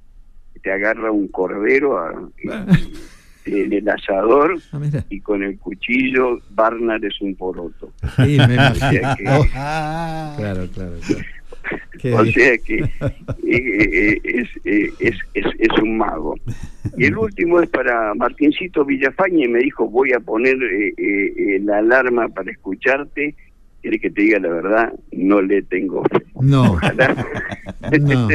te 0.61 0.71
agarra 0.71 1.11
un 1.11 1.27
cordero 1.29 1.97
a- 1.99 2.29
en 3.45 3.73
el 3.73 3.87
asador 3.89 4.59
Ah, 4.71 4.79
y 5.09 5.19
con 5.21 5.43
el 5.43 5.59
cuchillo 5.59 6.39
Barnard 6.51 7.03
es 7.05 7.21
un 7.21 7.35
poroto. 7.35 7.91
Sí, 8.15 8.37
me 8.47 8.57
O 8.69 8.75
sea 8.75 9.15
Claro, 10.37 10.67
claro, 10.73 10.95
claro. 11.05 11.23
Qué 11.99 12.13
o 12.13 12.25
sea 12.25 12.57
que 12.57 12.75
eh, 12.79 12.89
eh, 13.47 14.21
es, 14.23 14.49
eh, 14.65 14.89
es, 14.99 15.15
es, 15.33 15.45
es 15.59 15.81
un 15.81 15.97
mago. 15.97 16.35
Y 16.97 17.05
el 17.05 17.17
último 17.17 17.59
es 17.61 17.69
para 17.69 18.13
Martincito 18.13 18.85
Villafañe, 18.85 19.47
me 19.47 19.59
dijo, 19.59 19.89
voy 19.89 20.13
a 20.13 20.19
poner 20.19 20.55
eh, 20.55 20.93
eh, 20.97 21.33
eh, 21.37 21.59
la 21.63 21.79
alarma 21.79 22.29
para 22.29 22.51
escucharte. 22.51 23.35
¿Quieres 23.81 24.01
que 24.01 24.09
te 24.09 24.21
diga 24.21 24.39
la 24.39 24.49
verdad? 24.49 24.93
No 25.11 25.41
le 25.41 25.61
tengo 25.61 26.03
fe. 26.05 26.23
No. 26.41 26.73
Ojalá. 26.73 27.15
No, 28.01 28.27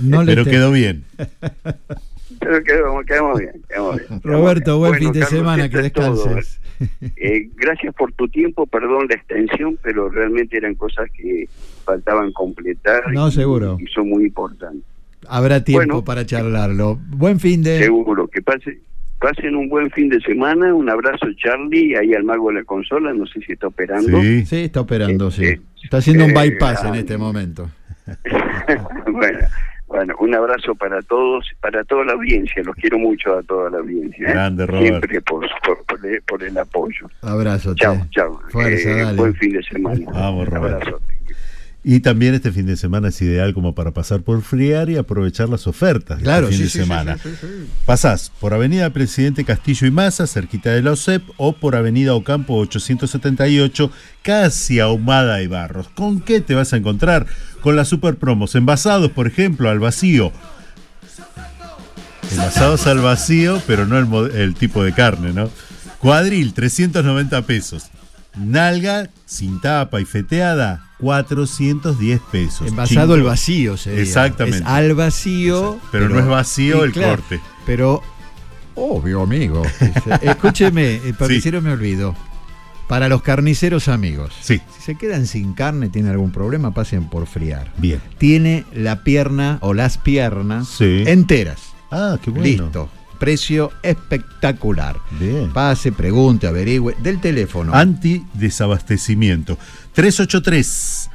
no 0.00 0.22
le 0.22 0.32
Pero 0.32 0.44
quedó 0.44 0.70
bien. 0.70 1.02
Pero 2.40 2.62
quedamos, 2.64 3.04
quedamos 3.06 3.38
bien, 3.38 3.52
quedamos 3.68 3.96
bien. 3.96 4.20
Roberto, 4.24 4.78
buen 4.78 4.92
Bueno, 4.92 5.04
fin 5.12 5.20
de 5.20 5.26
semana, 5.26 5.68
que 5.68 5.78
descanses. 5.78 6.58
Eh, 7.16 7.48
gracias 7.54 7.94
por 7.94 8.12
tu 8.12 8.26
tiempo, 8.26 8.66
perdón 8.66 9.06
la 9.08 9.14
extensión, 9.14 9.78
pero 9.84 10.08
realmente 10.08 10.56
eran 10.56 10.74
cosas 10.74 11.08
que 11.16 11.48
faltaban 11.84 12.32
completar. 12.32 13.02
No, 13.12 13.28
y- 13.28 13.30
seguro. 13.30 13.76
Y 13.78 13.86
son 13.86 14.08
muy 14.08 14.24
importantes. 14.24 14.82
Habrá 15.28 15.62
tiempo 15.62 15.86
Bueno. 15.86 16.04
para 16.04 16.26
charlarlo. 16.26 16.98
Buen 17.10 17.38
fin 17.38 17.62
de. 17.62 17.78
Seguro, 17.78 18.26
que 18.26 18.42
pase, 18.42 18.80
pasen 19.20 19.54
un 19.54 19.68
buen 19.68 19.92
fin 19.92 20.08
de 20.08 20.20
semana. 20.22 20.74
Un 20.74 20.90
abrazo, 20.90 21.26
Charlie, 21.36 21.94
ahí 21.94 22.14
al 22.14 22.24
mago 22.24 22.48
de 22.48 22.54
la 22.56 22.64
consola. 22.64 23.12
No 23.14 23.26
sé 23.26 23.38
si 23.46 23.52
está 23.52 23.68
operando. 23.68 24.20
Sí, 24.20 24.44
está 24.64 24.80
operando, 24.80 25.30
sí. 25.30 25.44
Eh, 25.44 25.60
Está 25.84 25.98
haciendo 25.98 26.24
un 26.24 26.32
eh, 26.32 26.34
bypass 26.34 26.84
en 26.84 26.96
este 26.96 27.16
momento. 27.16 27.70
bueno, 29.12 29.38
bueno, 29.92 30.14
un 30.20 30.34
abrazo 30.34 30.74
para 30.74 31.02
todos, 31.02 31.46
para 31.60 31.84
toda 31.84 32.04
la 32.06 32.12
audiencia. 32.14 32.62
Los 32.64 32.74
quiero 32.76 32.98
mucho 32.98 33.36
a 33.36 33.42
toda 33.42 33.70
la 33.70 33.78
audiencia. 33.78 34.26
¿eh? 34.28 34.32
Grande, 34.32 34.66
Robert. 34.66 34.86
Siempre 34.86 35.20
por, 35.20 35.46
por, 35.64 35.84
por 35.84 36.06
el, 36.06 36.22
por 36.22 36.42
el 36.42 36.56
apoyo. 36.58 37.10
Abrazo. 37.20 37.74
Chao, 37.74 37.96
chao. 38.10 38.40
Fuerza, 38.50 38.88
Eh, 38.90 39.02
dale. 39.02 39.16
buen 39.18 39.34
fin 39.34 39.52
de 39.52 39.62
semana. 39.62 40.06
Vamos, 40.12 40.48
Robert. 40.48 40.74
Abrazo. 40.82 41.00
Y 41.84 41.98
también 41.98 42.32
este 42.32 42.52
fin 42.52 42.64
de 42.66 42.76
semana 42.76 43.08
es 43.08 43.20
ideal 43.22 43.54
como 43.54 43.74
para 43.74 43.90
pasar 43.90 44.22
por 44.22 44.40
Friar 44.42 44.88
y 44.88 44.96
aprovechar 44.96 45.48
las 45.48 45.66
ofertas 45.66 46.18
de 46.18 46.22
Claro, 46.22 46.46
este 46.48 46.58
fin 46.58 46.58
sí, 46.58 46.62
de 46.78 46.84
sí, 46.84 46.88
semana. 46.88 47.18
sí, 47.18 47.28
sí, 47.30 47.36
sí. 47.40 47.70
Pasás 47.84 48.30
por 48.40 48.54
Avenida 48.54 48.88
Presidente 48.90 49.44
Castillo 49.44 49.88
y 49.88 49.90
Maza, 49.90 50.28
cerquita 50.28 50.70
de 50.70 50.80
la 50.80 50.92
OSEP, 50.92 51.24
o 51.38 51.54
por 51.54 51.74
Avenida 51.74 52.14
Ocampo 52.14 52.54
878, 52.54 53.90
casi 54.22 54.78
ahumada 54.78 55.38
de 55.38 55.48
barros. 55.48 55.88
¿Con 55.88 56.20
qué 56.20 56.40
te 56.40 56.54
vas 56.54 56.72
a 56.72 56.76
encontrar? 56.76 57.26
Con 57.62 57.76
las 57.76 57.88
super 57.88 58.16
promos. 58.16 58.54
Envasados, 58.54 59.10
por 59.12 59.26
ejemplo, 59.26 59.70
al 59.70 59.78
vacío. 59.78 60.32
Envasados 62.30 62.86
al 62.86 62.98
vacío, 63.00 63.60
pero 63.66 63.86
no 63.86 63.98
el, 63.98 64.30
el 64.36 64.54
tipo 64.54 64.82
de 64.82 64.92
carne, 64.92 65.32
¿no? 65.32 65.50
Cuadril, 65.98 66.54
390 66.54 67.42
pesos. 67.42 67.86
Nalga, 68.36 69.10
sin 69.26 69.60
tapa 69.60 70.00
y 70.00 70.04
feteada, 70.06 70.84
410 70.98 72.20
pesos. 72.32 72.66
Envasado 72.66 73.14
al 73.14 73.22
vacío 73.22 73.76
sería. 73.76 74.00
Exactamente. 74.02 74.58
Es 74.60 74.64
al 74.66 74.94
vacío. 74.94 75.78
Pero 75.92 76.08
no 76.08 76.18
es 76.18 76.26
vacío 76.26 76.84
el 76.84 76.92
corte. 76.92 77.40
Pero, 77.66 78.02
obvio, 78.74 79.22
amigo. 79.22 79.62
Escúcheme, 80.22 80.94
eh, 80.94 81.14
porque 81.18 81.40
Sí. 81.40 81.50
me 81.52 81.72
olvido. 81.72 82.16
Para 82.92 83.08
los 83.08 83.22
carniceros 83.22 83.88
amigos. 83.88 84.34
Sí. 84.42 84.60
Si 84.76 84.82
se 84.82 84.96
quedan 84.96 85.26
sin 85.26 85.54
carne, 85.54 85.88
tienen 85.88 86.10
algún 86.12 86.30
problema, 86.30 86.74
pasen 86.74 87.08
por 87.08 87.26
friar. 87.26 87.72
Bien. 87.78 88.02
Tiene 88.18 88.66
la 88.74 89.02
pierna 89.02 89.56
o 89.62 89.72
las 89.72 89.96
piernas 89.96 90.68
Sí. 90.68 91.04
enteras. 91.06 91.58
Ah, 91.90 92.18
qué 92.22 92.30
bueno. 92.30 92.44
Listo. 92.44 92.90
Precio 93.18 93.72
espectacular. 93.82 94.98
Bien. 95.18 95.50
Pase, 95.54 95.90
pregunte, 95.90 96.46
averigüe. 96.46 96.94
Del 97.02 97.18
teléfono. 97.18 97.72
Antidesabastecimiento. 97.72 99.56
383 99.94 101.08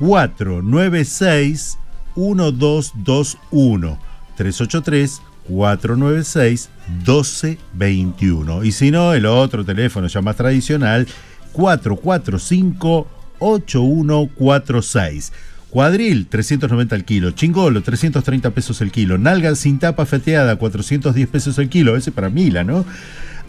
496 0.00 1.78
1221. 2.16 4.00
383 4.36 5.22
496 5.48 6.70
1221. 7.06 8.64
Y 8.64 8.72
si 8.72 8.90
no, 8.90 9.14
el 9.14 9.26
otro 9.26 9.64
teléfono 9.64 10.06
ya 10.06 10.20
más 10.22 10.36
tradicional, 10.36 11.06
445 11.52 13.06
8146. 13.40 15.32
Cuadril, 15.70 16.26
390 16.26 16.96
el 16.96 17.04
kilo. 17.04 17.30
Chingolo, 17.30 17.82
330 17.82 18.50
pesos 18.50 18.80
el 18.80 18.90
kilo. 18.90 19.18
Nalga 19.18 19.54
sin 19.54 19.78
tapa 19.78 20.04
feteada, 20.04 20.56
410 20.56 21.28
pesos 21.28 21.58
el 21.58 21.68
kilo. 21.68 21.96
Ese 21.96 22.10
para 22.10 22.28
Mila, 22.28 22.64
¿no? 22.64 22.84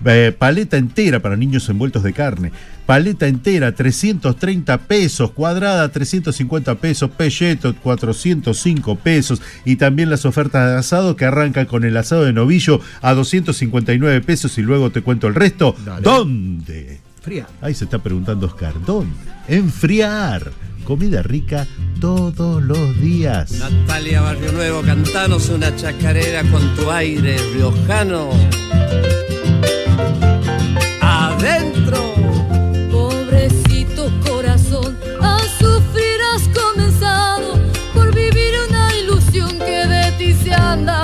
Eh, 0.05 0.35
paleta 0.37 0.77
entera 0.77 1.19
para 1.19 1.35
niños 1.35 1.67
envueltos 1.69 2.03
de 2.03 2.13
carne. 2.13 2.51
Paleta 2.85 3.27
entera, 3.27 3.73
330 3.73 4.77
pesos. 4.79 5.31
Cuadrada, 5.31 5.89
350 5.89 6.75
pesos. 6.75 7.09
Pelleto, 7.11 7.75
405 7.75 8.95
pesos. 8.95 9.41
Y 9.65 9.75
también 9.75 10.09
las 10.09 10.25
ofertas 10.25 10.69
de 10.69 10.77
asado 10.77 11.15
que 11.15 11.25
arrancan 11.25 11.65
con 11.65 11.83
el 11.83 11.95
asado 11.97 12.25
de 12.25 12.33
novillo 12.33 12.81
a 13.01 13.13
259 13.13 14.21
pesos. 14.21 14.57
Y 14.57 14.61
luego 14.61 14.89
te 14.89 15.01
cuento 15.01 15.27
el 15.27 15.35
resto. 15.35 15.75
Dale. 15.85 16.01
¿Dónde? 16.01 16.99
Fría. 17.21 17.47
Ahí 17.61 17.75
se 17.75 17.85
está 17.85 17.99
preguntando 17.99 18.47
Oscar. 18.47 18.73
¿Dónde? 18.85 19.15
Enfriar. 19.47 20.51
Comida 20.83 21.21
rica 21.21 21.67
todos 21.99 22.61
los 22.61 22.99
días. 22.99 23.51
Natalia 23.51 24.21
Barrio 24.21 24.51
Nuevo, 24.51 24.81
cantanos 24.81 25.49
una 25.49 25.75
chacarera 25.75 26.41
con 26.43 26.75
tu 26.75 26.89
aire 26.89 27.37
riojano. 27.53 28.31
Adentro. 31.01 31.99
Pobrecito 32.91 34.11
corazón, 34.25 34.97
a 35.21 35.39
sufrir 35.59 36.19
has 36.33 36.47
comenzado 36.49 37.59
por 37.93 38.13
vivir 38.13 38.53
una 38.69 38.95
ilusión 38.95 39.57
que 39.59 39.87
de 39.87 40.11
ti 40.17 40.33
se 40.33 40.53
anda 40.53 41.00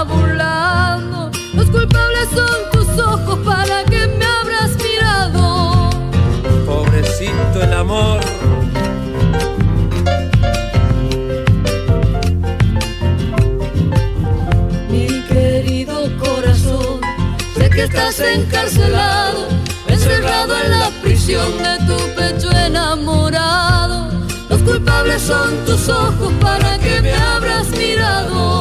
estás 17.87 18.19
encarcelado, 18.19 19.47
encerrado 19.87 20.53
en 20.61 20.71
la 20.71 20.89
prisión 21.01 21.57
de 21.57 21.77
tu 21.87 21.97
pecho 22.15 22.51
enamorado. 22.51 24.09
Los 24.49 24.61
culpables 24.63 25.21
son 25.21 25.65
tus 25.65 25.87
ojos 25.87 26.33
para 26.41 26.77
que 26.79 27.01
me 27.01 27.13
habrás 27.13 27.69
mirado. 27.69 28.56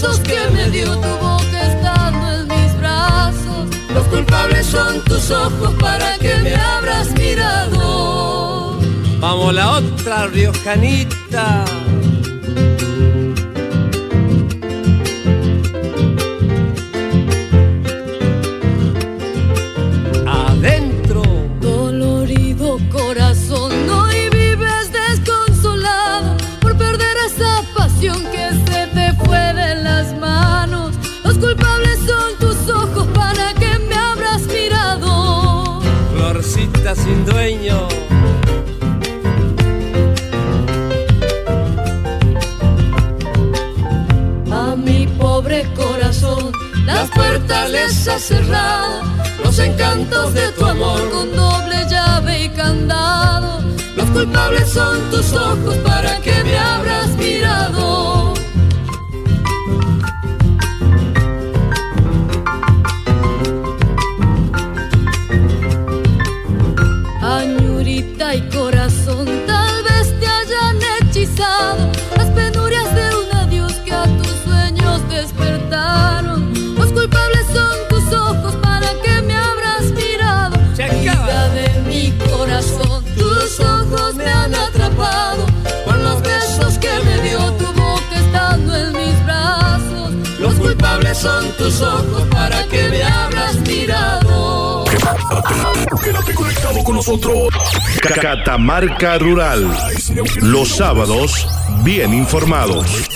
Besos 0.00 0.20
que 0.20 0.38
me 0.52 0.70
dio 0.70 0.86
tu 0.86 1.08
boca 1.18 1.66
estando 1.72 2.32
en 2.32 2.48
mis 2.48 2.76
brazos. 2.78 3.68
Los 3.92 4.06
culpables 4.08 4.66
son 4.66 5.02
tus 5.04 5.30
ojos 5.30 5.74
para 5.80 6.16
que 6.18 6.36
me 6.36 6.54
habrás 6.54 7.10
mirado. 7.12 8.78
Vamos 9.20 9.54
la 9.54 9.70
otra 9.72 10.26
riojanita. 10.28 11.64
Has 47.52 48.22
cerrado. 48.22 49.02
Los 49.42 49.58
encantos 49.58 50.34
de 50.34 50.52
tu 50.52 50.64
amor 50.64 51.10
con 51.10 51.34
doble 51.34 51.86
llave 51.88 52.44
y 52.44 52.48
candado. 52.50 53.60
Los 53.96 54.08
culpables 54.10 54.68
son 54.68 55.10
tus 55.10 55.32
ojos 55.32 55.76
para 55.78 56.16
que 56.20 56.44
me 56.44 56.58
habrás 56.58 57.08
mirado. 57.16 58.29
Quédate 96.02 96.34
conectado 96.34 96.82
con 96.82 96.96
nosotros. 96.96 97.48
Catamarca 98.22 99.18
Rural. 99.18 99.70
Los 100.40 100.68
sábados, 100.68 101.46
bien 101.84 102.14
informados. 102.14 103.08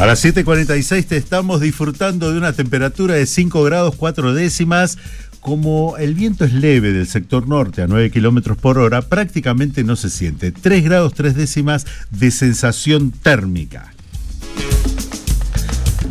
A 0.00 0.06
las 0.06 0.24
7.46 0.24 1.06
te 1.06 1.16
estamos 1.16 1.60
disfrutando 1.60 2.32
de 2.32 2.38
una 2.38 2.52
temperatura 2.52 3.14
de 3.14 3.26
5 3.26 3.62
grados 3.64 3.94
4 3.96 4.34
décimas. 4.34 4.98
Como 5.40 5.96
el 5.98 6.14
viento 6.14 6.44
es 6.44 6.52
leve 6.52 6.92
del 6.92 7.06
sector 7.06 7.46
norte 7.46 7.82
a 7.82 7.86
9 7.86 8.10
kilómetros 8.10 8.56
por 8.56 8.78
hora, 8.78 9.02
prácticamente 9.02 9.84
no 9.84 9.96
se 9.96 10.10
siente. 10.10 10.50
3 10.50 10.82
grados 10.82 11.14
3 11.14 11.34
décimas 11.34 11.86
de 12.10 12.30
sensación 12.30 13.10
térmica. 13.10 13.95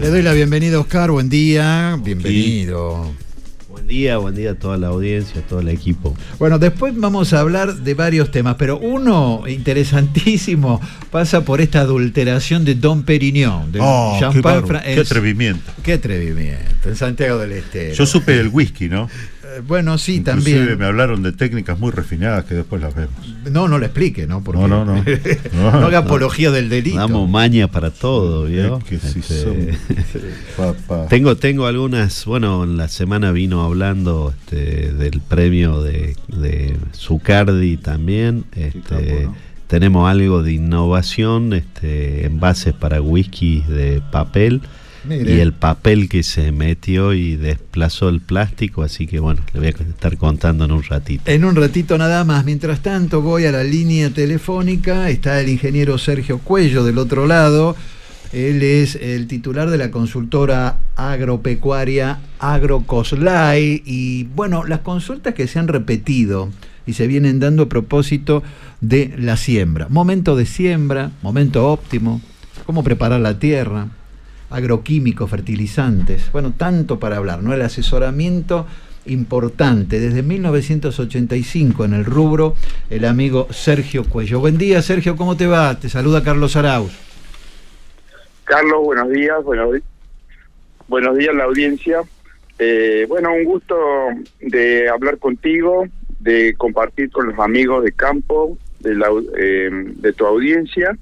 Le 0.05 0.11
doy 0.11 0.21
la 0.21 0.33
bienvenida, 0.33 0.79
Oscar. 0.79 1.09
Buen 1.09 1.29
día. 1.29 1.97
Bienvenido. 1.99 3.11
Buen 3.67 3.87
día, 3.87 4.17
buen 4.17 4.35
día 4.35 4.51
a 4.51 4.53
toda 4.53 4.77
la 4.77 4.89
audiencia, 4.89 5.41
a 5.41 5.43
todo 5.43 5.61
el 5.61 5.67
equipo. 5.67 6.15
Bueno, 6.37 6.59
después 6.59 6.93
vamos 6.95 7.33
a 7.33 7.39
hablar 7.39 7.73
de 7.77 7.93
varios 7.95 8.29
temas, 8.29 8.55
pero 8.59 8.77
uno 8.77 9.45
interesantísimo 9.47 10.79
pasa 11.09 11.43
por 11.43 11.59
esta 11.59 11.81
adulteración 11.81 12.65
de 12.65 12.75
Don 12.75 13.01
Perignon, 13.01 13.71
de 13.71 13.79
Oh, 13.81 14.19
qué 14.31 14.41
qué 14.43 14.99
atrevimiento. 14.99 15.71
Qué 15.81 15.93
atrevimiento, 15.93 16.87
en 16.87 16.95
Santiago 16.95 17.39
del 17.39 17.53
Estero. 17.53 17.95
Yo 17.95 18.05
supe 18.05 18.33
del 18.33 18.49
whisky, 18.49 18.87
¿no? 18.87 19.09
Bueno, 19.67 19.97
sí, 19.97 20.15
Inclusive 20.15 20.55
también. 20.59 20.79
me 20.79 20.85
hablaron 20.85 21.23
de 21.23 21.31
técnicas 21.31 21.79
muy 21.79 21.91
refinadas 21.91 22.45
que 22.45 22.55
después 22.55 22.81
las 22.81 22.93
vemos. 22.95 23.13
No, 23.51 23.67
no 23.67 23.77
lo 23.77 23.85
explique, 23.85 24.27
¿no? 24.27 24.43
Porque 24.43 24.61
No, 24.61 24.67
no, 24.67 24.85
no. 24.85 25.03
no 25.53 25.69
haga 25.87 25.99
apología 25.99 26.51
del 26.51 26.69
delito. 26.69 26.97
Damos 26.97 27.29
maña 27.29 27.67
para 27.69 27.91
todo, 27.91 28.45
¿vio? 28.45 28.77
Es 28.77 28.83
que 28.83 28.99
sí 28.99 29.19
Este, 29.19 29.43
son- 29.43 29.67
Papá. 30.87 31.07
Tengo, 31.09 31.35
tengo 31.37 31.65
algunas, 31.67 32.25
bueno, 32.25 32.63
en 32.63 32.77
la 32.77 32.87
semana 32.87 33.31
vino 33.31 33.61
hablando 33.63 34.33
este, 34.37 34.91
del 34.91 35.21
premio 35.21 35.81
de, 35.81 36.15
de 36.27 36.77
Zucardi 36.95 37.77
también. 37.77 38.45
Este, 38.55 39.27
Tenemos 39.67 40.09
algo 40.09 40.43
de 40.43 40.53
innovación, 40.53 41.53
este, 41.53 42.25
envases 42.25 42.73
para 42.73 43.01
whisky 43.01 43.61
de 43.67 44.01
papel. 44.11 44.61
Mire. 45.07 45.35
Y 45.35 45.39
el 45.39 45.53
papel 45.53 46.09
que 46.09 46.23
se 46.23 46.51
metió 46.51 47.13
y 47.13 47.35
desplazó 47.35 48.09
el 48.09 48.21
plástico, 48.21 48.83
así 48.83 49.07
que 49.07 49.19
bueno, 49.19 49.41
le 49.53 49.59
voy 49.59 49.67
a 49.67 49.69
estar 49.69 50.17
contando 50.17 50.65
en 50.65 50.71
un 50.71 50.83
ratito. 50.83 51.23
En 51.25 51.45
un 51.45 51.55
ratito 51.55 51.97
nada 51.97 52.23
más. 52.23 52.45
Mientras 52.45 52.81
tanto, 52.81 53.21
voy 53.21 53.45
a 53.45 53.51
la 53.51 53.63
línea 53.63 54.09
telefónica. 54.09 55.09
Está 55.09 55.39
el 55.41 55.49
ingeniero 55.49 55.97
Sergio 55.97 56.39
Cuello 56.39 56.83
del 56.83 56.97
otro 56.97 57.27
lado. 57.27 57.75
Él 58.33 58.63
es 58.63 58.95
el 58.95 59.27
titular 59.27 59.69
de 59.69 59.77
la 59.77 59.91
consultora 59.91 60.79
agropecuaria 60.95 62.19
Agrocoslay. 62.39 63.81
Y 63.85 64.23
bueno, 64.35 64.65
las 64.65 64.79
consultas 64.79 65.33
que 65.33 65.47
se 65.47 65.59
han 65.59 65.67
repetido 65.67 66.49
y 66.85 66.93
se 66.93 67.07
vienen 67.07 67.39
dando 67.39 67.63
a 67.63 67.69
propósito 67.69 68.43
de 68.81 69.13
la 69.17 69.37
siembra. 69.37 69.87
Momento 69.89 70.35
de 70.35 70.45
siembra, 70.45 71.11
momento 71.21 71.71
óptimo, 71.71 72.21
cómo 72.65 72.83
preparar 72.83 73.21
la 73.21 73.39
tierra, 73.39 73.87
agroquímicos, 74.55 75.29
fertilizantes, 75.29 76.31
bueno, 76.31 76.53
tanto 76.55 76.97
para 76.97 77.17
hablar, 77.17 77.43
¿no? 77.43 77.53
El 77.53 77.61
asesoramiento 77.61 78.65
importante 79.05 79.99
desde 79.99 80.23
1985 80.23 81.83
en 81.83 81.93
el 81.93 82.05
rubro, 82.05 82.55
el 82.89 83.03
amigo 83.03 83.47
Sergio 83.51 84.05
Cuello. 84.05 84.39
Buen 84.39 84.57
día, 84.57 84.81
Sergio, 84.81 85.17
¿cómo 85.17 85.35
te 85.35 85.45
va? 85.45 85.77
Te 85.77 85.89
saluda 85.89 86.23
Carlos 86.23 86.55
Arauz. 86.55 86.93
Carlos, 88.45 88.81
buenos 88.83 89.09
días, 89.09 89.43
buenos, 89.43 89.75
buenos 90.87 91.17
días 91.17 91.33
a 91.33 91.37
la 91.37 91.43
audiencia. 91.43 92.01
Eh, 92.57 93.05
bueno, 93.09 93.33
un 93.33 93.43
gusto 93.43 93.75
de 94.39 94.87
hablar 94.87 95.17
contigo, 95.17 95.85
de 96.21 96.53
compartir 96.57 97.11
con 97.11 97.27
los 97.27 97.39
amigos 97.39 97.83
de 97.83 97.91
campo, 97.91 98.57
de, 98.79 98.95
la, 98.95 99.09
eh, 99.37 99.69
de 99.69 100.13
tu 100.13 100.25
audiencia. 100.25 100.97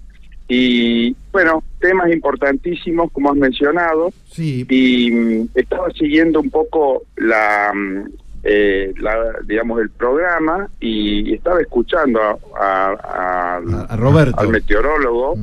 Y 0.56 1.16
bueno, 1.32 1.64
temas 1.80 2.12
importantísimos, 2.12 3.12
como 3.12 3.32
has 3.32 3.36
mencionado. 3.38 4.12
Sí. 4.30 4.66
Y 4.70 5.12
mm, 5.12 5.48
estaba 5.56 5.90
siguiendo 5.92 6.40
un 6.42 6.52
poco 6.52 7.02
la, 7.16 7.72
mm, 7.74 8.04
eh, 8.44 8.94
la, 9.00 9.16
digamos, 9.48 9.82
el 9.82 9.90
programa 9.90 10.70
y 10.80 11.34
estaba 11.34 11.60
escuchando 11.60 12.20
a, 12.22 12.38
a- 12.56 13.58
a- 13.58 13.86
A 13.90 13.98
Roberto. 13.98 14.40
al 14.40 14.50
meteorólogo. 14.50 15.36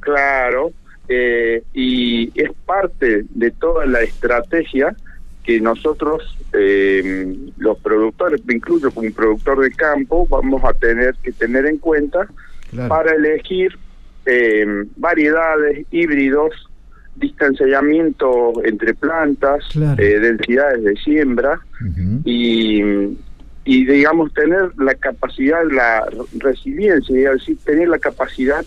Claro, 0.00 0.72
eh, 1.08 1.62
y 1.72 2.32
es 2.34 2.50
parte 2.64 3.24
de 3.30 3.50
toda 3.52 3.86
la 3.86 4.00
estrategia 4.00 4.96
que 5.44 5.60
nosotros, 5.60 6.36
eh, 6.54 7.36
los 7.58 7.78
productores, 7.78 8.44
me 8.46 8.54
incluyo 8.54 8.90
como 8.90 9.08
productor 9.12 9.60
de 9.60 9.70
campo, 9.70 10.26
vamos 10.28 10.64
a 10.64 10.72
tener 10.72 11.14
que 11.22 11.30
tener 11.30 11.66
en 11.66 11.78
cuenta 11.78 12.26
Claro. 12.70 12.88
para 12.88 13.12
elegir 13.14 13.78
eh, 14.26 14.66
variedades, 14.96 15.86
híbridos, 15.90 16.52
distanciamiento 17.40 18.52
entre 18.64 18.94
plantas, 18.94 19.64
Claro. 19.72 20.02
eh, 20.02 20.18
densidades 20.20 20.82
de 20.84 20.96
siembra 20.96 21.60
y, 22.24 22.82
y 23.64 23.84
digamos 23.86 24.32
tener 24.34 24.70
la 24.78 24.94
capacidad, 24.94 25.60
la 25.70 26.06
resiliencia, 26.38 27.30
es 27.32 27.38
decir, 27.40 27.56
tener 27.64 27.88
la 27.88 27.98
capacidad 27.98 28.64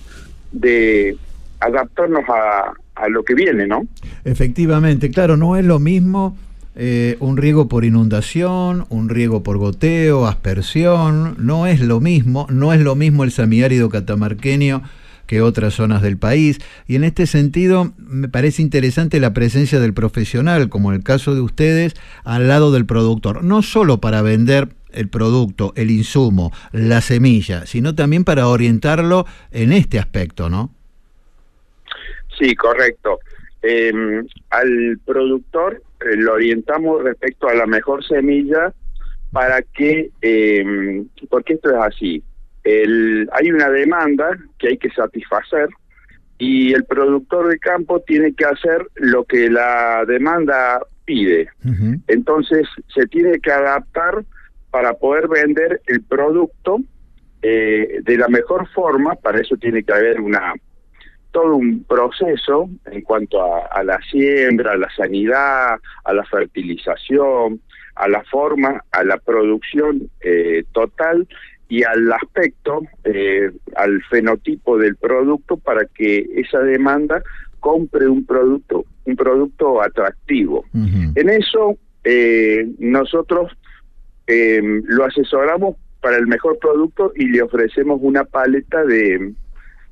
de 0.52 1.16
adaptarnos 1.60 2.24
a, 2.30 2.74
a 2.96 3.10
lo 3.10 3.24
que 3.24 3.36
viene, 3.36 3.68
¿no? 3.68 3.86
Efectivamente, 4.26 5.12
claro, 5.12 5.38
no 5.38 5.56
es 5.58 5.66
lo 5.66 5.80
mismo 5.80 6.38
eh, 6.76 7.18
un 7.20 7.38
riego 7.38 7.68
por 7.68 7.84
inundación, 7.86 8.86
un 8.90 9.10
riego 9.10 9.44
por 9.44 9.58
goteo, 9.58 10.26
aspersión, 10.28 11.36
no 11.38 11.68
es 11.68 11.82
lo 11.82 12.00
mismo, 12.00 12.48
no 12.50 12.74
es 12.74 12.80
lo 12.82 12.96
mismo 12.96 13.24
el 13.24 13.32
semiárido 13.32 13.90
catamarqueño 13.90 14.82
que 15.30 15.44
otras 15.44 15.76
zonas 15.76 16.02
del 16.02 16.18
país. 16.18 16.58
Y 16.88 16.96
en 16.96 17.04
este 17.04 17.28
sentido, 17.28 17.94
me 17.98 18.28
parece 18.30 18.64
interesante 18.64 19.20
la 19.20 19.32
presencia 19.32 19.80
del 19.80 19.94
profesional, 19.94 20.70
como 20.70 20.90
en 20.90 20.98
el 20.98 21.04
caso 21.04 21.36
de 21.36 21.42
ustedes, 21.42 21.94
al 22.24 22.48
lado 22.48 22.72
del 22.72 22.88
productor, 22.88 23.44
no 23.44 23.62
solo 23.62 24.02
para 24.02 24.24
vender 24.24 24.70
el 24.92 25.08
producto, 25.08 25.72
el 25.76 25.92
insumo, 25.92 26.52
la 26.72 27.02
semilla, 27.02 27.68
sino 27.68 27.94
también 27.94 28.24
para 28.24 28.48
orientarlo 28.48 29.28
en 29.52 29.72
este 29.72 30.00
aspecto, 30.00 30.50
¿no? 30.50 30.74
Sí, 32.40 32.56
correcto. 32.56 33.20
Eh, 33.62 33.94
al 34.50 35.00
productor 35.06 35.84
eh, 36.02 36.16
lo 36.16 36.34
orientamos 36.34 37.04
respecto 37.04 37.48
a 37.50 37.54
la 37.54 37.68
mejor 37.68 38.04
semilla 38.04 38.74
para 39.32 39.62
que, 39.62 40.10
eh, 40.24 41.04
porque 41.30 41.54
esto 41.54 41.70
es 41.70 41.78
así, 41.80 42.24
el, 42.64 43.30
hay 43.32 43.52
una 43.52 43.70
demanda 43.70 44.38
que 44.58 44.70
hay 44.70 44.78
que 44.78 44.90
satisfacer 44.92 45.70
y 46.38 46.74
el 46.74 46.86
productor 46.86 47.50
de 47.50 47.60
campo 47.60 48.00
tiene 48.02 48.34
que 48.34 48.46
hacer 48.46 48.88
lo 48.96 49.26
que 49.26 49.50
la 49.50 50.06
demanda 50.06 50.82
pide. 51.06 51.50
Entonces 52.08 52.68
se 52.94 53.08
tiene 53.08 53.40
que 53.40 53.52
adaptar 53.52 54.24
para 54.72 54.94
poder 54.94 55.28
vender 55.28 55.82
el 55.88 56.02
producto 56.04 56.80
eh, 57.42 58.00
de 58.04 58.18
la 58.18 58.28
mejor 58.28 58.68
forma, 58.70 59.16
para 59.16 59.40
eso 59.40 59.56
tiene 59.58 59.84
que 59.84 59.94
haber 59.94 60.22
una 60.22 60.54
todo 61.32 61.56
un 61.56 61.84
proceso 61.84 62.70
en 62.86 63.02
cuanto 63.02 63.42
a, 63.42 63.68
a 63.68 63.84
la 63.84 64.00
siembra, 64.10 64.72
a 64.72 64.78
la 64.78 64.90
sanidad, 64.96 65.78
a 66.04 66.14
la 66.14 66.24
fertilización, 66.26 67.62
a 68.00 68.08
la 68.08 68.24
forma, 68.24 68.84
a 68.92 69.04
la 69.04 69.18
producción 69.18 70.10
eh, 70.22 70.64
total 70.72 71.28
y 71.70 71.84
al 71.84 72.12
aspecto, 72.12 72.82
eh, 73.06 73.52
al 73.76 74.02
fenotipo 74.10 74.78
del 74.78 74.96
producto 74.98 75.56
para 75.58 75.86
que 75.86 76.28
esa 76.36 76.60
demanda 76.60 77.22
compre 77.60 78.08
un 78.08 78.26
producto, 78.26 78.86
un 79.06 79.16
producto 79.16 79.82
atractivo. 79.82 80.66
En 80.74 81.30
eso 81.30 81.78
eh, 82.04 82.68
nosotros 82.80 83.52
eh, 84.28 84.62
lo 84.86 85.06
asesoramos 85.06 85.76
para 86.02 86.18
el 86.18 86.28
mejor 86.28 86.58
producto 86.60 87.12
y 87.16 87.26
le 87.28 87.42
ofrecemos 87.44 88.00
una 88.02 88.24
paleta 88.24 88.84
de 88.86 89.34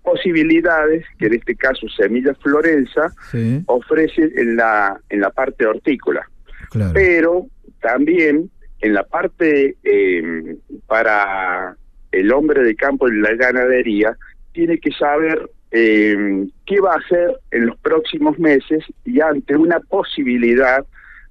posibilidades 0.03 1.05
que 1.19 1.25
en 1.27 1.33
este 1.33 1.55
caso 1.55 1.87
Semillas 1.89 2.37
Florenza 2.41 3.11
Sí. 3.29 3.61
ofrece 3.65 4.31
en 4.37 4.55
la 4.55 4.99
en 5.09 5.19
la 5.21 5.29
parte 5.31 5.65
hortícola 5.65 6.27
Claro. 6.71 6.91
pero 6.93 7.47
también 7.81 8.49
en 8.81 8.93
la 8.93 9.03
parte 9.03 9.75
eh, 9.83 10.55
para 10.85 11.75
el 12.11 12.31
hombre 12.31 12.63
de 12.63 12.75
campo 12.75 13.07
en 13.07 13.21
la 13.21 13.33
ganadería 13.35 14.15
tiene 14.53 14.77
que 14.79 14.91
saber 14.91 15.49
eh, 15.71 16.47
qué 16.65 16.79
va 16.79 16.93
a 16.93 16.97
hacer 16.97 17.39
en 17.51 17.67
los 17.67 17.77
próximos 17.79 18.39
meses 18.39 18.83
y 19.05 19.19
ante 19.19 19.55
una 19.55 19.79
posibilidad 19.79 20.85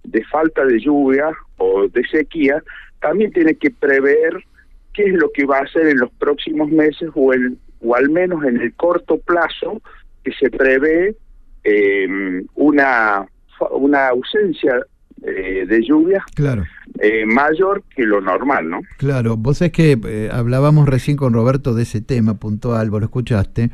de 0.04 0.24
falta 0.24 0.64
de 0.64 0.78
lluvia 0.80 1.30
o 1.56 1.88
de 1.88 2.02
sequía, 2.08 2.62
también 3.00 3.32
tiene 3.32 3.54
que 3.54 3.70
prever 3.70 4.32
qué 4.92 5.04
es 5.04 5.14
lo 5.14 5.30
que 5.32 5.44
va 5.44 5.58
a 5.58 5.62
hacer 5.62 5.86
en 5.88 5.98
los 5.98 6.10
próximos 6.12 6.70
meses 6.70 7.10
o 7.14 7.32
en 7.32 7.58
o 7.80 7.94
al 7.94 8.08
menos 8.10 8.44
en 8.44 8.60
el 8.60 8.74
corto 8.74 9.18
plazo, 9.18 9.80
que 10.24 10.32
se 10.32 10.50
prevé 10.50 11.14
eh, 11.64 12.42
una, 12.54 13.26
una 13.70 14.08
ausencia 14.08 14.80
eh, 15.26 15.66
de 15.66 15.82
lluvias 15.84 16.22
Claro. 16.34 16.64
eh, 17.00 17.26
mayor 17.26 17.82
que 17.94 18.04
lo 18.04 18.20
normal, 18.20 18.68
¿no? 18.70 18.80
Claro, 18.96 19.36
vos 19.36 19.60
es 19.62 19.72
que 19.72 19.98
eh, 20.06 20.30
hablábamos 20.32 20.88
recién 20.88 21.16
con 21.16 21.32
Roberto 21.32 21.74
de 21.74 21.82
ese 21.82 22.00
tema 22.00 22.34
puntual, 22.34 22.90
vos 22.90 23.00
lo 23.00 23.06
escuchaste, 23.06 23.70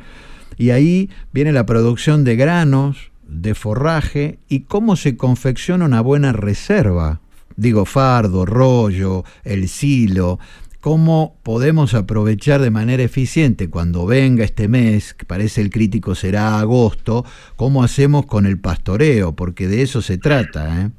y 0.57 0.71
ahí 0.71 1.09
viene 1.31 1.51
la 1.51 1.65
producción 1.65 2.23
de 2.23 2.35
granos, 2.35 3.11
de 3.27 3.55
forraje 3.55 4.37
y 4.49 4.61
cómo 4.61 4.95
se 4.95 5.15
confecciona 5.17 5.85
una 5.85 6.01
buena 6.01 6.33
reserva. 6.33 7.19
Digo, 7.55 7.85
fardo, 7.85 8.45
rollo, 8.45 9.23
el 9.43 9.67
silo, 9.67 10.39
cómo 10.81 11.37
podemos 11.43 11.93
aprovechar 11.93 12.61
de 12.61 12.69
manera 12.71 13.03
eficiente 13.03 13.69
cuando 13.69 14.05
venga 14.05 14.43
este 14.43 14.67
mes, 14.67 15.13
que 15.13 15.25
parece 15.25 15.61
el 15.61 15.69
crítico 15.69 16.13
será 16.15 16.59
agosto, 16.59 17.25
cómo 17.55 17.83
hacemos 17.83 18.25
con 18.25 18.45
el 18.45 18.59
pastoreo, 18.59 19.33
porque 19.35 19.67
de 19.67 19.81
eso 19.83 20.01
se 20.01 20.17
trata, 20.17 20.81
¿eh? 20.81 20.89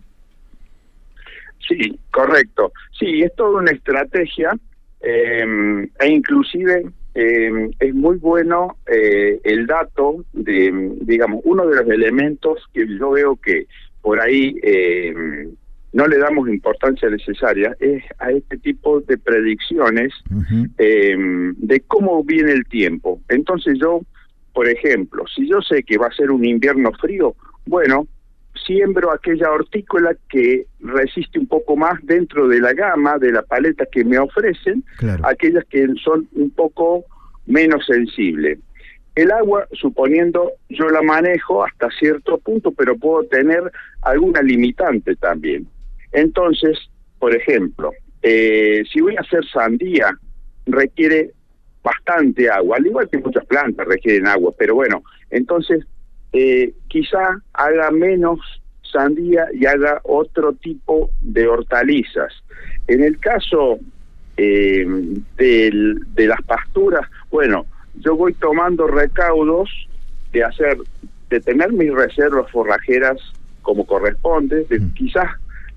Sí, 1.66 1.98
correcto. 2.10 2.72
Sí, 2.98 3.22
es 3.22 3.34
toda 3.34 3.60
una 3.60 3.70
estrategia 3.70 4.52
eh, 5.00 5.88
e 6.00 6.08
inclusive 6.08 6.86
eh, 7.14 7.70
es 7.78 7.94
muy 7.94 8.16
bueno 8.16 8.76
eh, 8.86 9.40
el 9.44 9.66
dato 9.66 10.24
de, 10.32 10.92
digamos, 11.02 11.40
uno 11.44 11.66
de 11.66 11.76
los 11.76 11.88
elementos 11.88 12.58
que 12.72 12.86
yo 12.98 13.10
veo 13.10 13.36
que 13.36 13.66
por 14.00 14.20
ahí 14.20 14.56
eh, 14.62 15.14
no 15.92 16.08
le 16.08 16.18
damos 16.18 16.48
importancia 16.48 17.08
necesaria 17.08 17.74
es 17.78 18.02
a 18.18 18.32
este 18.32 18.58
tipo 18.58 19.00
de 19.00 19.16
predicciones 19.16 20.12
eh, 20.76 21.16
de 21.56 21.80
cómo 21.80 22.24
viene 22.24 22.52
el 22.52 22.66
tiempo. 22.66 23.20
Entonces 23.28 23.78
yo, 23.80 24.00
por 24.52 24.68
ejemplo, 24.68 25.24
si 25.32 25.48
yo 25.48 25.60
sé 25.62 25.84
que 25.84 25.96
va 25.96 26.08
a 26.08 26.14
ser 26.14 26.32
un 26.32 26.44
invierno 26.44 26.90
frío, 27.00 27.36
bueno, 27.66 28.08
siembro 28.66 29.12
aquella 29.12 29.50
hortícola 29.50 30.14
que 30.28 30.66
resiste 30.80 31.38
un 31.38 31.46
poco 31.46 31.76
más 31.76 31.94
dentro 32.02 32.48
de 32.48 32.60
la 32.60 32.72
gama, 32.72 33.18
de 33.18 33.32
la 33.32 33.42
paleta 33.42 33.86
que 33.86 34.04
me 34.04 34.18
ofrecen, 34.18 34.84
aquellas 35.22 35.64
que 35.66 35.86
son 36.02 36.28
un 36.32 36.50
poco 36.50 37.04
menos 37.46 37.84
sensibles. 37.86 38.58
El 39.14 39.30
agua, 39.30 39.66
suponiendo, 39.72 40.50
yo 40.68 40.88
la 40.88 41.02
manejo 41.02 41.64
hasta 41.64 41.88
cierto 41.98 42.38
punto, 42.38 42.72
pero 42.72 42.96
puedo 42.96 43.24
tener 43.24 43.70
alguna 44.02 44.42
limitante 44.42 45.14
también. 45.16 45.68
Entonces, 46.12 46.78
por 47.18 47.34
ejemplo, 47.34 47.92
eh, 48.22 48.82
si 48.92 49.00
voy 49.00 49.16
a 49.16 49.20
hacer 49.20 49.44
sandía, 49.52 50.18
requiere 50.66 51.30
bastante 51.82 52.50
agua, 52.50 52.78
al 52.78 52.86
igual 52.86 53.08
que 53.08 53.18
muchas 53.18 53.44
plantas 53.44 53.86
requieren 53.86 54.26
agua, 54.26 54.52
pero 54.58 54.74
bueno, 54.74 55.02
entonces 55.30 55.86
eh, 56.34 56.72
quizá 56.88 57.40
haga 57.54 57.90
menos 57.90 58.38
sandía 58.82 59.46
y 59.54 59.64
haga 59.66 60.00
otro 60.04 60.52
tipo 60.52 61.10
de 61.20 61.46
hortalizas. 61.48 62.32
En 62.88 63.02
el 63.02 63.18
caso 63.18 63.78
eh, 64.36 64.84
del- 65.36 66.00
de 66.14 66.26
las 66.26 66.42
pasturas, 66.42 67.08
bueno, 67.30 67.66
yo 68.00 68.16
voy 68.16 68.34
tomando 68.34 68.88
recaudos 68.88 69.70
de 70.32 70.42
hacer, 70.42 70.76
de 71.30 71.40
tener 71.40 71.72
mis 71.72 71.92
reservas 71.94 72.50
forrajeras 72.50 73.16
como 73.62 73.86
corresponde, 73.86 74.64
de 74.64 74.80
quizás 74.94 75.28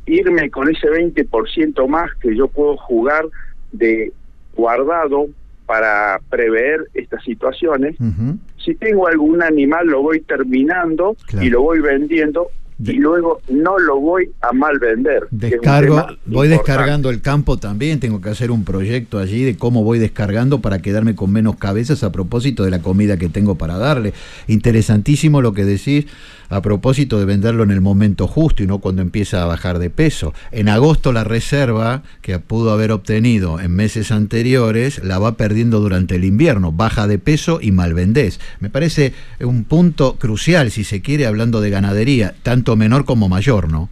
irme 0.07 0.49
con 0.49 0.67
ese 0.69 0.87
20% 0.89 1.87
más 1.87 2.09
que 2.15 2.35
yo 2.35 2.47
puedo 2.47 2.77
jugar 2.77 3.25
de 3.71 4.11
guardado 4.55 5.27
para 5.67 6.19
prever 6.29 6.79
estas 6.95 7.23
situaciones. 7.23 7.95
Si 8.67 8.75
tengo 8.75 9.07
algún 9.07 9.41
animal 9.41 9.87
lo 9.87 10.01
voy 10.01 10.19
terminando 10.19 11.15
y 11.41 11.49
lo 11.49 11.61
voy 11.61 11.79
vendiendo 11.79 12.49
y 12.79 12.93
luego 12.93 13.41
no 13.49 13.79
lo 13.79 13.99
voy 13.99 14.29
a 14.41 14.53
mal 14.53 14.77
vender. 14.79 15.27
Descargo, 15.31 15.95
voy 16.25 16.47
importante. 16.47 16.49
descargando 16.49 17.09
el 17.09 17.21
campo 17.21 17.57
también, 17.57 17.99
tengo 17.99 18.21
que 18.21 18.29
hacer 18.29 18.51
un 18.51 18.63
proyecto 18.63 19.19
allí 19.19 19.43
de 19.43 19.57
cómo 19.57 19.83
voy 19.83 19.99
descargando 19.99 20.59
para 20.59 20.79
quedarme 20.79 21.15
con 21.15 21.31
menos 21.31 21.55
cabezas 21.55 22.03
a 22.03 22.11
propósito 22.11 22.63
de 22.63 22.71
la 22.71 22.81
comida 22.81 23.17
que 23.17 23.29
tengo 23.29 23.55
para 23.55 23.77
darle. 23.77 24.13
Interesantísimo 24.47 25.41
lo 25.41 25.53
que 25.53 25.65
decís 25.65 26.05
a 26.49 26.61
propósito 26.61 27.19
de 27.19 27.25
venderlo 27.25 27.63
en 27.63 27.71
el 27.71 27.81
momento 27.81 28.27
justo 28.27 28.63
y 28.63 28.67
no 28.67 28.79
cuando 28.79 29.01
empieza 29.01 29.43
a 29.43 29.45
bajar 29.45 29.79
de 29.79 29.89
peso. 29.89 30.33
En 30.51 30.69
agosto 30.69 31.11
la 31.11 31.23
reserva 31.23 32.03
que 32.21 32.39
pudo 32.39 32.71
haber 32.71 32.91
obtenido 32.91 33.59
en 33.59 33.71
meses 33.71 34.11
anteriores 34.11 35.03
la 35.03 35.19
va 35.19 35.35
perdiendo 35.35 35.79
durante 35.79 36.15
el 36.15 36.23
invierno, 36.23 36.71
baja 36.71 37.07
de 37.07 37.19
peso 37.19 37.59
y 37.61 37.71
mal 37.71 37.93
vendés. 37.93 38.39
Me 38.59 38.69
parece 38.69 39.13
un 39.39 39.63
punto 39.63 40.15
crucial, 40.17 40.71
si 40.71 40.83
se 40.83 41.01
quiere, 41.01 41.25
hablando 41.25 41.61
de 41.61 41.69
ganadería, 41.69 42.35
tanto 42.43 42.66
menor 42.75 43.05
como 43.05 43.29
mayor, 43.29 43.71
¿no? 43.71 43.89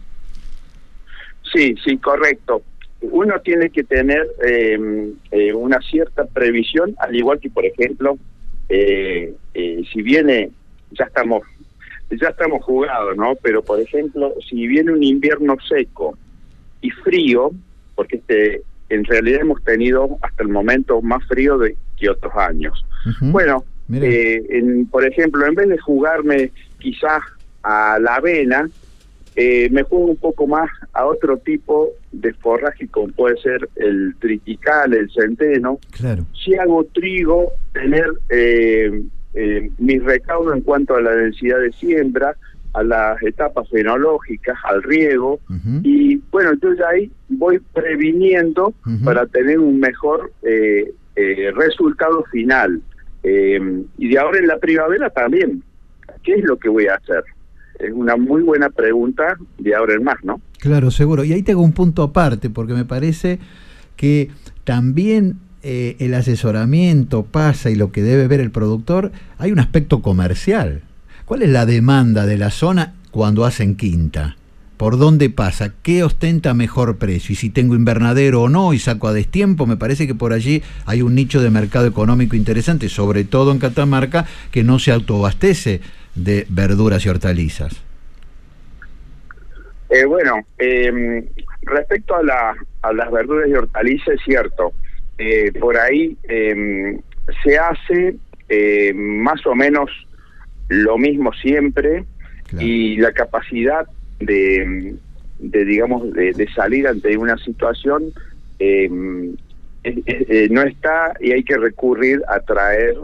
Sí, 1.52 1.74
sí, 1.84 1.96
correcto. 1.98 2.62
Uno 3.00 3.40
tiene 3.40 3.70
que 3.70 3.84
tener 3.84 4.26
eh, 4.44 5.12
eh, 5.30 5.52
una 5.54 5.80
cierta 5.80 6.24
previsión, 6.24 6.94
al 6.98 7.14
igual 7.14 7.38
que, 7.40 7.50
por 7.50 7.64
ejemplo, 7.64 8.18
eh, 8.68 9.34
eh, 9.54 9.82
si 9.92 10.02
viene, 10.02 10.50
ya 10.90 11.04
estamos, 11.04 11.42
ya 12.10 12.28
estamos 12.28 12.64
jugados, 12.64 13.16
¿no? 13.16 13.34
Pero, 13.42 13.62
por 13.62 13.80
ejemplo, 13.80 14.34
si 14.48 14.66
viene 14.66 14.92
un 14.92 15.02
invierno 15.02 15.56
seco 15.68 16.18
y 16.80 16.90
frío, 16.90 17.52
porque 17.94 18.16
este, 18.16 18.62
en 18.88 19.04
realidad 19.04 19.40
hemos 19.40 19.62
tenido 19.64 20.18
hasta 20.22 20.42
el 20.42 20.48
momento 20.48 21.00
más 21.02 21.24
frío 21.26 21.58
de 21.58 21.76
que 21.96 22.10
otros 22.10 22.34
años. 22.36 22.84
Bueno, 23.20 23.64
eh, 23.92 24.42
en, 24.50 24.86
por 24.86 25.04
ejemplo, 25.04 25.46
en 25.46 25.54
vez 25.54 25.68
de 25.68 25.78
jugarme 25.78 26.50
quizás 26.78 27.22
a 27.66 27.98
la 27.98 28.16
avena, 28.16 28.68
eh, 29.34 29.68
me 29.70 29.82
juego 29.82 30.06
un 30.06 30.16
poco 30.16 30.46
más 30.46 30.70
a 30.92 31.04
otro 31.04 31.36
tipo 31.36 31.90
de 32.12 32.32
forraje 32.34 32.88
como 32.88 33.08
puede 33.08 33.36
ser 33.38 33.68
el 33.76 34.14
tritical, 34.18 34.94
el 34.94 35.10
centeno. 35.10 35.78
Claro. 35.90 36.24
Si 36.32 36.54
hago 36.54 36.84
trigo, 36.84 37.52
tener 37.72 38.06
eh, 38.30 39.02
eh, 39.34 39.70
mis 39.76 40.02
recaudos 40.02 40.56
en 40.56 40.62
cuanto 40.62 40.94
a 40.94 41.02
la 41.02 41.10
densidad 41.10 41.60
de 41.60 41.70
siembra, 41.72 42.34
a 42.72 42.82
las 42.82 43.22
etapas 43.22 43.68
fenológicas, 43.68 44.56
al 44.64 44.82
riego, 44.82 45.40
y 45.82 46.16
bueno, 46.30 46.52
yo 46.62 46.74
ya 46.74 46.88
ahí 46.88 47.10
voy 47.28 47.58
previniendo 47.72 48.72
para 49.04 49.26
tener 49.26 49.58
un 49.58 49.78
mejor 49.78 50.30
eh, 50.42 50.90
eh, 51.16 51.50
resultado 51.54 52.24
final. 52.24 52.80
Y 53.22 54.08
de 54.08 54.18
ahora 54.18 54.38
en 54.38 54.46
la 54.46 54.58
primavera 54.58 55.10
también, 55.10 55.62
¿qué 56.22 56.34
es 56.34 56.44
lo 56.44 56.56
que 56.58 56.68
voy 56.68 56.86
a 56.86 56.94
hacer? 56.94 57.24
Es 57.78 57.92
una 57.92 58.16
muy 58.16 58.42
buena 58.42 58.70
pregunta 58.70 59.36
de 59.58 59.74
ahora 59.74 59.94
en 59.94 60.04
más, 60.04 60.16
¿no? 60.22 60.40
Claro, 60.58 60.90
seguro. 60.90 61.24
Y 61.24 61.32
ahí 61.32 61.42
tengo 61.42 61.62
un 61.62 61.72
punto 61.72 62.02
aparte, 62.02 62.50
porque 62.50 62.74
me 62.74 62.84
parece 62.84 63.38
que 63.96 64.30
también 64.64 65.38
eh, 65.62 65.96
el 65.98 66.14
asesoramiento 66.14 67.24
pasa 67.24 67.70
y 67.70 67.74
lo 67.74 67.90
que 67.90 68.02
debe 68.02 68.28
ver 68.28 68.40
el 68.40 68.50
productor, 68.50 69.10
hay 69.38 69.52
un 69.52 69.58
aspecto 69.58 70.00
comercial. 70.00 70.82
¿Cuál 71.24 71.42
es 71.42 71.50
la 71.50 71.66
demanda 71.66 72.24
de 72.24 72.38
la 72.38 72.50
zona 72.50 72.94
cuando 73.10 73.44
hacen 73.44 73.74
quinta? 73.74 74.36
¿Por 74.76 74.98
dónde 74.98 75.30
pasa? 75.30 75.72
¿Qué 75.82 76.04
ostenta 76.04 76.52
mejor 76.52 76.98
precio? 76.98 77.32
Y 77.32 77.36
si 77.36 77.50
tengo 77.50 77.74
invernadero 77.74 78.42
o 78.42 78.48
no 78.48 78.74
y 78.74 78.78
saco 78.78 79.08
a 79.08 79.12
destiempo, 79.12 79.66
me 79.66 79.78
parece 79.78 80.06
que 80.06 80.14
por 80.14 80.32
allí 80.32 80.62
hay 80.84 81.02
un 81.02 81.14
nicho 81.14 81.40
de 81.40 81.50
mercado 81.50 81.86
económico 81.86 82.36
interesante, 82.36 82.88
sobre 82.88 83.24
todo 83.24 83.52
en 83.52 83.58
Catamarca, 83.58 84.26
que 84.50 84.62
no 84.62 84.78
se 84.78 84.92
autoabastece 84.92 85.80
de 86.16 86.46
verduras 86.48 87.04
y 87.06 87.08
hortalizas. 87.08 87.82
Eh, 89.88 90.04
bueno, 90.04 90.44
eh, 90.58 91.24
respecto 91.62 92.16
a, 92.16 92.22
la, 92.22 92.56
a 92.82 92.92
las 92.92 93.10
verduras 93.12 93.48
y 93.48 93.54
hortalizas, 93.54 94.14
es 94.14 94.20
cierto, 94.24 94.72
eh, 95.18 95.52
por 95.58 95.76
ahí 95.78 96.16
eh, 96.24 96.98
se 97.42 97.58
hace 97.58 98.16
eh, 98.48 98.92
más 98.94 99.46
o 99.46 99.54
menos 99.54 99.90
lo 100.68 100.98
mismo 100.98 101.32
siempre 101.32 102.04
y 102.58 102.96
la 102.96 103.12
capacidad 103.12 103.86
de, 104.18 104.94
de 105.38 105.64
digamos, 105.64 106.12
de, 106.12 106.32
de 106.32 106.48
salir 106.52 106.86
ante 106.86 107.16
una 107.16 107.36
situación 107.38 108.12
eh, 108.58 108.88
no 110.50 110.62
está 110.62 111.14
y 111.20 111.32
hay 111.32 111.44
que 111.44 111.56
recurrir 111.56 112.22
a 112.28 112.40
traer 112.40 112.96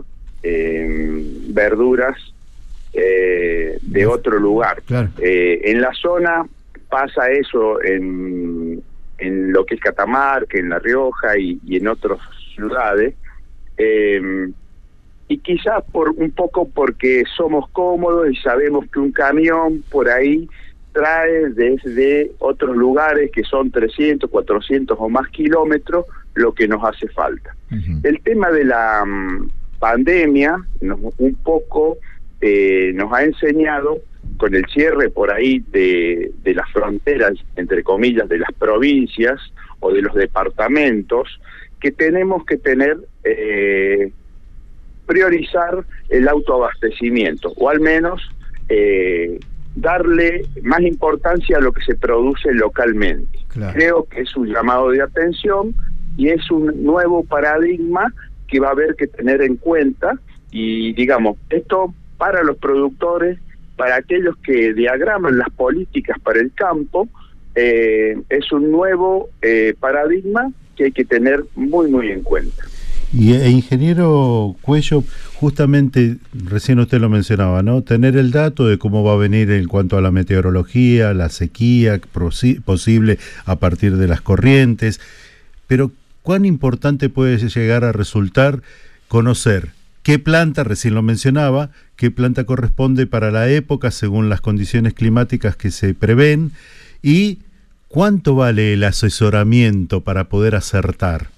verduras 0.42 2.16
eh, 2.92 3.78
de 3.80 4.06
otro 4.06 4.38
lugar. 4.38 4.82
Eh, 5.18 5.60
en 5.64 5.80
la 5.80 5.92
zona 5.92 6.46
pasa 6.88 7.30
eso 7.30 7.82
en, 7.82 8.82
en 9.18 9.52
lo 9.52 9.64
que 9.64 9.76
es 9.76 9.80
Catamarca, 9.80 10.58
en 10.58 10.68
La 10.68 10.78
Rioja 10.78 11.38
y, 11.38 11.58
y 11.66 11.76
en 11.76 11.88
otras 11.88 12.18
ciudades. 12.54 13.14
Eh, 13.78 14.50
y 15.28 15.38
quizás 15.38 15.82
por 15.90 16.10
un 16.10 16.30
poco 16.32 16.68
porque 16.68 17.24
somos 17.36 17.68
cómodos 17.70 18.30
y 18.30 18.36
sabemos 18.36 18.84
que 18.90 18.98
un 18.98 19.12
camión 19.12 19.82
por 19.90 20.10
ahí 20.10 20.46
trae 20.92 21.48
desde 21.50 22.32
otros 22.38 22.76
lugares 22.76 23.30
que 23.32 23.42
son 23.44 23.70
300, 23.70 24.28
400 24.28 24.96
o 25.00 25.08
más 25.08 25.28
kilómetros 25.28 26.04
lo 26.34 26.52
que 26.52 26.68
nos 26.68 26.84
hace 26.84 27.08
falta. 27.08 27.54
El 28.02 28.20
tema 28.20 28.50
de 28.50 28.64
la 28.64 29.02
mm, 29.06 29.48
pandemia 29.78 30.56
nos, 30.82 31.00
un 31.16 31.34
poco 31.36 31.96
eh, 32.42 32.90
nos 32.94 33.12
ha 33.12 33.22
enseñado 33.22 34.00
con 34.36 34.54
el 34.54 34.64
cierre 34.66 35.08
por 35.10 35.32
ahí 35.32 35.60
de, 35.70 36.32
de 36.42 36.54
las 36.54 36.68
fronteras, 36.72 37.34
entre 37.54 37.84
comillas, 37.84 38.28
de 38.28 38.38
las 38.38 38.52
provincias 38.52 39.40
o 39.78 39.92
de 39.92 40.02
los 40.02 40.14
departamentos, 40.14 41.40
que 41.80 41.92
tenemos 41.92 42.44
que 42.44 42.56
tener, 42.56 42.96
eh, 43.22 44.10
priorizar 45.06 45.84
el 46.08 46.26
autoabastecimiento, 46.26 47.52
o 47.56 47.68
al 47.68 47.78
menos 47.78 48.20
eh, 48.68 49.38
darle 49.76 50.44
más 50.62 50.80
importancia 50.80 51.58
a 51.58 51.60
lo 51.60 51.72
que 51.72 51.82
se 51.84 51.94
produce 51.94 52.52
localmente. 52.52 53.38
Creo 53.72 54.04
que 54.04 54.22
es 54.22 54.36
un 54.36 54.52
llamado 54.52 54.90
de 54.90 55.02
atención 55.02 55.74
y 56.16 56.28
es 56.28 56.50
un 56.50 56.82
nuevo 56.82 57.24
paradigma 57.24 58.12
que 58.48 58.58
va 58.58 58.68
a 58.68 58.72
haber 58.72 58.96
que 58.96 59.06
tener 59.06 59.42
en 59.42 59.56
cuenta 59.56 60.18
y 60.50 60.92
digamos, 60.92 61.38
esto 61.48 61.94
para 62.22 62.44
los 62.44 62.56
productores, 62.56 63.36
para 63.74 63.96
aquellos 63.96 64.36
que 64.44 64.74
diagraman 64.74 65.38
las 65.38 65.50
políticas 65.50 66.20
para 66.20 66.38
el 66.38 66.52
campo, 66.52 67.08
eh, 67.56 68.16
es 68.28 68.52
un 68.52 68.70
nuevo 68.70 69.30
eh, 69.42 69.74
paradigma 69.80 70.52
que 70.76 70.84
hay 70.84 70.92
que 70.92 71.04
tener 71.04 71.44
muy, 71.56 71.90
muy 71.90 72.12
en 72.12 72.22
cuenta. 72.22 72.62
Y 73.12 73.32
e, 73.32 73.50
ingeniero 73.50 74.54
Cuello, 74.62 75.02
justamente 75.34 76.18
recién 76.32 76.78
usted 76.78 77.00
lo 77.00 77.08
mencionaba, 77.08 77.64
¿no? 77.64 77.82
Tener 77.82 78.16
el 78.16 78.30
dato 78.30 78.68
de 78.68 78.78
cómo 78.78 79.02
va 79.02 79.14
a 79.14 79.16
venir 79.16 79.50
en 79.50 79.66
cuanto 79.66 79.98
a 79.98 80.00
la 80.00 80.12
meteorología, 80.12 81.14
la 81.14 81.28
sequía 81.28 82.00
posible 82.64 83.18
a 83.46 83.56
partir 83.56 83.96
de 83.96 84.06
las 84.06 84.20
corrientes, 84.20 85.00
pero 85.66 85.90
¿cuán 86.22 86.44
importante 86.44 87.08
puede 87.08 87.36
llegar 87.38 87.82
a 87.82 87.90
resultar 87.90 88.62
conocer 89.08 89.70
qué 90.02 90.18
planta, 90.18 90.64
recién 90.64 90.94
lo 90.94 91.02
mencionaba, 91.02 91.70
qué 92.02 92.10
planta 92.10 92.42
corresponde 92.42 93.06
para 93.06 93.30
la 93.30 93.48
época 93.48 93.92
según 93.92 94.28
las 94.28 94.40
condiciones 94.40 94.92
climáticas 94.92 95.54
que 95.54 95.70
se 95.70 95.94
prevén 95.94 96.50
y 97.00 97.38
cuánto 97.86 98.34
vale 98.34 98.72
el 98.72 98.82
asesoramiento 98.82 100.00
para 100.00 100.24
poder 100.24 100.56
acertar. 100.56 101.28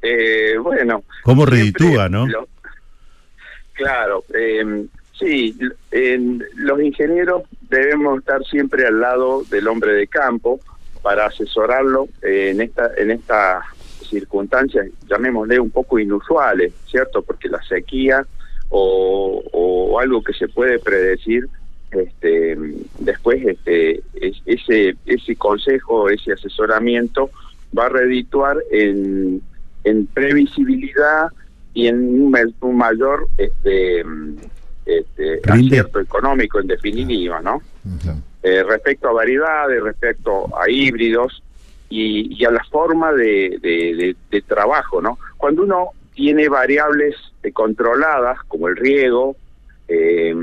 Eh, 0.00 0.58
bueno. 0.62 1.02
¿Cómo 1.24 1.44
reditúa, 1.44 2.08
no? 2.08 2.28
claro, 3.72 4.22
eh, 4.32 4.86
sí, 5.18 5.58
los 6.54 6.80
ingenieros 6.80 7.42
debemos 7.62 8.20
estar 8.20 8.44
siempre 8.44 8.86
al 8.86 9.00
lado 9.00 9.42
del 9.50 9.66
hombre 9.66 9.92
de 9.94 10.06
campo 10.06 10.60
para 11.02 11.26
asesorarlo 11.26 12.08
en 12.22 12.60
esta 12.60 12.92
en 12.96 13.10
esta 13.10 13.60
circunstancias, 14.08 14.86
llamémosle 15.10 15.58
un 15.58 15.70
poco 15.70 15.98
inusuales, 15.98 16.72
¿cierto? 16.88 17.22
Porque 17.22 17.48
la 17.48 17.60
sequía 17.64 18.24
o, 18.70 19.98
algo 20.00 20.22
que 20.22 20.34
se 20.34 20.46
puede 20.48 20.78
predecir, 20.78 21.48
este, 21.90 22.58
después 22.98 23.42
este, 23.46 24.02
ese, 24.44 24.94
ese 25.06 25.36
consejo, 25.36 26.10
ese 26.10 26.32
asesoramiento 26.32 27.30
va 27.76 27.86
a 27.86 27.88
redituar 27.88 28.58
en, 28.70 29.40
en 29.84 30.06
previsibilidad 30.06 31.28
y 31.72 31.86
en 31.86 32.20
un, 32.20 32.76
mayor 32.76 33.28
este, 33.38 34.04
este 34.84 35.40
acierto 35.48 36.00
económico 36.00 36.60
en 36.60 36.66
definitiva, 36.66 37.40
¿no? 37.40 37.62
Eh, 38.42 38.62
respecto 38.62 39.08
a 39.08 39.12
variedades, 39.12 39.82
respecto 39.82 40.48
a 40.58 40.68
híbridos, 40.70 41.42
y, 41.88 42.44
a 42.44 42.50
la 42.50 42.64
forma 42.64 43.12
de, 43.12 43.58
de, 44.30 44.42
trabajo, 44.42 45.00
¿no? 45.00 45.18
Cuando 45.36 45.62
uno 45.62 45.90
tiene 46.16 46.48
variables 46.48 47.14
eh, 47.42 47.52
controladas, 47.52 48.42
como 48.48 48.66
el 48.66 48.76
riego, 48.76 49.36
eh, 49.86 50.34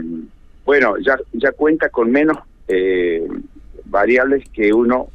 bueno, 0.64 0.98
ya, 1.00 1.18
ya 1.34 1.52
cuenta 1.52 1.90
con 1.90 2.10
menos 2.12 2.38
eh, 2.70 3.28
variables 3.86 4.48
que 4.54 4.72
uno 4.72 5.10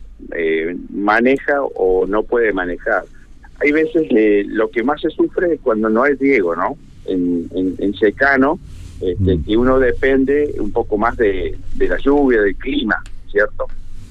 maneja 0.93 1.63
o 1.63 2.05
no 2.07 2.25
puede 2.25 2.53
manejar. 2.53 3.05
Hay 3.61 3.71
veces 3.71 4.09
lo 4.49 4.69
que 4.69 4.83
más 4.83 5.01
se 5.01 5.11
sufre 5.11 5.55
es 5.55 5.61
cuando 5.61 5.89
no 5.89 6.03
hay 6.03 6.15
riego, 6.15 6.57
¿no? 6.57 6.77
En, 7.07 7.49
en, 7.79 7.95
secano, 7.95 8.59
este, 9.01 9.37
mm. 9.37 9.45
que 9.45 9.57
uno 9.57 9.79
depende 9.79 10.55
un 10.59 10.73
poco 10.73 10.99
más 10.99 11.17
de, 11.17 11.57
de 11.77 11.89
la 11.89 11.99
lluvia, 11.99 12.43
del 12.43 12.57
clima, 12.57 13.01
¿cierto? 13.31 13.69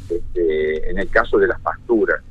Este, 0.10 0.90
en 0.90 0.98
el 0.98 1.10
caso 1.10 1.38
de 1.38 1.48
las 1.48 1.60
pasturas. 1.60 2.22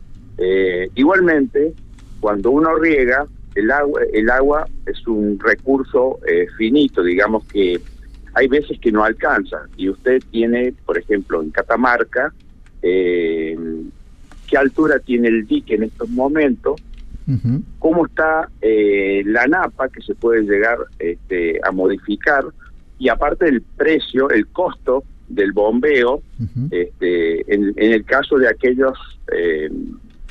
Igualmente, 0.94 1.74
cuando 2.20 2.51
uno 2.51 2.74
riega, 2.76 3.26
el 3.56 3.70
agua, 3.70 4.00
el 4.12 4.30
agua 4.30 4.68
es 4.86 5.06
un 5.06 5.38
recurso 5.38 6.20
eh, 6.28 6.46
finito, 6.56 7.02
digamos 7.02 7.44
que 7.46 7.80
hay 8.34 8.48
veces 8.48 8.78
que 8.78 8.92
no 8.92 9.02
alcanza. 9.02 9.66
Y 9.76 9.88
usted 9.88 10.22
tiene, 10.30 10.74
por 10.84 10.98
ejemplo, 10.98 11.42
en 11.42 11.50
Catamarca, 11.50 12.32
eh, 12.82 13.56
qué 14.46 14.56
altura 14.56 14.98
tiene 14.98 15.28
el 15.28 15.46
dique 15.46 15.74
en 15.74 15.84
estos 15.84 16.08
momentos, 16.10 16.80
cómo 17.80 18.06
está 18.06 18.48
la 18.60 19.46
napa 19.48 19.88
que 19.88 20.00
se 20.00 20.14
puede 20.14 20.42
llegar 20.42 20.78
este, 21.00 21.58
a 21.64 21.72
modificar, 21.72 22.44
y 22.98 23.08
aparte 23.08 23.46
del 23.46 23.62
precio, 23.62 24.30
el 24.30 24.46
costo 24.48 25.04
del 25.28 25.52
bombeo, 25.52 26.22
este, 26.70 27.52
en, 27.52 27.74
el 27.76 28.04
caso 28.04 28.38
de 28.38 28.48
aquellos 28.48 28.96
eh, 29.36 29.68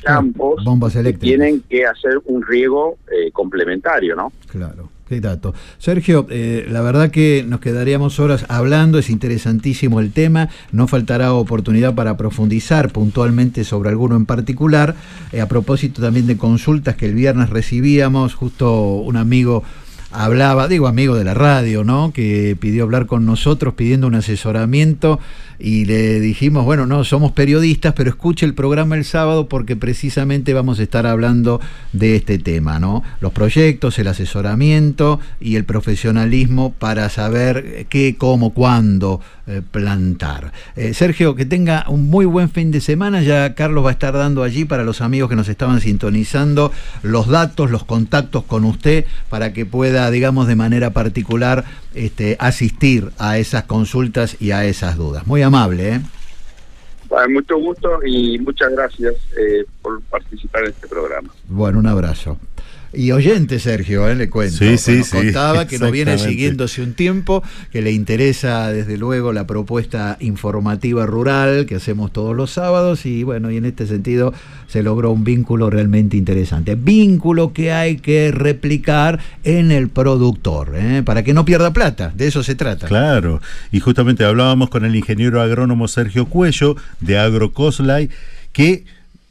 campos 0.02 0.62
que 0.92 1.12
tienen 1.14 1.62
que 1.68 1.86
hacer 1.86 2.20
un 2.26 2.42
riego 2.42 2.98
eh, 3.10 3.30
complementario, 3.32 4.16
¿no? 4.16 4.32
Claro. 4.48 4.90
Qué 5.08 5.20
dato. 5.20 5.54
Sergio, 5.78 6.26
eh, 6.30 6.66
la 6.68 6.80
verdad 6.80 7.12
que 7.12 7.44
nos 7.46 7.60
quedaríamos 7.60 8.18
horas 8.18 8.44
hablando, 8.48 8.98
es 8.98 9.08
interesantísimo 9.08 10.00
el 10.00 10.10
tema, 10.10 10.48
no 10.72 10.88
faltará 10.88 11.32
oportunidad 11.32 11.94
para 11.94 12.16
profundizar 12.16 12.90
puntualmente 12.90 13.62
sobre 13.62 13.90
alguno 13.90 14.16
en 14.16 14.26
particular. 14.26 14.96
a 15.40 15.46
propósito 15.46 16.02
también 16.02 16.26
de 16.26 16.36
consultas 16.36 16.96
que 16.96 17.06
el 17.06 17.14
viernes 17.14 17.50
recibíamos, 17.50 18.34
justo 18.34 18.96
un 18.96 19.16
amigo 19.16 19.62
hablaba, 20.10 20.68
digo 20.68 20.86
amigo 20.86 21.14
de 21.14 21.24
la 21.24 21.34
radio, 21.34 21.84
¿no? 21.84 22.12
Que 22.12 22.56
pidió 22.58 22.84
hablar 22.84 23.06
con 23.06 23.26
nosotros 23.26 23.74
pidiendo 23.74 24.06
un 24.06 24.14
asesoramiento 24.14 25.18
y 25.58 25.86
le 25.86 26.20
dijimos, 26.20 26.64
bueno, 26.64 26.86
no, 26.86 27.04
somos 27.04 27.32
periodistas, 27.32 27.94
pero 27.94 28.10
escuche 28.10 28.44
el 28.44 28.54
programa 28.54 28.96
el 28.96 29.04
sábado 29.04 29.48
porque 29.48 29.76
precisamente 29.76 30.54
vamos 30.54 30.78
a 30.78 30.82
estar 30.82 31.06
hablando 31.06 31.60
de 31.92 32.16
este 32.16 32.38
tema, 32.38 32.78
¿no? 32.78 33.02
Los 33.20 33.32
proyectos, 33.32 33.98
el 33.98 34.08
asesoramiento 34.08 35.20
y 35.40 35.56
el 35.56 35.64
profesionalismo 35.64 36.72
para 36.78 37.08
saber 37.08 37.86
qué, 37.88 38.16
cómo, 38.18 38.52
cuándo 38.52 39.20
eh, 39.46 39.62
plantar. 39.70 40.52
Eh, 40.74 40.94
Sergio, 40.94 41.34
que 41.34 41.44
tenga 41.44 41.84
un 41.88 42.10
muy 42.10 42.26
buen 42.26 42.50
fin 42.50 42.70
de 42.70 42.80
semana, 42.80 43.22
ya 43.22 43.54
Carlos 43.54 43.84
va 43.84 43.90
a 43.90 43.92
estar 43.92 44.12
dando 44.14 44.42
allí 44.42 44.64
para 44.64 44.84
los 44.84 45.00
amigos 45.00 45.30
que 45.30 45.36
nos 45.36 45.48
estaban 45.48 45.80
sintonizando 45.80 46.72
los 47.02 47.28
datos, 47.28 47.70
los 47.70 47.84
contactos 47.84 48.44
con 48.44 48.64
usted 48.64 49.04
para 49.30 49.52
que 49.52 49.64
pueda, 49.66 50.10
digamos, 50.10 50.46
de 50.48 50.56
manera 50.56 50.90
particular 50.90 51.64
este, 51.94 52.36
asistir 52.40 53.10
a 53.18 53.38
esas 53.38 53.64
consultas 53.64 54.36
y 54.40 54.50
a 54.50 54.64
esas 54.64 54.96
dudas. 54.96 55.26
Muy 55.26 55.42
amable. 55.42 55.94
¿eh? 55.94 56.00
mucho 57.28 57.56
gusto 57.58 58.00
y 58.04 58.38
muchas 58.38 58.72
gracias 58.72 59.14
eh, 59.38 59.64
por 59.82 60.02
participar 60.02 60.64
en 60.64 60.70
este 60.70 60.88
programa. 60.88 61.30
Bueno, 61.48 61.78
un 61.78 61.86
abrazo. 61.86 62.38
Y 62.96 63.12
oyente, 63.12 63.58
Sergio, 63.58 64.08
¿eh? 64.08 64.14
le 64.14 64.30
cuento. 64.30 64.56
Sí, 64.56 64.78
sí, 64.78 64.96
nos 64.98 65.10
contaba 65.10 65.66
que 65.66 65.78
nos 65.78 65.92
viene 65.92 66.16
siguiendo 66.16 66.64
hace 66.64 66.80
un 66.80 66.94
tiempo, 66.94 67.42
que 67.70 67.82
le 67.82 67.92
interesa 67.92 68.72
desde 68.72 68.96
luego 68.96 69.34
la 69.34 69.46
propuesta 69.46 70.16
informativa 70.18 71.04
rural 71.04 71.66
que 71.66 71.74
hacemos 71.74 72.10
todos 72.10 72.34
los 72.34 72.50
sábados 72.52 73.04
y 73.04 73.22
bueno, 73.22 73.50
y 73.50 73.58
en 73.58 73.66
este 73.66 73.86
sentido 73.86 74.32
se 74.66 74.82
logró 74.82 75.10
un 75.10 75.24
vínculo 75.24 75.68
realmente 75.68 76.16
interesante. 76.16 76.74
Vínculo 76.74 77.52
que 77.52 77.70
hay 77.70 77.98
que 77.98 78.32
replicar 78.32 79.20
en 79.44 79.72
el 79.72 79.90
productor, 79.90 80.72
¿eh? 80.74 81.02
para 81.04 81.22
que 81.22 81.34
no 81.34 81.44
pierda 81.44 81.74
plata, 81.74 82.12
de 82.16 82.28
eso 82.28 82.42
se 82.42 82.54
trata. 82.54 82.86
Claro, 82.86 83.42
y 83.72 83.80
justamente 83.80 84.24
hablábamos 84.24 84.70
con 84.70 84.86
el 84.86 84.96
ingeniero 84.96 85.42
agrónomo 85.42 85.86
Sergio 85.86 86.26
Cuello 86.26 86.76
de 87.00 87.18
AgroCoslay, 87.18 88.08
que 88.52 88.86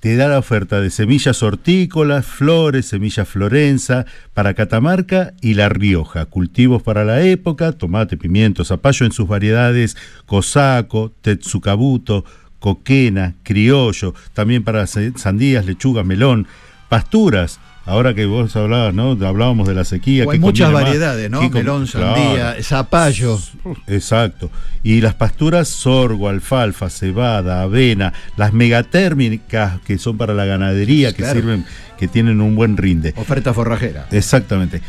te 0.06 0.18
da 0.18 0.28
la 0.28 0.38
oferta 0.38 0.82
de 0.82 0.92
semillas 0.92 1.42
hortícolas, 1.42 2.28
flores, 2.28 2.86
semillas 2.86 3.28
florenza 3.28 4.06
para 4.36 4.54
Catamarca 4.54 5.34
y 5.42 5.56
La 5.56 5.68
Rioja, 5.68 6.26
cultivos 6.26 6.84
para 6.84 7.04
la 7.04 7.24
época, 7.24 7.72
tomate, 7.72 8.16
pimiento, 8.16 8.64
zapallo 8.64 9.08
en 9.08 9.12
sus 9.12 9.28
variedades, 9.28 9.98
cosaco, 10.28 11.12
tetsukabuto, 11.24 12.24
coquena, 12.60 13.34
criollo, 13.42 14.14
también 14.36 14.64
para 14.64 14.86
sandías, 14.86 15.66
lechuga, 15.66 16.04
melón, 16.04 16.46
pasturas 16.88 17.60
ahora 17.86 18.14
que 18.14 18.26
vos 18.26 18.56
hablabas, 18.56 18.94
¿no? 18.94 19.12
Hablábamos 19.26 19.68
de 19.68 19.74
la 19.76 19.86
sequía. 19.86 20.26
O 20.26 20.32
hay 20.32 20.38
¿qué 20.38 20.42
muchas 20.42 20.72
más? 20.72 20.84
variedades, 20.84 21.30
¿no? 21.30 21.40
¿Qué 21.40 21.50
con- 21.50 21.60
Melón, 21.62 21.86
Claro. 21.88 22.16
sandía, 22.16 22.56
zapallo. 22.64 23.40
Exacto. 23.88 24.50
Y 24.84 25.02
las 25.02 25.14
pasturas, 25.16 25.68
sorgo, 25.68 26.30
alfalfa, 26.30 26.90
cebada, 26.90 27.62
avena, 27.62 28.14
las 28.38 28.54
megatérmicas 28.54 29.80
que 29.82 29.98
son 29.98 30.18
para 30.18 30.34
la 30.34 30.46
ganadería, 30.46 31.12
que 31.12 31.18
Claro. 31.24 31.40
sirven, 31.40 31.66
que 31.98 32.08
tienen 32.08 32.42
un 32.42 32.56
buen 32.56 32.78
rinde. 32.78 33.14
Oferta 33.18 33.54
forrajera. 33.54 34.08
Exactamente. 34.12 34.82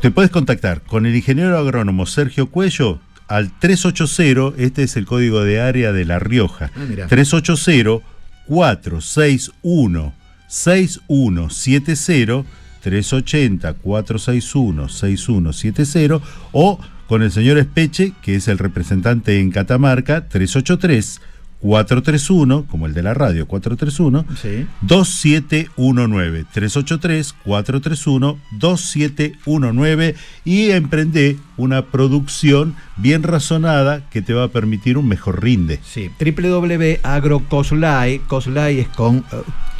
Te 0.00 0.10
puedes 0.10 0.30
contactar 0.30 0.82
con 0.82 1.06
el 1.06 1.14
ingeniero 1.14 1.56
agrónomo 1.58 2.06
Sergio 2.06 2.46
Cuello 2.50 2.98
al 3.28 3.50
380, 3.58 4.52
este 4.58 4.82
es 4.82 4.96
el 4.96 5.06
código 5.06 5.42
de 5.44 5.60
área 5.60 5.92
de 5.92 6.04
La 6.04 6.18
Rioja. 6.18 6.70
Ah, 6.74 6.80
mirá. 6.88 7.06
380 7.06 8.00
461 8.46 10.12
6170 10.52 12.44
380 12.82 13.74
461 13.74 14.88
6170 14.88 16.20
o 16.52 16.78
con 17.08 17.22
el 17.22 17.30
señor 17.30 17.58
Espeche, 17.58 18.12
que 18.22 18.36
es 18.36 18.48
el 18.48 18.58
representante 18.58 19.38
en 19.40 19.50
Catamarca, 19.50 20.28
383 20.28 21.20
431, 21.60 22.66
como 22.66 22.86
el 22.86 22.94
de 22.94 23.02
la 23.04 23.14
radio, 23.14 23.46
431 23.46 24.24
Sí. 24.40 24.66
2719 24.82 26.44
383 26.52 27.34
431 27.44 28.38
2719 28.58 30.16
y 30.44 30.70
emprende 30.70 31.36
una 31.56 31.86
producción 31.86 32.74
bien 32.96 33.22
razonada 33.22 34.08
que 34.10 34.22
te 34.22 34.34
va 34.34 34.42
a 34.44 34.48
permitir 34.48 34.98
un 34.98 35.06
mejor 35.06 35.40
rinde. 35.42 35.78
Sí, 35.84 36.10
www.agrocoslay, 36.18 38.18
coslay 38.26 38.80
es 38.80 38.88
con, 38.88 39.18
eh, 39.18 39.22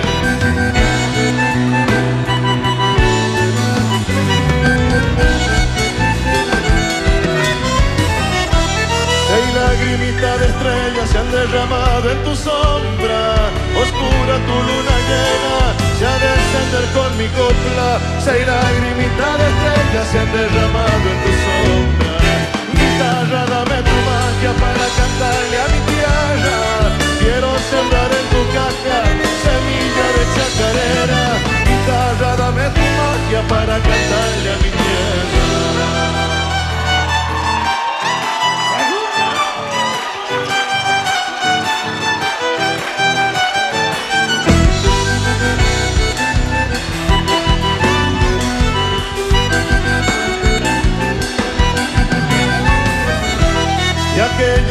Seis 9.28 9.54
lagrimitas 9.54 10.40
de 10.40 10.46
estrellas 10.46 11.10
se 11.10 11.18
han 11.18 11.30
derramado 11.30 12.10
en 12.10 12.24
tu 12.24 12.34
sombra, 12.36 13.50
oscura 13.82 14.34
tu 14.46 14.56
luna 14.68 14.96
llena, 15.10 15.58
se 15.98 16.06
ha 16.06 16.18
de 16.22 16.28
encender 16.38 16.84
con 16.94 17.10
mi 17.18 17.28
copla. 17.28 18.00
Seis 18.24 18.46
lagrimitas 18.46 19.38
de 19.40 19.46
estrellas 19.52 20.06
se 20.10 20.18
han 20.20 20.32
derramado 20.32 21.04
en 21.12 21.18
tu 21.24 21.32
sombra. 21.44 22.07
Guitarra, 22.98 23.46
dame 23.46 23.78
tu 23.84 23.96
magia 24.08 24.52
para 24.58 24.86
cantarle 24.98 25.56
a 25.56 25.68
mi 25.68 25.80
tierra. 25.86 26.56
Quiero 27.20 27.50
sembrar 27.70 28.10
en 28.10 28.26
tu 28.32 28.42
caja 28.52 28.98
semilla 29.44 30.06
de 30.16 30.24
chacarera. 30.34 31.22
Guitarra, 31.68 32.30
dame 32.36 32.66
tu 32.74 32.86
magia 32.98 33.42
para 33.46 33.74
cantarle 33.78 34.50
a 34.50 34.56
mi 34.56 34.70
tierra. 34.82 36.47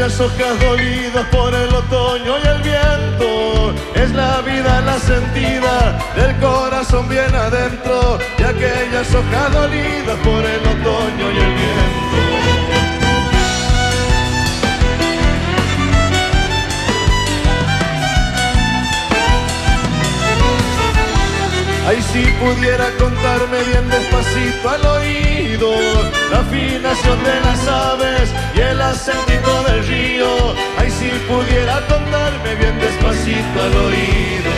Aquellas 0.08 0.20
hojas 0.22 0.60
dolidas 0.62 1.26
por 1.32 1.54
el 1.54 1.74
otoño 1.74 2.36
y 2.42 2.48
el 2.48 2.62
viento. 2.62 3.74
Es 3.94 4.12
la 4.12 4.42
vida 4.42 4.82
la 4.82 4.98
sentida 5.00 6.00
del 6.16 6.36
corazón 6.38 7.10
bien 7.10 7.36
adentro 7.36 8.18
y 8.38 8.44
aquellas 8.44 9.14
hojas 9.14 9.52
dolidas 9.52 10.18
por 10.24 10.46
el 10.46 10.62
otoño 10.62 11.32
y 11.32 11.38
el 11.38 11.54
viento. 11.56 12.07
Ay, 21.88 22.02
si 22.02 22.26
pudiera 22.44 22.92
contarme 22.98 23.64
bien 23.64 23.90
despacito 23.90 24.70
al 24.70 24.86
oído 24.86 25.72
la 26.30 26.40
afinación 26.40 27.24
de 27.24 27.40
las 27.40 27.66
aves 27.66 28.30
y 28.54 28.60
el 28.60 28.82
acentito 28.82 29.64
del 29.64 29.88
río. 29.88 30.28
Ay, 30.78 30.92
si 30.92 31.08
pudiera 31.32 31.80
contarme 31.88 32.56
bien 32.56 32.78
despacito 32.78 33.64
al 33.64 33.76
oído. 33.86 34.52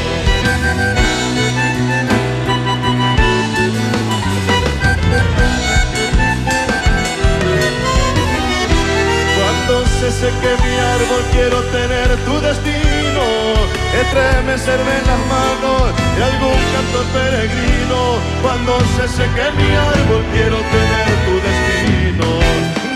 Se 10.09 10.25
seque 10.25 10.51
mi 10.65 10.73
árbol 10.73 11.23
quiero 11.31 11.61
tener 11.69 12.09
tu 12.25 12.41
destino, 12.41 13.23
estremecerme 13.93 14.95
las 15.05 15.21
manos 15.29 15.93
de 16.17 16.23
algún 16.23 16.59
cantor 16.73 17.05
peregrino. 17.13 18.17
Cuando 18.41 18.79
se 18.97 19.05
seque 19.07 19.45
mi 19.53 19.69
árbol 19.69 20.25
quiero 20.33 20.57
tener 20.73 21.09
tu 21.25 21.33
destino. 21.45 22.25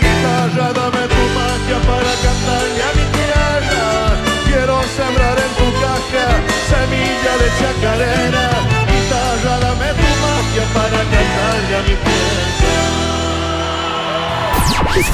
Guitarra, 0.02 0.72
dame 0.74 1.06
tu 1.14 1.22
magia 1.38 1.78
para 1.86 2.12
cantarle 2.18 2.82
a 2.82 2.90
mi 2.98 3.06
tierra. 3.14 3.86
Quiero 4.48 4.82
sembrar 4.98 5.38
en 5.38 5.52
tu 5.54 5.66
caja 5.78 6.26
semilla 6.66 7.32
de 7.38 7.48
chacarera. 7.60 8.46
Guitarra, 8.90 9.54
dame 9.62 9.88
tu 10.00 10.10
magia 10.24 10.64
para 10.74 10.98
cantarle 11.14 11.74
a 11.78 11.82
mi 11.86 11.94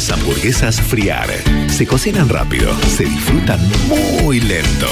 Hamburguesas 0.09 0.81
Friar. 0.81 1.29
Se 1.67 1.85
cocinan 1.85 2.29
rápido, 2.29 2.73
se 2.87 3.03
disfrutan 3.03 3.59
muy 4.23 4.39
lento. 4.39 4.87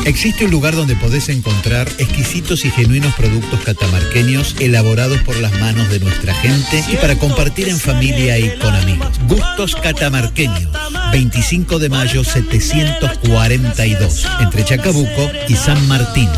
Existe 0.07 0.45
un 0.45 0.51
lugar 0.51 0.73
donde 0.73 0.95
podés 0.95 1.27
encontrar 1.27 1.89
exquisitos 1.97 2.63
y 2.63 2.71
genuinos 2.71 3.13
productos 3.15 3.59
catamarqueños 3.59 4.55
elaborados 4.57 5.19
por 5.23 5.35
las 5.35 5.51
manos 5.59 5.89
de 5.89 5.99
nuestra 5.99 6.33
gente 6.33 6.81
y 6.87 6.95
para 6.95 7.19
compartir 7.19 7.67
en 7.67 7.77
familia 7.77 8.39
y 8.39 8.57
con 8.57 8.73
amigos. 8.73 9.19
Gustos 9.27 9.75
catamarqueños. 9.75 10.69
25 11.11 11.79
de 11.79 11.89
mayo 11.89 12.23
742, 12.23 14.25
entre 14.39 14.63
Chacabuco 14.63 15.29
y 15.49 15.57
San 15.57 15.85
Martín. 15.89 16.29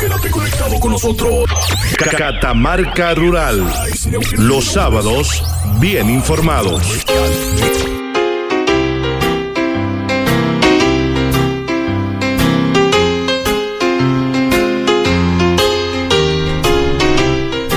Quédate 0.00 0.28
conectado 0.28 0.80
con 0.80 0.90
nosotros. 0.90 1.44
Catamarca 2.18 3.14
Rural. 3.14 3.64
Los 4.36 4.64
sábados, 4.64 5.40
bien 5.78 6.10
informados. 6.10 6.82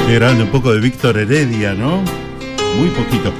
Qué 0.09 0.17
un 0.17 0.47
poco 0.47 0.73
de 0.73 0.79
Víctor 0.79 1.19
Heredia, 1.19 1.75
¿no? 1.75 2.03
Muy 2.79 2.89
poquito. 2.89 3.31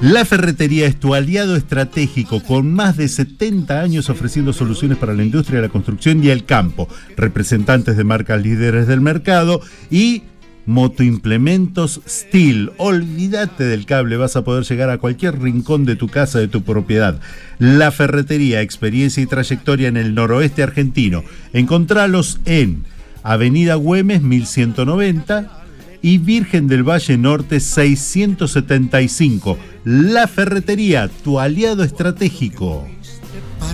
La 0.00 0.24
ferretería 0.24 0.86
es 0.86 0.98
tu 0.98 1.14
aliado 1.14 1.54
estratégico 1.54 2.42
con 2.42 2.72
más 2.72 2.96
de 2.96 3.08
70 3.08 3.78
años 3.78 4.08
ofreciendo 4.08 4.54
soluciones 4.54 4.96
para 4.96 5.12
la 5.12 5.22
industria 5.22 5.60
de 5.60 5.66
la 5.66 5.72
construcción 5.72 6.24
y 6.24 6.30
el 6.30 6.46
campo, 6.46 6.88
representantes 7.18 7.98
de 7.98 8.04
marcas 8.04 8.42
líderes 8.42 8.86
del 8.86 9.02
mercado 9.02 9.60
y 9.90 10.22
motoimplementos 10.64 12.00
Steel. 12.08 12.72
Olvídate 12.78 13.64
del 13.64 13.84
cable, 13.84 14.16
vas 14.16 14.34
a 14.36 14.44
poder 14.44 14.64
llegar 14.64 14.88
a 14.88 14.96
cualquier 14.96 15.38
rincón 15.38 15.84
de 15.84 15.94
tu 15.94 16.08
casa, 16.08 16.38
de 16.38 16.48
tu 16.48 16.62
propiedad. 16.62 17.20
La 17.58 17.90
ferretería, 17.90 18.62
experiencia 18.62 19.22
y 19.22 19.26
trayectoria 19.26 19.88
en 19.88 19.98
el 19.98 20.14
noroeste 20.14 20.62
argentino. 20.62 21.22
Encontralos 21.52 22.40
en 22.46 22.84
Avenida 23.22 23.74
Güemes 23.74 24.22
1190 24.22 25.63
y 26.04 26.18
Virgen 26.18 26.68
del 26.68 26.82
Valle 26.82 27.16
Norte 27.16 27.60
675. 27.60 29.58
La 29.86 30.28
Ferretería, 30.28 31.08
tu 31.08 31.40
aliado 31.40 31.82
estratégico. 31.82 32.86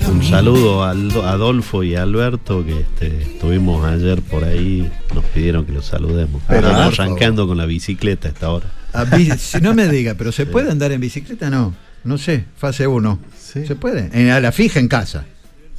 Un 0.09 0.23
saludo 0.23 0.85
a 0.85 0.91
Adolfo 0.93 1.83
y 1.83 1.97
a 1.97 2.05
Alberto 2.05 2.65
que 2.65 2.83
este, 2.83 3.23
estuvimos 3.23 3.85
ayer 3.85 4.23
por 4.23 4.45
ahí, 4.45 4.89
nos 5.13 5.25
pidieron 5.25 5.67
que 5.67 5.73
los 5.73 5.87
saludemos. 5.87 6.41
Pero, 6.47 6.69
arrancando 6.69 7.49
con 7.49 7.59
la 7.59 7.67
bicicleta 7.67 8.29
a 8.29 8.31
esta 8.31 8.51
hora. 8.51 8.67
A 8.93 9.07
si 9.37 9.61
no 9.61 9.75
me 9.75 9.89
diga, 9.89 10.15
pero 10.15 10.31
¿se 10.31 10.47
puede 10.47 10.71
andar 10.71 10.93
en 10.93 11.01
bicicleta? 11.01 11.51
No, 11.51 11.75
no 12.05 12.17
sé, 12.17 12.45
fase 12.57 12.87
1. 12.87 13.19
¿Se 13.41 13.75
puede? 13.75 14.09
En- 14.13 14.31
a 14.31 14.39
la 14.39 14.53
fija 14.53 14.79
en 14.79 14.87
casa. 14.87 15.25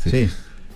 Sí. 0.04 0.28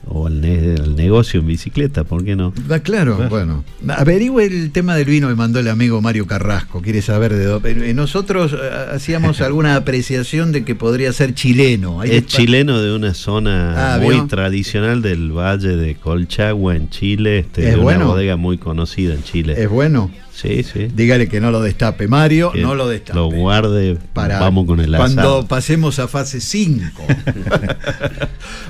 O 0.07 0.27
al, 0.27 0.39
ne- 0.39 0.75
al 0.75 0.95
negocio 0.95 1.39
en 1.39 1.47
bicicleta, 1.47 2.03
¿por 2.03 2.23
qué 2.23 2.35
no? 2.35 2.53
Da 2.67 2.79
claro, 2.79 3.17
bueno. 3.29 3.63
Averigüe 3.87 4.45
el 4.45 4.71
tema 4.71 4.95
del 4.95 5.05
vino 5.05 5.27
que 5.29 5.35
mandó 5.35 5.59
el 5.59 5.67
amigo 5.67 5.99
Mario 6.01 6.27
Carrasco. 6.27 6.81
Quiere 6.81 7.01
saber 7.01 7.33
de 7.33 7.45
dónde. 7.45 7.93
Nosotros 7.93 8.53
eh, 8.53 8.69
hacíamos 8.93 9.41
alguna 9.41 9.75
apreciación 9.75 10.51
de 10.51 10.63
que 10.63 10.75
podría 10.75 11.11
ser 11.11 11.33
chileno. 11.33 12.03
Es 12.03 12.25
chileno 12.27 12.81
de 12.81 12.93
una 12.95 13.13
zona 13.13 13.95
Ah, 13.95 13.99
muy 13.99 14.15
¿vio? 14.15 14.27
tradicional 14.27 15.01
del 15.01 15.31
valle 15.31 15.75
de 15.75 15.95
Colchagua 15.95 16.75
en 16.75 16.89
Chile, 16.89 17.39
este, 17.39 17.69
¿Es 17.69 17.75
de 17.75 17.81
bueno? 17.81 18.01
una 18.01 18.07
bodega 18.13 18.35
muy 18.35 18.57
conocida 18.57 19.13
en 19.15 19.23
Chile. 19.23 19.55
Es 19.57 19.69
bueno. 19.69 20.11
Sí, 20.35 20.63
sí. 20.63 20.89
Dígale 20.93 21.29
que 21.29 21.39
no 21.39 21.49
lo 21.49 21.61
destape, 21.61 22.09
Mario, 22.09 22.51
Que 22.51 22.61
no 22.61 22.75
lo 22.75 22.89
destape. 22.89 23.17
Lo 23.17 23.29
guarde, 23.29 23.97
Para 24.13 24.39
vamos 24.39 24.65
con 24.65 24.81
el 24.81 24.93
Cuando 24.95 25.21
asado. 25.21 25.47
pasemos 25.47 25.97
a 25.99 26.09
fase 26.09 26.41
5. 26.41 27.03
Allá 27.07 27.77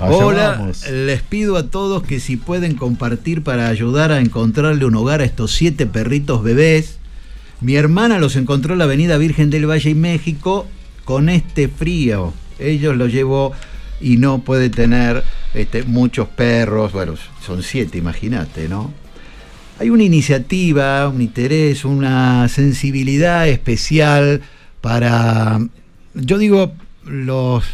Hola, 0.00 0.50
vamos. 0.58 0.88
les 0.88 1.22
pido 1.22 1.56
a 1.56 1.64
todos 1.68 2.04
que 2.04 2.20
si 2.20 2.36
pueden 2.36 2.76
compartir 2.76 3.42
para 3.42 3.68
ayudar 3.68 4.12
a 4.12 4.20
encontrarle 4.20 4.84
un 4.84 4.94
hogar 4.94 5.20
a 5.20 5.24
estos 5.24 5.52
siete 5.52 5.86
perritos 5.86 6.42
bebés. 6.42 6.98
Mi 7.60 7.74
hermana 7.74 8.18
los 8.18 8.36
encontró 8.36 8.74
en 8.74 8.78
la 8.78 8.84
avenida 8.84 9.16
Virgen 9.18 9.50
del 9.50 9.68
Valle 9.68 9.90
y 9.90 9.94
México 9.94 10.66
con 11.04 11.28
este 11.28 11.68
frío. 11.68 12.32
Ellos 12.58 12.96
lo 12.96 13.06
llevó 13.08 13.52
y 14.00 14.18
no 14.18 14.38
puede 14.40 14.70
tener 14.70 15.24
este, 15.54 15.82
muchos 15.82 16.28
perros. 16.28 16.92
Bueno, 16.92 17.14
son 17.44 17.62
siete, 17.62 17.98
imagínate, 17.98 18.68
¿no? 18.68 18.92
Hay 19.78 19.90
una 19.90 20.04
iniciativa, 20.04 21.08
un 21.08 21.20
interés, 21.20 21.84
una 21.84 22.48
sensibilidad 22.48 23.46
especial 23.46 24.40
para, 24.80 25.60
yo 26.14 26.38
digo, 26.38 26.72
los... 27.04 27.64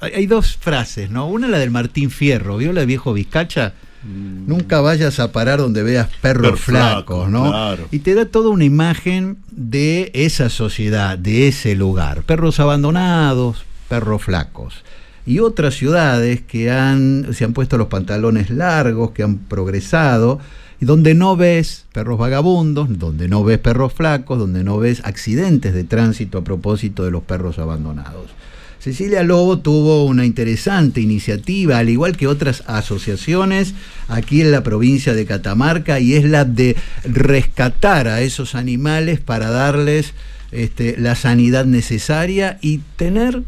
Hay, 0.00 0.26
dos 0.26 0.56
frases, 0.56 1.10
¿no? 1.10 1.26
Una 1.26 1.48
la 1.48 1.58
del 1.58 1.72
Martín 1.72 2.10
Fierro, 2.10 2.56
¿vio 2.56 2.72
la 2.72 2.80
de 2.80 2.86
viejo 2.86 3.12
Vizcacha? 3.12 3.74
Nunca 4.04 4.80
vayas 4.80 5.18
a 5.18 5.32
parar 5.32 5.58
donde 5.58 5.82
veas 5.82 6.08
perros 6.22 6.52
Perro 6.52 6.56
flaco, 6.56 7.24
flacos, 7.24 7.30
¿no? 7.30 7.50
claro. 7.50 7.88
Y 7.90 7.98
te 7.98 8.14
da 8.14 8.26
toda 8.26 8.50
una 8.50 8.64
imagen 8.64 9.38
de 9.50 10.12
esa 10.14 10.50
sociedad, 10.50 11.18
de 11.18 11.48
ese 11.48 11.74
lugar. 11.74 12.22
Perros 12.22 12.60
abandonados, 12.60 13.64
perros 13.88 14.22
flacos. 14.22 14.84
Y 15.26 15.40
otras 15.40 15.74
ciudades 15.74 16.40
que 16.40 16.70
han, 16.70 17.34
se 17.34 17.44
han 17.44 17.52
puesto 17.52 17.76
los 17.76 17.88
pantalones 17.88 18.50
largos, 18.50 19.10
que 19.10 19.24
han 19.24 19.38
progresado, 19.38 20.38
y 20.80 20.84
donde 20.84 21.14
no 21.14 21.36
ves 21.36 21.86
perros 21.92 22.18
vagabundos, 22.18 22.98
donde 22.98 23.28
no 23.28 23.42
ves 23.44 23.58
perros 23.58 23.92
flacos, 23.92 24.38
donde 24.38 24.62
no 24.64 24.78
ves 24.78 25.00
accidentes 25.04 25.74
de 25.74 25.84
tránsito 25.84 26.38
a 26.38 26.44
propósito 26.44 27.04
de 27.04 27.10
los 27.10 27.22
perros 27.22 27.58
abandonados. 27.58 28.30
Cecilia 28.78 29.24
Lobo 29.24 29.58
tuvo 29.58 30.04
una 30.04 30.24
interesante 30.24 31.00
iniciativa, 31.00 31.78
al 31.78 31.88
igual 31.88 32.16
que 32.16 32.28
otras 32.28 32.62
asociaciones 32.68 33.74
aquí 34.06 34.40
en 34.40 34.52
la 34.52 34.62
provincia 34.62 35.14
de 35.14 35.26
Catamarca, 35.26 35.98
y 35.98 36.14
es 36.14 36.24
la 36.24 36.44
de 36.44 36.76
rescatar 37.04 38.06
a 38.06 38.20
esos 38.20 38.54
animales 38.54 39.18
para 39.18 39.50
darles 39.50 40.14
este, 40.52 40.96
la 40.96 41.16
sanidad 41.16 41.66
necesaria 41.66 42.58
y 42.62 42.78
tener 42.96 43.42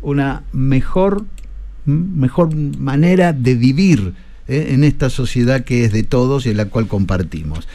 una 0.00 0.44
mejor, 0.52 1.26
m- 1.86 2.06
mejor 2.16 2.54
manera 2.56 3.34
de 3.34 3.54
vivir 3.54 4.14
¿eh? 4.48 4.68
en 4.70 4.84
esta 4.84 5.10
sociedad 5.10 5.64
que 5.64 5.84
es 5.84 5.92
de 5.92 6.02
todos 6.02 6.46
y 6.46 6.50
en 6.50 6.56
la 6.56 6.66
cual 6.66 6.86
compartimos. 6.86 7.68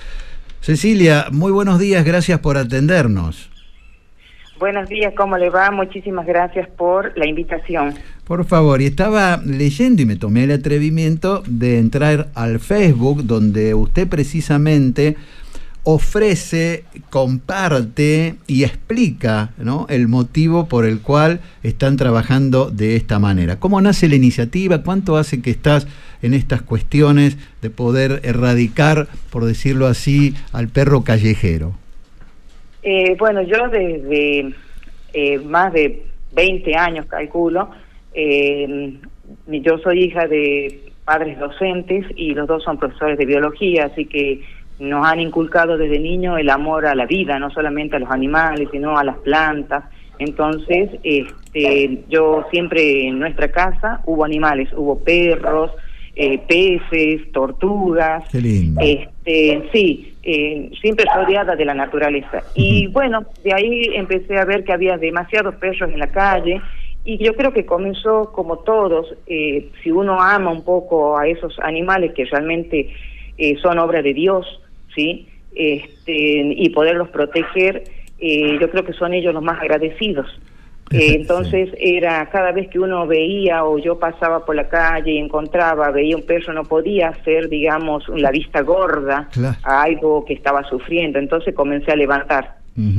Cecilia, 0.62 1.28
muy 1.32 1.52
buenos 1.52 1.80
días, 1.80 2.04
gracias 2.04 2.40
por 2.40 2.58
atendernos. 2.58 3.50
Buenos 4.60 4.90
días, 4.90 5.14
¿cómo 5.16 5.38
le 5.38 5.50
va? 5.50 5.72
Muchísimas 5.72 6.28
gracias 6.28 6.68
por 6.68 7.18
la 7.18 7.26
invitación. 7.26 7.94
Por 8.26 8.44
favor, 8.44 8.82
y 8.82 8.88
estaba 8.88 9.38
leyendo 9.46 10.02
y 10.02 10.06
me 10.06 10.18
tomé 10.18 10.44
el 10.44 10.52
atrevimiento 10.52 11.44
de 11.48 11.80
entrar 11.80 12.28
al 12.36 12.60
Facebook 12.60 13.24
donde 13.24 13.74
usted 13.74 14.10
precisamente 14.10 15.16
ofrece, 15.84 16.84
comparte 17.10 18.36
y 18.48 18.64
explica 18.64 19.52
¿no? 19.58 19.88
el 19.90 20.08
motivo 20.08 20.68
por 20.68 20.86
el 20.86 21.02
cual 21.02 21.40
están 21.64 21.98
trabajando 21.98 22.70
de 22.70 22.96
esta 22.96 23.20
manera. 23.20 23.60
¿Cómo 23.60 23.82
nace 23.82 24.08
la 24.08 24.16
iniciativa? 24.16 24.84
¿Cuánto 24.84 25.18
hace 25.18 25.42
que 25.42 25.52
estás 25.52 25.88
en 26.22 26.34
estas 26.34 26.62
cuestiones 26.62 27.38
de 27.62 27.70
poder 27.70 28.22
erradicar, 28.24 29.08
por 29.32 29.46
decirlo 29.46 29.88
así, 29.88 30.36
al 30.52 30.68
perro 30.68 31.04
callejero? 31.04 31.74
Eh, 32.84 33.16
bueno, 33.18 33.42
yo 33.42 33.70
desde 33.70 34.54
eh, 35.14 35.40
más 35.40 35.74
de 35.74 36.06
20 36.34 36.76
años, 36.76 37.06
calculo, 37.08 37.70
eh, 38.14 38.94
yo 39.48 39.78
soy 39.80 40.04
hija 40.04 40.28
de 40.28 40.90
padres 41.06 41.40
docentes 41.40 42.06
y 42.16 42.34
los 42.34 42.48
dos 42.48 42.64
son 42.64 42.78
profesores 42.78 43.18
de 43.18 43.26
biología, 43.26 43.86
así 43.86 44.06
que 44.06 44.42
nos 44.80 45.06
han 45.06 45.20
inculcado 45.20 45.78
desde 45.78 46.00
niño 46.00 46.38
el 46.38 46.50
amor 46.50 46.86
a 46.86 46.96
la 46.96 47.06
vida, 47.06 47.38
no 47.38 47.50
solamente 47.52 47.98
a 47.98 48.00
los 48.00 48.10
animales, 48.10 48.70
sino 48.72 48.98
a 48.98 49.04
las 49.04 49.18
plantas. 49.18 49.84
Entonces, 50.18 50.90
este, 51.04 52.04
yo 52.10 52.46
siempre 52.52 53.08
en 53.08 53.20
nuestra 53.20 53.50
casa 53.50 54.02
hubo 54.06 54.26
animales, 54.26 54.70
hubo 54.74 55.00
perros, 55.00 55.72
eh, 56.16 56.40
peces, 56.48 57.32
tortugas. 57.32 58.24
Este, 58.34 59.70
sí, 59.72 60.14
eh, 60.24 60.70
siempre 60.82 61.06
rodeada 61.16 61.56
de 61.56 61.66
la 61.66 61.74
naturaleza. 61.74 62.44
Y 62.56 62.88
bueno, 62.88 63.26
de 63.44 63.54
ahí 63.54 63.84
empecé 63.94 64.38
a 64.38 64.46
ver 64.46 64.64
que 64.64 64.74
había 64.74 64.98
demasiados 64.98 65.56
perros 65.56 65.90
en 65.90 66.00
la 66.00 66.08
calle. 66.08 66.62
Y 67.06 67.18
yo 67.24 67.34
creo 67.36 67.54
que 67.54 67.66
comenzó 67.66 68.32
como 68.34 68.60
todos, 68.60 69.16
eh, 69.28 69.70
si 69.82 69.92
uno 69.92 70.22
ama 70.22 70.52
un 70.52 70.64
poco 70.64 71.18
a 71.18 71.28
esos 71.28 71.58
animales 71.60 72.14
que 72.14 72.26
realmente 72.26 72.94
eh, 73.38 73.58
son 73.62 73.80
obra 73.80 74.02
de 74.02 74.14
Dios, 74.14 74.46
¿sí? 74.96 75.28
Este, 75.54 76.14
y 76.14 76.70
poderlos 76.70 77.10
proteger, 77.10 77.84
eh, 78.20 78.58
yo 78.60 78.70
creo 78.70 78.84
que 78.84 78.94
son 78.94 79.14
ellos 79.14 79.34
los 79.34 79.44
más 79.44 79.60
agradecidos. 79.62 80.28
Eh, 80.92 81.14
entonces 81.14 81.70
era 81.78 82.28
cada 82.32 82.52
vez 82.52 82.68
que 82.70 82.80
uno 82.80 83.06
veía 83.06 83.64
o 83.64 83.78
yo 83.78 84.00
pasaba 84.00 84.44
por 84.44 84.56
la 84.56 84.70
calle 84.70 85.12
y 85.12 85.18
encontraba, 85.20 85.92
veía 85.92 86.16
un 86.16 86.24
perro, 86.24 86.52
no 86.54 86.64
podía 86.64 87.10
hacer, 87.10 87.48
digamos, 87.48 88.08
la 88.10 88.32
vista 88.32 88.62
gorda 88.62 89.30
a 89.64 89.84
algo 89.84 90.26
que 90.26 90.34
estaba 90.34 90.64
sufriendo. 90.64 91.20
Entonces 91.20 91.54
comencé 91.54 91.92
a 91.92 91.96
levantar, 91.96 92.56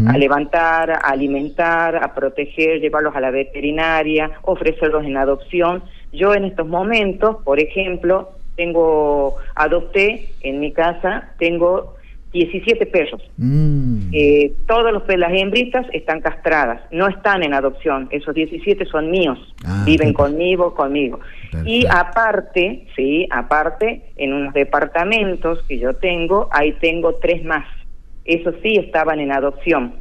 a 0.07 0.19
levantar, 0.19 0.93
a 0.93 0.97
alimentar, 0.99 1.97
a 1.97 2.15
proteger, 2.15 2.81
llevarlos 2.81 3.17
a 3.17 3.21
la 3.21 3.33
veterinaria, 3.33 4.31
ofrecerlos 4.43 5.05
en 5.05 5.17
adopción. 5.17 5.83
Yo 6.13 6.35
en 6.35 6.45
estos 6.45 6.69
momentos, 6.69 7.39
por 7.45 7.59
ejemplo, 7.59 8.31
tengo, 8.61 9.37
adopté 9.55 10.29
en 10.43 10.61
mi 10.61 10.71
casa, 10.71 11.33
tengo 11.39 11.97
17 12.35 12.85
perros. 12.85 13.23
Mm. 13.39 14.11
Eh, 14.13 14.53
todos 14.67 14.93
los 14.93 15.03
las 15.09 15.33
hembritas 15.33 15.87
están 15.95 16.21
castradas, 16.21 16.83
no 16.91 17.09
están 17.09 17.43
en 17.43 17.55
adopción. 17.55 18.09
Esos 18.11 18.35
17 18.35 18.85
son 18.85 19.11
míos, 19.11 19.39
Ah, 19.65 19.83
viven 19.87 20.13
conmigo, 20.13 20.75
conmigo. 20.75 21.21
Y 21.65 21.87
aparte, 21.87 22.87
sí, 22.95 23.27
aparte, 23.31 24.03
en 24.17 24.35
unos 24.35 24.53
departamentos 24.53 25.63
que 25.67 25.79
yo 25.79 25.95
tengo, 25.95 26.51
ahí 26.53 26.73
tengo 26.83 27.15
tres 27.15 27.43
más. 27.43 27.67
Esos 28.27 28.55
sí 28.63 28.77
estaban 28.77 29.21
en 29.21 29.33
adopción. 29.33 29.95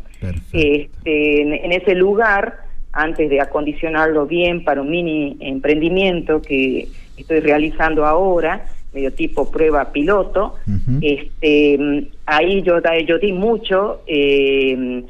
Este, 0.52 1.41
en, 1.41 1.53
en 1.53 1.72
ese 1.72 1.95
lugar, 1.95 2.57
antes 2.91 3.30
de 3.30 3.40
acondicionarlo 3.40 4.26
bien 4.26 4.65
para 4.65 4.81
un 4.81 4.90
mini 4.90 5.38
emprendimiento 5.40 6.41
que 6.41 6.90
estoy 7.21 7.39
realizando 7.39 8.05
ahora, 8.05 8.65
medio 8.93 9.11
tipo 9.13 9.49
prueba 9.51 9.91
piloto, 9.91 10.55
este, 11.01 12.09
ahí 12.25 12.61
yo, 12.63 12.75
yo 13.05 13.19
di 13.19 13.31
mucho, 13.33 14.01
eh, 14.07 15.03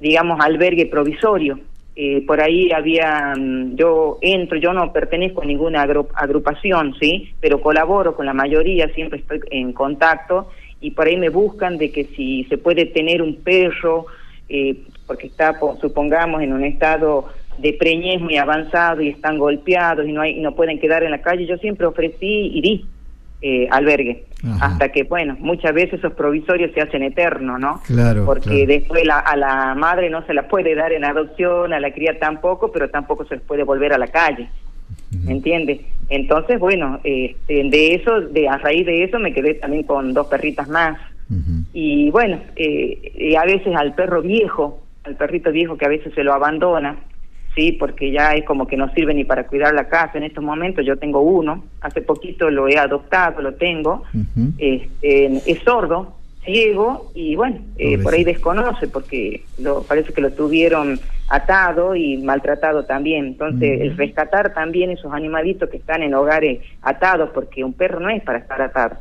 digamos, 0.00 0.40
albergue 0.40 0.86
provisorio. 0.86 1.58
Eh, 1.94 2.24
por 2.26 2.40
ahí 2.40 2.72
había, 2.72 3.34
mm, 3.36 3.76
yo 3.76 4.18
entro, 4.22 4.56
yo 4.58 4.72
no 4.72 4.92
pertenezco 4.92 5.42
a 5.42 5.44
ninguna 5.44 5.86
agru- 5.86 6.08
agrupación, 6.14 6.94
¿sí? 6.98 7.34
Pero 7.40 7.60
colaboro 7.60 8.16
con 8.16 8.24
la 8.24 8.32
mayoría, 8.32 8.88
siempre 8.94 9.18
estoy 9.20 9.40
en 9.50 9.72
contacto 9.74 10.48
y 10.80 10.92
por 10.92 11.06
ahí 11.06 11.16
me 11.18 11.28
buscan 11.28 11.76
de 11.76 11.92
que 11.92 12.04
si 12.16 12.44
se 12.44 12.56
puede 12.56 12.86
tener 12.86 13.20
un 13.20 13.36
perro, 13.42 14.06
eh, 14.48 14.74
porque 15.06 15.26
está, 15.26 15.58
po- 15.60 15.76
supongamos, 15.80 16.40
en 16.42 16.54
un 16.54 16.64
estado 16.64 17.26
de 17.58 17.72
preñez 17.74 18.20
muy 18.20 18.36
avanzado 18.36 19.02
y 19.02 19.08
están 19.08 19.38
golpeados 19.38 20.06
y 20.06 20.12
no, 20.12 20.20
hay, 20.22 20.38
y 20.38 20.40
no 20.40 20.54
pueden 20.54 20.78
quedar 20.80 21.02
en 21.04 21.10
la 21.10 21.20
calle, 21.22 21.46
yo 21.46 21.56
siempre 21.58 21.86
ofrecí 21.86 22.50
y 22.54 22.60
di 22.60 22.86
eh, 23.44 23.66
albergue. 23.70 24.24
Hasta 24.60 24.88
que, 24.90 25.02
bueno, 25.04 25.36
muchas 25.40 25.72
veces 25.74 25.94
esos 26.00 26.12
provisorios 26.14 26.72
se 26.74 26.80
hacen 26.80 27.02
eternos, 27.02 27.58
¿no? 27.60 27.80
Claro, 27.86 28.24
Porque 28.24 28.50
claro. 28.50 28.66
después 28.66 29.04
la- 29.04 29.18
a 29.20 29.36
la 29.36 29.74
madre 29.76 30.10
no 30.10 30.24
se 30.26 30.34
la 30.34 30.48
puede 30.48 30.74
dar 30.74 30.92
en 30.92 31.04
adopción, 31.04 31.72
a 31.72 31.78
la 31.80 31.92
cría 31.92 32.18
tampoco, 32.18 32.70
pero 32.72 32.88
tampoco 32.90 33.24
se 33.26 33.36
les 33.36 33.44
puede 33.44 33.62
volver 33.64 33.92
a 33.92 33.98
la 33.98 34.08
calle. 34.08 34.48
¿Me 35.24 35.32
entiendes? 35.32 35.80
Entonces, 36.08 36.58
bueno, 36.58 37.00
este, 37.04 37.64
de 37.64 37.94
eso, 37.94 38.20
de 38.20 38.48
a 38.48 38.58
raíz 38.58 38.84
de 38.86 39.04
eso 39.04 39.18
me 39.18 39.32
quedé 39.32 39.54
también 39.54 39.84
con 39.84 40.12
dos 40.12 40.26
perritas 40.26 40.68
más. 40.68 40.98
Y 41.72 42.10
bueno, 42.10 42.38
eh, 42.56 43.12
y 43.16 43.34
a 43.36 43.44
veces 43.44 43.74
al 43.74 43.94
perro 43.94 44.20
viejo, 44.22 44.82
al 45.04 45.16
perrito 45.16 45.50
viejo 45.50 45.76
que 45.78 45.86
a 45.86 45.88
veces 45.88 46.12
se 46.14 46.22
lo 46.24 46.32
abandona, 46.34 46.96
sí, 47.54 47.72
porque 47.72 48.10
ya 48.10 48.34
es 48.34 48.44
como 48.44 48.66
que 48.66 48.76
no 48.76 48.92
sirve 48.94 49.14
ni 49.14 49.24
para 49.24 49.46
cuidar 49.46 49.74
la 49.74 49.88
casa. 49.88 50.18
En 50.18 50.24
estos 50.24 50.42
momentos 50.42 50.84
yo 50.84 50.96
tengo 50.96 51.20
uno, 51.20 51.64
hace 51.80 52.00
poquito 52.02 52.50
lo 52.50 52.68
he 52.68 52.78
adoptado, 52.78 53.42
lo 53.42 53.54
tengo, 53.54 54.04
este, 54.58 55.26
es 55.50 55.58
sordo, 55.64 56.16
ciego 56.44 57.12
y 57.14 57.36
bueno, 57.36 57.58
eh, 57.78 57.98
por 57.98 58.14
ahí 58.14 58.24
desconoce 58.24 58.88
porque 58.88 59.44
lo, 59.58 59.82
parece 59.82 60.12
que 60.12 60.20
lo 60.20 60.32
tuvieron 60.32 60.98
atado 61.28 61.94
y 61.94 62.18
maltratado 62.18 62.84
también. 62.84 63.26
Entonces, 63.26 63.80
el 63.80 63.96
rescatar 63.96 64.52
también 64.52 64.90
esos 64.90 65.12
animalitos 65.12 65.70
que 65.70 65.78
están 65.78 66.02
en 66.02 66.14
hogares 66.14 66.60
atados, 66.82 67.30
porque 67.32 67.64
un 67.64 67.72
perro 67.72 68.00
no 68.00 68.10
es 68.10 68.22
para 68.22 68.38
estar 68.38 68.60
atado. 68.60 68.96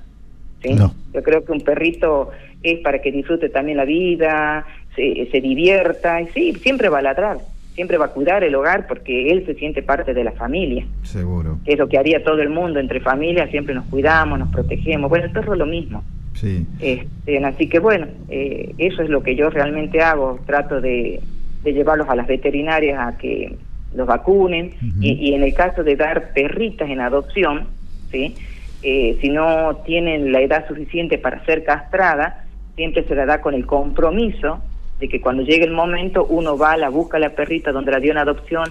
¿sí? 0.61 0.75
Yo 1.13 1.23
creo 1.23 1.43
que 1.43 1.51
un 1.51 1.61
perrito 1.61 2.29
es 2.63 2.79
para 2.79 3.01
que 3.01 3.11
disfrute 3.11 3.49
también 3.49 3.77
la 3.77 3.85
vida, 3.85 4.65
se, 4.95 5.27
se 5.31 5.41
divierta, 5.41 6.21
y 6.21 6.27
sí, 6.27 6.53
siempre 6.61 6.89
va 6.89 6.99
a 6.99 7.01
ladrar, 7.01 7.39
siempre 7.75 7.97
va 7.97 8.05
a 8.05 8.09
cuidar 8.09 8.43
el 8.43 8.53
hogar 8.55 8.87
porque 8.87 9.29
él 9.31 9.45
se 9.45 9.55
siente 9.55 9.81
parte 9.81 10.13
de 10.13 10.23
la 10.23 10.31
familia, 10.33 10.85
Seguro. 11.03 11.57
que 11.65 11.73
es 11.73 11.79
lo 11.79 11.87
que 11.87 11.97
haría 11.97 12.23
todo 12.23 12.41
el 12.41 12.49
mundo 12.49 12.79
entre 12.79 12.99
familias, 12.99 13.49
siempre 13.49 13.73
nos 13.73 13.85
cuidamos, 13.85 14.39
nos 14.39 14.51
protegemos. 14.51 15.09
Bueno, 15.09 15.25
el 15.25 15.31
perro 15.31 15.53
es 15.53 15.59
lo 15.59 15.65
mismo. 15.65 16.03
Sí. 16.33 16.65
Este, 16.79 17.43
así 17.45 17.67
que 17.67 17.79
bueno, 17.79 18.07
eh, 18.29 18.73
eso 18.77 19.01
es 19.01 19.09
lo 19.09 19.21
que 19.23 19.35
yo 19.35 19.49
realmente 19.49 20.01
hago, 20.01 20.39
trato 20.45 20.81
de, 20.81 21.21
de 21.63 21.73
llevarlos 21.73 22.09
a 22.09 22.15
las 22.15 22.27
veterinarias 22.27 22.99
a 22.99 23.17
que 23.17 23.55
los 23.93 24.07
vacunen 24.07 24.71
y, 25.01 25.11
y 25.11 25.33
en 25.33 25.43
el 25.43 25.53
caso 25.53 25.83
de 25.83 25.97
dar 25.97 26.31
perritas 26.33 26.89
en 26.89 27.01
adopción, 27.01 27.67
¿sí? 28.09 28.35
Eh, 28.83 29.17
si 29.21 29.29
no 29.29 29.75
tienen 29.85 30.31
la 30.31 30.41
edad 30.41 30.67
suficiente 30.67 31.17
para 31.17 31.43
ser 31.45 31.63
castrada, 31.63 32.45
siempre 32.75 33.03
se 33.03 33.13
la 33.13 33.25
da 33.25 33.41
con 33.41 33.53
el 33.53 33.65
compromiso 33.65 34.59
de 35.01 35.09
que 35.09 35.19
cuando 35.19 35.43
llegue 35.43 35.65
el 35.65 35.71
momento 35.71 36.25
uno 36.25 36.57
va, 36.57 36.77
la 36.77 36.89
busca 36.89 37.17
a 37.17 37.19
la 37.19 37.31
perrita 37.31 37.71
donde 37.71 37.91
la 37.91 37.99
dio 37.99 38.11
en 38.11 38.19
adopción, 38.19 38.69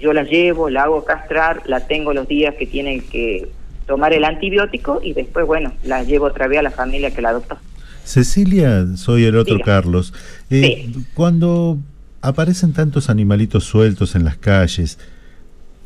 yo 0.00 0.12
la 0.12 0.24
llevo, 0.24 0.70
la 0.70 0.84
hago 0.84 1.04
castrar, 1.04 1.62
la 1.66 1.86
tengo 1.86 2.12
los 2.14 2.26
días 2.26 2.54
que 2.54 2.66
tienen 2.66 3.02
que 3.02 3.48
tomar 3.86 4.12
el 4.14 4.24
antibiótico 4.24 5.00
y 5.02 5.12
después, 5.12 5.46
bueno, 5.46 5.72
la 5.84 6.02
llevo 6.02 6.26
otra 6.26 6.48
vez 6.48 6.58
a 6.58 6.62
la 6.62 6.70
familia 6.70 7.12
que 7.12 7.22
la 7.22 7.28
adoptó. 7.28 7.58
Cecilia, 8.04 8.86
soy 8.96 9.24
el 9.24 9.36
otro 9.36 9.56
Diga. 9.56 9.66
Carlos. 9.66 10.14
Eh, 10.50 10.90
Cuando 11.14 11.78
aparecen 12.22 12.72
tantos 12.72 13.10
animalitos 13.10 13.64
sueltos 13.64 14.14
en 14.14 14.24
las 14.24 14.36
calles, 14.36 14.98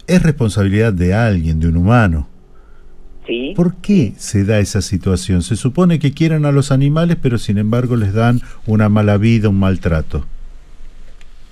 es 0.07 0.23
responsabilidad 0.23 0.93
de 0.93 1.15
alguien, 1.15 1.59
de 1.59 1.69
un 1.69 1.77
humano. 1.77 2.29
Sí. 3.31 3.53
¿Por 3.55 3.77
qué 3.77 4.13
se 4.17 4.45
da 4.45 4.59
esa 4.59 4.83
situación? 4.83 5.43
Se 5.43 5.55
supone 5.55 6.01
que 6.01 6.13
quieren 6.13 6.45
a 6.47 6.51
los 6.51 6.73
animales, 6.73 7.17
pero 7.23 7.39
sin 7.39 7.59
embargo 7.59 7.95
les 7.95 8.13
dan 8.13 8.41
una 8.67 8.89
mala 8.89 9.19
vida, 9.19 9.49
un 9.49 9.61
maltrato. 9.61 10.27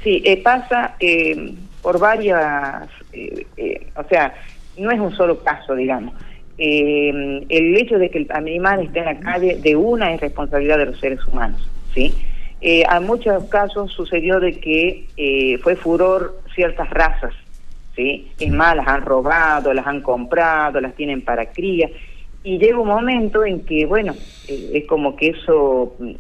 Sí, 0.03 0.21
eh, 0.25 0.43
pasa 0.43 0.97
eh, 0.99 1.55
por 1.81 2.01
varias, 2.01 2.89
eh, 3.13 3.47
eh, 3.57 3.87
o 3.95 4.03
sea, 4.09 4.35
no 4.77 4.91
es 4.91 4.99
un 4.99 5.15
solo 5.15 5.39
caso, 5.45 5.77
digamos. 5.77 6.15
El 6.57 7.77
hecho 7.77 7.97
de 7.97 8.11
que 8.11 8.19
el 8.19 8.27
animal 8.31 8.83
esté 8.83 8.99
en 8.99 9.05
la 9.05 9.21
calle 9.21 9.61
de 9.63 9.77
una 9.77 10.13
es 10.13 10.21
responsabilidad 10.21 10.79
de 10.79 10.87
los 10.87 10.99
seres 10.99 11.25
humanos, 11.29 11.61
¿sí? 11.95 12.13
A 12.89 12.99
muchos 12.99 13.45
casos 13.45 13.93
sucedió 13.93 14.41
de 14.41 14.59
que 14.59 15.07
eh, 15.17 15.59
fue 15.59 15.77
furor 15.77 16.43
ciertas 16.57 16.91
razas, 16.91 17.33
¿sí? 17.99 18.31
Es 18.39 18.51
más, 18.53 18.77
las 18.77 18.87
han 18.87 19.05
robado, 19.05 19.75
las 19.75 19.87
han 19.87 20.03
comprado, 20.03 20.81
las 20.81 20.95
tienen 20.95 21.23
para 21.23 21.51
cría, 21.51 21.91
y 22.45 22.59
llega 22.59 22.79
un 22.79 22.87
momento 22.87 23.45
en 23.45 23.65
que, 23.65 23.87
bueno, 23.87 24.15
eh, 24.47 24.71
es 24.75 24.87
como 24.87 25.17
que 25.17 25.31
eso, 25.31 25.97
mm, 25.99 26.11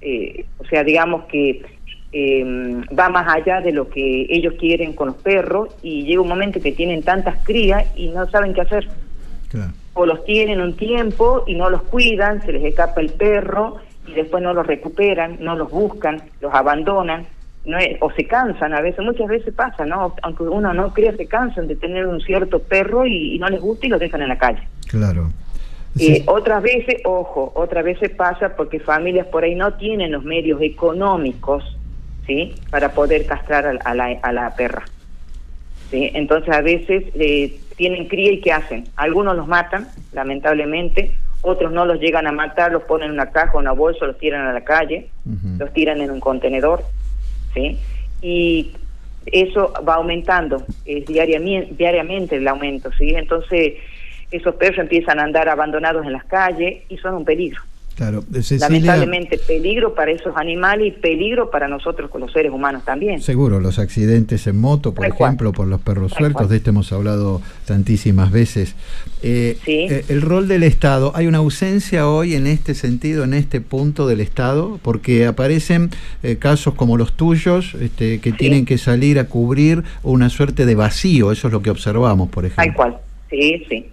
eh, 0.00 0.44
o 0.58 0.64
sea, 0.64 0.82
digamos 0.82 1.26
que 1.26 1.62
eh, 2.10 2.44
va 2.98 3.08
más 3.08 3.32
allá 3.32 3.60
de 3.60 3.70
lo 3.70 3.88
que 3.88 4.26
ellos 4.28 4.54
quieren 4.58 4.94
con 4.94 5.08
los 5.08 5.16
perros 5.16 5.68
y 5.80 6.04
llega 6.04 6.22
un 6.22 6.28
momento 6.28 6.60
que 6.60 6.72
tienen 6.72 7.02
tantas 7.02 7.44
crías 7.44 7.86
y 7.94 8.08
no 8.08 8.28
saben 8.28 8.52
qué 8.52 8.62
hacer. 8.62 8.88
O 9.94 10.06
los 10.06 10.24
tienen 10.24 10.60
un 10.60 10.76
tiempo 10.76 11.44
y 11.46 11.54
no 11.54 11.70
los 11.70 11.82
cuidan, 11.82 12.42
se 12.42 12.52
les 12.52 12.64
escapa 12.64 13.00
el 13.00 13.10
perro 13.10 13.76
y 14.06 14.12
después 14.12 14.42
no 14.42 14.52
los 14.54 14.66
recuperan, 14.66 15.36
no 15.40 15.54
los 15.54 15.70
buscan, 15.70 16.22
los 16.40 16.52
abandonan, 16.52 17.26
no 17.68 17.78
es- 17.78 17.96
o 18.00 18.10
se 18.10 18.24
cansan 18.26 18.74
a 18.74 18.80
veces, 18.80 19.04
muchas 19.04 19.28
veces 19.28 19.54
pasa, 19.54 19.84
¿no? 19.84 20.14
Aunque 20.22 20.42
uno 20.42 20.72
no 20.74 20.92
crea, 20.92 21.14
se 21.16 21.26
cansan 21.26 21.68
de 21.68 21.76
tener 21.76 22.06
un 22.06 22.20
cierto 22.20 22.58
perro 22.58 23.06
y, 23.06 23.34
y 23.34 23.38
no 23.38 23.48
les 23.48 23.60
gusta 23.60 23.86
y 23.86 23.90
los 23.90 24.00
dejan 24.00 24.22
en 24.22 24.28
la 24.30 24.38
calle. 24.38 24.62
Claro. 24.88 25.30
Eh, 25.98 26.22
otras 26.26 26.62
veces, 26.62 27.00
ojo, 27.04 27.52
otras 27.54 27.84
veces 27.84 28.10
pasa 28.10 28.54
porque 28.56 28.78
familias 28.80 29.26
por 29.26 29.44
ahí 29.44 29.54
no 29.54 29.74
tienen 29.74 30.12
los 30.12 30.24
medios 30.24 30.60
económicos, 30.62 31.76
¿sí? 32.26 32.54
Para 32.70 32.92
poder 32.92 33.26
castrar 33.26 33.66
a, 33.66 33.70
a 33.90 33.94
la, 33.94 34.04
a 34.22 34.32
la 34.32 34.54
perra. 34.54 34.84
¿sí? 35.90 36.10
Entonces 36.14 36.54
a 36.54 36.60
veces 36.60 37.04
eh, 37.14 37.58
tienen 37.76 38.06
cría 38.08 38.32
y 38.32 38.40
¿qué 38.40 38.52
hacen? 38.52 38.84
Algunos 38.96 39.36
los 39.36 39.48
matan, 39.48 39.88
lamentablemente, 40.12 41.12
otros 41.42 41.72
no 41.72 41.84
los 41.86 42.00
llegan 42.00 42.26
a 42.26 42.32
matar, 42.32 42.72
los 42.72 42.82
ponen 42.84 43.08
en 43.08 43.12
una 43.14 43.30
caja 43.30 43.52
o 43.54 43.58
una 43.58 43.72
bolsa, 43.72 44.06
los 44.06 44.18
tiran 44.18 44.46
a 44.46 44.52
la 44.52 44.62
calle, 44.64 45.08
los 45.58 45.72
tiran 45.72 46.00
en 46.00 46.10
un 46.10 46.20
contenedor, 46.20 46.82
Y 48.22 48.72
eso 49.26 49.72
va 49.86 49.94
aumentando, 49.94 50.64
es 50.84 51.06
diariamente, 51.06 51.74
diariamente 51.74 52.36
el 52.36 52.48
aumento, 52.48 52.90
¿sí? 52.92 53.10
Entonces 53.14 53.74
esos 54.30 54.54
perros 54.56 54.78
empiezan 54.78 55.18
a 55.18 55.24
andar 55.24 55.48
abandonados 55.48 56.04
en 56.04 56.12
las 56.12 56.24
calles 56.24 56.84
y 56.88 56.96
son 56.98 57.14
un 57.14 57.24
peligro. 57.24 57.60
Claro, 57.98 58.20
Eh, 58.32 58.42
Cecilia, 58.42 58.68
Lamentablemente 58.68 59.38
peligro 59.38 59.92
para 59.92 60.12
esos 60.12 60.32
animales 60.36 60.86
y 60.86 60.90
peligro 60.92 61.50
para 61.50 61.66
nosotros 61.66 62.08
con 62.08 62.20
los 62.20 62.32
seres 62.32 62.52
humanos 62.52 62.84
también. 62.84 63.20
seguro, 63.20 63.58
los 63.58 63.80
accidentes 63.80 64.46
en 64.46 64.60
moto, 64.60 64.94
por 64.94 65.04
ejemplo, 65.04 65.50
por 65.52 65.66
los 65.66 65.80
perros 65.80 66.12
sueltos, 66.12 66.48
de 66.48 66.58
este 66.58 66.70
hemos 66.70 66.92
hablado 66.92 67.42
tantísimas 67.66 68.30
veces. 68.30 68.76
Eh, 69.24 69.56
Sí. 69.64 69.88
eh, 69.90 70.04
el 70.10 70.22
rol 70.22 70.46
del 70.46 70.62
Estado, 70.62 71.10
¿hay 71.16 71.26
una 71.26 71.38
ausencia 71.38 72.08
hoy 72.08 72.36
en 72.36 72.46
este 72.46 72.74
sentido, 72.76 73.24
en 73.24 73.34
este 73.34 73.60
punto 73.60 74.06
del 74.06 74.20
Estado? 74.20 74.78
Porque 74.80 75.26
aparecen 75.26 75.90
eh, 76.22 76.36
casos 76.36 76.74
como 76.74 76.96
los 76.96 77.14
tuyos 77.14 77.74
este, 77.80 78.20
que 78.20 78.30
tienen 78.30 78.64
que 78.64 78.78
salir 78.78 79.18
a 79.18 79.24
cubrir 79.24 79.82
una 80.04 80.30
suerte 80.30 80.66
de 80.66 80.76
vacío, 80.76 81.32
eso 81.32 81.48
es 81.48 81.52
lo 81.52 81.62
que 81.62 81.70
observamos, 81.70 82.28
por 82.28 82.44
ejemplo. 82.44 82.64
Tal 82.64 82.74
cual, 82.74 82.98
sí, 83.28 83.64
sí. 83.68 83.86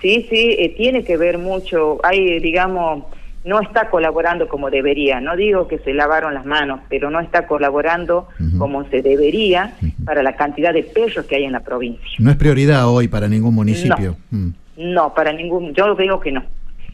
Sí, 0.00 0.26
sí, 0.28 0.56
eh, 0.58 0.74
tiene 0.76 1.04
que 1.04 1.16
ver 1.16 1.38
mucho, 1.38 1.98
hay, 2.02 2.40
digamos, 2.40 3.04
no 3.44 3.60
está 3.60 3.90
colaborando 3.90 4.48
como 4.48 4.70
debería, 4.70 5.20
no 5.20 5.36
digo 5.36 5.68
que 5.68 5.78
se 5.78 5.92
lavaron 5.92 6.34
las 6.34 6.46
manos, 6.46 6.80
pero 6.88 7.10
no 7.10 7.20
está 7.20 7.46
colaborando 7.46 8.28
como 8.58 8.88
se 8.88 9.02
debería 9.02 9.74
para 10.04 10.22
la 10.22 10.34
cantidad 10.34 10.72
de 10.72 10.82
perros 10.82 11.26
que 11.26 11.36
hay 11.36 11.44
en 11.44 11.52
la 11.52 11.60
provincia. 11.60 12.16
No 12.18 12.30
es 12.30 12.36
prioridad 12.36 12.88
hoy 12.88 13.06
para 13.08 13.28
ningún 13.28 13.54
municipio. 13.54 14.16
Mm. 14.30 14.48
No, 14.78 15.12
para 15.14 15.32
ningún, 15.32 15.74
yo 15.74 15.94
veo 15.94 16.20
que 16.20 16.32
no. 16.32 16.42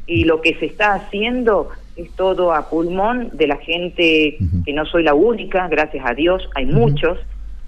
Y 0.07 0.24
lo 0.24 0.41
que 0.41 0.55
se 0.57 0.66
está 0.66 0.95
haciendo 0.95 1.69
es 1.97 2.11
todo 2.12 2.53
a 2.53 2.69
pulmón 2.69 3.31
de 3.32 3.47
la 3.47 3.57
gente, 3.57 4.39
que 4.65 4.73
no 4.73 4.85
soy 4.87 5.05
la 5.05 5.15
única, 5.15 5.69
gracias 5.69 6.05
a 6.05 6.15
Dios, 6.15 6.49
hay 6.55 6.66
muchos, 6.66 7.19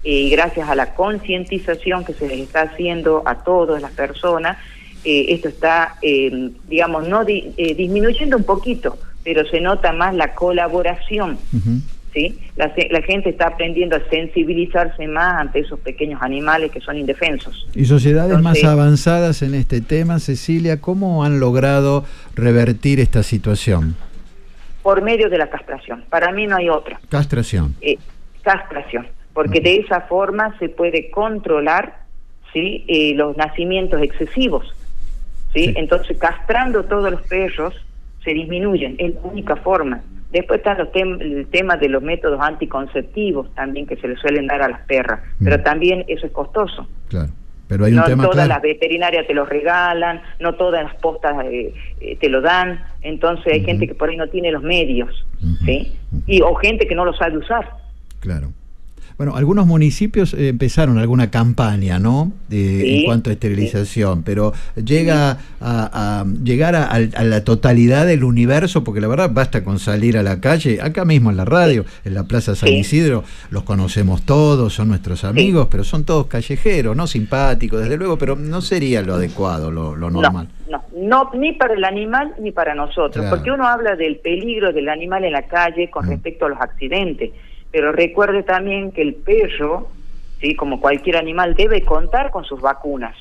y 0.03 0.29
gracias 0.29 0.69
a 0.69 0.75
la 0.75 0.93
concientización 0.93 2.03
que 2.03 2.13
se 2.13 2.27
les 2.27 2.39
está 2.39 2.63
haciendo 2.63 3.23
a 3.25 3.43
todas 3.43 3.81
las 3.81 3.91
personas, 3.91 4.57
eh, 5.03 5.25
esto 5.29 5.49
está, 5.49 5.95
eh, 6.01 6.49
digamos, 6.67 7.07
no 7.07 7.23
di- 7.25 7.51
eh, 7.57 7.75
disminuyendo 7.75 8.37
un 8.37 8.43
poquito, 8.43 8.97
pero 9.23 9.45
se 9.45 9.61
nota 9.61 9.91
más 9.93 10.13
la 10.15 10.33
colaboración. 10.33 11.37
¿sí? 12.13 12.37
La, 12.55 12.69
gente 13.01 13.29
está 13.29 13.47
aprendiendo 13.47 13.95
a 13.95 14.01
sensibilizarse 14.09 15.07
más 15.07 15.41
ante 15.41 15.59
esos 15.59 15.79
pequeños 15.79 16.21
animales 16.21 16.71
que 16.71 16.79
son 16.79 16.97
indefensos. 16.97 17.67
Y 17.73 17.85
sociedades 17.85 18.39
más 18.41 18.63
avanzadas 18.63 19.41
en 19.41 19.55
este 19.55 19.81
tema, 19.81 20.19
Cecilia, 20.19 20.79
¿cómo 20.79 21.23
han 21.23 21.39
logrado 21.39 22.05
revertir 22.35 22.99
esta 22.99 23.23
situación? 23.23 23.95
Por 24.83 25.01
medio 25.01 25.29
de 25.29 25.37
la 25.37 25.49
castración. 25.49 26.03
Para 26.09 26.31
mí 26.31 26.45
no 26.45 26.57
hay 26.57 26.69
otra. 26.69 26.99
Castración. 27.09 27.73
eh, 27.81 27.97
castración, 28.43 29.07
porque 29.33 29.61
de 29.61 29.77
esa 29.77 30.01
forma 30.01 30.53
se 30.59 30.67
puede 30.69 31.09
controlar 31.09 32.03
¿sí? 32.51 32.83
Eh, 32.87 33.13
los 33.15 33.35
nacimientos 33.37 34.01
excesivos. 34.03 34.75
¿Sí? 35.53 35.73
Entonces, 35.77 36.17
castrando 36.17 36.83
todos 36.83 37.11
los 37.11 37.21
perros, 37.23 37.73
se 38.23 38.33
disminuyen, 38.33 38.95
es 38.97 39.13
la 39.15 39.21
única 39.21 39.55
forma. 39.57 40.01
Después 40.31 40.59
está 40.59 40.73
los 40.75 40.89
tem- 40.89 41.21
el 41.21 41.45
tema 41.47 41.77
de 41.77 41.89
los 41.89 42.01
métodos 42.01 42.39
anticonceptivos 42.41 43.53
también 43.53 43.85
que 43.85 43.95
se 43.97 44.07
le 44.07 44.15
suelen 44.17 44.47
dar 44.47 44.61
a 44.63 44.69
las 44.69 44.81
perras, 44.81 45.19
pero 45.43 45.61
también 45.61 46.05
eso 46.07 46.25
es 46.25 46.31
costoso. 46.31 46.87
Claro. 47.09 47.29
Pero 47.67 47.85
hay 47.85 47.91
un 47.93 47.99
no 47.99 48.03
tema 48.05 48.23
todas 48.23 48.45
claro. 48.45 48.49
las 48.49 48.61
veterinarias 48.61 49.27
te 49.27 49.33
lo 49.33 49.45
regalan, 49.45 50.21
no 50.39 50.55
todas 50.55 50.83
las 50.83 50.95
postas 50.95 51.45
eh, 51.45 51.73
eh, 52.01 52.17
te 52.17 52.29
lo 52.29 52.41
dan, 52.41 52.83
entonces 53.01 53.53
hay 53.53 53.63
gente 53.63 53.87
que 53.87 53.95
por 53.95 54.09
ahí 54.09 54.17
no 54.17 54.27
tiene 54.27 54.51
los 54.51 54.63
medios, 54.63 55.25
¿sí? 55.65 55.95
Y, 56.25 56.41
o 56.41 56.53
gente 56.55 56.87
que 56.87 56.95
no 56.95 57.05
lo 57.05 57.13
sabe 57.13 57.37
usar. 57.37 57.69
Claro. 58.19 58.47
Bueno, 59.17 59.35
algunos 59.35 59.67
municipios 59.67 60.33
eh, 60.33 60.49
empezaron 60.49 60.97
alguna 60.97 61.29
campaña, 61.31 61.99
¿no? 61.99 62.31
De- 62.49 62.63
Sí, 62.83 62.99
en 62.99 63.05
cuanto 63.05 63.29
a 63.29 63.33
esterilización, 63.33 64.23
pero 64.23 64.53
llega 64.83 65.37
a, 65.61 66.19
a 66.21 66.25
llegar 66.43 66.75
a, 66.75 66.85
a 66.91 67.23
la 67.23 67.43
totalidad 67.43 68.05
del 68.05 68.23
universo, 68.23 68.83
porque 68.83 69.01
la 69.01 69.07
verdad 69.07 69.29
basta 69.33 69.63
con 69.63 69.79
salir 69.79 70.17
a 70.17 70.23
la 70.23 70.39
calle, 70.39 70.79
acá 70.81 71.05
mismo 71.05 71.29
en 71.29 71.37
la 71.37 71.45
radio, 71.45 71.85
en 72.05 72.13
la 72.13 72.23
Plaza 72.23 72.55
San 72.55 72.69
Sí. 72.69 72.75
Isidro, 72.77 73.23
los 73.51 73.63
conocemos 73.63 74.23
todos, 74.23 74.73
son 74.73 74.87
nuestros 74.89 75.23
amigos, 75.23 75.67
pero 75.69 75.83
son 75.83 76.03
todos 76.03 76.27
callejeros, 76.27 76.95
¿no? 76.95 77.05
Simpáticos, 77.07 77.81
desde 77.81 77.97
luego, 77.97 78.17
pero 78.17 78.35
no 78.35 78.61
sería 78.61 79.01
lo 79.01 79.15
adecuado, 79.15 79.71
lo, 79.71 79.95
lo 79.95 80.09
normal. 80.09 80.47
No, 80.69 80.83
no, 80.97 81.29
ni 81.39 81.53
para 81.53 81.73
el 81.75 81.83
animal 81.83 82.33
ni 82.39 82.51
para 82.51 82.73
nosotros, 82.73 83.23
Claro. 83.23 83.29
porque 83.35 83.51
uno 83.51 83.67
habla 83.67 83.95
del 83.95 84.17
peligro 84.17 84.73
del 84.73 84.89
animal 84.89 85.23
en 85.25 85.33
la 85.33 85.43
calle 85.43 85.89
con 85.89 86.07
respecto 86.07 86.45
a 86.45 86.49
los 86.49 86.59
accidentes, 86.59 87.31
pero 87.73 87.91
recuerde 87.91 88.43
también 88.43 88.91
que 88.91 89.01
el 89.01 89.15
perro, 89.15 89.89
sí, 90.39 90.55
como 90.55 90.79
cualquier 90.79 91.17
animal, 91.17 91.55
debe 91.55 91.81
contar 91.81 92.29
con 92.31 92.45
sus 92.45 92.61
vacunas. 92.61 93.15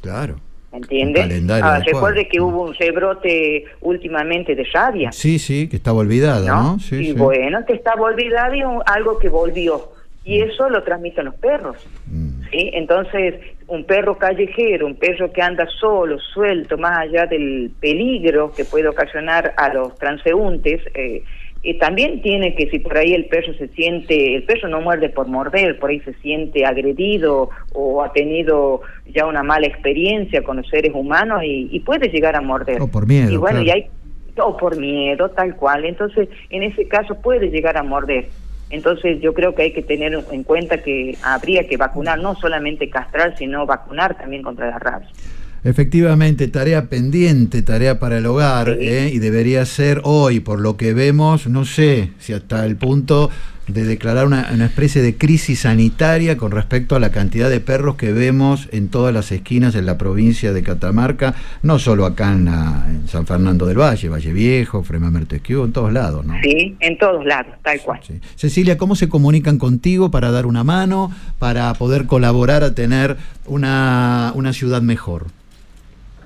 Claro. 0.00 0.36
¿Me 0.72 0.78
entiende? 0.78 1.20
Un 1.20 1.26
calendario 1.28 1.64
Ah, 1.66 1.78
recuerde 1.84 2.26
que 2.26 2.40
hubo 2.40 2.62
un 2.62 2.74
rebrote 2.74 3.66
últimamente 3.82 4.54
de 4.54 4.64
rabia. 4.72 5.12
Sí, 5.12 5.38
sí, 5.38 5.68
que 5.68 5.76
estaba 5.76 5.98
olvidada, 5.98 6.46
¿no? 6.48 6.62
¿no? 6.72 6.78
Sí, 6.80 6.96
y 6.96 7.04
sí. 7.08 7.12
bueno, 7.12 7.64
que 7.66 7.74
estaba 7.74 8.00
olvidado 8.06 8.54
y 8.54 8.64
un- 8.64 8.82
algo 8.86 9.18
que 9.18 9.28
volvió. 9.28 9.92
Y 10.24 10.40
eso 10.40 10.70
lo 10.70 10.82
transmiten 10.84 11.26
los 11.26 11.34
perros. 11.34 11.76
¿sí? 12.50 12.70
Entonces, 12.72 13.34
un 13.66 13.84
perro 13.84 14.16
callejero, 14.16 14.86
un 14.86 14.94
perro 14.96 15.30
que 15.32 15.42
anda 15.42 15.66
solo, 15.80 16.18
suelto, 16.32 16.78
más 16.78 16.96
allá 17.00 17.26
del 17.26 17.70
peligro 17.80 18.52
que 18.54 18.64
puede 18.64 18.88
ocasionar 18.88 19.52
a 19.56 19.74
los 19.74 19.98
transeúntes, 19.98 20.80
eh, 20.94 21.22
y 21.64 21.78
también 21.78 22.22
tiene 22.22 22.54
que, 22.54 22.68
si 22.70 22.80
por 22.80 22.98
ahí 22.98 23.14
el 23.14 23.26
perro 23.26 23.54
se 23.54 23.68
siente, 23.68 24.34
el 24.34 24.42
perro 24.44 24.68
no 24.68 24.80
muerde 24.80 25.10
por 25.10 25.28
morder, 25.28 25.78
por 25.78 25.90
ahí 25.90 26.00
se 26.00 26.12
siente 26.14 26.64
agredido 26.64 27.50
o 27.72 28.02
ha 28.02 28.12
tenido 28.12 28.82
ya 29.14 29.26
una 29.26 29.44
mala 29.44 29.68
experiencia 29.68 30.42
con 30.42 30.56
los 30.56 30.68
seres 30.68 30.92
humanos 30.92 31.42
y, 31.44 31.68
y 31.70 31.80
puede 31.80 32.08
llegar 32.08 32.34
a 32.34 32.40
morder. 32.40 32.82
O 32.82 32.88
por 32.88 33.06
miedo, 33.06 33.30
Y 33.30 33.36
bueno, 33.36 33.62
claro. 33.62 33.78
y 33.78 33.82
hay 33.82 33.90
o 34.38 34.56
por 34.56 34.76
miedo, 34.76 35.28
tal 35.30 35.54
cual. 35.56 35.84
Entonces, 35.84 36.28
en 36.50 36.62
ese 36.64 36.88
caso 36.88 37.20
puede 37.20 37.48
llegar 37.50 37.76
a 37.76 37.82
morder. 37.82 38.28
Entonces, 38.70 39.20
yo 39.20 39.34
creo 39.34 39.54
que 39.54 39.62
hay 39.62 39.72
que 39.72 39.82
tener 39.82 40.18
en 40.32 40.44
cuenta 40.44 40.78
que 40.78 41.16
habría 41.22 41.68
que 41.68 41.76
vacunar, 41.76 42.18
no 42.18 42.34
solamente 42.36 42.88
castrar, 42.88 43.36
sino 43.36 43.66
vacunar 43.66 44.16
también 44.16 44.42
contra 44.42 44.70
la 44.70 44.78
rabia. 44.78 45.08
Efectivamente, 45.64 46.48
tarea 46.48 46.86
pendiente, 46.88 47.62
tarea 47.62 48.00
para 48.00 48.18
el 48.18 48.26
hogar, 48.26 48.76
¿eh? 48.80 49.10
y 49.12 49.20
debería 49.20 49.64
ser 49.64 50.00
hoy, 50.02 50.40
por 50.40 50.60
lo 50.60 50.76
que 50.76 50.92
vemos, 50.92 51.46
no 51.46 51.64
sé 51.64 52.10
si 52.18 52.32
hasta 52.32 52.66
el 52.66 52.74
punto 52.76 53.30
de 53.68 53.84
declarar 53.84 54.26
una, 54.26 54.50
una 54.52 54.64
especie 54.66 55.02
de 55.02 55.16
crisis 55.16 55.60
sanitaria 55.60 56.36
con 56.36 56.50
respecto 56.50 56.96
a 56.96 57.00
la 57.00 57.12
cantidad 57.12 57.48
de 57.48 57.60
perros 57.60 57.94
que 57.94 58.12
vemos 58.12 58.68
en 58.72 58.88
todas 58.88 59.14
las 59.14 59.30
esquinas 59.30 59.72
de 59.72 59.82
la 59.82 59.96
provincia 59.98 60.52
de 60.52 60.64
Catamarca, 60.64 61.36
no 61.62 61.78
solo 61.78 62.06
acá 62.06 62.32
en, 62.32 62.46
la- 62.46 62.84
en 62.88 63.06
San 63.08 63.24
Fernando 63.24 63.64
del 63.64 63.78
Valle, 63.78 64.08
Valle 64.08 64.32
Viejo, 64.32 64.82
Frema 64.82 65.12
Mertesquieu, 65.12 65.64
en 65.64 65.70
todos 65.72 65.92
lados, 65.92 66.26
¿no? 66.26 66.34
Sí, 66.42 66.76
en 66.80 66.98
todos 66.98 67.24
lados, 67.24 67.54
tal 67.62 67.80
cual. 67.82 68.00
Cecilia, 68.34 68.76
¿cómo 68.76 68.96
se 68.96 69.08
comunican 69.08 69.58
contigo 69.58 70.10
para 70.10 70.32
dar 70.32 70.46
una 70.46 70.64
mano, 70.64 71.12
para 71.38 71.72
poder 71.74 72.06
colaborar 72.06 72.64
a 72.64 72.74
tener 72.74 73.16
una, 73.46 74.32
una 74.34 74.52
ciudad 74.52 74.82
mejor? 74.82 75.26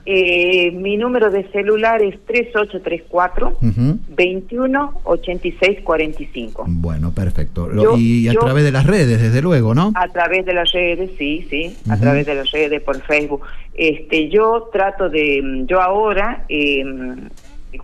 Eh, 0.09 0.71
mi 0.71 0.97
número 0.97 1.31
de 1.33 1.51
celular 1.51 2.01
es 2.01 2.15
3834 2.27 3.59
Ujú. 3.61 3.99
21 4.09 5.01
86 5.03 5.81
45. 5.83 6.65
Bueno, 6.69 7.13
perfecto. 7.13 7.69
Yo- 7.75 7.97
y 7.99 8.29
a 8.29 8.33
yo- 8.35 8.39
través 8.41 8.63
de 8.63 8.71
las 8.71 8.87
redes, 8.87 9.21
desde 9.21 9.43
luego, 9.43 9.75
¿no? 9.75 9.93
A 9.97 10.07
través 10.09 10.47
de 10.47 10.55
las 10.55 10.71
redes, 10.73 11.11
sí, 11.19 11.45
sí, 11.51 11.77
a 11.91 11.99
través 11.99 12.25
de 12.27 12.37
las 12.37 12.51
redes 12.53 12.81
por 12.83 13.01
Facebook. 13.03 13.43
Este, 13.75 14.29
yo 14.29 14.69
trato 14.73 15.09
de, 15.09 15.65
yo 15.67 15.81
ahora, 15.83 16.45
eh, 16.49 16.85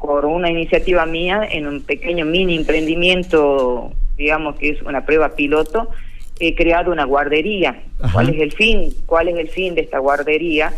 por 0.01 0.24
una 0.24 0.49
iniciativa 0.49 1.05
mía, 1.07 1.40
en 1.51 1.66
un 1.66 1.82
pequeño 1.82 2.24
mini 2.24 2.57
emprendimiento, 2.57 3.90
digamos 4.16 4.57
que 4.57 4.70
es 4.70 4.82
una 4.82 5.05
prueba 5.05 5.31
piloto, 5.35 5.89
he 6.39 6.55
creado 6.55 6.93
una 6.93 7.05
guardería. 7.05 7.82
Ajá. 8.01 8.12
¿Cuál 8.12 8.28
es 8.31 8.40
el 8.40 8.53
fin? 8.53 8.90
¿Cuál 9.07 9.28
es 9.28 9.36
el 9.39 9.49
fin 9.49 9.74
de 9.74 9.81
esta 9.82 9.99
guardería? 9.99 10.73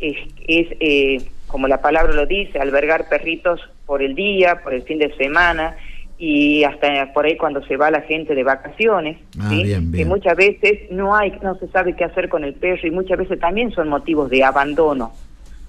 Es, 0.00 0.16
es, 0.48 0.66
eh, 0.80 1.22
como 1.46 1.68
la 1.68 1.80
palabra 1.80 2.12
lo 2.12 2.26
dice, 2.26 2.58
albergar 2.58 3.08
perritos 3.08 3.60
por 3.86 4.02
el 4.02 4.14
día, 4.14 4.60
por 4.62 4.72
el 4.72 4.82
fin 4.82 4.98
de 4.98 5.14
semana 5.16 5.76
y 6.18 6.64
hasta 6.64 7.12
por 7.14 7.24
ahí 7.24 7.36
cuando 7.36 7.64
se 7.64 7.76
va 7.76 7.90
la 7.90 8.02
gente 8.02 8.34
de 8.34 8.42
vacaciones, 8.44 9.16
Ah, 9.40 9.48
¿sí? 9.50 9.62
bien, 9.64 9.90
que 9.90 9.96
bien. 9.98 10.08
muchas 10.08 10.36
veces 10.36 10.90
no 10.90 11.14
hay, 11.16 11.32
no 11.42 11.54
se 11.56 11.66
sabe 11.68 11.96
qué 11.96 12.04
hacer 12.04 12.28
con 12.28 12.44
el 12.44 12.52
perro 12.54 12.86
y 12.86 12.90
muchas 12.90 13.18
veces 13.18 13.38
también 13.40 13.70
son 13.72 13.88
motivos 13.88 14.28
de 14.30 14.44
abandono. 14.44 15.12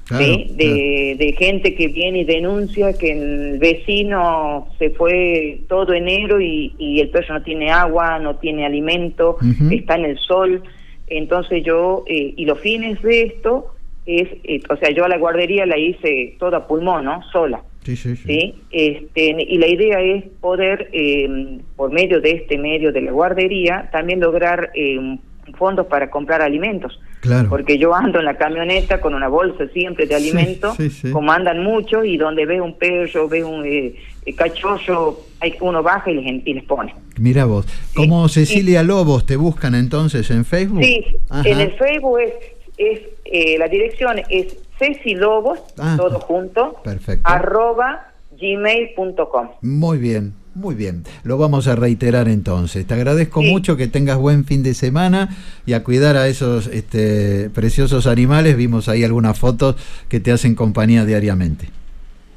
Claro, 0.05 0.25
¿sí? 0.25 0.47
de, 0.55 1.15
de 1.17 1.33
gente 1.37 1.73
que 1.73 1.87
viene 1.87 2.19
y 2.19 2.23
denuncia 2.25 2.91
que 2.93 3.11
el 3.13 3.59
vecino 3.59 4.67
se 4.77 4.89
fue 4.89 5.61
todo 5.69 5.93
enero 5.93 6.41
y, 6.41 6.73
y 6.77 6.99
el 6.99 7.09
perro 7.09 7.35
no 7.35 7.43
tiene 7.43 7.71
agua, 7.71 8.19
no 8.19 8.35
tiene 8.35 8.65
alimento, 8.65 9.37
está 9.71 9.95
en 9.95 10.05
el 10.05 10.17
sol. 10.19 10.63
Entonces 11.07 11.63
yo, 11.63 12.03
eh, 12.07 12.33
y 12.35 12.45
los 12.45 12.59
fines 12.59 13.01
de 13.01 13.21
esto 13.23 13.73
es, 14.05 14.27
eh, 14.43 14.61
o 14.69 14.75
sea, 14.77 14.91
yo 14.91 15.05
a 15.05 15.09
la 15.09 15.17
guardería 15.17 15.65
la 15.65 15.77
hice 15.77 16.35
toda 16.39 16.67
pulmón, 16.67 17.05
¿no? 17.05 17.21
Sola. 17.31 17.61
Sí, 17.83 17.95
sí, 17.95 18.15
sí. 18.15 18.23
¿sí? 18.25 18.55
Este, 18.71 19.35
y 19.47 19.57
la 19.57 19.67
idea 19.67 19.99
es 20.01 20.25
poder, 20.39 20.89
eh, 20.93 21.59
por 21.75 21.91
medio 21.91 22.21
de 22.21 22.31
este 22.31 22.57
medio 22.57 22.91
de 22.91 23.01
la 23.01 23.11
guardería, 23.11 23.89
también 23.91 24.19
lograr 24.19 24.71
eh, 24.75 25.17
fondos 25.57 25.87
para 25.87 26.09
comprar 26.09 26.41
alimentos. 26.41 26.99
Claro. 27.21 27.49
Porque 27.49 27.77
yo 27.77 27.93
ando 27.93 28.19
en 28.19 28.25
la 28.25 28.35
camioneta 28.35 28.99
con 28.99 29.13
una 29.13 29.27
bolsa 29.27 29.67
siempre 29.73 30.07
de 30.07 30.15
alimentos, 30.15 30.75
sí, 30.75 30.89
sí. 30.89 31.11
como 31.11 31.31
andan 31.31 31.63
mucho, 31.63 32.03
y 32.03 32.17
donde 32.17 32.45
ve 32.45 32.59
un 32.59 32.77
perro, 32.77 33.27
ve 33.29 33.43
un 33.43 33.65
eh, 33.65 33.95
eh, 34.25 34.33
cachorro, 34.33 35.19
hay, 35.39 35.55
uno 35.61 35.83
baja 35.83 36.09
y 36.09 36.15
les, 36.15 36.47
y 36.47 36.53
les 36.53 36.63
pone. 36.63 36.95
Mira 37.19 37.45
vos, 37.45 37.67
como 37.95 38.27
Cecilia 38.27 38.81
Lobos 38.81 39.25
te 39.25 39.35
buscan 39.35 39.75
entonces 39.75 40.31
en 40.31 40.45
Facebook. 40.45 40.83
Sí, 40.83 41.05
Ajá. 41.29 41.47
en 41.47 41.59
el 41.59 41.71
Facebook 41.73 42.19
es, 42.19 42.33
es 42.77 42.99
eh, 43.31 43.57
la 43.57 43.67
dirección 43.67 44.17
es 44.29 44.57
Ceci 44.77 45.15
Lobos, 45.15 45.59
Ah, 45.77 45.95
todo 45.97 46.19
junto, 46.19 46.75
Perfecto. 46.83 47.21
arroba 47.27 48.07
gmail.com. 48.39 49.49
Muy 49.61 49.97
bien, 49.97 50.33
muy 50.55 50.75
bien. 50.75 51.03
Lo 51.23 51.37
vamos 51.37 51.67
a 51.67 51.75
reiterar 51.75 52.27
entonces. 52.27 52.85
Te 52.87 52.93
agradezco 52.93 53.41
mucho 53.41 53.77
que 53.77 53.87
tengas 53.87 54.17
buen 54.17 54.45
fin 54.45 54.63
de 54.63 54.73
semana 54.73 55.29
y 55.65 55.73
a 55.73 55.83
cuidar 55.83 56.17
a 56.17 56.27
esos 56.27 56.67
este, 56.67 57.49
preciosos 57.51 58.07
animales. 58.07 58.57
Vimos 58.57 58.89
ahí 58.89 59.03
algunas 59.03 59.37
fotos 59.39 59.75
que 60.09 60.19
te 60.19 60.31
hacen 60.31 60.55
compañía 60.55 61.05
diariamente. 61.05 61.67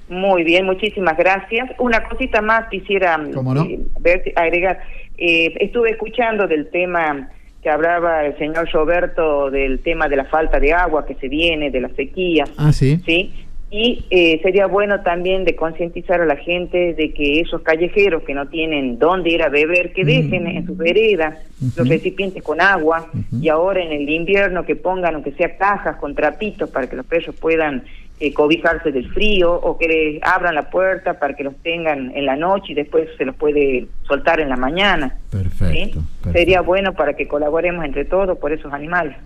Muy 0.08 0.44
bien, 0.44 0.66
muchísimas 0.66 1.16
gracias. 1.16 1.70
Una 1.78 2.06
cosita 2.06 2.42
más 2.42 2.68
quisiera 2.68 3.18
¿Cómo 3.32 3.54
no? 3.54 3.64
eh, 3.64 4.32
agregar. 4.36 4.80
Eh, 5.16 5.54
estuve 5.60 5.90
escuchando 5.90 6.46
del 6.46 6.68
tema 6.70 7.30
que 7.64 7.70
hablaba 7.70 8.26
el 8.26 8.36
señor 8.36 8.70
Roberto 8.70 9.50
del 9.50 9.80
tema 9.80 10.06
de 10.06 10.16
la 10.16 10.26
falta 10.26 10.60
de 10.60 10.74
agua 10.74 11.06
que 11.06 11.14
se 11.14 11.28
viene, 11.28 11.70
de 11.70 11.80
la 11.80 11.88
sequía. 11.88 12.44
Ah, 12.58 12.74
sí. 12.74 13.00
¿sí? 13.06 13.32
Y 13.70 14.04
eh, 14.10 14.38
sería 14.42 14.66
bueno 14.66 15.00
también 15.00 15.44
de 15.44 15.56
concientizar 15.56 16.20
a 16.20 16.26
la 16.26 16.36
gente 16.36 16.92
de 16.92 17.12
que 17.14 17.40
esos 17.40 17.62
callejeros 17.62 18.22
que 18.22 18.34
no 18.34 18.46
tienen 18.48 18.98
dónde 18.98 19.30
ir 19.30 19.42
a 19.42 19.48
beber, 19.48 19.94
que 19.94 20.04
dejen 20.04 20.46
en 20.46 20.66
sus 20.66 20.76
veredas 20.76 21.38
los 21.74 21.88
recipientes 21.88 22.42
con 22.42 22.60
agua 22.60 23.10
y 23.32 23.48
ahora 23.48 23.82
en 23.82 23.92
el 23.92 24.08
invierno 24.08 24.64
que 24.64 24.76
pongan, 24.76 25.14
aunque 25.14 25.32
sea 25.32 25.56
cajas 25.56 25.96
con 25.96 26.14
trapitos 26.14 26.68
para 26.70 26.86
que 26.86 26.94
los 26.94 27.06
perros 27.06 27.34
puedan 27.34 27.82
eh, 28.20 28.32
cobijarse 28.32 28.92
del 28.92 29.10
frío 29.12 29.52
o 29.52 29.76
que 29.76 29.88
les 29.88 30.22
abran 30.22 30.54
la 30.54 30.70
puerta 30.70 31.18
para 31.18 31.34
que 31.34 31.42
los 31.42 31.56
tengan 31.62 32.12
en 32.14 32.26
la 32.26 32.36
noche 32.36 32.72
y 32.72 32.74
después 32.74 33.08
se 33.18 33.24
los 33.24 33.34
puede 33.34 33.88
soltar 34.06 34.38
en 34.38 34.48
la 34.48 34.56
mañana. 34.56 35.18
Perfecto. 35.30 36.00
¿sí? 36.22 36.30
Sería 36.32 36.60
bueno 36.60 36.94
para 36.94 37.14
que 37.14 37.26
colaboremos 37.26 37.84
entre 37.84 38.04
todos 38.04 38.38
por 38.38 38.52
esos 38.52 38.72
animales. 38.72 39.16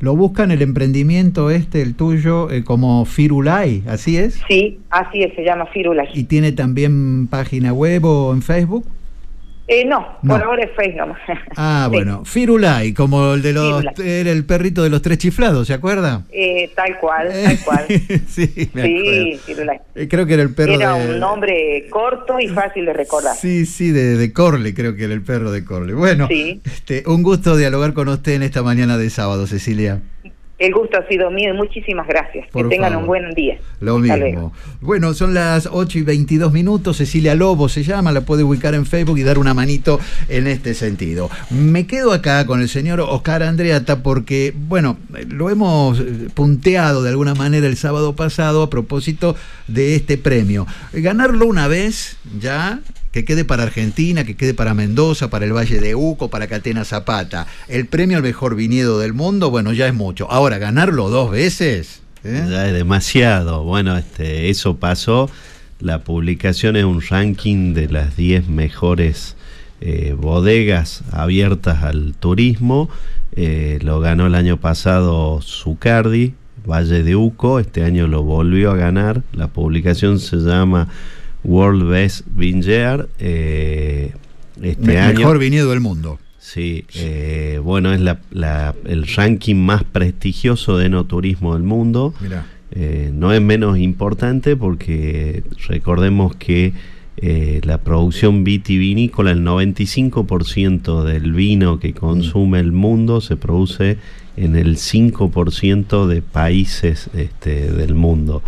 Lo 0.00 0.16
buscan 0.16 0.50
el 0.50 0.62
emprendimiento 0.62 1.50
este, 1.50 1.80
el 1.80 1.94
tuyo, 1.94 2.50
eh, 2.50 2.64
como 2.64 3.04
Firulai, 3.04 3.84
¿así 3.86 4.16
es? 4.16 4.42
Sí, 4.48 4.80
así 4.90 5.22
es, 5.22 5.32
se 5.34 5.44
llama 5.44 5.66
Firula. 5.66 6.04
¿Y 6.12 6.24
tiene 6.24 6.52
también 6.52 7.28
página 7.28 7.72
web 7.72 8.04
o 8.04 8.32
en 8.34 8.42
Facebook? 8.42 8.84
Eh, 9.66 9.84
no, 9.86 10.18
No. 10.22 10.34
por 10.34 10.42
ahora 10.44 10.62
es 10.64 10.70
Facebook 10.76 10.98
nomás. 11.06 11.20
Ah, 11.56 11.86
Sí. 11.90 11.96
bueno, 11.96 12.24
Firulai, 12.26 12.92
como 12.92 13.32
el 13.34 13.40
de 13.42 13.52
los 13.54 13.82
era 13.98 14.30
el 14.30 14.44
perrito 14.44 14.82
de 14.82 14.90
los 14.90 15.00
tres 15.00 15.16
chiflados, 15.18 15.66
¿se 15.68 15.72
acuerda? 15.74 16.22
Eh, 16.30 16.70
tal 16.76 16.98
cual, 16.98 17.30
tal 17.32 17.58
cual. 17.64 17.86
sí, 18.28 18.70
me 18.74 18.82
sí. 18.82 19.40
Firulai. 19.46 19.80
Eh, 19.94 20.06
Creo 20.08 20.26
que 20.26 20.34
era 20.34 20.42
el 20.42 20.54
perro 20.54 20.72
Era 20.74 20.94
de 20.98 21.14
un 21.14 21.20
nombre 21.20 21.86
corto 21.88 22.38
y 22.40 22.48
fácil 22.48 22.84
de 22.84 22.92
recordar. 22.92 23.36
Sí, 23.36 23.64
sí, 23.64 23.90
de, 23.90 24.16
de 24.16 24.32
Corley, 24.34 24.74
creo 24.74 24.94
que 24.96 25.04
era 25.04 25.14
el 25.14 25.22
perro 25.22 25.50
de 25.50 25.64
Corley. 25.64 25.94
Bueno, 25.94 26.28
Sí. 26.28 26.60
este, 26.64 27.02
un 27.06 27.22
gusto 27.22 27.56
dialogar 27.56 27.94
con 27.94 28.08
usted 28.08 28.32
en 28.32 28.42
esta 28.42 28.62
mañana 28.62 28.98
de 28.98 29.08
sábado, 29.08 29.46
Cecilia. 29.46 30.00
El 30.64 30.72
gusto 30.72 30.98
ha 30.98 31.06
sido 31.06 31.30
mío 31.30 31.52
y 31.52 31.56
muchísimas 31.56 32.06
gracias. 32.08 32.48
Por 32.50 32.64
que 32.68 32.76
tengan 32.76 32.92
favor. 32.92 33.02
un 33.02 33.06
buen 33.08 33.30
día. 33.34 33.58
Lo 33.80 33.96
Hasta 33.96 34.16
mismo. 34.16 34.16
luego. 34.18 34.52
Bueno, 34.80 35.12
son 35.12 35.34
las 35.34 35.68
8 35.70 35.98
y 35.98 36.02
22 36.02 36.52
minutos. 36.52 36.96
Cecilia 36.96 37.34
Lobo 37.34 37.68
se 37.68 37.82
llama, 37.82 38.12
la 38.12 38.22
puede 38.22 38.44
ubicar 38.44 38.74
en 38.74 38.86
Facebook 38.86 39.18
y 39.18 39.22
dar 39.24 39.38
una 39.38 39.52
manito 39.52 40.00
en 40.28 40.46
este 40.46 40.72
sentido. 40.72 41.28
Me 41.50 41.86
quedo 41.86 42.12
acá 42.12 42.46
con 42.46 42.62
el 42.62 42.70
señor 42.70 43.00
Oscar 43.00 43.42
Andreata 43.42 44.02
porque, 44.02 44.54
bueno, 44.56 44.96
lo 45.28 45.50
hemos 45.50 46.00
eh, 46.00 46.28
punteado 46.32 47.02
de 47.02 47.10
alguna 47.10 47.34
manera 47.34 47.66
el 47.66 47.76
sábado 47.76 48.16
pasado 48.16 48.62
a 48.62 48.70
propósito 48.70 49.36
de 49.68 49.96
este 49.96 50.16
premio. 50.16 50.66
Ganarlo 50.94 51.46
una 51.46 51.68
vez 51.68 52.16
ya. 52.40 52.80
Que 53.14 53.24
quede 53.24 53.44
para 53.44 53.62
Argentina, 53.62 54.24
que 54.24 54.34
quede 54.34 54.54
para 54.54 54.74
Mendoza, 54.74 55.30
para 55.30 55.44
el 55.44 55.52
Valle 55.52 55.78
de 55.78 55.94
Uco, 55.94 56.30
para 56.30 56.48
Catena 56.48 56.84
Zapata. 56.84 57.46
El 57.68 57.86
premio 57.86 58.16
al 58.16 58.24
mejor 58.24 58.56
viñedo 58.56 58.98
del 58.98 59.12
mundo, 59.12 59.50
bueno, 59.50 59.72
ya 59.72 59.86
es 59.86 59.94
mucho. 59.94 60.28
Ahora, 60.32 60.58
ganarlo 60.58 61.08
dos 61.08 61.30
veces. 61.30 62.02
¿eh? 62.24 62.44
Ya 62.50 62.66
es 62.66 62.72
demasiado. 62.72 63.62
Bueno, 63.62 63.96
este, 63.96 64.50
eso 64.50 64.78
pasó. 64.78 65.30
La 65.78 66.02
publicación 66.02 66.74
es 66.74 66.82
un 66.82 67.00
ranking 67.02 67.72
de 67.72 67.88
las 67.88 68.16
10 68.16 68.48
mejores 68.48 69.36
eh, 69.80 70.16
bodegas 70.18 71.04
abiertas 71.12 71.84
al 71.84 72.14
turismo. 72.18 72.90
Eh, 73.36 73.78
lo 73.82 74.00
ganó 74.00 74.26
el 74.26 74.34
año 74.34 74.56
pasado 74.56 75.40
Zucardi, 75.40 76.34
Valle 76.66 77.04
de 77.04 77.14
Uco. 77.14 77.60
Este 77.60 77.84
año 77.84 78.08
lo 78.08 78.24
volvió 78.24 78.72
a 78.72 78.76
ganar. 78.76 79.22
La 79.32 79.46
publicación 79.46 80.18
se 80.18 80.38
llama 80.38 80.88
World 81.44 81.88
Best 81.88 82.22
Vineyard. 82.34 83.08
Eh, 83.18 84.12
este 84.62 84.86
Me- 84.86 84.98
año. 84.98 85.18
Mejor 85.20 85.38
viñedo 85.38 85.70
del 85.70 85.80
mundo. 85.80 86.18
Sí, 86.38 86.84
eh, 86.94 87.58
bueno, 87.62 87.92
es 87.92 88.00
la- 88.00 88.20
la- 88.30 88.74
el 88.84 89.06
ranking 89.06 89.56
más 89.56 89.82
prestigioso 89.84 90.76
de 90.76 90.88
no 90.88 91.04
turismo 91.04 91.54
del 91.54 91.62
mundo. 91.62 92.14
Mirá. 92.20 92.46
Eh, 92.70 93.10
no 93.14 93.32
es 93.32 93.40
menos 93.40 93.78
importante 93.78 94.56
porque 94.56 95.42
recordemos 95.68 96.34
que 96.36 96.72
eh, 97.16 97.60
la 97.62 97.78
producción 97.78 98.42
vitivinícola, 98.42 99.30
el 99.30 99.44
95% 99.44 101.04
del 101.04 101.32
vino 101.32 101.78
que 101.78 101.94
consume 101.94 102.58
el 102.58 102.72
mundo 102.72 103.20
se 103.20 103.36
produce 103.36 103.98
en 104.36 104.56
el 104.56 104.76
5% 104.76 106.08
de 106.08 106.22
países 106.22 107.08
este, 107.14 107.70
del 107.72 107.94
mundo. 107.94 108.42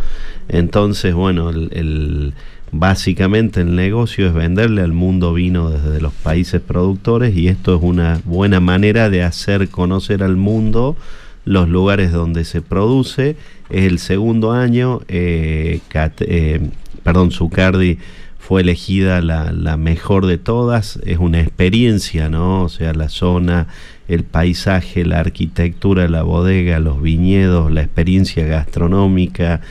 Entonces, 0.48 1.14
bueno, 1.14 1.50
el- 1.50 1.70
el- 1.72 2.34
básicamente 2.72 3.60
el 3.60 3.74
negocio 3.74 4.26
es 4.26 4.34
venderle 4.34 4.82
al 4.82 4.92
mundo 4.92 5.32
vino 5.32 5.70
desde 5.70 6.00
los 6.00 6.12
países 6.12 6.60
productores 6.60 7.36
y 7.36 7.48
esto 7.48 7.76
es 7.76 7.82
una 7.82 8.20
buena 8.24 8.60
manera 8.60 9.10
de 9.10 9.22
hacer 9.22 9.68
conocer 9.68 10.22
al 10.22 10.36
mundo 10.36 10.96
los 11.44 11.68
lugares 11.68 12.12
donde 12.12 12.44
se 12.44 12.60
produce. 12.60 13.36
Es 13.70 13.84
el 13.84 13.98
segundo 13.98 14.52
año, 14.52 15.00
eh, 15.08 15.80
eh, 15.94 16.70
perdón, 17.02 17.30
Zucardi 17.30 17.98
fue 18.38 18.60
elegida 18.60 19.20
la, 19.22 19.52
la 19.52 19.76
mejor 19.76 20.26
de 20.26 20.38
todas. 20.38 21.00
Es 21.04 21.18
una 21.18 21.40
experiencia, 21.40 22.28
¿no? 22.28 22.64
O 22.64 22.68
sea, 22.68 22.92
la 22.92 23.08
zona, 23.08 23.68
el 24.08 24.24
paisaje, 24.24 25.04
la 25.04 25.20
arquitectura, 25.20 26.08
la 26.08 26.22
bodega, 26.22 26.78
los 26.78 27.00
viñedos, 27.00 27.72
la 27.72 27.82
experiencia 27.82 28.44
gastronómica, 28.44 29.62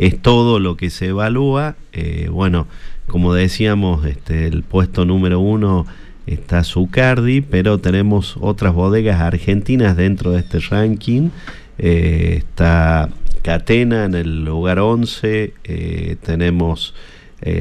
es 0.00 0.20
todo 0.22 0.60
lo 0.60 0.78
que 0.78 0.88
se 0.88 1.08
evalúa. 1.08 1.76
Eh, 1.92 2.28
bueno, 2.32 2.66
como 3.06 3.34
decíamos, 3.34 4.06
este, 4.06 4.46
el 4.46 4.62
puesto 4.62 5.04
número 5.04 5.40
uno 5.40 5.86
está 6.26 6.64
Zucardi, 6.64 7.42
pero 7.42 7.78
tenemos 7.78 8.38
otras 8.40 8.72
bodegas 8.72 9.20
argentinas 9.20 9.98
dentro 9.98 10.30
de 10.30 10.38
este 10.38 10.58
ranking. 10.60 11.28
Eh, 11.76 12.36
está 12.38 13.10
Catena 13.42 14.06
en 14.06 14.14
el 14.14 14.42
lugar 14.42 14.78
11, 14.78 15.52
eh, 15.64 16.16
tenemos 16.24 16.94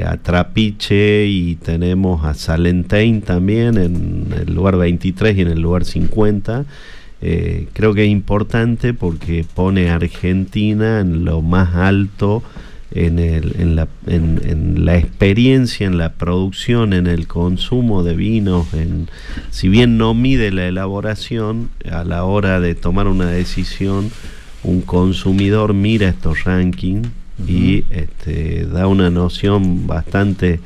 a 0.06 0.18
Trapiche 0.18 1.26
y 1.26 1.56
tenemos 1.56 2.26
a 2.26 2.34
Salentein 2.34 3.22
también 3.22 3.78
en 3.78 4.28
el 4.38 4.54
lugar 4.54 4.76
23 4.76 5.38
y 5.38 5.42
en 5.42 5.48
el 5.48 5.62
lugar 5.62 5.86
50. 5.86 6.66
Eh, 7.22 7.68
creo 7.74 7.94
que 7.94 8.06
es 8.06 8.10
importante 8.10 8.94
porque 8.94 9.46
pone 9.54 9.90
a 9.90 9.96
Argentina 9.96 11.02
en 11.02 11.26
lo 11.26 11.42
más 11.42 11.76
alto 11.76 12.42
en, 12.92 13.20
el- 13.20 13.56
en 13.60 13.76
la, 13.76 13.88
en- 14.08 14.42
en 14.44 14.86
la 14.86 14.98
experiencia, 14.98 15.86
en 15.86 15.98
la 15.98 16.14
producción, 16.14 16.94
en 16.94 17.08
el 17.08 17.28
consumo 17.28 18.04
de 18.04 18.16
vinos, 18.16 18.74
en, 18.74 19.10
si 19.52 19.68
bien 19.70 19.98
no 19.98 20.14
mide 20.14 20.52
la 20.52 20.66
elaboración, 20.68 21.70
a 21.92 22.04
la 22.04 22.24
hora 22.24 22.60
de 22.60 22.74
tomar 22.74 23.08
una 23.08 23.30
decisión, 23.30 24.10
un 24.64 24.82
consumidor 24.82 25.74
mira 25.74 26.10
estos 26.10 26.46
rankings 26.46 27.08
y 27.48 27.84
este, 27.92 28.66
da 28.66 28.88
una 28.88 29.10
noción 29.10 29.86
bastante 29.88 30.60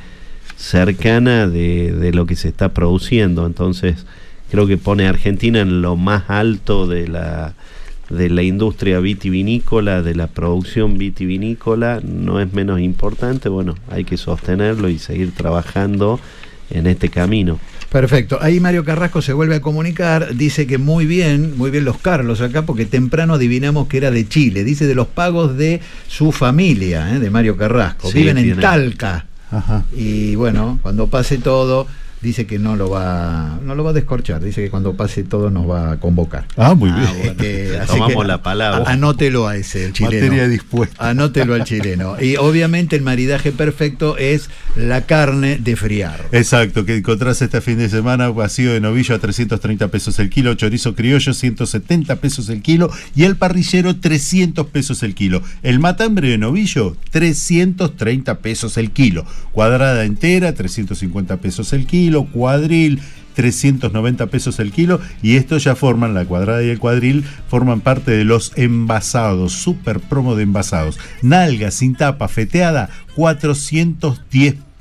cercana 0.55 1.47
de, 1.47 1.91
de 1.91 2.13
lo 2.13 2.25
que 2.25 2.35
se 2.35 2.47
está 2.47 2.69
produciendo. 2.73 3.45
Entonces, 3.45 4.05
creo 4.53 4.67
que 4.67 4.77
pone 4.77 5.07
a 5.07 5.09
Argentina 5.09 5.61
en 5.61 5.81
lo 5.81 5.95
más 5.95 6.25
alto 6.29 6.85
de 6.85 7.07
la 7.07 7.55
de 8.11 8.29
la 8.29 8.43
industria 8.43 8.99
vitivinícola, 8.99 10.03
de 10.03 10.13
la 10.13 10.27
producción 10.27 10.99
vitivinícola, 10.99 12.01
no 12.03 12.39
es 12.39 12.53
menos 12.53 12.79
importante. 12.79 13.49
Bueno, 13.49 13.73
hay 13.89 14.03
que 14.03 14.15
sostenerlo 14.15 14.89
y 14.89 14.99
seguir 14.99 15.31
trabajando 15.31 16.19
en 16.69 16.85
este 16.85 17.09
camino. 17.09 17.59
Perfecto. 17.91 18.37
Ahí 18.41 18.59
Mario 18.59 18.85
Carrasco 18.85 19.23
se 19.23 19.33
vuelve 19.33 19.55
a 19.55 19.61
comunicar, 19.61 20.35
dice 20.35 20.67
que 20.67 20.77
muy 20.77 21.07
bien, 21.07 21.57
muy 21.57 21.71
bien 21.71 21.83
los 21.85 21.97
Carlos 21.97 22.39
acá, 22.41 22.61
porque 22.63 22.85
temprano 22.85 23.33
adivinamos 23.33 23.87
que 23.87 23.97
era 23.97 24.11
de 24.11 24.27
Chile. 24.27 24.63
Dice 24.63 24.85
de 24.85 24.93
los 24.93 25.07
pagos 25.07 25.57
de 25.57 25.81
su 26.07 26.31
familia, 26.31 27.15
¿eh? 27.15 27.19
de 27.19 27.31
Mario 27.31 27.57
Carrasco. 27.57 28.11
Sí, 28.11 28.19
Viven 28.19 28.37
en 28.37 28.59
Talca. 28.59 29.25
Y 29.95 30.35
bueno, 30.35 30.77
cuando 30.83 31.07
pase 31.07 31.39
todo, 31.39 31.87
dice 32.23 32.47
que 32.47 32.57
no 32.57 32.75
lo 32.75 32.89
va, 32.89 33.59
no 33.63 33.75
lo 33.75 33.83
va 33.83 33.91
a 33.91 33.93
descorchar. 33.93 34.41
Dice 34.43 34.63
que 34.63 34.69
cuando 34.71 34.95
pase 34.95 35.23
todo 35.23 35.49
nos 35.51 35.69
va 35.69 35.91
a 35.91 35.99
convocar. 35.99 36.45
Ah, 36.57 36.73
muy 36.73 36.89
bien. 36.91 37.07
Este, 37.23 37.77
así 37.77 37.87
tomamos 37.93 38.23
que 38.23 38.27
la 38.27 38.41
palabra. 38.41 38.83
a- 38.89 38.93
Anótelo 38.93 39.47
a 39.47 39.57
ese, 39.57 39.85
el 39.85 39.93
chileno. 39.93 40.15
Materia 40.15 40.47
dispuesta. 40.47 41.09
Anótelo 41.09 41.53
al 41.53 41.65
chileno. 41.65 42.15
Y 42.21 42.37
obviamente 42.37 42.95
el 42.95 43.01
maridaje 43.03 43.51
perfecto 43.51 44.17
es 44.17 44.49
la 44.75 45.01
carne 45.05 45.57
de 45.57 45.75
friar. 45.75 46.19
Exacto, 46.31 46.85
que 46.85 46.95
encontrás 46.95 47.41
este 47.41 47.59
fin 47.61 47.77
de 47.77 47.89
semana 47.89 48.29
vacío 48.29 48.73
de 48.73 48.79
novillo 48.79 49.13
a 49.15 49.19
330 49.19 49.89
pesos 49.89 50.17
el 50.19 50.29
kilo, 50.29 50.53
chorizo 50.55 50.95
criollo 50.95 51.33
170 51.33 52.15
pesos 52.17 52.49
el 52.49 52.61
kilo 52.61 52.89
y 53.15 53.23
el 53.23 53.35
parrillero 53.35 53.95
300 53.97 54.67
pesos 54.67 55.03
el 55.03 55.13
kilo. 55.13 55.41
El 55.61 55.79
matambre 55.79 56.29
de 56.29 56.37
novillo 56.37 56.95
330 57.11 58.39
pesos 58.39 58.77
el 58.77 58.91
kilo. 58.91 59.25
Cuadrada 59.51 60.05
entera 60.05 60.53
350 60.53 61.37
pesos 61.37 61.73
el 61.73 61.85
kilo, 61.85 62.12
cuadril 62.25 63.01
390 63.33 64.27
pesos 64.27 64.59
el 64.59 64.71
kilo 64.71 64.99
y 65.21 65.35
estos 65.35 65.63
ya 65.63 65.75
forman, 65.75 66.13
la 66.13 66.25
cuadrada 66.25 66.63
y 66.63 66.69
el 66.69 66.79
cuadril, 66.79 67.25
forman 67.47 67.81
parte 67.81 68.11
de 68.11 68.23
los 68.23 68.51
envasados, 68.55 69.53
super 69.53 69.99
promo 69.99 70.35
de 70.35 70.43
envasados. 70.43 70.99
Nalga 71.21 71.71
sin 71.71 71.95
tapa, 71.95 72.27
feteada, 72.27 72.89
410 73.15 74.53
pesos. 74.53 74.72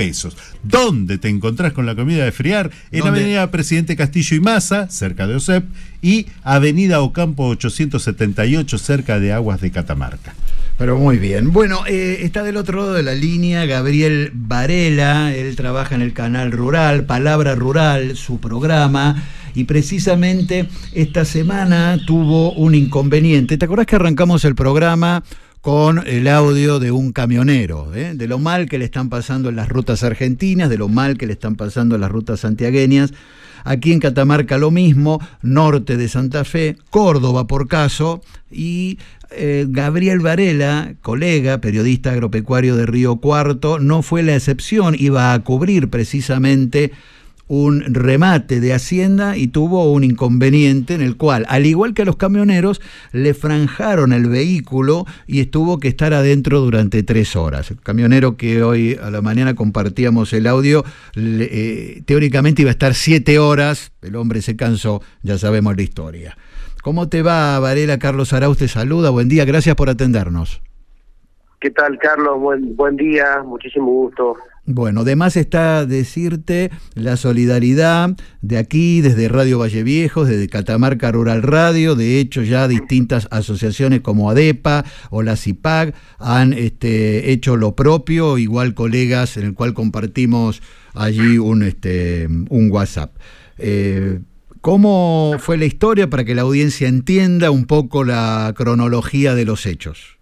¿Dónde 0.63 1.19
te 1.19 1.29
encontrás 1.29 1.73
con 1.73 1.87
la 1.87 1.95
comida 1.95 2.25
de 2.25 2.33
friar? 2.33 2.71
En 2.91 3.01
¿Dónde? 3.01 3.21
Avenida 3.21 3.51
Presidente 3.51 3.97
Castillo 3.97 4.37
y 4.37 4.41
Maza, 4.41 4.89
cerca 4.89 5.27
de 5.27 5.37
OSEP, 5.37 5.65
y 6.01 6.27
Avenida 6.43 7.01
Ocampo 7.01 7.47
878, 7.47 8.79
cerca 8.79 9.21
de 9.21 9.33
Aguas 9.33 9.61
de 9.61 9.71
Catamarca. 9.71 10.35
Pero 10.79 10.99
muy 10.99 11.19
bien. 11.19 11.53
Bueno, 11.53 11.85
eh, 11.87 12.21
está 12.23 12.43
del 12.43 12.57
otro 12.57 12.81
lado 12.81 12.95
de 12.95 13.03
la 13.03 13.15
línea 13.15 13.67
Gabriel 13.67 14.33
Varela, 14.35 15.33
él 15.35 15.55
trabaja 15.55 15.95
en 15.95 16.03
el 16.03 16.13
canal 16.13 16.51
Rural, 16.51 17.05
Palabra 17.05 17.55
Rural, 17.55 18.17
su 18.17 18.41
programa, 18.41 19.23
y 19.55 19.65
precisamente 19.65 20.69
esta 20.93 21.25
semana 21.25 21.99
tuvo 22.07 22.53
un 22.53 22.75
inconveniente. 22.75 23.59
¿Te 23.59 23.65
acordás 23.65 23.87
que 23.87 23.97
arrancamos 23.97 24.45
el 24.45 24.55
programa 24.55 25.23
con 25.63 26.05
el 26.09 26.27
audio 26.27 26.81
de 26.81 26.91
un 26.91 27.13
camionero, 27.13 27.95
eh? 27.95 28.15
de 28.17 28.27
lo 28.27 28.41
mal 28.41 28.69
que 28.69 28.79
le 28.79 28.85
están 28.85 29.09
pasando 29.09 29.49
en 29.49 29.55
las 29.55 29.69
rutas 29.69 30.03
argentinas, 30.03 30.69
de 30.69 30.77
lo 30.77 30.89
mal 30.89 31.17
que 31.17 31.27
le 31.27 31.35
están 31.35 31.55
pasando 31.55 31.95
en 31.95 32.01
las 32.01 32.11
rutas 32.11 32.41
santiagueñas? 32.41 33.15
Aquí 33.63 33.93
en 33.93 34.01
Catamarca 34.01 34.59
lo 34.59 34.73
mismo, 34.73 35.21
norte 35.41 35.97
de 35.97 36.09
Santa 36.09 36.45
Fe, 36.45 36.77
Córdoba 36.91 37.47
por 37.47 37.69
caso, 37.69 38.23
y 38.51 38.99
eh, 39.31 39.67
Gabriel 39.69 40.19
Varela, 40.19 40.95
colega, 41.01 41.61
periodista 41.61 42.11
agropecuario 42.11 42.75
de 42.75 42.87
Río 42.87 43.17
Cuarto, 43.17 43.79
no 43.79 44.03
fue 44.03 44.25
la 44.25 44.35
excepción, 44.35 44.97
iba 44.99 45.33
a 45.33 45.39
cubrir 45.45 45.91
precisamente 45.91 46.91
un 47.49 47.83
remate 47.95 48.61
de 48.61 48.73
Hacienda 48.73 49.37
y 49.37 49.49
tuvo 49.49 49.93
un 49.93 50.05
inconveniente 50.05 50.95
en 50.95 51.03
el 51.03 51.17
cual, 51.17 51.45
al 51.49 51.67
igual 51.67 51.95
que 51.95 52.03
a 52.03 52.05
los 52.05 52.17
camioneros, 52.17 52.81
le 53.13 53.35
franjaron 53.35 54.13
el 54.13 54.29
vehículo 54.29 55.07
y 55.27 55.41
estuvo 55.41 55.79
que 55.79 55.89
estar 55.89 56.15
adentro 56.15 56.61
durante 56.61 57.03
tres 57.03 57.37
horas. 57.37 57.71
El 57.71 57.81
camionero 57.81 58.37
que 58.37 58.63
hoy 58.63 58.99
a 59.03 59.11
la 59.11 59.23
mañana 59.23 59.55
compartíamos 59.55 60.33
el 60.33 60.47
audio, 60.47 60.85
eh, 61.17 62.03
teóricamente 62.07 62.63
iba 62.63 62.71
a 62.71 62.73
estar 62.73 62.95
siete 62.95 63.39
horas, 63.39 63.93
el 64.03 64.17
hombre 64.17 64.43
se 64.43 64.57
cansó, 64.57 65.03
ya 65.23 65.39
sabemos 65.39 65.77
la 65.77 65.83
historia. 65.83 66.37
¿Cómo 66.83 67.09
te 67.09 67.23
va, 67.23 67.59
Varela? 67.61 67.99
Carlos 67.99 68.33
Arauz 68.33 68.59
te 68.59 68.69
saluda, 68.69 69.11
buen 69.11 69.29
día, 69.29 69.45
gracias 69.45 69.77
por 69.77 69.89
atendernos. 69.89 70.63
¿Qué 71.63 71.71
tal, 71.71 71.97
Carlos? 71.97 72.41
Buen, 72.41 72.97
día, 72.97 73.41
muchísimo 73.47 73.87
gusto. 73.87 74.35
Bueno, 74.67 75.03
además 75.03 75.37
está 75.37 75.87
decirte 75.87 76.73
la 76.97 77.17
solidaridad 77.17 78.17
de 78.41 78.59
aquí, 78.59 79.01
desde 79.01 79.29
Radio 79.29 79.61
Valle 79.61 79.85
Viejos, 79.85 80.27
desde 80.27 80.49
Catamarca 80.49 81.13
Rural 81.13 81.41
Radio, 81.41 81.95
de 81.95 82.19
hecho 82.19 82.43
ya 82.43 82.67
distintas 82.67 83.29
asociaciones 83.31 84.01
como 84.01 84.29
ADEPA 84.29 84.85
o 85.11 85.23
la 85.23 85.37
CIPAG 85.37 85.95
han 86.19 86.53
este, 86.53 87.31
hecho 87.31 87.57
lo 87.57 87.77
propio, 87.77 88.39
igual 88.39 88.75
colegas 88.75 89.37
en 89.37 89.47
el 89.47 89.55
cual 89.55 89.73
compartimos 89.73 90.63
allí 90.95 91.39
un, 91.39 91.63
este, 91.63 92.27
un 92.27 92.73
WhatsApp. 92.73 93.15
Eh, 93.59 94.19
¿Cómo 94.61 95.37
fue 95.39 95.59
la 95.59 95.67
historia 95.67 96.11
para 96.11 96.25
que 96.25 96.35
la 96.35 96.43
audiencia 96.43 96.89
entienda 96.89 97.53
un 97.53 97.67
poco 97.67 98.03
la 98.03 98.53
cronología 98.57 99.37
de 99.37 99.45
los 99.45 99.65
hechos? 99.65 100.19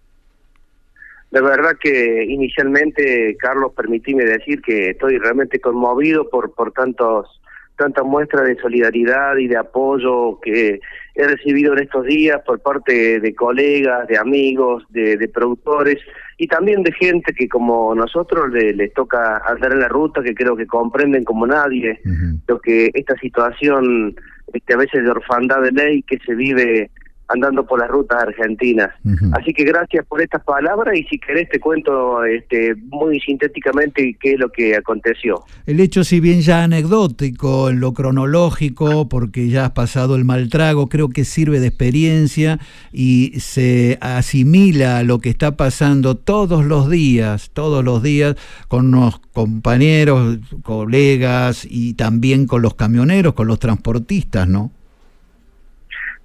De 1.31 1.41
verdad 1.41 1.77
que 1.81 2.25
inicialmente, 2.27 3.35
Carlos, 3.39 3.71
permitíme 3.75 4.25
decir 4.25 4.61
que 4.61 4.89
estoy 4.91 5.17
realmente 5.17 5.59
conmovido 5.59 6.29
por, 6.29 6.53
por 6.53 6.71
tantos 6.73 7.37
tantas 7.77 8.05
muestras 8.05 8.45
de 8.45 8.57
solidaridad 8.57 9.37
y 9.37 9.47
de 9.47 9.57
apoyo 9.57 10.39
que 10.41 10.79
he 11.15 11.27
recibido 11.27 11.73
en 11.73 11.79
estos 11.79 12.05
días 12.05 12.39
por 12.45 12.59
parte 12.61 13.19
de 13.19 13.33
colegas, 13.33 14.07
de 14.07 14.19
amigos, 14.19 14.83
de, 14.89 15.17
de 15.17 15.27
productores 15.27 15.97
y 16.37 16.45
también 16.47 16.83
de 16.83 16.91
gente 16.91 17.33
que 17.33 17.47
como 17.49 17.95
nosotros 17.95 18.51
le- 18.51 18.73
les 18.73 18.93
toca 18.93 19.37
andar 19.47 19.71
en 19.71 19.79
la 19.79 19.87
ruta, 19.87 20.21
que 20.21 20.35
creo 20.35 20.55
que 20.55 20.67
comprenden 20.67 21.23
como 21.23 21.47
nadie 21.47 21.99
lo 22.47 22.59
que 22.59 22.91
esta 22.93 23.15
situación 23.15 24.15
este, 24.53 24.73
a 24.73 24.77
veces 24.77 25.03
de 25.03 25.09
orfandad 25.09 25.61
de 25.63 25.71
ley 25.71 26.03
que 26.03 26.19
se 26.23 26.35
vive 26.35 26.91
andando 27.33 27.65
por 27.65 27.79
las 27.79 27.89
rutas 27.89 28.23
argentinas. 28.23 28.89
Así 29.33 29.53
que 29.53 29.63
gracias 29.63 30.05
por 30.05 30.21
estas 30.21 30.43
palabras 30.43 30.97
y 30.97 31.03
si 31.03 31.19
querés 31.19 31.49
te 31.49 31.59
cuento 31.59 32.23
este, 32.25 32.75
muy 32.89 33.19
sintéticamente 33.19 34.17
qué 34.19 34.33
es 34.33 34.39
lo 34.39 34.49
que 34.49 34.75
aconteció. 34.75 35.43
El 35.65 35.79
hecho, 35.79 36.03
si 36.03 36.19
bien 36.19 36.41
ya 36.41 36.63
anecdótico 36.63 37.69
en 37.69 37.79
lo 37.79 37.93
cronológico, 37.93 39.07
porque 39.09 39.49
ya 39.49 39.65
has 39.65 39.71
pasado 39.71 40.15
el 40.15 40.25
mal 40.25 40.49
trago, 40.49 40.87
creo 40.87 41.09
que 41.09 41.25
sirve 41.25 41.59
de 41.59 41.67
experiencia 41.67 42.59
y 42.91 43.33
se 43.39 43.97
asimila 44.01 44.97
a 44.97 45.03
lo 45.03 45.19
que 45.19 45.29
está 45.29 45.55
pasando 45.55 46.15
todos 46.15 46.65
los 46.65 46.89
días, 46.89 47.51
todos 47.53 47.83
los 47.83 48.03
días, 48.03 48.35
con 48.67 48.91
los 48.91 49.19
compañeros, 49.19 50.39
colegas 50.63 51.67
y 51.69 51.93
también 51.93 52.47
con 52.47 52.61
los 52.61 52.75
camioneros, 52.75 53.33
con 53.33 53.47
los 53.47 53.59
transportistas, 53.59 54.47
¿no? 54.47 54.71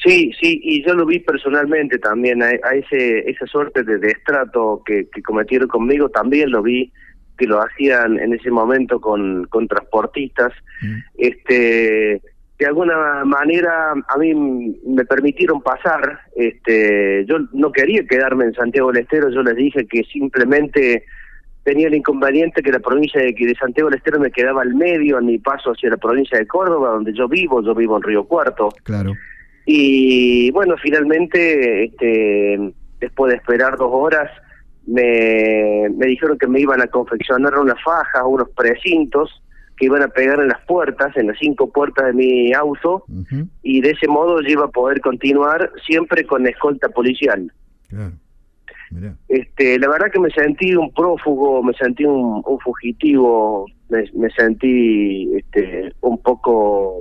Sí, 0.07 0.31
sí, 0.41 0.61
y 0.63 0.87
yo 0.87 0.95
lo 0.95 1.05
vi 1.05 1.19
personalmente 1.19 1.99
también, 1.99 2.43
a, 2.43 2.47
a 2.47 2.75
ese 2.75 3.29
esa 3.29 3.47
suerte 3.47 3.83
de 3.83 3.99
destrato 3.99 4.83
que, 4.87 5.09
que 5.13 5.23
cometieron 5.23 5.69
conmigo, 5.69 6.09
también 6.09 6.51
lo 6.51 6.63
vi 6.63 6.93
que 7.37 7.47
lo 7.47 7.61
hacían 7.61 8.19
en 8.19 8.33
ese 8.33 8.51
momento 8.51 9.01
con, 9.01 9.45
con 9.47 9.69
transportistas. 9.69 10.53
Este, 11.19 12.21
de 12.59 12.67
alguna 12.67 13.25
manera 13.25 13.93
a 13.93 14.19
mí 14.19 14.35
me 14.87 15.05
permitieron 15.05 15.61
pasar, 15.61 16.21
este, 16.35 17.25
yo 17.27 17.39
no 17.53 17.73
quería 17.73 18.07
quedarme 18.07 18.47
en 18.47 18.55
Santiago 18.55 18.91
del 18.91 19.03
Estero, 19.03 19.29
yo 19.31 19.43
les 19.43 19.57
dije 19.57 19.87
que 19.87 20.05
simplemente 20.05 21.05
tenía 21.65 21.89
el 21.89 21.97
inconveniente 21.97 22.63
que 22.63 22.71
la 22.71 22.79
provincia 22.79 23.21
de, 23.21 23.35
que 23.35 23.47
de 23.47 23.55
Santiago 23.57 23.91
del 23.91 23.99
Estero 23.99 24.21
me 24.21 24.31
quedaba 24.31 24.63
al 24.63 24.75
medio 24.75 25.19
en 25.19 25.27
mi 25.27 25.39
paso 25.39 25.73
hacia 25.73 25.91
la 25.91 25.97
provincia 25.97 26.39
de 26.39 26.47
Córdoba, 26.47 26.91
donde 26.91 27.13
yo 27.13 27.29
vivo, 27.29 27.63
yo 27.63 27.75
vivo 27.75 27.97
en 27.97 28.03
Río 28.05 28.25
Cuarto. 28.25 28.69
Claro. 28.85 29.13
Y 29.67 30.51
bueno, 30.53 30.77
finalmente, 30.81 31.85
este, 31.87 32.73
después 33.01 33.31
de 33.31 33.37
esperar 33.37 33.77
dos 33.77 33.91
horas, 33.93 34.31
me, 34.87 35.89
me 35.97 36.07
dijeron 36.07 36.39
que 36.39 36.47
me 36.47 36.61
iban 36.61 36.81
a 36.81 36.87
confeccionar 36.87 37.59
unas 37.59 37.83
fajas, 37.83 38.23
unos 38.25 38.49
precintos 38.51 39.43
que 39.77 39.87
iban 39.87 40.03
a 40.03 40.09
pegar 40.09 40.41
en 40.41 40.49
las 40.49 40.65
puertas, 40.67 41.15
en 41.17 41.27
las 41.27 41.39
cinco 41.39 41.71
puertas 41.71 42.07
de 42.07 42.13
mi 42.15 42.53
auto, 42.55 43.05
y 43.63 43.81
de 43.83 43.91
ese 43.91 44.09
modo 44.09 44.41
yo 44.41 44.49
iba 44.49 44.65
a 44.65 44.69
poder 44.69 45.01
continuar 45.01 45.71
siempre 45.85 46.25
con 46.25 46.47
escolta 46.47 46.89
policial. 46.89 47.53
Este, 49.29 49.79
la 49.79 49.89
verdad 49.89 50.11
que 50.13 50.21
me 50.21 50.31
sentí 50.31 50.75
un 50.75 50.95
prófugo, 50.95 51.63
me 51.63 51.75
sentí 51.75 52.05
un, 52.05 52.43
un 52.47 52.59
fugitivo, 52.61 53.67
me, 53.91 54.05
me 54.15 54.31
sentí 54.31 55.31
este, 55.37 55.93
un 56.01 56.23
poco 56.23 57.01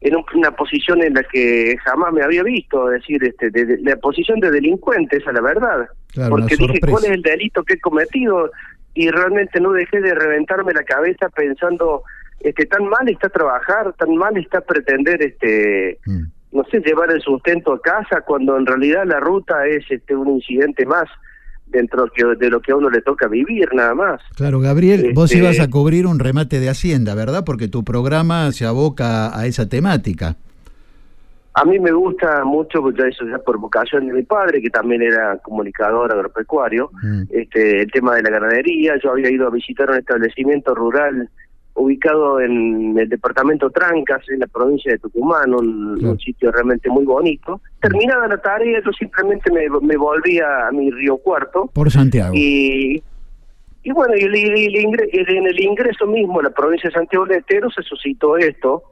en 0.00 0.16
un- 0.16 0.24
una 0.34 0.50
posición 0.52 1.02
en 1.02 1.14
la 1.14 1.22
que 1.24 1.76
jamás 1.84 2.12
me 2.12 2.22
había 2.22 2.42
visto, 2.42 2.92
es 2.92 3.00
decir, 3.00 3.24
este, 3.24 3.50
de, 3.50 3.64
de- 3.64 3.78
la 3.82 3.96
posición 3.96 4.40
de 4.40 4.50
delincuente, 4.50 5.16
esa 5.16 5.30
es 5.30 5.34
la 5.34 5.40
verdad. 5.42 5.88
Claro, 6.12 6.30
Porque 6.30 6.56
dije. 6.56 6.80
¿cuál 6.80 7.04
es 7.04 7.10
el 7.10 7.22
delito 7.22 7.62
que 7.64 7.74
he 7.74 7.80
cometido? 7.80 8.50
Y 8.94 9.10
realmente 9.10 9.60
no 9.60 9.72
dejé 9.72 10.00
de 10.00 10.14
reventarme 10.14 10.72
la 10.72 10.82
cabeza 10.84 11.28
pensando, 11.30 12.02
este, 12.40 12.66
tan 12.66 12.84
mal 12.88 13.08
está 13.08 13.28
trabajar, 13.28 13.92
tan 13.94 14.14
mal 14.16 14.36
está 14.36 14.60
pretender, 14.60 15.22
este, 15.22 15.98
Mm. 16.06 16.24
no 16.52 16.64
sé, 16.70 16.80
llevar 16.80 17.10
el 17.10 17.20
sustento 17.20 17.72
a 17.74 17.80
casa, 17.80 18.20
cuando 18.22 18.56
en 18.56 18.64
realidad 18.66 19.04
la 19.06 19.20
ruta 19.20 19.66
es 19.66 19.84
este 19.90 20.14
un 20.14 20.28
incidente 20.28 20.86
más 20.86 21.08
dentro 21.66 22.06
de 22.38 22.50
lo 22.50 22.60
que- 22.60 22.72
a 22.72 22.76
uno 22.76 22.88
le 22.90 23.02
toca 23.02 23.28
vivir, 23.28 23.68
nada 23.74 23.94
más. 23.94 24.20
Claro, 24.36 24.60
Gabriel, 24.60 25.12
vos 25.14 25.30
Este- 25.30 25.42
ibas 25.42 25.60
a 25.60 25.68
cubrir 25.68 26.06
un 26.06 26.18
remate 26.18 26.60
de 26.60 26.68
Hacienda, 26.68 27.14
¿verdad? 27.14 27.44
Porque 27.44 27.68
tu 27.68 27.84
programa 27.84 28.52
se 28.52 28.64
aboca 28.66 29.38
a 29.38 29.46
esa 29.46 29.68
temática. 29.68 30.36
A 31.58 31.64
mí 31.64 31.78
me 31.78 31.90
gusta 31.90 32.44
mucho, 32.44 32.82
pues 32.82 32.96
ya 32.98 33.06
eso 33.06 33.24
ya 33.26 33.38
por 33.38 33.58
vocación 33.58 34.06
de 34.06 34.12
mi 34.12 34.22
padre, 34.22 34.60
que 34.60 34.68
también 34.68 35.00
era 35.00 35.38
comunicador 35.38 36.12
agropecuario, 36.12 36.90
este, 37.30 37.80
el 37.80 37.90
tema 37.90 38.14
de 38.14 38.22
la 38.22 38.30
ganadería. 38.30 38.96
Yo 39.02 39.12
había 39.12 39.30
ido 39.30 39.46
a 39.46 39.50
visitar 39.50 39.88
un 39.90 39.96
establecimiento 39.96 40.74
rural 40.74 41.30
ubicado 41.76 42.40
en 42.40 42.98
el 42.98 43.08
departamento 43.08 43.70
Trancas, 43.70 44.28
en 44.30 44.40
la 44.40 44.46
provincia 44.46 44.92
de 44.92 44.98
Tucumán, 44.98 45.52
un, 45.54 46.04
un 46.04 46.18
sitio 46.18 46.50
realmente 46.50 46.88
muy 46.88 47.04
bonito. 47.04 47.60
Terminada 47.80 48.26
la 48.26 48.38
tarea, 48.38 48.80
yo 48.84 48.90
simplemente 48.92 49.52
me, 49.52 49.68
me 49.82 49.96
volví 49.96 50.38
a, 50.40 50.70
mi 50.72 50.90
Río 50.90 51.18
Cuarto. 51.18 51.70
Por 51.74 51.90
Santiago. 51.90 52.32
Y, 52.34 53.02
y 53.82 53.92
bueno, 53.92 54.14
y 54.16 54.24
y 54.24 54.84
ingre- 54.84 55.08
en 55.12 55.46
el 55.46 55.60
ingreso 55.60 56.06
mismo 56.06 56.40
a 56.40 56.44
la 56.44 56.50
provincia 56.50 56.88
de 56.88 56.94
Santiago 56.94 57.26
del 57.26 57.38
Estero 57.38 57.70
se 57.70 57.82
suscitó 57.82 58.36
esto. 58.36 58.82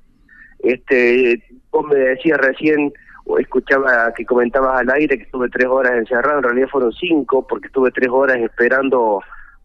Este, 0.60 1.42
vos 1.70 1.86
me 1.88 1.96
decías 1.96 2.38
recién, 2.38 2.92
o 3.24 3.38
escuchaba 3.38 4.12
que 4.14 4.26
comentabas 4.26 4.80
al 4.80 4.90
aire 4.90 5.16
que 5.16 5.24
estuve 5.24 5.48
tres 5.48 5.66
horas 5.68 5.94
encerrado, 5.94 6.38
en 6.38 6.44
realidad 6.44 6.68
fueron 6.70 6.92
cinco, 6.92 7.46
porque 7.46 7.68
estuve 7.68 7.90
tres 7.90 8.10
horas 8.10 8.36
esperando 8.38 9.20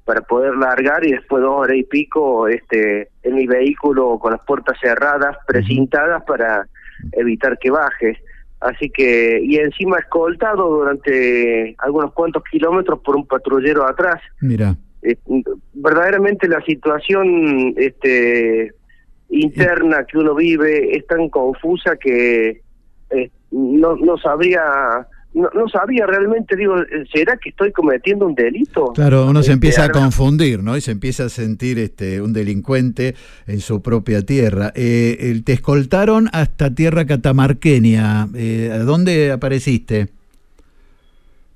para 0.09 0.21
poder 0.21 0.55
largar 0.55 1.05
y 1.05 1.11
después 1.11 1.43
dos 1.43 1.51
horas 1.51 1.77
y 1.77 1.83
pico 1.83 2.47
este 2.47 3.09
en 3.21 3.35
mi 3.35 3.45
vehículo 3.45 4.17
con 4.17 4.31
las 4.31 4.43
puertas 4.43 4.75
cerradas, 4.81 5.37
precintadas 5.45 6.23
para 6.23 6.67
evitar 7.11 7.59
que 7.59 7.69
baje. 7.69 8.17
Así 8.59 8.89
que, 8.89 9.39
y 9.39 9.57
encima 9.57 9.99
escoltado 9.99 10.67
durante 10.67 11.75
algunos 11.77 12.11
cuantos 12.13 12.41
kilómetros 12.51 13.01
por 13.01 13.17
un 13.17 13.27
patrullero 13.27 13.85
atrás. 13.85 14.19
Mira. 14.41 14.75
Eh, 15.03 15.15
verdaderamente 15.73 16.47
la 16.47 16.61
situación 16.61 17.75
este 17.77 18.73
interna 19.29 20.05
que 20.05 20.17
uno 20.17 20.33
vive 20.33 20.97
es 20.97 21.05
tan 21.05 21.29
confusa 21.29 21.97
que 21.97 22.63
eh, 23.11 23.29
no 23.51 23.95
no 23.95 24.17
sabría 24.17 25.05
no, 25.33 25.47
no 25.53 25.67
sabía 25.69 26.05
realmente 26.07 26.55
digo 26.55 26.75
será 27.13 27.37
que 27.37 27.49
estoy 27.49 27.71
cometiendo 27.71 28.25
un 28.25 28.33
delito 28.33 28.93
Claro, 28.93 29.25
uno 29.27 29.43
se 29.43 29.51
Este, 29.51 29.53
empieza 29.53 29.83
a 29.85 29.89
confundir, 29.89 30.63
¿no? 30.63 30.75
Y 30.75 30.81
se 30.81 30.91
empieza 30.91 31.25
a 31.25 31.29
sentir 31.29 31.77
este 31.77 32.19
un 32.21 32.33
delincuente 32.33 33.13
en 33.45 33.59
su 33.59 33.81
propia 33.81 34.23
tierra. 34.23 34.71
Eh, 34.75 35.17
el- 35.29 35.43
te 35.43 35.53
escoltaron 35.53 36.29
hasta 36.33 36.73
tierra 36.73 37.05
catamarqueña. 37.05 38.27
Eh, 38.35 38.71
¿A 38.73 38.79
dónde 38.79 39.31
apareciste? 39.31 40.07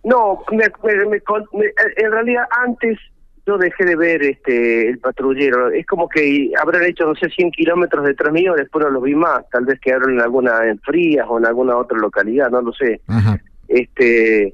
No, 0.04 0.40
me- 0.52 0.58
me- 0.84 1.10
me- 1.10 1.74
en 1.98 2.12
realidad 2.12 2.44
antes 2.66 3.00
yo 3.46 3.58
dejé 3.58 3.86
de 3.86 3.96
ver 3.96 4.22
este 4.24 4.90
el 4.90 5.00
patrullero. 5.00 5.70
Es 5.72 5.86
como 5.86 6.08
que 6.10 6.52
habrán 6.62 6.84
hecho, 6.84 7.06
no 7.06 7.16
sé, 7.16 7.30
100 7.30 7.52
kilómetros 7.52 8.06
detrás 8.06 8.32
mío, 8.34 8.54
después 8.56 8.84
no 8.86 8.92
los 8.92 9.04
vi 9.04 9.16
más. 9.16 9.50
Tal 9.50 9.66
vez 9.66 9.80
quedaron 9.80 10.12
en 10.14 10.22
alguna 10.22 10.66
en 10.70 10.80
Frías 10.80 11.26
o 11.30 11.40
en 11.40 11.46
alguna 11.46 11.76
otra 11.78 11.98
localidad, 11.98 12.50
no 12.50 12.62
lo 12.62 12.74
sé. 12.74 13.02
Ajá. 13.08 13.40
Este, 13.74 14.54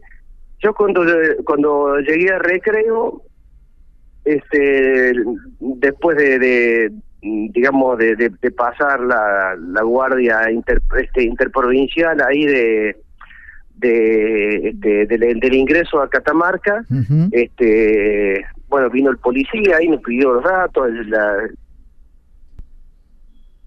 yo 0.61 0.73
cuando 0.73 1.03
cuando 1.45 1.97
llegué 1.99 2.31
a 2.33 2.39
Recreo, 2.39 3.21
este, 4.25 5.13
después 5.59 6.17
de, 6.17 6.39
de, 6.39 6.91
digamos 7.21 7.97
de, 7.97 8.15
de- 8.15 8.31
de 8.41 8.51
pasar 8.51 8.99
la, 9.01 9.55
la 9.57 9.81
guardia 9.83 10.49
inter- 10.51 10.81
este, 11.01 11.23
interprovincial 11.23 12.21
ahí 12.21 12.45
de 12.45 12.97
de, 13.75 14.69
este, 14.69 15.05
del, 15.07 15.39
del 15.39 15.53
ingreso 15.53 16.01
a 16.01 16.09
Catamarca, 16.09 16.83
este 17.31 18.45
bueno 18.67 18.89
vino 18.89 19.09
el 19.09 19.17
policía 19.17 19.81
y 19.81 19.87
nos 19.87 20.01
pidió 20.01 20.33
los 20.33 20.43
datos, 20.43 20.91
la, 21.07 21.47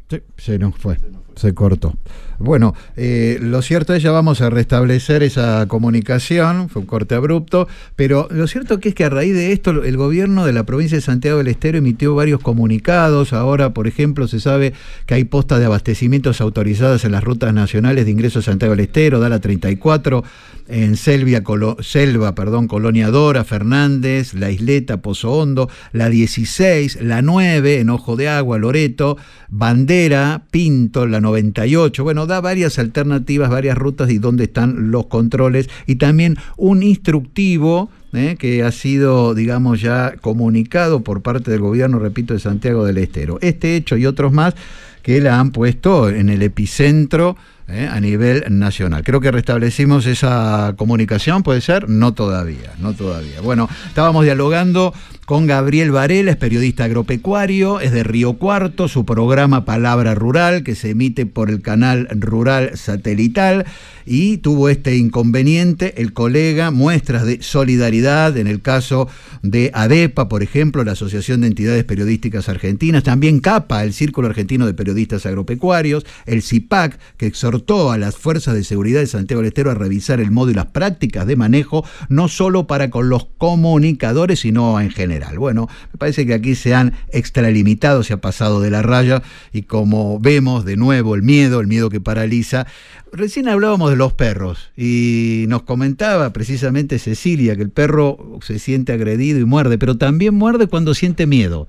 Sí, 0.09 0.23
se 0.37 0.59
nos 0.59 0.77
fue, 0.77 0.97
se 0.99 1.09
cortó. 1.55 1.95
Bueno, 2.39 2.75
eh, 2.97 3.39
lo 3.41 3.63
cierto 3.63 3.95
es 3.95 4.03
ya 4.03 4.11
vamos 4.11 4.41
a 4.41 4.51
restablecer 4.51 5.23
esa 5.23 5.67
comunicación, 5.69 6.69
fue 6.69 6.83
un 6.83 6.87
corte 6.87 7.15
abrupto, 7.15 7.69
pero 7.95 8.27
lo 8.33 8.49
cierto 8.49 8.81
que 8.81 8.89
es 8.89 8.95
que 8.97 9.05
a 9.05 9.11
raíz 9.11 9.33
de 9.33 9.53
esto 9.53 9.71
el 9.71 9.97
gobierno 9.97 10.45
de 10.45 10.53
la 10.53 10.65
provincia 10.65 10.97
de 10.97 11.03
Santiago 11.03 11.39
del 11.39 11.47
Estero 11.47 11.79
emitió 11.79 12.17
varios 12.17 12.41
comunicados, 12.41 13.33
ahora 13.33 13.73
por 13.73 13.87
ejemplo 13.87 14.27
se 14.27 14.41
sabe 14.41 14.73
que 15.07 15.15
hay 15.15 15.23
postas 15.25 15.61
de 15.61 15.67
abastecimientos 15.67 16.41
autorizadas 16.41 17.05
en 17.05 17.13
las 17.13 17.23
rutas 17.23 17.55
nacionales 17.55 18.07
de 18.07 18.11
ingreso 18.11 18.41
a 18.41 18.43
Santiago 18.43 18.75
del 18.75 18.87
Estero, 18.87 19.21
da 19.21 19.29
la 19.29 19.39
34, 19.39 20.25
en 20.69 20.97
Selvia, 20.97 21.43
Selva, 21.81 22.35
perdón, 22.35 22.67
Colonia 22.67 23.11
Dora, 23.11 23.45
Fernández, 23.45 24.35
La 24.35 24.51
Isleta, 24.51 25.03
Pozo 25.03 25.33
Hondo, 25.33 25.69
la 25.93 26.09
16, 26.09 27.03
la 27.03 27.23
9, 27.23 27.81
en 27.81 27.91
Ojo 27.91 28.17
de 28.17 28.29
Agua, 28.29 28.59
Loreto, 28.59 29.17
Bandera, 29.49 30.45
Pinto, 30.51 31.07
la 31.07 31.21
98. 31.23 32.05
Bueno, 32.05 32.27
da 32.27 32.41
varias 32.41 32.79
alternativas, 32.79 33.51
varias 33.51 33.79
rutas 33.79 34.11
y 34.11 34.19
dónde 34.19 34.45
están 34.45 34.91
los 34.91 35.07
controles 35.07 35.71
y 35.87 35.97
también 35.97 36.37
un 36.57 36.83
instructivo 36.83 37.91
¿eh? 38.13 38.37
que 38.39 38.63
ha 38.63 38.73
sido, 38.73 39.35
digamos, 39.35 39.81
ya 39.81 40.15
comunicado 40.21 41.01
por 41.01 41.23
parte 41.23 41.51
del 41.51 41.61
gobierno, 41.61 41.99
repito, 41.99 42.35
de 42.35 42.41
Santiago 42.41 42.85
del 42.85 42.99
Estero. 42.99 43.39
Este 43.41 43.77
hecho 43.77 43.97
y 43.97 44.07
otros 44.07 44.33
más 44.33 44.55
que 45.03 45.21
la 45.21 45.41
han 45.41 45.51
puesto 45.51 46.09
en 46.09 46.29
el 46.29 46.43
epicentro 46.43 47.37
¿eh? 47.69 47.89
a 47.91 48.01
nivel 48.01 48.45
nacional. 48.51 49.03
Creo 49.03 49.21
que 49.21 49.31
restablecimos 49.31 50.07
esa 50.07 50.75
comunicación, 50.77 51.43
¿puede 51.43 51.61
ser? 51.61 51.89
No 51.89 52.13
todavía, 52.15 52.73
no 52.79 52.95
todavía. 52.95 53.41
Bueno, 53.41 53.69
estábamos 53.89 54.25
dialogando 54.25 54.95
con 55.27 55.47
Gabriel 55.47 55.93
Varela, 55.93 56.33
es 56.33 56.37
periodista 56.37 56.85
agropecuario, 56.85 57.81
es 57.81 57.93
de 57.93 58.03
Río 58.03 58.35
Cuarto, 58.35 58.89
su 58.89 59.05
programa 59.07 59.65
Palabra 59.65 60.15
Rural, 60.15 60.65
que 60.65 60.75
se 60.75 60.91
emite 60.91 61.27
por 61.27 61.49
el 61.49 61.63
canal 61.63 62.09
Rural 62.11 62.77
Satelital, 62.77 63.65
y 64.05 64.39
tuvo 64.39 64.69
este 64.69 64.97
inconveniente, 64.97 66.03
el 66.03 66.13
colega, 66.13 66.73
muestras 66.73 67.25
de 67.25 67.41
solidaridad 67.41 68.37
en 68.37 68.49
el 68.49 68.61
caso 68.61 69.09
de 69.43 69.71
ADEPA, 69.75 70.29
por 70.29 70.43
ejemplo, 70.43 70.83
la 70.83 70.93
Asociación 70.93 71.43
de 71.43 71.47
Entidades 71.47 71.85
Periodísticas 71.85 72.49
Argentinas, 72.49 73.05
también 73.05 73.39
CAPA, 73.39 73.85
el 73.85 73.93
Círculo 73.93 74.27
Argentino 74.27 74.67
de 74.67 74.75
Periodistas 74.75 75.25
Agropecuarios, 75.25 76.05
el 76.27 76.43
CIPAC, 76.43 76.99
que 77.17 77.27
exhortó 77.27 77.93
a 77.93 77.99
las 77.99 78.17
fuerzas 78.17 78.55
de 78.55 78.65
seguridad 78.65 78.99
de 78.99 79.07
Santiago 79.07 79.41
del 79.41 79.49
Estero 79.49 79.71
a 79.71 79.75
revisar 79.75 80.21
el 80.21 80.33
modo 80.33 80.51
y 80.51 80.55
las 80.55 80.67
prácticas 80.67 81.27
de 81.29 81.37
manejo, 81.37 81.85
no 82.09 82.27
solo 82.27 82.67
para 82.67 82.91
con 82.91 83.09
los 83.09 83.29
comunicadores, 83.39 84.41
sino 84.41 84.81
en 84.81 84.91
general. 84.91 85.22
Bueno, 85.37 85.69
me 85.93 85.99
parece 85.99 86.27
que 86.27 86.35
aquí 86.35 86.55
se 86.55 86.75
han 86.75 86.95
extralimitado, 87.11 88.03
se 88.03 88.13
ha 88.13 88.21
pasado 88.21 88.61
de 88.61 88.71
la 88.71 88.83
raya 88.83 89.23
y 89.53 89.63
como 89.63 90.19
vemos 90.19 90.65
de 90.65 90.77
nuevo 90.77 91.15
el 91.15 91.23
miedo, 91.23 91.61
el 91.61 91.67
miedo 91.67 91.91
que 91.91 92.01
paraliza. 92.01 92.67
Recién 93.13 93.49
hablábamos 93.49 93.91
de 93.91 93.97
los 93.97 94.13
perros 94.13 94.71
y 94.77 95.45
nos 95.49 95.63
comentaba 95.63 96.33
precisamente 96.33 96.99
Cecilia 96.99 97.57
que 97.57 97.63
el 97.63 97.71
perro 97.71 98.39
se 98.43 98.59
siente 98.59 98.93
agredido 98.93 99.39
y 99.39 99.45
muerde, 99.45 99.79
pero 99.79 99.97
también 99.97 100.35
muerde 100.35 100.67
cuando 100.67 100.95
siente 100.95 101.27
miedo. 101.27 101.69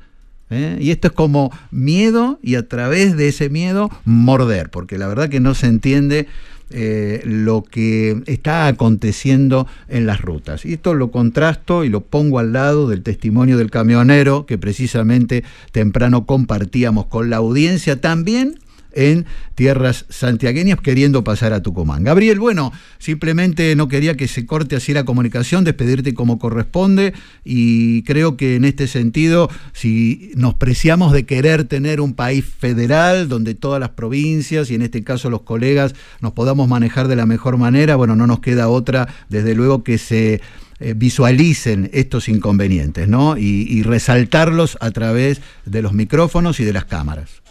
¿eh? 0.50 0.78
Y 0.80 0.92
esto 0.92 1.08
es 1.08 1.14
como 1.14 1.52
miedo 1.72 2.40
y 2.42 2.56
a 2.56 2.68
través 2.68 3.18
de 3.18 3.28
ese 3.28 3.50
miedo 3.50 3.90
morder, 4.06 4.70
porque 4.70 4.98
la 4.98 5.08
verdad 5.08 5.30
que 5.30 5.40
no 5.40 5.54
se 5.54 5.68
entiende 5.68 6.28
eh, 6.70 7.22
lo 7.26 7.64
que 7.64 8.24
está 8.26 8.68
aconteciendo 8.68 9.68
en 9.90 10.06
las 10.06 10.22
rutas. 10.22 10.66
Y 10.66 10.74
esto 10.74 10.94
lo 10.94 11.12
contrasto 11.12 11.84
y 11.84 11.90
lo 11.90 12.02
pongo 12.02 12.40
al 12.40 12.54
lado 12.54 12.88
del 12.88 13.04
testimonio 13.04 13.58
del 13.58 13.70
camionero 13.70 14.46
que 14.46 14.58
precisamente 14.58 15.44
temprano 15.72 16.26
compartíamos 16.26 17.06
con 17.06 17.30
la 17.30 17.38
audiencia 17.38 18.02
también 18.02 18.60
en 18.94 19.26
tierras 19.56 20.06
santiagueñas 20.10 20.80
queriendo 20.82 21.24
pasar 21.24 21.54
a 21.54 21.62
Tucumán. 21.62 22.04
Gabriel, 22.04 22.40
bueno, 22.40 22.72
simplemente 22.98 23.76
no 23.76 23.88
quería 23.88 24.16
que 24.16 24.28
se 24.28 24.46
corte 24.46 24.76
así 24.76 24.94
la 24.94 25.06
comunicación, 25.06 25.64
despedirte 25.64 26.14
como 26.14 26.40
corresponde 26.40 27.14
y 27.44 28.04
creo 28.04 28.38
que 28.38 28.56
en 28.56 28.66
este 28.66 28.88
sentido, 28.88 29.50
si 29.74 30.32
nos 30.36 30.56
preciamos 30.56 31.14
de 31.14 31.26
querer 31.26 31.66
tener 31.66 32.02
un 32.02 32.14
país 32.14 32.46
federal 32.46 33.30
donde 33.30 33.56
todas 33.56 33.80
las 33.80 33.90
provincias 33.90 34.72
y 34.72 34.76
en 34.76 34.82
este 34.82 35.04
caso 35.04 35.30
los 35.30 35.42
colegas 35.42 35.94
nos 36.22 36.34
podamos 36.34 36.68
manejar 36.68 37.08
de 37.08 37.16
la 37.16 37.26
mejor 37.26 37.58
manera, 37.58 37.96
bueno, 37.96 38.16
no 38.16 38.28
nos 38.28 38.40
queda 38.40 38.70
otra, 38.70 39.08
desde 39.30 39.56
luego 39.56 39.84
que 39.84 39.98
se 39.98 40.42
eh, 40.80 40.94
visualicen 40.96 41.90
estos 41.94 42.28
inconvenientes, 42.28 43.08
¿no? 43.08 43.38
Y, 43.38 43.68
y 43.70 43.84
resaltarlos 43.84 44.78
a 44.82 44.92
través 44.92 45.42
de 45.66 45.82
los 45.82 45.94
micrófonos 45.94 46.60
y 46.60 46.64
de 46.66 46.74
las 46.74 46.86
cámaras. 46.86 47.43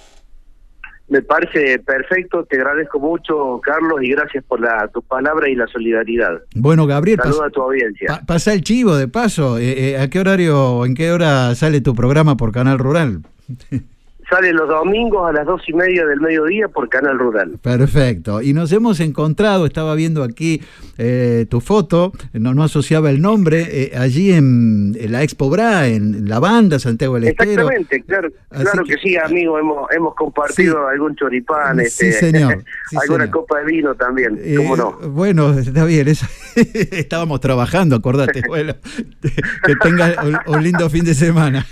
Me 1.12 1.20
parece 1.20 1.78
perfecto, 1.80 2.44
te 2.48 2.56
agradezco 2.56 2.98
mucho, 2.98 3.60
Carlos, 3.62 4.02
y 4.02 4.08
gracias 4.10 4.42
por 4.44 4.60
la, 4.60 4.88
tu 4.88 5.02
palabra 5.02 5.46
y 5.50 5.54
la 5.54 5.66
solidaridad. 5.66 6.40
Bueno, 6.54 6.86
Gabriel, 6.86 7.18
Saludos 7.22 7.40
pas- 7.42 7.46
a 7.48 7.50
tu 7.50 7.60
audiencia. 7.62 8.06
pa- 8.08 8.22
pasa 8.26 8.54
el 8.54 8.62
chivo 8.62 8.96
de 8.96 9.08
paso. 9.08 9.58
Eh, 9.58 9.90
eh, 9.90 9.98
¿A 9.98 10.08
qué 10.08 10.20
horario, 10.20 10.86
en 10.86 10.94
qué 10.94 11.12
hora 11.12 11.54
sale 11.54 11.82
tu 11.82 11.94
programa 11.94 12.38
por 12.38 12.50
Canal 12.50 12.78
Rural? 12.78 13.20
Sale 14.32 14.52
los 14.54 14.66
domingos 14.66 15.28
a 15.28 15.32
las 15.32 15.44
dos 15.44 15.60
y 15.68 15.74
media 15.74 16.06
del 16.06 16.18
mediodía 16.20 16.66
por 16.68 16.88
Canal 16.88 17.18
Rural. 17.18 17.58
Perfecto. 17.60 18.40
Y 18.40 18.54
nos 18.54 18.72
hemos 18.72 18.98
encontrado, 19.00 19.66
estaba 19.66 19.94
viendo 19.94 20.22
aquí 20.22 20.62
eh, 20.96 21.44
tu 21.50 21.60
foto, 21.60 22.12
no, 22.32 22.54
no 22.54 22.62
asociaba 22.64 23.10
el 23.10 23.20
nombre, 23.20 23.66
eh, 23.70 23.92
allí 23.96 24.32
en, 24.32 24.96
en 24.98 25.12
la 25.12 25.22
Expo 25.22 25.50
Bra, 25.50 25.86
en 25.88 26.28
la 26.30 26.38
banda 26.40 26.78
Santiago 26.78 27.16
del 27.16 27.24
Estero. 27.24 27.50
Exactamente, 27.50 28.02
claro, 28.04 28.28
Así 28.48 28.62
claro 28.64 28.84
que, 28.84 28.96
sí, 29.02 29.16
amigo, 29.18 29.58
hemos, 29.58 29.90
hemos 29.94 30.14
compartido 30.14 30.86
algún 30.88 31.14
choripán, 31.14 31.78
Sí, 31.80 31.84
este, 31.84 32.12
señor, 32.12 32.64
sí, 32.90 32.96
alguna 33.02 33.24
señor. 33.24 33.30
copa 33.40 33.58
de 33.58 33.64
vino 33.66 33.94
también, 33.96 34.38
Eh, 34.42 34.54
cómo 34.56 34.76
no. 34.78 34.92
Bueno, 35.10 35.52
está 35.58 35.84
bien, 35.84 36.08
eso- 36.08 36.26
estábamos 36.92 37.38
trabajando, 37.40 37.96
acordate. 37.96 38.40
Bueno, 38.48 38.74
que 39.20 39.76
tengas 39.76 40.16
un, 40.24 40.38
un 40.54 40.62
lindo 40.62 40.88
fin 40.90 41.04
de 41.04 41.14
semana. 41.14 41.66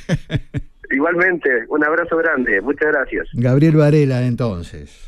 Igualmente, 0.91 1.49
un 1.69 1.85
abrazo 1.85 2.17
grande, 2.17 2.61
muchas 2.61 2.89
gracias. 2.93 3.29
Gabriel 3.35 3.77
Varela, 3.77 4.27
entonces. 4.27 5.07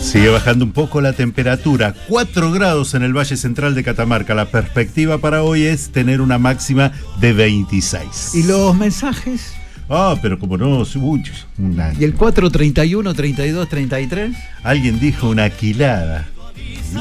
Sigue 0.00 0.30
bajando 0.30 0.64
un 0.64 0.72
poco 0.72 1.02
la 1.02 1.12
temperatura, 1.12 1.94
4 2.08 2.50
grados 2.50 2.94
en 2.94 3.02
el 3.02 3.12
Valle 3.12 3.36
Central 3.36 3.74
de 3.74 3.84
Catamarca. 3.84 4.34
La 4.34 4.46
perspectiva 4.46 5.18
para 5.18 5.42
hoy 5.42 5.66
es 5.66 5.92
tener 5.92 6.22
una 6.22 6.38
máxima 6.38 6.92
de 7.20 7.34
26. 7.34 8.34
¿Y 8.34 8.44
los 8.44 8.74
mensajes? 8.74 9.57
Ah, 9.88 10.16
pero 10.20 10.38
como 10.38 10.56
no, 10.58 10.82
uy, 10.96 11.22
una- 11.58 11.92
¿Y 11.98 12.04
el 12.04 12.14
431, 12.14 13.14
32, 13.14 13.68
33? 13.68 14.36
alguien 14.62 15.00
dijo 15.00 15.28
una 15.30 15.48
quilada. 15.50 16.28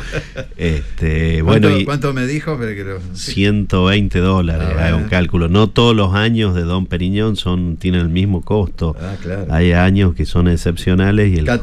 Este, 0.57 1.41
¿Cuánto, 1.43 1.67
bueno, 1.69 1.79
y 1.79 1.85
cuánto 1.85 2.13
me 2.13 2.25
dijo? 2.27 2.57
Pero 2.59 2.75
que 2.75 2.83
lo- 2.83 3.15
120 3.15 4.19
dólares, 4.19 4.67
Ah, 4.77 4.87
haga 4.87 4.95
un 4.97 5.05
cálculo. 5.05 5.47
No 5.47 5.69
todos 5.69 5.95
los 5.95 6.13
años 6.15 6.53
de 6.53 6.63
Don 6.63 6.85
Periñón 6.85 7.35
son, 7.37 7.77
tienen 7.77 8.01
el 8.01 8.09
mismo 8.09 8.41
costo. 8.41 8.95
Ah, 8.99 9.15
claro. 9.21 9.45
Hay 9.49 9.71
años 9.71 10.13
que 10.15 10.25
son 10.25 10.47
excepcionales 10.47 11.31
y 11.31 11.37
el 11.39 11.45
costo 11.45 11.61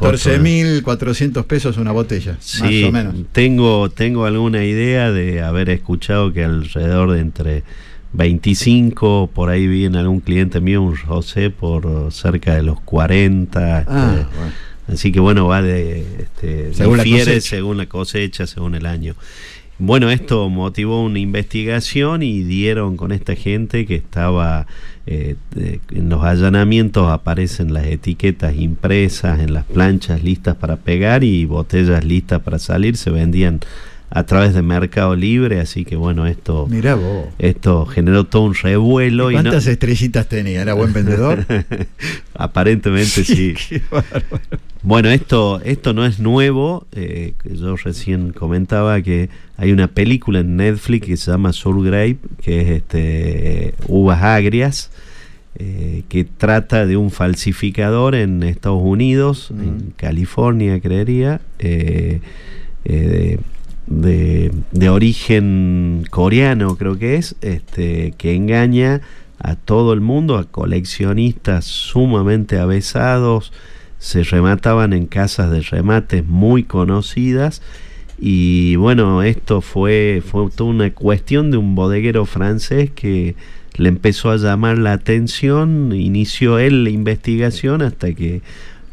de- 1.07 1.13
14.400 1.13 1.45
pesos 1.45 1.77
una 1.77 1.91
botella, 1.91 2.37
Sí, 2.39 2.61
más 2.61 2.89
o 2.89 2.91
menos. 2.91 3.15
Tengo, 3.31 3.89
tengo 3.89 4.25
alguna 4.25 4.63
idea 4.63 5.11
de 5.11 5.41
haber 5.41 5.69
escuchado 5.69 6.33
que 6.33 6.43
alrededor 6.43 7.11
de 7.11 7.19
entre 7.21 7.63
25, 8.13 9.29
por 9.33 9.49
ahí 9.49 9.67
vi 9.67 9.85
en 9.85 9.95
algún 9.95 10.19
cliente 10.19 10.59
mío 10.59 10.81
un 10.81 10.95
José 10.95 11.49
por 11.49 12.11
cerca 12.11 12.55
de 12.55 12.63
los 12.63 12.79
40. 12.81 13.85
Ah, 13.87 14.15
este, 14.19 14.35
bueno. 14.37 14.51
Así 14.87 15.11
que 15.11 15.19
bueno, 15.19 15.47
va 15.47 15.61
de. 15.61 16.01
Este, 16.19 16.73
Según 16.73 17.03
difiere 17.03 17.41
según 17.41 17.77
la 17.77 17.87
cosecha, 17.87 18.47
según 18.47 18.75
el 18.75 18.85
año. 18.85 19.15
Bueno, 19.79 20.09
esto 20.09 20.49
motivó 20.49 21.03
una 21.03 21.19
investigación 21.19 22.23
y 22.23 22.41
dieron 22.41 22.97
con 22.97 23.11
esta 23.11 23.35
gente 23.35 23.85
que 23.85 23.93
estaba 23.93 24.65
eh, 25.05 25.35
en 25.55 26.09
los 26.09 26.23
allanamientos 26.23 27.11
aparecen 27.11 27.73
las 27.73 27.85
etiquetas 27.85 28.55
impresas 28.55 29.39
en 29.39 29.53
las 29.53 29.65
planchas 29.65 30.23
listas 30.23 30.55
para 30.55 30.77
pegar 30.77 31.23
y 31.23 31.45
botellas 31.45 32.03
listas 32.03 32.41
para 32.41 32.57
salir, 32.57 32.97
se 32.97 33.11
vendían 33.11 33.59
a 34.09 34.23
través 34.25 34.53
de 34.53 34.61
Mercado 34.61 35.15
Libre, 35.15 35.59
así 35.59 35.83
que 35.83 35.95
bueno, 35.97 36.25
esto 36.27 36.65
Mirá 36.69 36.95
vos. 36.95 37.25
esto 37.39 37.85
generó 37.85 38.23
todo 38.23 38.43
un 38.43 38.53
revuelo 38.55 39.31
y 39.31 39.35
no- 39.35 39.41
¿Cuántas 39.41 39.67
estrellitas 39.67 40.27
tenía? 40.29 40.61
¿Era 40.61 40.73
buen 40.73 40.93
vendedor? 40.93 41.45
Aparentemente 42.33 43.23
sí. 43.23 43.53
Bueno, 44.83 45.09
esto, 45.09 45.59
esto 45.65 45.91
no 45.91 46.05
es 46.05 46.19
nuevo. 46.19 46.85
eh, 46.93 47.33
yo 47.43 47.75
recién 47.75 48.31
comentaba 48.31 49.01
que 49.01 49.29
hay 49.57 49.71
una 49.73 49.87
película 49.87 50.39
en 50.39 50.55
Netflix 50.55 51.07
que 51.07 51.17
se 51.17 51.31
llama 51.31 51.51
Sour 51.51 51.83
Grape, 51.83 52.19
que 52.41 52.61
es 52.61 52.69
este 52.69 53.73
uvas 53.87 54.23
agrias, 54.23 54.91
eh, 55.59 56.03
que 56.07 56.23
trata 56.23 56.85
de 56.85 56.95
un 56.95 57.11
falsificador 57.11 58.15
en 58.15 58.43
Estados 58.43 58.81
Unidos, 58.81 59.51
en 59.51 59.93
California, 59.97 60.79
creería, 60.79 61.41
eh, 61.59 62.21
eh, 62.85 63.39
de, 63.87 64.51
de 64.71 64.89
origen 64.89 66.05
coreano, 66.09 66.75
creo 66.77 66.97
que 66.97 67.15
es, 67.15 67.35
este, 67.41 68.13
que 68.17 68.35
engaña 68.35 69.01
a 69.39 69.55
todo 69.55 69.93
el 69.93 70.01
mundo, 70.01 70.37
a 70.37 70.45
coleccionistas 70.45 71.65
sumamente 71.65 72.59
avesados, 72.59 73.51
se 73.99 74.23
remataban 74.23 74.93
en 74.93 75.07
casas 75.07 75.51
de 75.51 75.61
remates 75.61 76.25
muy 76.25 76.63
conocidas. 76.63 77.61
Y 78.19 78.75
bueno, 78.77 79.21
esto 79.23 79.61
fue, 79.61 80.23
fue 80.25 80.49
toda 80.49 80.69
una 80.69 80.91
cuestión 80.93 81.51
de 81.51 81.57
un 81.57 81.75
bodeguero 81.75 82.25
francés 82.25 82.89
que 82.91 83.35
le 83.75 83.89
empezó 83.89 84.31
a 84.31 84.37
llamar 84.37 84.79
la 84.79 84.93
atención, 84.93 85.93
inició 85.93 86.57
él 86.57 86.83
la 86.83 86.89
investigación 86.89 87.83
hasta 87.83 88.13
que 88.13 88.41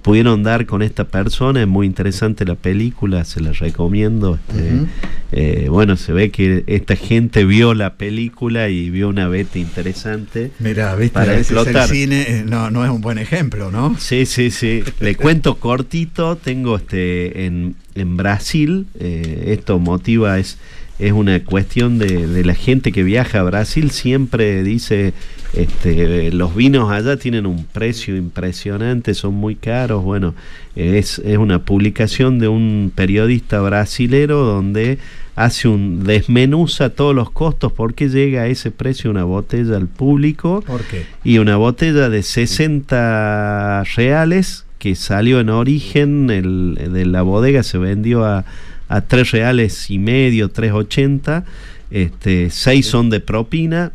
pudieron 0.04 0.42
dar 0.42 0.66
con 0.66 0.82
esta 0.82 1.04
persona. 1.04 1.62
Es 1.62 1.66
muy 1.66 1.86
interesante 1.86 2.44
la 2.44 2.56
película, 2.56 3.24
se 3.24 3.40
la 3.40 3.52
recomiendo. 3.52 4.34
Este, 4.34 4.84
eh, 5.32 5.68
bueno, 5.70 5.96
se 5.96 6.12
ve 6.12 6.30
que 6.30 6.62
esta 6.66 6.94
gente 6.94 7.46
vio 7.46 7.72
la 7.72 7.94
película 7.94 8.68
y 8.68 8.90
vio 8.90 9.08
una 9.08 9.28
beta 9.28 9.58
interesante. 9.58 10.50
Mira, 10.58 10.94
viste, 10.94 11.14
para 11.14 11.32
a 11.32 11.36
veces 11.36 11.52
explotar. 11.52 11.88
el 11.90 11.96
cine 11.96 12.26
eh, 12.28 12.44
no, 12.46 12.70
no 12.70 12.84
es 12.84 12.90
un 12.90 13.00
buen 13.00 13.16
ejemplo, 13.16 13.70
¿no? 13.70 13.96
Sí, 13.98 14.26
sí, 14.26 14.50
sí. 14.50 14.84
Le 15.00 15.14
cuento 15.16 15.54
cortito, 15.54 16.36
tengo 16.36 16.76
este 16.76 17.46
en, 17.46 17.74
en 17.94 18.18
Brasil, 18.18 18.86
eh, 19.00 19.54
esto 19.58 19.78
motiva, 19.78 20.38
es, 20.38 20.58
es 20.98 21.12
una 21.12 21.42
cuestión 21.42 21.98
de, 21.98 22.26
de 22.26 22.44
la 22.44 22.54
gente 22.54 22.92
que 22.92 23.04
viaja 23.04 23.40
a 23.40 23.42
Brasil, 23.42 23.90
siempre 23.90 24.62
dice, 24.62 25.14
este, 25.56 26.32
los 26.32 26.54
vinos 26.54 26.90
allá 26.90 27.16
tienen 27.16 27.46
un 27.46 27.64
precio 27.64 28.16
impresionante, 28.16 29.14
son 29.14 29.34
muy 29.34 29.54
caros, 29.54 30.02
bueno, 30.02 30.34
es, 30.74 31.18
es 31.20 31.38
una 31.38 31.60
publicación 31.64 32.38
de 32.38 32.48
un 32.48 32.92
periodista 32.94 33.60
brasilero 33.60 34.44
donde 34.44 34.98
hace 35.36 35.68
un 35.68 36.04
desmenuza 36.04 36.90
todos 36.90 37.14
los 37.14 37.30
costos, 37.30 37.72
por 37.72 37.94
qué 37.94 38.08
llega 38.08 38.42
a 38.42 38.46
ese 38.46 38.70
precio 38.70 39.10
una 39.10 39.24
botella 39.24 39.76
al 39.76 39.88
público 39.88 40.62
¿Por 40.66 40.82
qué? 40.82 41.06
y 41.24 41.38
una 41.38 41.56
botella 41.56 42.08
de 42.08 42.22
60 42.22 43.84
reales 43.96 44.64
que 44.78 44.94
salió 44.94 45.40
en 45.40 45.48
origen 45.48 46.30
el, 46.30 46.78
de 46.92 47.06
la 47.06 47.22
bodega 47.22 47.62
se 47.62 47.78
vendió 47.78 48.24
a, 48.24 48.44
a 48.88 49.00
3 49.00 49.30
reales 49.30 49.90
y 49.90 49.98
medio, 49.98 50.52
3.80, 50.52 51.44
este, 51.90 52.50
6 52.50 52.86
son 52.86 53.10
de 53.10 53.20
propina, 53.20 53.92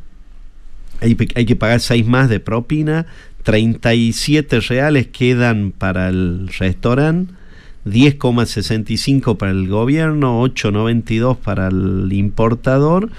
hay, 1.02 1.18
hay 1.36 1.46
que 1.46 1.56
pagar 1.56 1.80
6 1.80 2.06
más 2.08 2.30
de 2.30 2.40
propina, 2.40 3.06
37 3.44 4.60
reales 4.62 5.08
quedan 5.08 5.72
para 5.72 6.10
el 6.10 6.50
restaurante, 6.58 7.34
10,65 7.86 9.38
para 9.38 9.52
el 9.52 9.68
gobierno, 9.68 10.44
8,92 10.44 11.38
para 11.38 11.68
el 11.68 12.10
importador. 12.12 13.10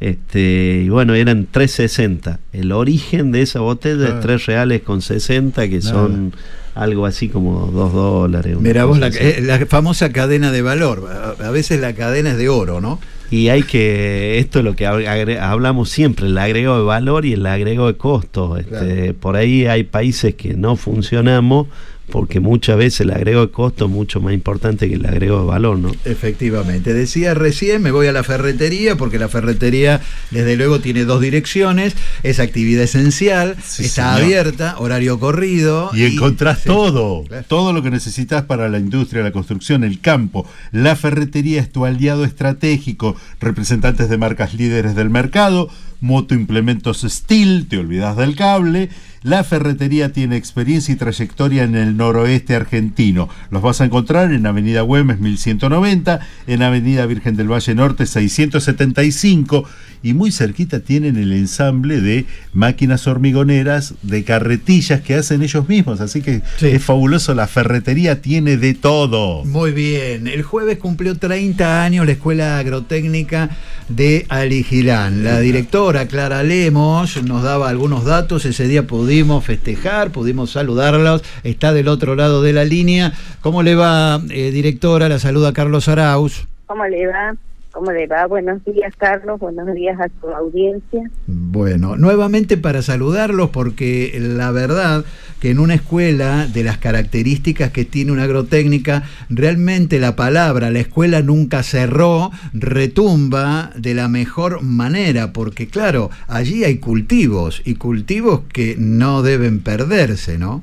Este, 0.00 0.82
y 0.84 0.88
bueno, 0.88 1.14
eran 1.14 1.46
3.60. 1.50 2.38
El 2.52 2.72
origen 2.72 3.32
de 3.32 3.42
esa 3.42 3.60
botella 3.60 4.06
Ah. 4.06 4.14
es 4.14 4.20
3 4.20 4.46
reales 4.46 4.82
con 4.82 5.00
60, 5.02 5.68
que 5.68 5.78
Nada. 5.78 5.90
son 5.90 6.32
algo 6.74 7.06
así 7.06 7.28
como 7.28 7.66
2 7.72 7.92
dólares. 7.92 8.56
Mira 8.60 8.84
vos, 8.84 8.98
la, 8.98 9.08
eh, 9.08 9.40
la 9.40 9.64
famosa 9.66 10.10
cadena 10.12 10.50
de 10.52 10.62
valor. 10.62 11.08
A, 11.40 11.46
a 11.46 11.50
veces 11.50 11.80
la 11.80 11.94
cadena 11.94 12.32
es 12.32 12.36
de 12.38 12.48
oro, 12.48 12.80
¿no? 12.80 13.00
Y 13.30 13.48
hay 13.48 13.62
que, 13.62 14.38
esto 14.38 14.60
es 14.60 14.64
lo 14.64 14.76
que 14.76 14.86
hablamos 14.86 15.90
siempre, 15.90 16.26
el 16.26 16.38
agrego 16.38 16.76
de 16.76 16.84
valor 16.84 17.24
y 17.24 17.32
el 17.32 17.46
agrego 17.46 17.86
de 17.86 17.96
costos. 17.96 18.60
Este, 18.60 19.14
Por 19.14 19.36
ahí 19.36 19.66
hay 19.66 19.84
países 19.84 20.34
que 20.34 20.54
no 20.54 20.76
funcionamos 20.76 21.66
porque 22.10 22.40
muchas 22.40 22.76
veces 22.76 23.00
el 23.00 23.10
agrego 23.10 23.40
de 23.40 23.50
costo 23.50 23.86
es 23.86 23.90
mucho 23.90 24.20
más 24.20 24.34
importante 24.34 24.88
que 24.88 24.94
el 24.94 25.06
agrego 25.06 25.40
de 25.40 25.46
valor, 25.46 25.78
¿no? 25.78 25.92
Efectivamente. 26.04 26.92
Decía 26.92 27.34
recién, 27.34 27.82
me 27.82 27.90
voy 27.90 28.06
a 28.06 28.12
la 28.12 28.22
ferretería, 28.22 28.96
porque 28.96 29.18
la 29.18 29.28
ferretería, 29.28 30.00
desde 30.30 30.56
luego, 30.56 30.80
tiene 30.80 31.04
dos 31.04 31.20
direcciones. 31.20 31.94
Es 32.22 32.40
actividad 32.40 32.84
esencial, 32.84 33.56
está 33.58 33.88
señor. 33.88 34.10
abierta, 34.10 34.76
horario 34.78 35.18
corrido. 35.18 35.90
Y 35.94 36.04
encontrás 36.04 36.58
sí, 36.58 36.66
todo, 36.66 37.24
claro. 37.24 37.44
todo 37.48 37.72
lo 37.72 37.82
que 37.82 37.90
necesitas 37.90 38.44
para 38.44 38.68
la 38.68 38.78
industria, 38.78 39.22
la 39.22 39.32
construcción, 39.32 39.82
el 39.82 40.00
campo. 40.00 40.46
La 40.72 40.96
ferretería 40.96 41.60
es 41.60 41.70
tu 41.70 41.84
aliado 41.84 42.24
estratégico, 42.24 43.16
representantes 43.40 44.08
de 44.08 44.18
marcas 44.18 44.54
líderes 44.54 44.94
del 44.94 45.10
mercado, 45.10 45.68
moto 46.00 46.34
implementos 46.34 47.02
Steel, 47.02 47.66
te 47.68 47.78
olvidas 47.78 48.16
del 48.16 48.36
cable. 48.36 48.90
La 49.24 49.42
ferretería 49.42 50.12
tiene 50.12 50.36
experiencia 50.36 50.92
y 50.92 50.98
trayectoria 50.98 51.62
en 51.62 51.74
el 51.76 51.96
noroeste 51.96 52.54
argentino. 52.54 53.30
Los 53.50 53.62
vas 53.62 53.80
a 53.80 53.86
encontrar 53.86 54.30
en 54.34 54.44
Avenida 54.44 54.82
Güemes 54.82 55.18
1190, 55.18 56.20
en 56.46 56.62
Avenida 56.62 57.06
Virgen 57.06 57.34
del 57.34 57.50
Valle 57.50 57.74
Norte 57.74 58.04
675 58.04 59.64
y 60.04 60.12
muy 60.12 60.30
cerquita 60.30 60.80
tienen 60.80 61.16
el 61.16 61.32
ensamble 61.32 62.02
de 62.02 62.26
máquinas 62.52 63.06
hormigoneras, 63.06 63.94
de 64.02 64.22
carretillas 64.22 65.00
que 65.00 65.14
hacen 65.14 65.42
ellos 65.42 65.66
mismos. 65.66 66.02
Así 66.02 66.20
que 66.20 66.42
es 66.60 66.84
fabuloso, 66.84 67.32
la 67.32 67.46
ferretería 67.46 68.20
tiene 68.20 68.58
de 68.58 68.74
todo. 68.74 69.46
Muy 69.46 69.72
bien. 69.72 70.26
El 70.26 70.42
jueves 70.42 70.76
cumplió 70.76 71.16
30 71.16 71.82
años 71.82 72.04
la 72.04 72.12
Escuela 72.12 72.58
Agrotécnica 72.58 73.48
de 73.88 74.26
Aligilán. 74.28 75.24
La 75.24 75.40
directora 75.40 76.06
Clara 76.06 76.42
Lemos 76.42 77.22
nos 77.22 77.42
daba 77.42 77.70
algunos 77.70 78.04
datos. 78.04 78.44
Ese 78.44 78.68
día 78.68 78.86
pudimos 79.14 79.44
festejar, 79.44 80.10
pudimos 80.10 80.50
saludarlos. 80.50 81.22
Está 81.44 81.72
del 81.72 81.86
otro 81.86 82.16
lado 82.16 82.42
de 82.42 82.52
la 82.52 82.64
línea. 82.64 83.12
¿Cómo 83.42 83.62
le 83.62 83.76
va, 83.76 84.20
eh, 84.28 84.50
directora? 84.50 85.08
La 85.08 85.20
saluda 85.20 85.52
Carlos 85.52 85.86
Arauz. 85.86 86.48
¿Cómo 86.66 86.84
le 86.86 87.06
va? 87.06 87.36
¿Cómo 87.74 87.90
le 87.90 88.06
va? 88.06 88.24
Buenos 88.26 88.64
días, 88.64 88.94
Carlos. 88.96 89.40
Buenos 89.40 89.74
días 89.74 89.98
a 90.00 90.08
su 90.20 90.28
audiencia. 90.28 91.10
Bueno, 91.26 91.96
nuevamente 91.96 92.56
para 92.56 92.82
saludarlos 92.82 93.50
porque 93.50 94.16
la 94.20 94.52
verdad 94.52 95.04
que 95.40 95.50
en 95.50 95.58
una 95.58 95.74
escuela 95.74 96.46
de 96.46 96.62
las 96.62 96.78
características 96.78 97.72
que 97.72 97.84
tiene 97.84 98.12
una 98.12 98.22
agrotécnica, 98.22 99.02
realmente 99.28 99.98
la 99.98 100.14
palabra, 100.14 100.70
la 100.70 100.78
escuela 100.78 101.20
nunca 101.20 101.64
cerró, 101.64 102.30
retumba 102.52 103.72
de 103.74 103.94
la 103.94 104.06
mejor 104.06 104.62
manera, 104.62 105.32
porque 105.32 105.66
claro, 105.66 106.10
allí 106.28 106.62
hay 106.62 106.78
cultivos 106.78 107.60
y 107.64 107.74
cultivos 107.74 108.42
que 108.52 108.76
no 108.78 109.22
deben 109.22 109.60
perderse, 109.60 110.38
¿no? 110.38 110.62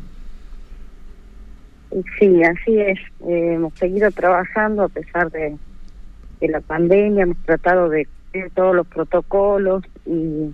Sí, 2.18 2.42
así 2.42 2.80
es. 2.80 3.00
Eh, 3.28 3.56
hemos 3.56 3.74
seguido 3.74 4.10
trabajando 4.12 4.84
a 4.84 4.88
pesar 4.88 5.30
de, 5.30 5.58
de 6.42 6.50
la 6.50 6.60
pandemia. 6.60 7.24
Hemos 7.24 7.38
tratado 7.44 7.88
de 7.88 8.06
cumplir 8.06 8.52
todos 8.54 8.76
los 8.76 8.88
protocolos 8.88 9.84
y, 10.06 10.54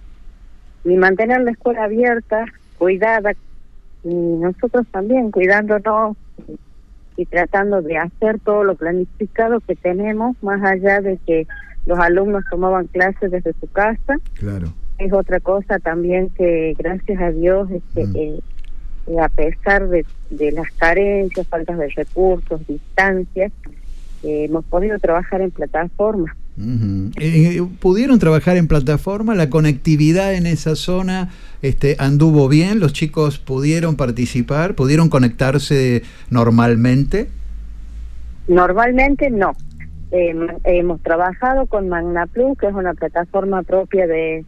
y 0.83 0.97
mantener 0.97 1.41
la 1.41 1.51
escuela 1.51 1.85
abierta, 1.85 2.45
cuidada, 2.77 3.33
y 4.03 4.13
nosotros 4.13 4.85
también 4.91 5.31
cuidándonos 5.31 6.15
y, 7.17 7.25
tratando 7.25 7.81
de 7.81 7.97
hacer 7.97 8.39
todo 8.39 8.63
lo 8.63 8.75
planificado 8.75 9.59
que 9.61 9.75
tenemos, 9.75 10.35
más 10.43 10.63
allá 10.63 11.01
de 11.01 11.17
que 11.25 11.47
los 11.87 11.97
alumnos 11.97 12.43
tomaban 12.49 12.85
clases 12.87 13.31
desde 13.31 13.53
su 13.53 13.67
casa. 13.71 14.17
Claro. 14.35 14.67
es 14.99 15.11
otra 15.11 15.39
cosa 15.39 15.79
también 15.79 16.29
que 16.29 16.75
gracias 16.77 17.19
a 17.19 17.31
Dios 17.31 17.69
este, 17.71 18.01
eh, 18.03 18.39
eh, 19.07 19.19
a 19.19 19.29
pesar 19.29 19.87
de, 19.87 20.05
de 20.29 20.51
las 20.51 20.69
carencias 20.73 21.47
faltas 21.47 21.77
de 21.79 21.87
recursos 21.89 22.65
distancias 22.67 23.51
eh, 24.23 24.45
hemos 24.45 24.65
podido 24.65 24.97
trabajar 24.99 25.41
en 25.41 25.51
plataformas 25.51 26.35
Ujú. 26.57 27.11
Eh, 27.19 27.61
¿Pudieron 27.79 28.17
trabajar 28.17 28.57
en 28.57 28.67
plataforma? 28.67 29.35
¿La 29.35 29.47
conectividad 29.47 30.33
en 30.33 30.47
esa 30.47 30.75
zona 30.75 31.29
este, 31.61 31.95
anduvo 31.99 32.47
bien? 32.47 32.79
¿Los 32.79 32.93
chicos 32.93 33.37
pudieron 33.37 33.95
participar? 33.95 34.73
¿Pudieron 34.73 35.09
conectarse 35.09 36.01
normalmente? 36.31 37.29
normalmente 38.47 39.29
no 39.29 39.53
Eh, 40.09 40.33
hemos 40.63 41.01
trabajado 41.01 41.65
con 41.67 41.89
Magna 41.89 42.25
Plus 42.27 42.57
que 42.57 42.67
es 42.67 42.73
una 42.73 42.93
plataforma 42.93 43.61
propia 43.63 44.07
de 44.07 44.45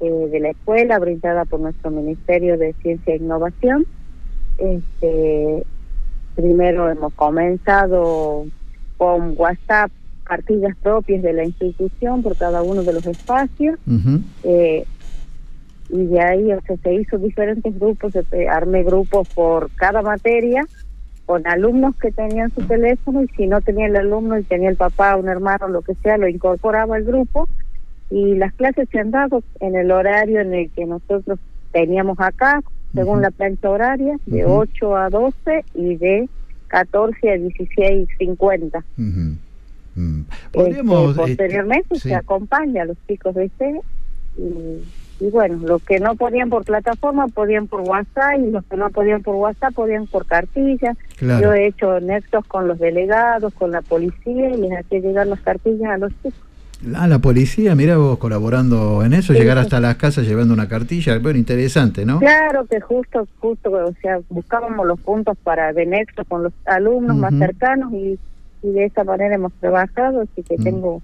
eh, 0.00 0.28
de 0.30 0.38
la 0.38 0.50
escuela 0.50 0.98
brindada 0.98 1.44
por 1.46 1.58
nuestro 1.60 1.90
Ministerio 1.90 2.58
de 2.58 2.74
Ciencia 2.82 3.14
e 3.14 3.16
Innovación 3.16 3.86
este 4.58 5.64
primero 6.36 6.90
hemos 6.90 7.12
comenzado 7.14 8.46
con 8.98 9.34
WhatsApp 9.38 9.90
cartillas 10.24 10.76
propias 10.82 11.22
de 11.22 11.32
la 11.32 11.44
institución 11.44 12.22
por 12.22 12.36
cada 12.36 12.62
uno 12.62 12.82
de 12.82 12.92
los 12.92 13.06
espacios. 13.06 13.78
Eh, 14.42 14.84
y 15.88 16.04
de 16.04 16.20
ahí 16.20 16.52
o 16.52 16.60
sea, 16.66 16.76
se 16.82 16.92
hizo 16.94 17.16
diferentes 17.16 17.78
grupos, 17.78 18.12
se 18.12 18.22
pe- 18.22 18.46
armé 18.48 18.82
grupos 18.82 19.26
por 19.34 19.70
cada 19.76 20.02
materia 20.02 20.66
con 21.24 21.46
alumnos 21.46 21.94
que 21.96 22.10
tenían 22.12 22.50
su 22.54 22.60
teléfono 22.66 23.22
y 23.22 23.28
si 23.36 23.46
no 23.46 23.60
tenía 23.62 23.86
el 23.86 23.96
alumno 23.96 24.38
y 24.38 24.44
tenía 24.44 24.68
el 24.68 24.76
papá, 24.76 25.16
un 25.16 25.28
hermano, 25.28 25.68
lo 25.68 25.80
que 25.82 25.94
sea, 26.02 26.18
lo 26.18 26.28
incorporaba 26.28 26.96
al 26.96 27.04
grupo. 27.04 27.48
Y 28.10 28.34
las 28.36 28.52
clases 28.54 28.88
se 28.90 28.98
han 28.98 29.10
dado 29.10 29.42
en 29.60 29.76
el 29.76 29.90
horario 29.90 30.40
en 30.40 30.54
el 30.54 30.70
que 30.72 30.84
nosotros 30.86 31.38
teníamos 31.72 32.18
acá, 32.20 32.60
según 32.94 33.20
la 33.22 33.30
planta 33.30 33.68
horaria, 33.70 34.16
de 34.26 34.44
8 34.46 34.96
a 34.96 35.10
12 35.10 35.64
y 35.74 35.96
de 35.96 36.28
14 36.68 37.30
a 37.30 37.36
16.50. 37.36 38.82
Podríamos, 40.52 41.10
Este, 41.10 41.22
eh, 41.22 41.26
posteriormente 41.26 41.98
se 41.98 42.14
acompaña 42.14 42.82
a 42.82 42.86
los 42.86 42.96
chicos 43.08 43.34
de 43.34 43.50
C 43.58 43.80
y, 44.38 45.24
y 45.24 45.30
bueno, 45.30 45.58
los 45.66 45.82
que 45.82 45.98
no 45.98 46.14
podían 46.14 46.48
por 46.48 46.64
plataforma 46.64 47.26
podían 47.26 47.66
por 47.66 47.80
WhatsApp 47.80 48.38
y 48.38 48.50
los 48.50 48.64
que 48.66 48.76
no 48.76 48.90
podían 48.90 49.22
por 49.22 49.34
WhatsApp 49.34 49.74
podían 49.74 50.06
por 50.06 50.26
cartilla. 50.26 50.94
Claro. 51.16 51.42
Yo 51.42 51.52
he 51.52 51.66
hecho 51.66 51.98
nexos 52.00 52.46
con 52.46 52.68
los 52.68 52.78
delegados, 52.78 53.52
con 53.54 53.72
la 53.72 53.82
policía 53.82 54.50
y 54.50 54.56
les 54.56 54.72
hacía 54.78 55.00
llegar 55.00 55.26
las 55.26 55.40
cartillas 55.40 55.90
a 55.90 55.98
los 55.98 56.12
chicos. 56.22 56.47
Ah, 56.94 57.08
la 57.08 57.18
policía, 57.18 57.74
mira 57.74 57.96
vos 57.96 58.18
colaborando 58.18 59.02
en 59.04 59.12
eso, 59.12 59.32
Sí, 59.32 59.38
llegar 59.40 59.58
hasta 59.58 59.80
las 59.80 59.96
casas 59.96 60.26
llevando 60.26 60.54
una 60.54 60.68
cartilla, 60.68 61.18
bueno, 61.18 61.38
interesante, 61.38 62.04
¿no? 62.04 62.20
Claro 62.20 62.66
que 62.66 62.80
justo, 62.80 63.26
justo, 63.40 63.70
o 63.70 63.94
sea, 64.00 64.20
buscábamos 64.28 64.86
los 64.86 65.00
puntos 65.00 65.36
para 65.42 65.72
de 65.72 65.86
nexo 65.86 66.24
con 66.24 66.44
los 66.44 66.52
alumnos 66.66 67.16
más 67.16 67.34
cercanos 67.36 67.92
y, 67.92 68.18
y 68.62 68.70
de 68.70 68.84
esa 68.84 69.02
manera 69.02 69.34
hemos 69.34 69.52
trabajado, 69.54 70.20
así 70.20 70.42
que 70.42 70.56
tengo 70.56 71.02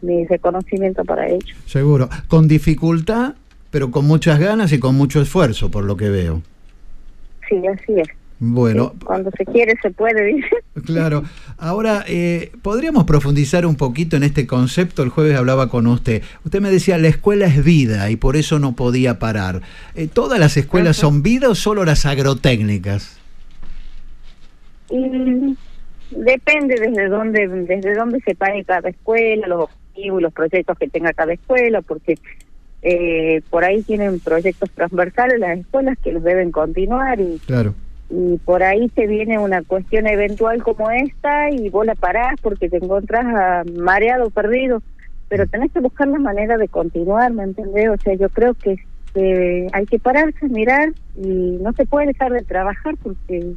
mi 0.00 0.24
reconocimiento 0.26 1.04
para 1.04 1.28
ello. 1.28 1.54
Seguro. 1.66 2.08
Con 2.28 2.48
dificultad, 2.48 3.34
pero 3.70 3.90
con 3.90 4.06
muchas 4.06 4.38
ganas 4.38 4.72
y 4.72 4.78
con 4.78 4.94
mucho 4.94 5.20
esfuerzo, 5.20 5.70
por 5.70 5.84
lo 5.84 5.96
que 5.96 6.08
veo. 6.08 6.42
Sí, 7.48 7.62
así 7.66 8.00
es. 8.00 8.08
Bueno, 8.38 8.92
Cuando 9.02 9.30
se 9.30 9.46
quiere 9.46 9.74
se 9.80 9.90
puede, 9.90 10.24
dice. 10.24 10.48
Claro. 10.84 11.24
Ahora, 11.56 12.04
eh, 12.06 12.52
¿podríamos 12.62 13.04
profundizar 13.04 13.64
un 13.64 13.76
poquito 13.76 14.16
en 14.16 14.24
este 14.24 14.46
concepto? 14.46 15.02
El 15.02 15.08
jueves 15.08 15.38
hablaba 15.38 15.70
con 15.70 15.86
usted. 15.86 16.22
Usted 16.44 16.60
me 16.60 16.70
decía, 16.70 16.98
la 16.98 17.08
escuela 17.08 17.46
es 17.46 17.64
vida 17.64 18.10
y 18.10 18.16
por 18.16 18.36
eso 18.36 18.58
no 18.58 18.74
podía 18.74 19.18
parar. 19.18 19.62
Eh, 19.94 20.06
¿Todas 20.06 20.38
las 20.38 20.56
escuelas 20.58 20.96
son 20.98 21.22
vida 21.22 21.48
o 21.48 21.54
solo 21.54 21.84
las 21.86 22.04
agrotécnicas? 22.04 23.18
Y 24.90 25.56
depende 26.10 26.76
desde 26.78 27.08
dónde 27.08 27.48
desde 27.48 27.94
dónde 27.94 28.20
se 28.20 28.34
pare 28.34 28.62
cada 28.64 28.90
escuela, 28.90 29.48
los 29.48 29.62
objetivos 29.62 30.20
y 30.20 30.22
los 30.22 30.32
proyectos 30.32 30.78
que 30.78 30.88
tenga 30.88 31.12
cada 31.14 31.32
escuela, 31.32 31.80
porque 31.80 32.18
eh, 32.82 33.40
por 33.50 33.64
ahí 33.64 33.82
tienen 33.82 34.20
proyectos 34.20 34.70
transversales 34.70 35.40
las 35.40 35.58
escuelas 35.58 35.98
que 35.98 36.12
los 36.12 36.22
deben 36.22 36.52
continuar 36.52 37.18
y, 37.18 37.40
Claro. 37.46 37.74
Y 38.08 38.38
por 38.38 38.62
ahí 38.62 38.88
te 38.90 39.06
viene 39.06 39.38
una 39.38 39.62
cuestión 39.62 40.06
eventual 40.06 40.62
como 40.62 40.90
esta 40.90 41.50
y 41.50 41.68
vos 41.70 41.84
la 41.84 41.94
parás 41.94 42.34
porque 42.40 42.68
te 42.68 42.76
encontrás 42.76 43.24
ah, 43.26 43.62
mareado, 43.74 44.30
perdido, 44.30 44.82
pero 45.28 45.46
tenés 45.46 45.72
que 45.72 45.80
buscar 45.80 46.06
la 46.08 46.18
manera 46.18 46.56
de 46.56 46.68
continuar, 46.68 47.32
¿me 47.32 47.42
entendés? 47.42 47.88
O 47.88 47.96
sea, 48.02 48.14
yo 48.14 48.28
creo 48.30 48.54
que, 48.54 48.76
que 49.12 49.68
hay 49.72 49.86
que 49.86 49.98
pararse, 49.98 50.48
mirar 50.48 50.90
y 51.16 51.58
no 51.60 51.72
se 51.72 51.86
puede 51.86 52.06
dejar 52.06 52.32
de 52.32 52.44
trabajar 52.44 52.94
porque 53.02 53.54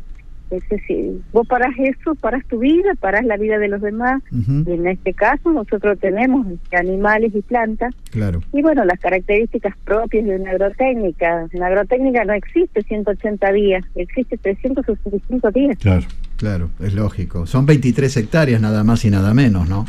es 0.52 0.68
decir, 0.70 1.22
vos 1.32 1.48
parás 1.48 1.74
eso, 1.78 2.16
parás 2.16 2.46
tu 2.48 2.60
vida, 2.60 2.94
parás 3.00 3.26
la 3.26 3.38
vida 3.38 3.58
de 3.58 3.68
los 3.68 3.82
demás. 3.82 4.22
Y 4.32 4.72
en 4.72 4.88
este 4.88 5.14
caso 5.14 5.52
nosotros 5.52 6.00
tenemos 6.00 6.48
animales 6.72 7.34
y 7.36 7.42
plantas. 7.42 7.94
Claro. 8.12 8.42
Y 8.54 8.62
bueno, 8.62 8.84
las 8.86 9.00
características 9.00 9.76
propias 9.84 10.26
de 10.26 10.36
una 10.36 10.52
agrotécnica. 10.52 11.48
En 11.52 11.64
agrotécnica 11.64 12.26
no 12.26 12.34
existe 12.34 12.82
180 12.84 13.52
días, 13.52 13.86
existe 13.96 14.38
365 14.38 15.52
días. 15.52 15.78
Claro. 15.78 16.06
Claro, 16.40 16.70
es 16.80 16.94
lógico. 16.94 17.46
Son 17.46 17.66
23 17.66 18.16
hectáreas 18.16 18.62
nada 18.62 18.86
más 18.86 19.04
y 19.04 19.10
nada 19.10 19.34
menos, 19.34 19.68
¿no? 19.68 19.86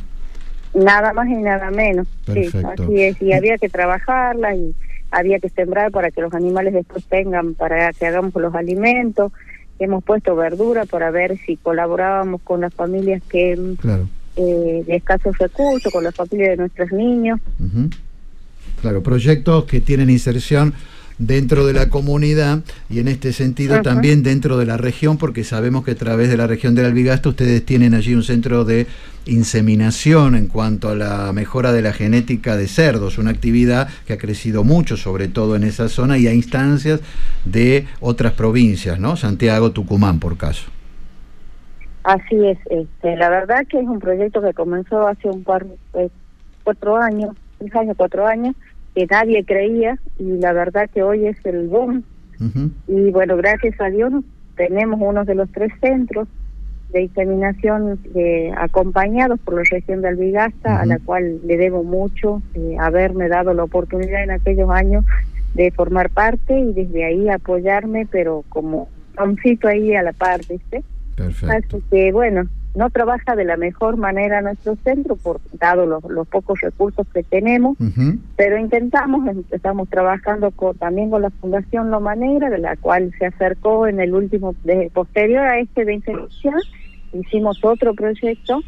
Nada 0.75 1.13
más 1.13 1.29
y 1.29 1.37
nada 1.37 1.71
menos. 1.71 2.09
Sí, 2.27 2.33
Perfecto. 2.33 2.83
así 2.83 3.03
es. 3.03 3.23
Y 3.23 3.33
había 3.33 3.57
que 3.57 3.69
trabajarla 3.69 4.57
y 4.57 4.75
había 5.13 5.39
que 5.39 5.49
sembrar 5.49 5.93
para 5.93 6.11
que 6.11 6.21
los 6.21 6.35
animales 6.35 6.75
después 6.75 7.05
tengan, 7.05 7.55
para 7.55 7.93
que 7.93 8.07
hagamos 8.07 8.35
los 8.35 8.53
alimentos. 8.53 9.33
Hemos 9.81 10.05
puesto 10.05 10.37
verdura 10.37 10.85
para 10.85 11.11
ver 11.11 11.39
si 11.47 11.57
colaborábamos 11.57 12.43
con 12.43 12.61
las 12.61 12.73
familias 12.75 13.23
que 13.29 13.59
Claro. 13.81 14.09
eh, 14.37 14.85
de 14.87 14.95
escasos 14.97 15.37
recursos, 15.39 15.91
con 15.91 16.05
las 16.05 16.15
familias 16.15 16.51
de 16.51 16.57
nuestros 16.59 16.93
niños. 16.93 17.41
Claro, 18.83 19.03
proyectos 19.03 19.65
que 19.65 19.81
tienen 19.81 20.11
inserción 20.11 20.75
dentro 21.21 21.67
de 21.67 21.75
la 21.75 21.91
comunidad 21.91 22.61
y 22.89 22.99
en 22.99 23.07
este 23.07 23.33
sentido 23.33 23.83
también 23.83 24.23
dentro 24.23 24.57
de 24.57 24.65
la 24.65 24.79
región, 24.79 25.19
porque 25.19 25.45
sabemos 25.45 25.85
que 25.85 25.93
a 25.93 25.95
través 25.95 26.31
de 26.31 26.37
la 26.37 26.47
región 26.47 26.75
del 26.75 26.87
Albigasto 26.87 27.29
ustedes 27.29 27.65
tienen 27.65 27.95
allí 27.95 28.15
un 28.15 28.23
centro 28.23 28.65
de 28.65 28.87
inseminación 29.27 30.35
en 30.35 30.47
cuanto 30.47 30.89
a 30.89 30.95
la 30.95 31.31
mejora 31.35 31.73
de 31.73 31.83
la 31.83 31.93
genética 31.93 32.57
de 32.57 32.67
cerdos, 32.67 33.19
una 33.19 33.31
actividad 33.31 33.89
que 34.07 34.15
ha 34.15 34.19
crecido 34.19 34.65
mucho, 34.65 34.97
sobre 34.97 35.29
todo 35.29 35.57
en 35.57 35.65
esa 35.65 35.91
zona 35.91 36.17
y 36.17 36.27
a 36.27 36.33
instancias 36.33 37.01
de 37.45 37.87
otras 38.01 38.33
provincias, 38.33 38.99
¿no? 38.99 39.17
Santiago, 39.17 39.73
Tucumán, 39.73 40.21
por 40.21 40.39
caso. 40.39 40.71
Así 42.03 42.47
es, 42.47 42.59
este, 42.71 43.15
la 43.17 43.29
verdad 43.29 43.67
que 43.69 43.79
es 43.79 43.87
un 43.87 43.99
proyecto 43.99 44.41
que 44.41 44.55
comenzó 44.55 45.07
hace 45.07 45.29
un 45.29 45.45
par, 45.45 45.67
eh, 45.93 46.09
cuatro 46.65 46.97
años, 46.97 47.37
tres 47.59 47.77
años, 47.77 47.95
cuatro 47.99 48.27
años, 48.27 48.57
que 48.95 49.07
nadie 49.07 49.45
creía 49.45 49.99
y 50.19 50.39
la 50.39 50.53
verdad 50.53 50.89
que 50.93 51.03
hoy 51.03 51.27
es 51.27 51.37
el 51.45 51.69
boom. 51.69 52.05
Y 52.89 53.11
bueno, 53.11 53.37
gracias 53.37 53.79
a 53.81 53.91
Dios 53.91 54.13
tenemos 54.57 54.99
uno 55.03 55.25
de 55.25 55.35
los 55.35 55.51
tres 55.53 55.73
centros 55.81 56.27
de 56.93 57.03
inseminación 57.03 58.01
eh, 58.15 58.51
acompañados 58.57 59.39
por 59.41 59.55
la 59.55 59.63
región 59.71 60.03
de 60.03 60.09
Albigasta, 60.09 60.81
a 60.81 60.87
la 60.87 60.99
cual 60.99 61.41
le 61.47 61.57
debo 61.57 61.85
mucho 61.85 62.43
eh, 62.55 62.77
haberme 62.81 63.29
dado 63.29 63.55
la 63.55 63.65
oportunidad 63.65 64.25
en 64.25 64.33
aquellos 64.33 64.71
años 64.71 65.05
de 65.55 65.71
formar 65.71 66.11
parte 66.11 66.59
y 66.59 66.73
desde 66.73 67.05
ahí 67.05 67.29
apoyarme, 67.29 68.07
pero 68.11 68.45
como 68.49 68.89
un 69.23 69.39
ahí 69.69 69.95
a 69.95 70.03
la 70.03 70.13
par, 70.13 70.41
¿viste? 70.49 70.83
Perfecto. 71.17 71.77
Así 71.77 71.85
que 71.91 72.13
bueno, 72.13 72.49
no 72.75 72.91
trabaja 72.91 73.35
de 73.35 73.45
la 73.45 73.57
mejor 73.57 73.97
manera 73.97 74.43
nuestro 74.43 74.77
centro, 74.85 75.17
por 75.17 75.41
dado 75.53 75.87
los, 75.87 76.05
los 76.05 76.27
pocos 76.29 76.61
recursos 76.61 77.07
que 77.13 77.23
tenemos, 77.23 77.77
pero 78.37 78.59
intentamos, 78.59 79.29
estamos 79.51 79.89
trabajando 79.89 80.51
con, 80.53 80.77
también 80.79 81.11
con 81.11 81.23
la 81.23 81.31
Fundación 81.31 81.91
Loma 81.91 82.15
Negra, 82.15 82.49
de 82.49 82.59
la 82.59 82.77
cual 82.77 83.13
se 83.19 83.27
acercó 83.27 83.87
en 83.87 84.01
el 84.01 84.15
último, 84.15 84.55
de, 84.65 84.91
posterior 84.93 85.45
a 85.45 85.59
este 85.59 85.85
de 85.85 85.95
inseminación, 85.95 86.61
hicimos 87.13 87.65
otro 87.65 87.95
proyecto 87.95 88.61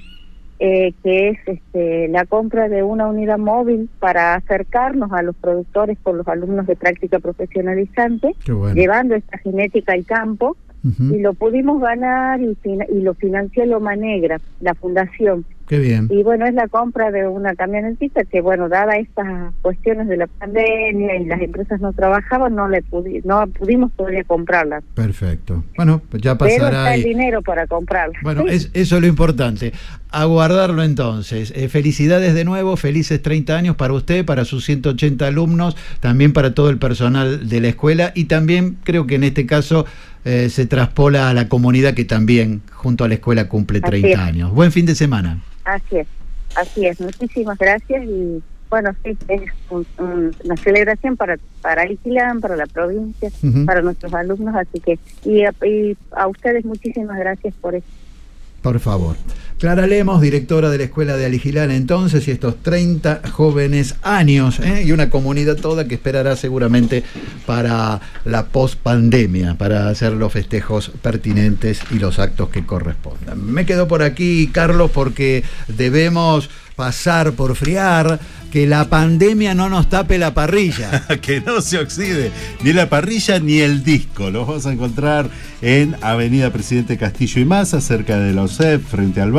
eh, 0.58 0.94
que 1.02 1.30
es 1.30 1.38
este, 1.46 2.06
la 2.08 2.24
compra 2.24 2.68
de 2.68 2.84
una 2.84 3.08
unidad 3.08 3.38
móvil 3.38 3.88
para 3.98 4.34
acercarnos 4.34 5.12
a 5.12 5.22
los 5.22 5.34
productores 5.34 5.98
con 6.02 6.18
los 6.18 6.28
alumnos 6.28 6.66
de 6.66 6.76
práctica 6.76 7.18
profesionalizante, 7.18 8.36
bueno. 8.46 8.74
llevando 8.74 9.16
esta 9.16 9.38
genética 9.38 9.92
al 9.92 10.04
campo 10.04 10.56
y 10.84 11.20
lo 11.20 11.34
pudimos 11.34 11.80
ganar 11.80 12.40
y, 12.40 12.56
y 12.64 13.00
lo 13.02 13.14
financió 13.14 13.64
Loma 13.66 13.94
Negra, 13.96 14.40
la 14.60 14.74
fundación. 14.74 15.44
Qué 15.68 15.78
bien. 15.78 16.08
Y 16.10 16.22
bueno, 16.22 16.44
es 16.44 16.52
la 16.54 16.66
compra 16.68 17.10
de 17.12 17.26
una 17.26 17.54
camionetita 17.54 18.24
que, 18.24 18.40
bueno, 18.42 18.68
dada 18.68 18.96
estas 18.96 19.54
cuestiones 19.62 20.08
de 20.08 20.16
la 20.18 20.26
pandemia 20.26 21.16
y 21.16 21.24
las 21.24 21.40
empresas 21.40 21.80
no 21.80 21.92
trabajaban, 21.92 22.54
no 22.56 22.68
le 22.68 22.82
pudi- 22.84 23.22
no 23.24 23.46
pudimos 23.46 23.90
todavía 23.92 24.24
comprarla. 24.24 24.82
Perfecto. 24.94 25.64
Bueno, 25.76 26.02
pues 26.10 26.20
ya 26.22 26.36
Pero 26.36 26.50
está 26.50 26.64
pasará. 26.70 26.94
el 26.94 27.00
y- 27.00 27.04
dinero 27.04 27.40
para 27.42 27.66
comprarla. 27.68 28.18
Bueno, 28.22 28.42
Sí. 28.42 28.48
es, 28.56 28.70
eso 28.74 28.96
es 28.96 29.00
lo 29.02 29.06
importante. 29.08 29.72
Aguardarlo 30.10 30.82
entonces. 30.82 31.52
Eh, 31.56 31.68
felicidades 31.68 32.34
de 32.34 32.44
nuevo, 32.44 32.76
felices 32.76 33.22
30 33.22 33.56
años 33.56 33.76
para 33.76 33.94
usted, 33.94 34.26
para 34.26 34.44
sus 34.44 34.64
180 34.66 35.26
alumnos, 35.26 35.74
también 36.00 36.34
para 36.34 36.52
todo 36.54 36.68
el 36.68 36.78
personal 36.78 37.48
de 37.48 37.60
la 37.62 37.68
escuela 37.68 38.12
y 38.14 38.24
también 38.24 38.76
creo 38.84 39.06
que 39.06 39.14
en 39.14 39.24
este 39.24 39.46
caso 39.46 39.86
eh, 40.24 40.48
se 40.50 40.66
traspola 40.66 41.28
a 41.30 41.34
la 41.34 41.48
comunidad 41.48 41.94
que 41.94 42.04
también 42.04 42.62
junto 42.72 43.04
a 43.04 43.08
la 43.08 43.14
escuela 43.14 43.48
cumple 43.48 43.78
Así 43.82 43.90
30 43.90 44.08
es. 44.08 44.18
años. 44.18 44.52
Buen 44.52 44.72
fin 44.72 44.86
de 44.86 44.94
semana. 44.94 45.42
Así 45.64 45.96
es, 45.98 46.06
así 46.56 46.86
es. 46.86 47.00
Muchísimas 47.00 47.58
gracias 47.58 48.04
y 48.04 48.42
bueno, 48.70 48.90
sí, 49.04 49.16
es 49.28 49.42
un- 49.70 49.86
un- 49.98 50.34
una 50.44 50.56
celebración 50.56 51.16
para 51.16 51.38
para 51.60 51.88
Iquilán, 51.90 52.40
para 52.40 52.56
la 52.56 52.66
provincia, 52.66 53.30
para 53.66 53.82
nuestros 53.82 54.12
alumnos, 54.14 54.54
así 54.56 54.80
que 54.80 54.98
y 55.24 55.44
a, 55.44 55.54
y 55.64 55.96
a 56.16 56.26
ustedes 56.26 56.64
muchísimas 56.64 57.16
gracias 57.18 57.54
por 57.60 57.74
eso. 57.76 57.86
Por 58.62 58.80
favor. 58.80 59.16
Clara 59.58 59.86
Lemos, 59.86 60.20
directora 60.20 60.70
de 60.70 60.78
la 60.78 60.84
Escuela 60.84 61.16
de 61.16 61.26
Aligilán 61.26 61.70
entonces, 61.70 62.26
y 62.26 62.30
estos 62.30 62.62
30 62.62 63.22
jóvenes 63.32 63.94
años, 64.02 64.60
¿eh? 64.60 64.82
y 64.84 64.92
una 64.92 65.10
comunidad 65.10 65.56
toda 65.56 65.86
que 65.86 65.94
esperará 65.94 66.36
seguramente 66.36 67.04
para 67.46 68.00
la 68.24 68.46
post-pandemia, 68.46 69.54
para 69.54 69.88
hacer 69.88 70.12
los 70.12 70.32
festejos 70.32 70.90
pertinentes 71.02 71.80
y 71.90 71.98
los 71.98 72.18
actos 72.18 72.48
que 72.48 72.66
correspondan. 72.66 73.44
Me 73.44 73.66
quedo 73.66 73.88
por 73.88 74.02
aquí, 74.02 74.50
Carlos, 74.52 74.90
porque 74.92 75.44
debemos 75.68 76.50
pasar 76.76 77.32
por 77.32 77.54
friar, 77.54 78.18
que 78.52 78.66
la 78.66 78.84
pandemia 78.90 79.54
no 79.54 79.70
nos 79.70 79.88
tape 79.88 80.18
la 80.18 80.34
parrilla. 80.34 81.06
que 81.22 81.40
no 81.40 81.62
se 81.62 81.78
oxide 81.78 82.30
ni 82.62 82.74
la 82.74 82.88
parrilla 82.90 83.38
ni 83.38 83.60
el 83.60 83.82
disco. 83.82 84.30
Los 84.30 84.46
vas 84.46 84.66
a 84.66 84.72
encontrar 84.72 85.30
en 85.62 85.96
Avenida 86.02 86.52
Presidente 86.52 86.98
Castillo 86.98 87.40
y 87.40 87.46
Maza, 87.46 87.80
cerca 87.80 88.18
de 88.18 88.34
la 88.34 88.42
OSEP, 88.42 88.84
frente 88.84 89.22
al 89.22 89.32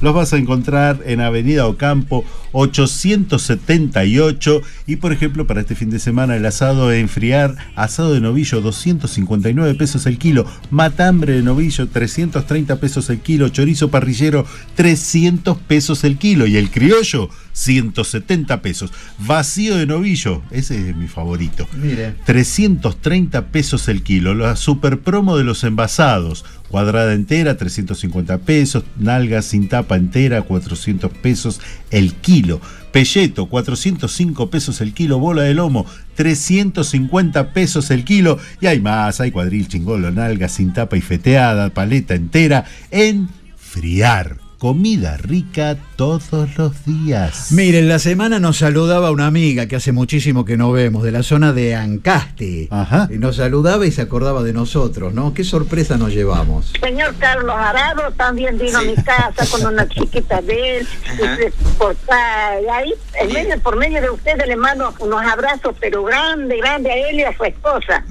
Los 0.00 0.14
vas 0.14 0.32
a 0.32 0.36
encontrar 0.36 1.00
en 1.04 1.20
Avenida 1.20 1.66
Ocampo 1.66 2.24
878. 2.52 4.62
Y 4.86 4.96
por 4.96 5.12
ejemplo, 5.12 5.48
para 5.48 5.62
este 5.62 5.74
fin 5.74 5.90
de 5.90 5.98
semana, 5.98 6.36
el 6.36 6.46
asado 6.46 6.88
de 6.88 7.00
enfriar, 7.00 7.56
asado 7.74 8.14
de 8.14 8.20
novillo, 8.20 8.60
259 8.60 9.74
pesos 9.74 10.06
el 10.06 10.18
kilo. 10.18 10.46
Matambre 10.70 11.34
de 11.34 11.42
novillo, 11.42 11.88
330 11.88 12.76
pesos 12.76 13.10
el 13.10 13.18
kilo. 13.18 13.48
Chorizo 13.48 13.90
parrillero, 13.90 14.46
300 14.76 15.58
pesos 15.58 16.04
el 16.04 16.18
kilo. 16.18 16.46
Y 16.46 16.56
el 16.56 16.70
criollo, 16.70 17.28
170 17.52 18.62
pesos. 18.62 18.92
Vacío 19.18 19.76
de 19.76 19.86
novillo, 19.86 20.42
ese 20.50 20.90
es 20.90 20.96
mi 20.96 21.08
favorito. 21.08 21.68
Mire. 21.76 22.14
330 22.24 23.46
pesos 23.48 23.88
el 23.88 24.02
kilo. 24.02 24.34
La 24.34 24.56
super 24.56 25.00
promo 25.00 25.36
de 25.36 25.44
los 25.44 25.64
envasados. 25.64 26.44
Cuadrada 26.68 27.12
entera, 27.12 27.56
350 27.56 28.38
pesos. 28.38 28.84
Nalga 28.98 29.42
sin 29.42 29.68
tapa 29.68 29.96
entera, 29.96 30.42
400 30.42 31.10
pesos 31.12 31.60
el 31.90 32.14
kilo. 32.14 32.60
Pelleto, 32.92 33.46
405 33.46 34.50
pesos 34.50 34.80
el 34.80 34.92
kilo. 34.92 35.18
Bola 35.18 35.42
de 35.42 35.54
lomo, 35.54 35.86
350 36.14 37.52
pesos 37.52 37.90
el 37.90 38.04
kilo. 38.04 38.38
Y 38.60 38.66
hay 38.66 38.80
más, 38.80 39.20
hay 39.20 39.30
cuadril, 39.30 39.68
chingolo, 39.68 40.10
nalga, 40.10 40.48
sin 40.48 40.72
tapa 40.72 40.96
y 40.96 41.00
feteada, 41.00 41.70
paleta 41.70 42.14
entera 42.14 42.64
en 42.90 43.28
Friar. 43.56 44.51
Comida 44.62 45.16
rica 45.16 45.76
todos 45.96 46.56
los 46.56 46.84
días. 46.84 47.50
Miren, 47.50 47.88
la 47.88 47.98
semana 47.98 48.38
nos 48.38 48.58
saludaba 48.58 49.10
una 49.10 49.26
amiga 49.26 49.66
que 49.66 49.74
hace 49.74 49.90
muchísimo 49.90 50.44
que 50.44 50.56
no 50.56 50.70
vemos, 50.70 51.02
de 51.02 51.10
la 51.10 51.24
zona 51.24 51.52
de 51.52 51.74
Ancaste. 51.74 52.68
Ajá. 52.70 53.08
Y 53.10 53.18
nos 53.18 53.34
saludaba 53.34 53.84
y 53.86 53.90
se 53.90 54.02
acordaba 54.02 54.44
de 54.44 54.52
nosotros, 54.52 55.14
¿no? 55.14 55.34
Qué 55.34 55.42
sorpresa 55.42 55.96
nos 55.96 56.14
llevamos. 56.14 56.72
Señor 56.80 57.12
Carlos 57.18 57.56
Arado 57.58 58.12
también 58.12 58.56
vino 58.56 58.78
a 58.78 58.82
mi 58.82 58.94
casa 58.94 59.44
con 59.50 59.66
una 59.66 59.88
chiquita 59.88 60.40
de 60.40 60.78
él. 60.78 60.88
y 61.18 61.72
por, 61.76 61.96
y 62.06 62.68
ahí, 62.68 62.94
en 63.20 63.32
medio, 63.32 63.58
por 63.58 63.76
medio 63.76 64.00
de 64.00 64.10
ustedes, 64.10 64.46
le 64.46 64.54
mando 64.54 64.94
unos 65.00 65.22
abrazos, 65.22 65.74
pero 65.80 66.04
grande, 66.04 66.58
grande 66.58 66.88
a 66.88 67.08
él 67.08 67.18
y 67.18 67.24
a 67.24 67.36
su 67.36 67.42
esposa. 67.42 68.04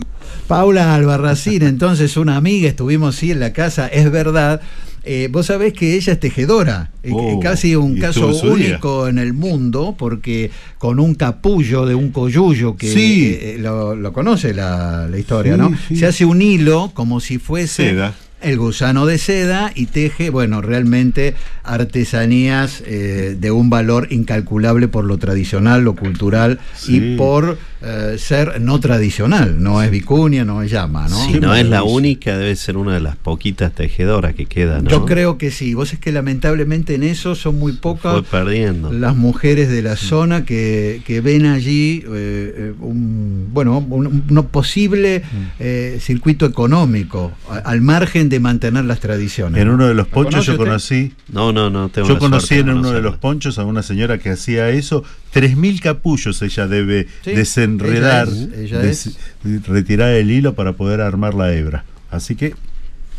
Paula 0.49 0.95
Albarracín, 0.95 1.63
entonces 1.63 2.17
una 2.17 2.35
amiga, 2.35 2.67
estuvimos 2.67 3.15
sí 3.15 3.31
en 3.31 3.39
la 3.39 3.53
casa, 3.53 3.87
es 3.87 4.11
verdad. 4.11 4.59
Eh, 5.03 5.29
vos 5.31 5.47
sabés 5.47 5.73
que 5.73 5.95
ella 5.95 6.13
es 6.13 6.19
tejedora, 6.19 6.91
eh, 7.01 7.09
Oh, 7.11 7.39
casi 7.39 7.75
un 7.75 7.97
caso 7.97 8.31
día. 8.33 8.51
único 8.51 9.07
en 9.07 9.17
el 9.17 9.33
mundo, 9.33 9.95
porque 9.97 10.51
con 10.77 10.99
un 10.99 11.15
capullo 11.15 11.87
de 11.87 11.95
un 11.95 12.11
coyuyo 12.11 12.77
que 12.77 12.87
Sí. 12.93 13.35
eh, 13.39 13.57
lo, 13.59 13.95
lo 13.95 14.13
conoce 14.13 14.53
la, 14.53 15.07
la 15.09 15.17
historia, 15.17 15.53
Sí, 15.55 15.59
¿no? 15.59 15.71
sí. 15.87 15.95
Se 15.95 16.05
hace 16.05 16.23
un 16.25 16.39
hilo 16.41 16.91
como 16.93 17.19
si 17.19 17.39
fuese 17.39 17.89
Seda. 17.89 18.13
El 18.41 18.57
gusano 18.57 19.05
de 19.05 19.17
seda 19.17 19.71
y 19.75 19.85
teje, 19.87 20.29
bueno, 20.29 20.61
realmente 20.61 21.35
artesanías 21.63 22.83
eh, 22.85 23.35
de 23.39 23.51
un 23.51 23.69
valor 23.69 24.07
incalculable 24.11 24.87
por 24.87 25.03
lo 25.05 25.17
tradicional, 25.17 25.83
lo 25.83 25.95
cultural 25.95 26.59
Sí. 26.75 26.97
y 26.97 27.17
por 27.17 27.57
eh, 27.83 28.15
ser 28.19 28.61
no 28.61 28.79
tradicional. 28.79 29.61
No 29.61 29.81
es 29.81 29.89
vicuña, 29.91 30.45
no 30.45 30.61
es 30.61 30.71
llama, 30.71 31.07
¿no? 31.09 31.25
Si 31.25 31.39
no 31.39 31.55
es 31.55 31.65
la 31.67 31.83
única, 31.83 32.37
debe 32.37 32.55
ser 32.55 32.77
una 32.77 32.93
de 32.93 32.99
las 33.01 33.15
poquitas 33.15 33.73
tejedoras 33.73 34.35
que 34.35 34.45
quedan. 34.45 34.83
¿no? 34.85 34.89
Yo 34.89 35.05
creo 35.05 35.37
que 35.37 35.49
sí. 35.51 35.73
Vos 35.73 35.91
es 35.93 35.99
que 35.99 36.11
lamentablemente 36.11 36.95
en 36.95 37.03
eso 37.03 37.35
son 37.35 37.57
muy 37.59 37.73
pocas 37.73 38.13
Fue 38.13 38.23
perdiendo. 38.23 38.91
las 38.93 39.15
mujeres 39.15 39.69
de 39.69 39.81
la 39.81 39.95
zona 39.95 40.45
que, 40.45 41.01
que 41.05 41.21
ven 41.21 41.45
allí 41.45 42.03
eh, 42.07 42.73
un 42.79 43.49
bueno 43.53 43.79
un, 43.79 44.23
un 44.29 44.43
posible 44.47 45.01
Mm. 45.21 45.45
eh, 45.59 45.97
circuito 46.01 46.45
económico 46.45 47.31
al 47.63 47.81
margen 47.81 48.29
de 48.31 48.39
mantener 48.39 48.85
las 48.85 48.99
tradiciones. 48.99 49.61
En 49.61 49.69
uno 49.69 49.87
de 49.87 49.93
los 49.93 50.07
¿Lo 50.07 50.11
ponchos 50.13 50.45
yo 50.47 50.53
usted? 50.53 50.65
conocí. 50.65 51.13
No, 51.31 51.51
no, 51.53 51.69
no. 51.69 51.89
Tengo 51.89 52.07
Yo 52.07 52.17
conocí 52.17 52.55
en 52.55 52.69
uno 52.69 52.91
de 52.91 53.01
los 53.01 53.17
ponchos 53.17 53.59
a 53.59 53.65
una 53.65 53.83
señora 53.83 54.17
que 54.17 54.31
hacía 54.31 54.69
eso. 54.69 55.03
3.000 55.33 55.79
capullos 55.81 56.41
ella 56.41 56.67
debe 56.67 57.07
Sí, 57.23 57.31
desenredar, 57.31 58.27
ella 58.27 58.47
es, 58.55 58.57
ella 58.57 58.79
des- 58.79 59.67
retirar 59.67 60.09
el 60.13 60.31
hilo 60.31 60.55
para 60.55 60.73
poder 60.73 61.01
armar 61.01 61.35
la 61.35 61.53
hebra. 61.53 61.85
Así 62.09 62.35
que, 62.35 62.55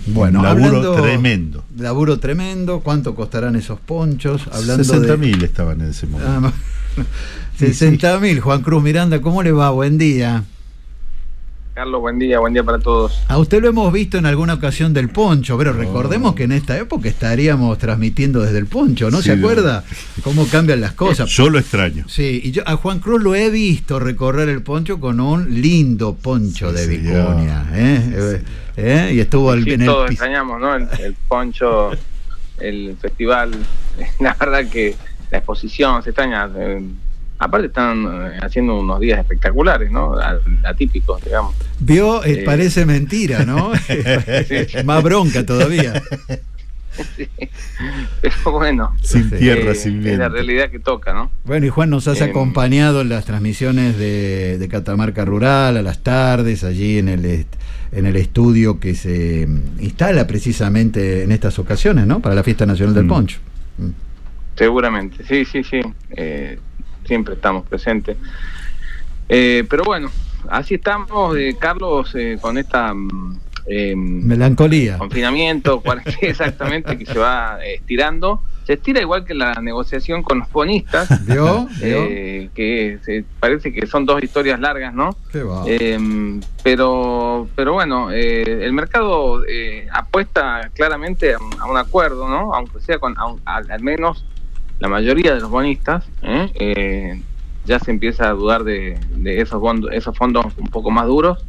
Bueno, 0.06 0.42
laburo 0.42 0.64
hablando- 0.78 0.94
tremendo. 1.00 1.64
Laburo 1.78 2.18
tremendo. 2.18 2.80
¿Cuánto 2.80 3.14
costarán 3.14 3.54
esos 3.54 3.78
ponchos? 3.78 4.42
Hablando 4.52 4.82
60.000 4.82 5.38
de 5.38 5.46
estaban 5.46 5.80
en 5.80 5.90
ese 5.90 6.06
momento. 6.06 6.32
Ah, 6.32 6.40
ma- 6.96 7.04
60 7.58 8.18
mil. 8.18 8.40
Juan 8.40 8.62
Cruz 8.62 8.82
Miranda, 8.82 9.20
¿cómo 9.20 9.42
le 9.42 9.52
va? 9.52 9.70
Buen 9.70 9.98
día. 9.98 10.44
Carlos, 11.74 12.02
buen 12.02 12.18
día, 12.18 12.38
buen 12.38 12.52
día 12.52 12.62
para 12.62 12.78
todos. 12.78 13.22
A 13.28 13.38
usted 13.38 13.62
lo 13.62 13.68
hemos 13.68 13.90
visto 13.94 14.18
en 14.18 14.26
alguna 14.26 14.52
ocasión 14.54 14.92
del 14.92 15.08
poncho, 15.08 15.56
pero 15.56 15.72
recordemos 15.72 16.34
que 16.34 16.42
en 16.44 16.52
esta 16.52 16.76
época 16.76 17.08
estaríamos 17.08 17.78
transmitiendo 17.78 18.40
desde 18.42 18.58
el 18.58 18.66
poncho, 18.66 19.10
¿no 19.10 19.18
Sí, 19.18 19.30
se 19.30 19.36
de- 19.36 19.38
acuerda? 19.38 19.82
¿Cómo 20.22 20.46
cambian 20.48 20.82
las 20.82 20.92
cosas? 20.92 21.30
Yo 21.30 21.48
lo 21.48 21.58
extraño. 21.58 22.04
Sí, 22.08 22.42
y 22.44 22.50
yo 22.50 22.62
a 22.66 22.76
Juan 22.76 22.98
Cruz 22.98 23.22
lo 23.22 23.34
he 23.34 23.48
visto 23.48 23.98
recorrer 23.98 24.50
el 24.50 24.62
poncho 24.62 25.00
con 25.00 25.18
un 25.18 25.62
lindo 25.62 26.14
poncho 26.14 26.74
de 26.74 26.86
vicuña, 26.86 27.64
¿eh? 27.72 28.02
Eh, 28.12 28.42
¿eh? 28.76 29.10
Y 29.14 29.20
estuvo 29.20 29.50
al- 29.50 29.64
Sí, 29.64 29.70
en 29.70 29.80
el 29.80 29.86
todos 29.86 30.10
extrañamos, 30.10 30.60
¿no? 30.60 30.74
El, 30.74 30.86
el 31.00 31.14
poncho, 31.26 31.92
el 32.60 32.96
festival. 33.00 33.50
La 34.20 34.34
verdad 34.38 34.68
que 34.68 34.94
la 35.30 35.38
exposición 35.38 36.02
se 36.02 36.10
extraña. 36.10 36.50
eh, 36.54 36.82
aparte 37.44 37.66
están 37.66 38.04
eh, 38.04 38.38
haciendo 38.42 38.78
unos 38.78 39.00
días 39.00 39.18
espectaculares, 39.18 39.90
¿no? 39.90 40.14
A- 40.18 40.38
Atípicos, 40.64 41.22
digamos. 41.24 41.54
Vio, 41.80 42.24
eh, 42.24 42.40
Eh. 42.40 42.42
parece 42.44 42.86
mentira, 42.86 43.44
¿no? 43.44 43.72
Más 44.84 45.02
bronca 45.02 45.44
todavía. 45.44 46.00
Pero 48.20 48.52
bueno. 48.52 48.94
Sin 49.02 49.30
tierra, 49.30 49.72
eh, 49.72 49.74
sin 49.74 50.06
Es 50.06 50.18
la 50.18 50.28
realidad 50.28 50.70
que 50.70 50.78
toca, 50.78 51.12
¿no? 51.12 51.30
Bueno, 51.44 51.66
y 51.66 51.70
Juan 51.70 51.90
nos 51.90 52.06
has 52.08 52.20
Eh, 52.20 52.24
acompañado 52.24 53.00
en 53.00 53.08
las 53.08 53.24
transmisiones 53.24 53.96
de, 53.98 54.58
de 54.58 54.68
Catamarca 54.68 55.24
Rural 55.24 55.76
a 55.76 55.82
las 55.82 56.02
tardes, 56.02 56.64
allí 56.64 56.98
en 56.98 57.08
el, 57.08 57.46
en 57.92 58.06
el 58.06 58.16
estudio 58.16 58.78
que 58.78 58.94
se 58.94 59.46
mm, 59.46 59.80
instala 59.80 60.26
precisamente 60.26 61.22
en 61.22 61.32
estas 61.32 61.58
ocasiones, 61.58 62.06
¿no? 62.06 62.20
Para 62.20 62.34
la 62.34 62.42
Fiesta 62.42 62.66
Nacional 62.66 62.94
del 62.94 63.04
Mm. 63.04 63.08
Poncho. 63.08 63.38
Seguramente, 64.56 65.24
sí, 65.26 65.44
sí, 65.46 65.64
sí. 65.64 65.80
Eh, 66.10 66.58
siempre 67.04 67.34
estamos 67.34 67.66
presentes. 67.66 68.16
Eh, 69.28 69.64
pero 69.68 69.84
bueno, 69.84 70.10
así 70.48 70.74
estamos, 70.74 71.36
eh, 71.36 71.56
Carlos, 71.58 72.14
eh, 72.14 72.38
con 72.40 72.58
esta 72.58 72.92
mm, 72.94 73.40
eh, 73.66 73.94
Melancolía. 73.96 74.98
confinamiento, 74.98 75.80
cuarentena, 75.84 76.16
exactamente, 76.22 76.98
que 76.98 77.06
se 77.06 77.18
va 77.18 77.58
eh, 77.64 77.74
estirando. 77.76 78.42
Se 78.64 78.74
estira 78.74 79.00
igual 79.00 79.24
que 79.24 79.34
la 79.34 79.54
negociación 79.54 80.22
con 80.22 80.38
los 80.40 80.50
bonistas, 80.52 81.08
¿Vio? 81.26 81.66
¿Vio? 81.80 82.04
eh, 82.04 82.48
que 82.54 82.98
se- 83.04 83.24
parece 83.40 83.72
que 83.72 83.86
son 83.88 84.06
dos 84.06 84.22
historias 84.22 84.60
largas, 84.60 84.94
¿no? 84.94 85.16
Qué 85.32 85.42
va. 85.42 85.64
Eh, 85.66 86.40
pero, 86.62 87.48
pero 87.56 87.72
bueno, 87.72 88.12
eh, 88.12 88.64
el 88.64 88.72
mercado 88.72 89.42
eh, 89.48 89.88
apuesta 89.92 90.70
claramente 90.74 91.34
a, 91.34 91.38
un- 91.38 91.76
a 91.78 91.80
acuerdo, 91.80 92.28
¿no? 92.28 92.54
Aunque 92.54 92.80
sea 92.80 92.98
con, 93.00 93.16
al, 93.44 93.68
al 93.70 93.80
menos 93.82 94.24
la 94.82 94.88
mayoría 94.88 95.32
de 95.34 95.40
los 95.40 95.48
bonistas, 95.50 96.10
¿eh? 96.22 96.50
Eh, 96.54 97.22
ya 97.62 97.78
se 97.78 97.92
empieza 97.92 98.28
a 98.28 98.32
dudar 98.32 98.64
de, 98.64 98.98
de 99.10 99.40
esos, 99.40 99.60
bondo- 99.60 99.88
esos 99.92 100.16
fondos 100.16 100.44
un 100.56 100.68
poco 100.70 100.90
más 100.90 101.06
duros, 101.06 101.46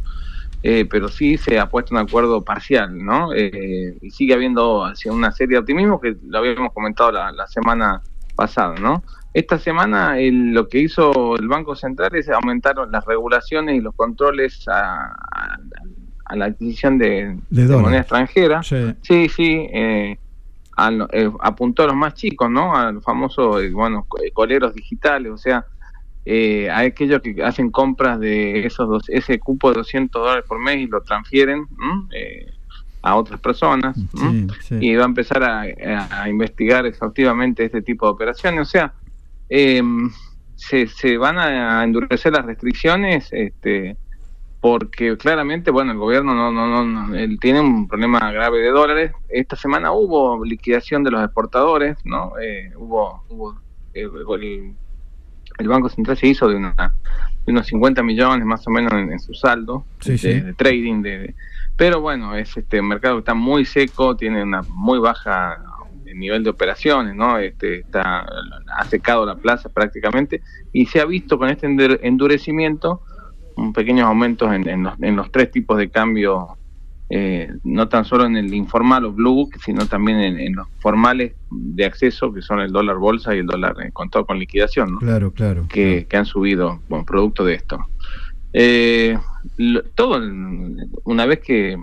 eh, 0.61 0.85
pero 0.85 1.09
sí 1.09 1.37
se 1.37 1.57
apuesta 1.59 1.95
un 1.95 2.01
acuerdo 2.01 2.43
parcial, 2.43 2.95
¿no? 2.95 3.33
Eh, 3.33 3.97
y 3.99 4.11
sigue 4.11 4.35
habiendo 4.35 4.85
así, 4.85 5.09
una 5.09 5.31
serie 5.31 5.55
de 5.55 5.61
optimismo 5.61 5.99
que 5.99 6.15
lo 6.21 6.37
habíamos 6.37 6.71
comentado 6.73 7.11
la, 7.11 7.31
la 7.31 7.47
semana 7.47 8.03
pasada, 8.35 8.75
¿no? 8.79 9.03
Esta 9.33 9.57
semana 9.57 10.19
el- 10.19 10.51
lo 10.53 10.69
que 10.69 10.77
hizo 10.81 11.35
el 11.35 11.47
Banco 11.47 11.75
Central 11.75 12.11
es 12.15 12.29
aumentar 12.29 12.75
las 12.91 13.03
regulaciones 13.03 13.75
y 13.75 13.81
los 13.81 13.95
controles 13.95 14.63
a, 14.67 15.05
a- 15.07 15.57
a 16.25 16.35
la 16.35 16.45
adquisición 16.45 16.99
de, 16.99 17.35
De 17.49 17.61
de 17.63 17.65
dólar. 17.65 17.81
moneda 17.81 18.01
extranjera. 18.01 18.61
Sí. 18.61 18.93
Sí, 19.01 19.27
sí, 19.29 19.67
eh, 19.73 20.17
a 20.75 20.91
eh, 21.11 21.31
apuntó 21.41 21.83
a 21.83 21.87
los 21.87 21.95
más 21.95 22.13
chicos, 22.13 22.49
¿no? 22.49 22.75
A 22.75 22.91
los 22.91 23.03
famosos, 23.03 23.61
eh, 23.61 23.71
bueno, 23.71 24.07
eh, 24.23 24.31
coleros 24.31 24.73
digitales, 24.73 25.31
o 25.31 25.37
sea, 25.37 25.65
eh, 26.25 26.69
a 26.69 26.79
aquellos 26.79 27.21
que 27.21 27.43
hacen 27.43 27.69
compras 27.69 28.17
de 28.19 28.65
esos 28.65 28.87
dos, 28.87 29.03
ese 29.09 29.39
cupo 29.39 29.69
de 29.69 29.79
200 29.79 30.21
dólares 30.21 30.45
por 30.47 30.59
mes 30.59 30.77
y 30.77 30.87
lo 30.87 31.01
transfieren. 31.01 31.67
Eh, 32.11 32.47
a 33.05 33.17
otras 33.17 33.41
personas 33.41 33.97
¿m? 33.97 34.47
Sí, 34.61 34.61
sí. 34.61 34.77
y 34.79 34.95
va 34.95 35.03
a 35.03 35.07
empezar 35.07 35.43
a, 35.43 36.29
investigar 36.29 36.85
exhaustivamente 36.85 37.65
este 37.65 37.81
tipo 37.81 38.05
de 38.05 38.13
operaciones. 38.13 38.61
O 38.61 38.65
sea, 38.65 38.93
eh, 39.49 39.83
se, 40.55 40.87
se 40.87 41.17
van 41.17 41.37
a 41.37 41.83
endurecer 41.83 42.31
las 42.31 42.45
restricciones 42.45 43.27
este, 43.33 43.97
porque 44.63 45.17
claramente, 45.17 45.71
bueno, 45.71 45.91
el 45.91 45.97
gobierno 45.97 46.33
no, 46.33 46.49
no, 46.49 46.65
no, 46.65 46.85
no- 46.85 47.15
él 47.17 47.37
tiene 47.41 47.59
un 47.59 47.85
problema 47.85 48.31
grave 48.31 48.59
de 48.59 48.69
dólares. 48.69 49.11
Esta 49.27 49.57
semana 49.57 49.91
hubo 49.91 50.45
liquidación 50.45 51.03
de 51.03 51.11
los 51.11 51.21
exportadores, 51.21 51.97
¿no? 52.05 52.31
Eh, 52.41 52.71
hubo, 52.77 53.25
hubo 53.27 53.59
eh, 53.93 54.07
el, 54.39 54.77
el 55.57 55.67
Banco 55.67 55.89
Central 55.89 56.15
se 56.15 56.27
hizo 56.27 56.47
de, 56.47 56.55
una, 56.55 56.73
de 57.45 57.51
unos 57.51 57.67
50 57.67 58.03
millones 58.03 58.45
más 58.45 58.65
o 58.65 58.71
menos 58.71 58.93
en, 58.93 59.11
en 59.11 59.19
su 59.19 59.33
saldo 59.33 59.85
Sí, 59.99 60.11
de, 60.11 60.17
sí. 60.17 60.39
de 60.39 60.53
trading, 60.53 61.01
de, 61.01 61.17
de- 61.19 61.35
pero 61.75 61.99
bueno, 61.99 62.33
es 62.37 62.55
este 62.55 62.81
mercado 62.81 63.15
que 63.15 63.19
está 63.19 63.33
muy 63.33 63.65
seco, 63.65 64.15
tiene 64.15 64.43
una 64.43 64.61
muy 64.69 64.99
baja 64.99 65.57
nivel 66.15 66.41
de 66.43 66.51
operaciones, 66.51 67.15
¿no? 67.15 67.37
Este, 67.37 67.79
está, 67.79 68.25
ha 68.77 68.85
secado 68.85 69.25
la 69.25 69.35
plaza 69.35 69.67
prácticamente 69.67 70.41
y 70.71 70.85
se 70.85 71.01
ha 71.01 71.05
visto 71.05 71.37
con 71.37 71.49
este 71.49 71.67
endur- 71.67 71.99
endurecimiento 72.01 73.01
pequeños 73.73 74.05
aumentos 74.05 74.53
en, 74.53 74.67
en 74.67 74.83
los, 74.83 74.93
en 75.01 75.15
los 75.15 75.31
tres 75.31 75.51
tipos 75.51 75.77
de 75.77 75.89
cambio, 75.89 76.57
eh, 77.09 77.51
no 77.63 77.87
tan 77.89 78.05
solo 78.05 78.25
en 78.25 78.37
el 78.37 78.53
informal 78.53 79.05
o 79.05 79.11
blue 79.11 79.33
book, 79.35 79.51
sino 79.63 79.85
también 79.85 80.19
en, 80.19 80.39
en 80.39 80.55
los 80.55 80.67
formales 80.79 81.33
de 81.51 81.85
acceso, 81.85 82.33
que 82.33 82.41
son 82.41 82.59
el 82.59 82.71
dólar 82.71 82.97
bolsa 82.97 83.35
y 83.35 83.39
el 83.39 83.45
dólar 83.45 83.75
eh, 83.83 83.91
contado 83.91 84.25
con 84.25 84.39
liquidación, 84.39 84.93
¿no? 84.93 84.99
Claro, 84.99 85.31
claro. 85.31 85.67
que, 85.69 86.07
que 86.09 86.17
han 86.17 86.25
subido, 86.25 86.79
bueno, 86.89 87.05
producto 87.05 87.43
de 87.45 87.55
esto. 87.55 87.77
Eh, 88.53 89.17
lo- 89.57 89.83
todo, 89.95 90.21
una 91.05 91.25
vez 91.25 91.39
que 91.39 91.77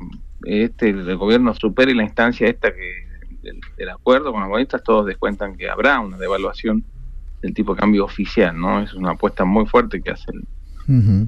este 0.44 0.90
el 0.90 1.16
gobierno 1.16 1.52
supere 1.55 1.94
la 1.94 2.02
instancia 2.05 2.49
esta 2.49 2.73
que 2.73 3.08
del, 3.42 3.60
del 3.76 3.89
acuerdo 3.90 4.32
con 4.32 4.40
los 4.42 4.50
bonistas, 4.50 4.82
todos 4.82 5.07
descuentan 5.07 5.57
que 5.57 5.68
habrá 5.68 5.99
una 6.00 6.16
devaluación 6.16 6.84
del 7.42 7.55
tipo 7.55 7.74
de 7.74 7.81
cambio 7.81 8.05
oficial, 8.05 8.58
¿no? 8.58 8.81
Es 8.81 8.92
una 8.94 9.12
apuesta 9.12 9.44
muy 9.44 9.66
fuerte 9.66 10.00
que 10.02 10.10
hace 10.10 10.31
el, 10.32 10.44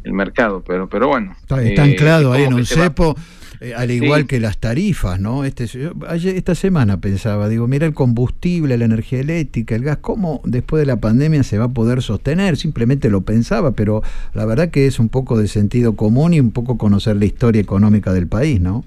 El 0.05 0.13
mercado, 0.13 0.63
pero 0.67 0.89
pero 0.89 1.09
bueno. 1.09 1.33
Está, 1.41 1.63
está 1.63 1.87
eh, 1.87 1.93
anclado 1.93 2.33
ahí 2.33 2.43
en 2.45 2.55
un 2.55 2.67
cepo, 2.67 3.15
eh, 3.61 3.75
al 3.77 3.89
Sí. 3.89 3.95
igual 4.03 4.27
que 4.27 4.41
las 4.41 4.59
tarifas, 4.59 5.21
¿no? 5.21 5.45
Este, 5.45 5.67
yo 5.67 5.93
ayer- 6.09 6.35
esta 6.37 6.55
semana 6.57 7.01
pensaba, 7.01 7.49
digo, 7.49 7.69
mira 7.69 7.87
el 7.87 7.95
combustible, 7.95 8.77
la 8.77 8.85
energía 8.87 9.21
eléctrica, 9.21 9.77
el 9.77 9.85
gas, 9.85 9.99
¿cómo 10.01 10.41
después 10.45 10.81
de 10.81 10.87
la 10.87 10.97
pandemia 10.97 11.43
se 11.45 11.59
va 11.59 11.67
a 11.67 11.69
poder 11.69 12.03
sostener? 12.03 12.57
Simplemente 12.57 13.09
lo 13.09 13.21
pensaba, 13.21 13.71
pero 13.73 14.03
la 14.35 14.45
verdad 14.47 14.71
que 14.71 14.87
es 14.87 14.99
un 14.99 15.09
poco 15.09 15.39
de 15.39 15.47
sentido 15.47 15.95
común 15.95 16.35
y 16.35 16.41
un 16.41 16.51
poco 16.51 16.77
conocer 16.77 17.15
la 17.17 17.25
historia 17.27 17.61
económica 17.61 18.13
del 18.13 18.27
país, 18.27 18.61
¿no? 18.61 18.85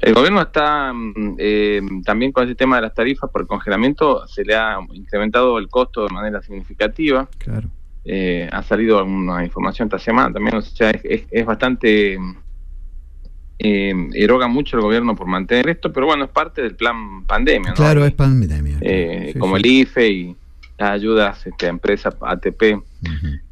El 0.00 0.14
gobierno 0.14 0.40
está 0.40 0.94
mm, 0.94 1.34
eh, 1.36 1.82
también 2.06 2.32
con 2.32 2.44
ese 2.46 2.54
tema 2.54 2.76
de 2.76 2.82
las 2.82 2.94
tarifas 2.94 3.28
por 3.30 3.42
el 3.42 3.46
congelamiento, 3.46 4.26
se 4.28 4.44
le 4.44 4.54
ha 4.56 4.78
incrementado 4.94 5.58
el 5.58 5.68
costo 5.68 6.06
de 6.06 6.14
manera 6.14 6.40
significativa. 6.40 7.28
Claro. 7.36 7.68
Eh, 8.04 8.48
ha 8.50 8.62
salido 8.62 8.98
alguna 8.98 9.44
información 9.44 9.86
esta 9.86 9.98
semana 9.98 10.32
también, 10.32 10.56
o 10.56 10.62
sea, 10.62 10.90
es, 10.90 11.02
es- 11.04 11.26
es 11.30 11.46
bastante... 11.46 12.18
Eh, 13.62 13.92
eroga 14.14 14.48
mucho 14.48 14.76
el 14.76 14.82
gobierno 14.82 15.14
por 15.14 15.26
mantener 15.26 15.68
esto, 15.68 15.92
pero 15.92 16.06
bueno, 16.06 16.24
es 16.24 16.30
parte 16.30 16.62
del 16.62 16.76
plan 16.76 17.24
pandemia, 17.26 17.70
¿no? 17.70 17.76
Claro, 17.76 18.04
es 18.06 18.12
pandemia. 18.12 18.78
Eh, 18.80 19.30
Sí, 19.34 19.38
como 19.38 19.56
sí. 19.56 19.62
el 19.62 19.66
IFE 19.82 20.08
y 20.08 20.36
las 20.78 20.90
ayudas 20.92 21.46
este, 21.46 21.66
a 21.66 21.68
empresas 21.68 22.16
ATP. 22.22 22.62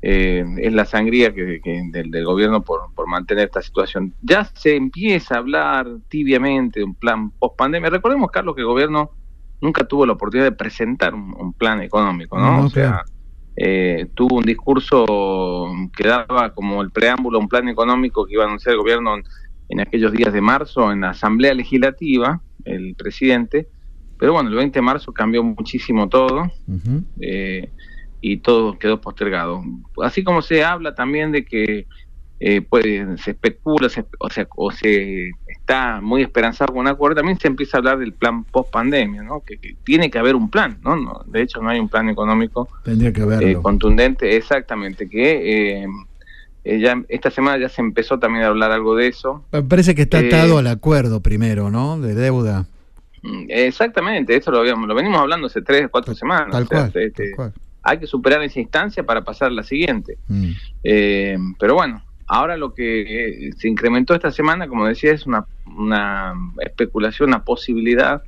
eh, 0.00 0.44
es 0.58 0.72
la 0.72 0.86
sangría 0.86 1.34
que, 1.34 1.60
que 1.62 1.82
del, 1.92 2.10
del 2.10 2.24
gobierno 2.24 2.62
por, 2.62 2.90
por 2.94 3.06
mantener 3.06 3.44
esta 3.48 3.60
situación. 3.60 4.14
Ya 4.22 4.44
se 4.54 4.76
empieza 4.76 5.34
a 5.34 5.38
hablar 5.38 5.86
tibiamente 6.08 6.80
de 6.80 6.84
un 6.84 6.94
plan 6.94 7.30
post 7.32 7.58
pandemia. 7.58 7.90
Recordemos, 7.90 8.30
Carlos, 8.30 8.54
que 8.54 8.62
el 8.62 8.66
gobierno 8.66 9.10
nunca 9.60 9.84
tuvo 9.86 10.06
la 10.06 10.14
oportunidad 10.14 10.46
de 10.48 10.56
presentar 10.56 11.12
un, 11.14 11.34
un 11.38 11.52
plan 11.52 11.82
económico, 11.82 12.38
¿no? 12.38 12.50
No, 12.62 12.64
o 12.66 12.70
sea, 12.70 12.88
claro. 12.90 13.04
Eh, 13.60 14.06
tuvo 14.14 14.36
un 14.36 14.44
discurso 14.44 15.04
que 15.96 16.06
daba 16.06 16.54
como 16.54 16.80
el 16.80 16.90
preámbulo 16.92 17.38
a 17.38 17.40
un 17.40 17.48
plan 17.48 17.68
económico 17.68 18.24
que 18.24 18.34
iba 18.34 18.44
a 18.44 18.46
anunciar 18.46 18.74
el 18.74 18.78
gobierno 18.80 19.16
en, 19.16 19.24
en 19.70 19.80
aquellos 19.80 20.12
días 20.12 20.32
de 20.32 20.40
marzo 20.40 20.92
en 20.92 21.00
la 21.00 21.10
Asamblea 21.10 21.54
Legislativa, 21.54 22.40
el 22.64 22.94
presidente. 22.96 23.68
Pero 24.16 24.32
bueno, 24.32 24.48
el 24.48 24.54
20 24.56 24.78
de 24.78 24.82
marzo 24.82 25.12
cambió 25.12 25.42
muchísimo 25.42 26.08
todo 26.08 26.50
eh, 27.20 27.72
y 28.20 28.38
todo 28.38 28.78
quedó 28.78 29.00
postergado. 29.00 29.62
Así 30.02 30.22
como 30.24 30.42
se 30.42 30.62
habla 30.64 30.94
también 30.94 31.32
de 31.32 31.44
que 31.44 31.86
eh, 32.40 32.60
puede, 32.62 33.16
se 33.18 33.32
especula 33.32 33.88
se- 33.88 34.06
o, 34.20 34.30
sea, 34.30 34.46
o 34.56 34.70
se 34.70 35.30
está 35.68 36.00
muy 36.00 36.22
esperanzado 36.22 36.72
con 36.72 36.80
un 36.80 36.88
acuerdo, 36.88 37.16
también 37.16 37.38
se 37.38 37.47
empieza 37.47 37.76
a 37.76 37.78
hablar 37.80 37.98
del 37.98 38.14
plan 38.14 38.42
post 38.44 38.70
pandemia, 38.72 39.22
¿no? 39.22 39.40
Que, 39.44 39.58
que 39.58 39.76
tiene 39.84 40.10
que 40.10 40.18
haber 40.18 40.34
un 40.34 40.48
plan, 40.48 40.78
¿no? 40.82 40.97
No, 40.97 41.22
De 41.26 41.42
hecho, 41.42 41.60
no 41.60 41.68
hay 41.68 41.78
un 41.78 41.90
plan 41.90 42.08
económico 42.08 42.68
Tendría 42.84 43.12
que 43.12 43.22
eh, 43.50 43.58
contundente, 43.60 44.34
exactamente, 44.34 45.10
que 45.10 45.82
eh, 45.82 45.86
eh, 46.64 46.80
ya 46.80 47.02
esta 47.10 47.30
semana 47.30 47.58
ya 47.58 47.68
se 47.68 47.82
empezó 47.82 48.18
también 48.18 48.44
a 48.44 48.48
hablar 48.48 48.72
algo 48.72 48.97
de 48.97 49.08
eso. 49.08 49.44
Me 49.52 49.62
Parece 49.62 49.94
que 49.94 50.02
está 50.02 50.20
Eh, 50.20 50.28
atado 50.28 50.56
al 50.56 50.66
acuerdo 50.68 51.20
primero, 51.20 51.70
¿no? 51.70 52.00
De 52.00 52.14
deuda. 52.14 52.64
Mm, 53.22 53.44
Exactamente, 53.50 54.34
esto 54.36 54.50
lo, 54.50 54.60
habíamos, 54.60 54.88
lo 54.88 54.94
venimos 54.94 55.20
hablando 55.20 55.48
hace 55.48 55.60
tres 55.60 55.88
cuatro 55.90 56.14
semanas. 56.14 56.48
Tal 56.50 56.62
o 56.62 56.66
sea, 56.66 56.78
cual, 56.78 56.92
se- 56.92 57.10
tal 57.10 57.26
cual. 57.36 57.52
Hay 57.82 57.98
que 57.98 58.06
superar 58.06 58.42
esa 58.42 58.58
instancia 58.58 59.02
para 59.05 59.22
pasar 59.22 59.48
a 59.48 59.55
la 59.55 59.62
siguiente. 59.62 60.16
Mm. 60.28 60.50
Eh, 60.82 61.38
pero 61.58 61.74
bueno, 61.74 62.02
ahora 62.28 62.57
lo 62.57 62.74
que 62.74 63.48
eh, 63.48 63.50
se 63.57 63.68
incrementó 63.68 64.15
esta 64.15 64.31
semana, 64.31 64.68
como 64.68 64.86
decía, 64.86 65.12
es 65.12 65.26
una, 65.26 65.47
una 65.66 66.34
especulación, 66.60 67.31
una 67.31 67.44
posibilidad, 67.44 68.23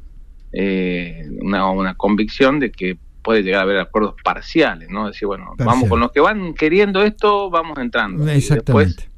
eh, 0.53 1.29
una, 1.41 1.71
una 1.71 1.95
convicción 1.95 2.59
de 2.59 2.73
que 2.73 2.99
puede 3.23 3.43
llegar 3.43 3.61
a 3.61 3.65
haber 3.65 3.79
acuerdos 3.79 4.15
parciales, 4.25 4.89
¿no? 4.89 5.07
Decir, 5.07 5.27
bueno, 5.27 5.55
vamos 5.59 5.89
con 5.89 6.01
los 6.01 6.11
que 6.11 6.21
van 6.21 6.55
queriendo 6.55 7.03
esto, 7.03 7.51
vamos 7.51 7.79
entrando. 7.79 8.25
Y 8.27 8.37
Exactamente. 8.37 8.95
después 8.95 9.11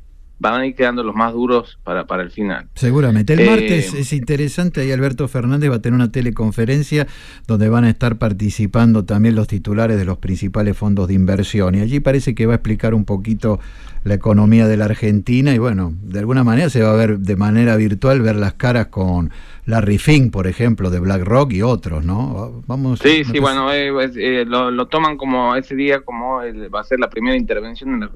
van 0.43 0.61
a 0.61 0.67
ir 0.67 0.75
quedando 0.75 1.05
los 1.05 1.15
más 1.15 1.33
duros 1.33 1.79
para, 1.85 2.05
para 2.07 2.23
el 2.25 2.31
final. 2.33 2.67
Seguramente. 2.75 3.33
El 3.35 3.41
Eh, 3.41 3.47
martes 3.47 3.95
es 3.95 4.13
interesante, 4.13 4.81
ahí 4.81 4.91
Alberto 4.91 5.29
Fernández 5.29 5.71
va 5.71 5.77
a 5.77 5.79
tener 5.79 5.95
una 5.95 6.11
teleconferencia 6.11 7.07
donde 7.47 7.69
van 7.69 7.85
a 7.85 7.91
estar 7.91 8.17
participando 8.17 9.05
también 9.05 9.37
los 9.37 9.47
titulares 9.47 9.97
de 9.99 10.05
los 10.05 10.19
principales 10.19 10.77
fondos 10.77 11.07
de 11.09 11.15
inversión 11.15 11.77
y 11.77 11.81
allí 11.81 12.01
parece 12.01 12.35
que 12.35 12.47
va 12.47 12.55
a 12.55 12.57
explicar 12.57 12.93
un 12.95 13.05
poquito 13.05 13.61
la 14.05 14.15
economía 14.15 14.67
de 14.67 14.77
la 14.77 14.87
Argentina 14.87 15.55
y 15.55 15.59
bueno, 15.59 15.93
de 16.03 16.19
alguna 16.19 16.43
manera 16.43 16.69
se 16.71 16.83
va 16.83 16.91
a 16.91 16.97
ver 16.97 17.21
de 17.21 17.37
manera 17.37 17.77
virtual 17.77 18.21
ver 18.21 18.35
las 18.35 18.55
caras 18.55 18.89
con 18.89 19.31
Larry 19.65 19.99
Fink, 19.99 20.33
por 20.33 20.49
ejemplo, 20.49 20.91
de 20.91 20.99
BlackRock 20.99 21.53
y 21.53 21.63
otros, 21.63 22.05
¿no? 22.05 22.65
Vamos 22.67 22.99
Sí, 22.99 23.23
sí, 23.25 23.39
bueno, 23.39 23.73
eh, 23.73 23.93
es- 24.05 24.17
eh, 24.17 24.45
lo, 24.45 24.73
lo 24.73 24.87
toman 24.89 25.17
como 25.17 25.55
ese 25.55 25.77
día 25.77 26.01
como 26.01 26.43
el- 26.43 26.75
va 26.75 26.81
a 26.81 26.85
ser 26.85 26.99
la 26.99 27.09
primera 27.09 27.37
intervención 27.37 27.91
en 27.95 28.01
la- 28.01 28.11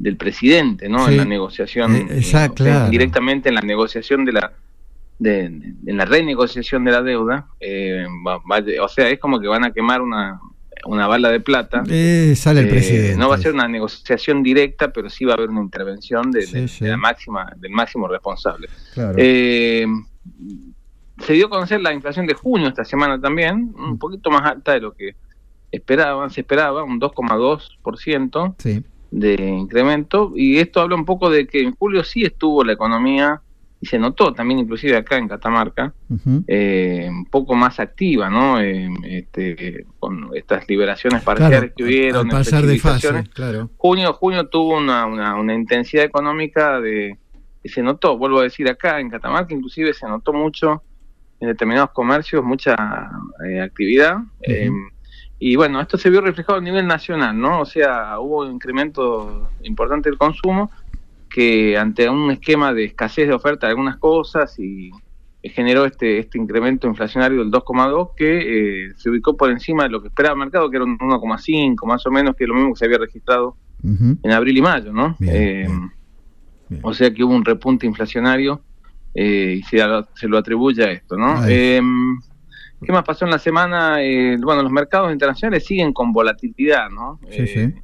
del 0.00 0.16
presidente, 0.16 0.88
¿no? 0.88 1.04
Sí. 1.06 1.12
En 1.12 1.16
la 1.18 1.24
negociación, 1.26 1.94
Eh, 1.94 2.06
exacto, 2.18 2.64
sea, 2.64 2.72
claro. 2.74 2.90
directamente 2.90 3.48
en 3.50 3.54
la 3.54 3.60
negociación 3.60 4.24
de 4.24 4.32
la 4.32 4.52
de, 5.18 5.44
en 5.44 5.96
la 5.98 6.06
renegociación 6.06 6.82
de 6.84 6.92
la 6.92 7.02
deuda, 7.02 7.46
eh, 7.60 8.06
va- 8.26 8.38
va- 8.38 8.64
o 8.82 8.88
sea, 8.88 9.06
es 9.10 9.18
como 9.20 9.38
que 9.38 9.46
van 9.48 9.64
a 9.64 9.70
quemar 9.72 10.00
una 10.00 10.40
una 10.86 11.06
bala 11.06 11.28
de 11.28 11.40
plata. 11.40 11.82
Eh, 11.90 12.32
sale 12.36 12.60
el 12.60 12.68
Eh, 12.68 12.70
presidente. 12.70 13.16
No 13.18 13.28
va 13.28 13.34
a 13.34 13.38
ser 13.38 13.52
una 13.52 13.68
negociación 13.68 14.42
directa, 14.42 14.90
pero 14.90 15.10
sí 15.10 15.26
va 15.26 15.32
a 15.32 15.36
haber 15.36 15.50
una 15.50 15.60
intervención 15.60 16.30
de, 16.30 16.46
de- 16.46 16.68
Sí, 16.68 16.84
de 16.86 16.90
la 16.92 16.96
máxima, 16.96 17.52
del 17.58 17.70
máximo 17.72 18.08
responsable. 18.08 18.66
Claro. 18.94 19.14
Eh, 19.18 19.84
se 21.18 21.34
dio 21.34 21.48
a 21.48 21.50
conocer 21.50 21.82
la 21.82 21.92
inflación 21.92 22.26
de 22.26 22.32
junio 22.32 22.68
esta 22.68 22.86
semana 22.86 23.20
también, 23.20 23.74
un 23.76 23.98
poquito 23.98 24.30
más 24.30 24.40
alta 24.50 24.72
de 24.72 24.80
lo 24.80 24.92
que 24.94 25.16
esperaban, 25.70 26.30
se 26.30 26.40
esperaba, 26.40 26.82
un 26.82 26.98
2,2% 26.98 28.54
Sí. 28.58 28.82
De 29.10 29.34
incremento, 29.34 30.32
y 30.36 30.58
esto 30.58 30.80
habla 30.80 30.94
un 30.94 31.04
poco 31.04 31.30
de 31.30 31.46
que 31.46 31.62
en 31.62 31.74
julio 31.74 32.04
sí 32.04 32.22
estuvo 32.22 32.64
la 32.64 32.72
economía, 32.72 33.42
y 33.82 33.86
se 33.86 33.98
notó 33.98 34.34
también 34.34 34.60
inclusive 34.60 34.96
acá 34.96 35.16
en 35.16 35.26
Catamarca, 35.26 35.94
eh, 36.46 37.06
un 37.08 37.24
poco 37.24 37.54
más 37.54 37.80
activa, 37.80 38.28
¿no? 38.28 38.60
Eh, 38.60 38.88
este, 39.04 39.86
con 39.98 40.28
estas 40.34 40.68
liberaciones 40.68 41.22
parciales 41.22 41.58
Claro, 41.58 41.72
que 41.74 41.84
hubieron, 41.84 42.28
pasar 42.28 42.66
de 42.66 42.78
fase, 42.78 43.24
claro. 43.32 43.70
Junio, 43.78 44.12
junio 44.12 44.48
tuvo 44.48 44.76
una, 44.76 45.06
una, 45.06 45.34
una 45.34 45.54
intensidad 45.54 46.04
económica 46.04 46.78
de 46.78 47.18
que 47.62 47.68
se 47.70 47.82
notó, 47.82 48.18
vuelvo 48.18 48.40
a 48.40 48.44
decir 48.44 48.68
acá 48.68 49.00
en 49.00 49.08
Catamarca, 49.08 49.54
inclusive 49.54 49.94
se 49.94 50.06
notó 50.06 50.34
mucho 50.34 50.82
en 51.40 51.48
determinados 51.48 51.90
comercios, 51.92 52.44
mucha 52.44 52.76
eh, 53.46 53.60
actividad. 53.60 54.18
Y 55.40 55.56
bueno, 55.56 55.80
esto 55.80 55.96
se 55.98 56.10
vio 56.10 56.20
reflejado 56.20 56.58
a 56.58 56.62
nivel 56.62 56.86
nacional, 56.86 57.36
¿no? 57.38 57.60
O 57.62 57.64
sea, 57.64 58.18
hubo 58.20 58.42
un 58.44 58.52
incremento 58.52 59.50
importante 59.62 60.10
del 60.10 60.18
consumo 60.18 60.70
que 61.28 61.76
ante 61.78 62.08
un 62.08 62.30
esquema 62.30 62.72
de 62.74 62.84
escasez 62.84 63.26
de 63.28 63.34
oferta 63.34 63.66
de 63.66 63.70
algunas 63.72 63.96
cosas 63.98 64.54
y 64.58 64.90
generó 65.42 65.86
este 65.86 66.18
este 66.18 66.36
incremento 66.38 66.86
inflacionario 66.86 67.38
del 67.38 67.50
2,2 67.50 68.10
que 68.16 68.86
eh, 68.88 68.92
se 68.96 69.08
ubicó 69.08 69.36
por 69.36 69.50
encima 69.50 69.84
de 69.84 69.88
lo 69.88 70.02
que 70.02 70.08
esperaba 70.08 70.34
el 70.34 70.40
mercado, 70.40 70.68
que 70.70 70.76
era 70.76 70.84
un 70.84 70.98
1,5 70.98 71.86
más 71.86 72.04
o 72.06 72.10
menos, 72.10 72.36
que 72.36 72.44
es 72.44 72.48
lo 72.48 72.54
mismo 72.54 72.74
que 72.74 72.78
se 72.78 72.84
había 72.84 72.98
registrado 72.98 73.56
en 74.22 74.30
abril 74.32 74.58
y 74.58 74.62
mayo, 74.62 74.92
¿no? 74.92 75.16
Eh, 75.22 75.66
O 76.82 76.92
sea 76.92 77.12
que 77.12 77.24
hubo 77.24 77.34
un 77.34 77.44
repunte 77.44 77.86
inflacionario 77.86 78.62
eh, 79.14 79.54
y 79.58 79.62
se, 79.62 79.78
lo- 79.86 80.06
se 80.14 80.28
lo 80.28 80.36
atribuye 80.38 80.84
a 80.84 80.90
esto, 80.92 81.16
¿no? 81.16 81.46
Eh, 82.80 82.86
¿Qué 82.86 82.92
más 82.92 83.04
pasó 83.04 83.24
en 83.24 83.30
la 83.30 83.38
semana? 83.38 84.02
Eh, 84.02 84.36
bueno, 84.40 84.62
los 84.62 84.72
mercados 84.72 85.12
internacionales 85.12 85.64
siguen 85.66 85.92
con 85.92 86.12
volatilidad, 86.12 86.88
¿no? 86.90 87.18
Sí, 87.30 87.42
Eh, 87.42 87.46
sí. 87.46 87.80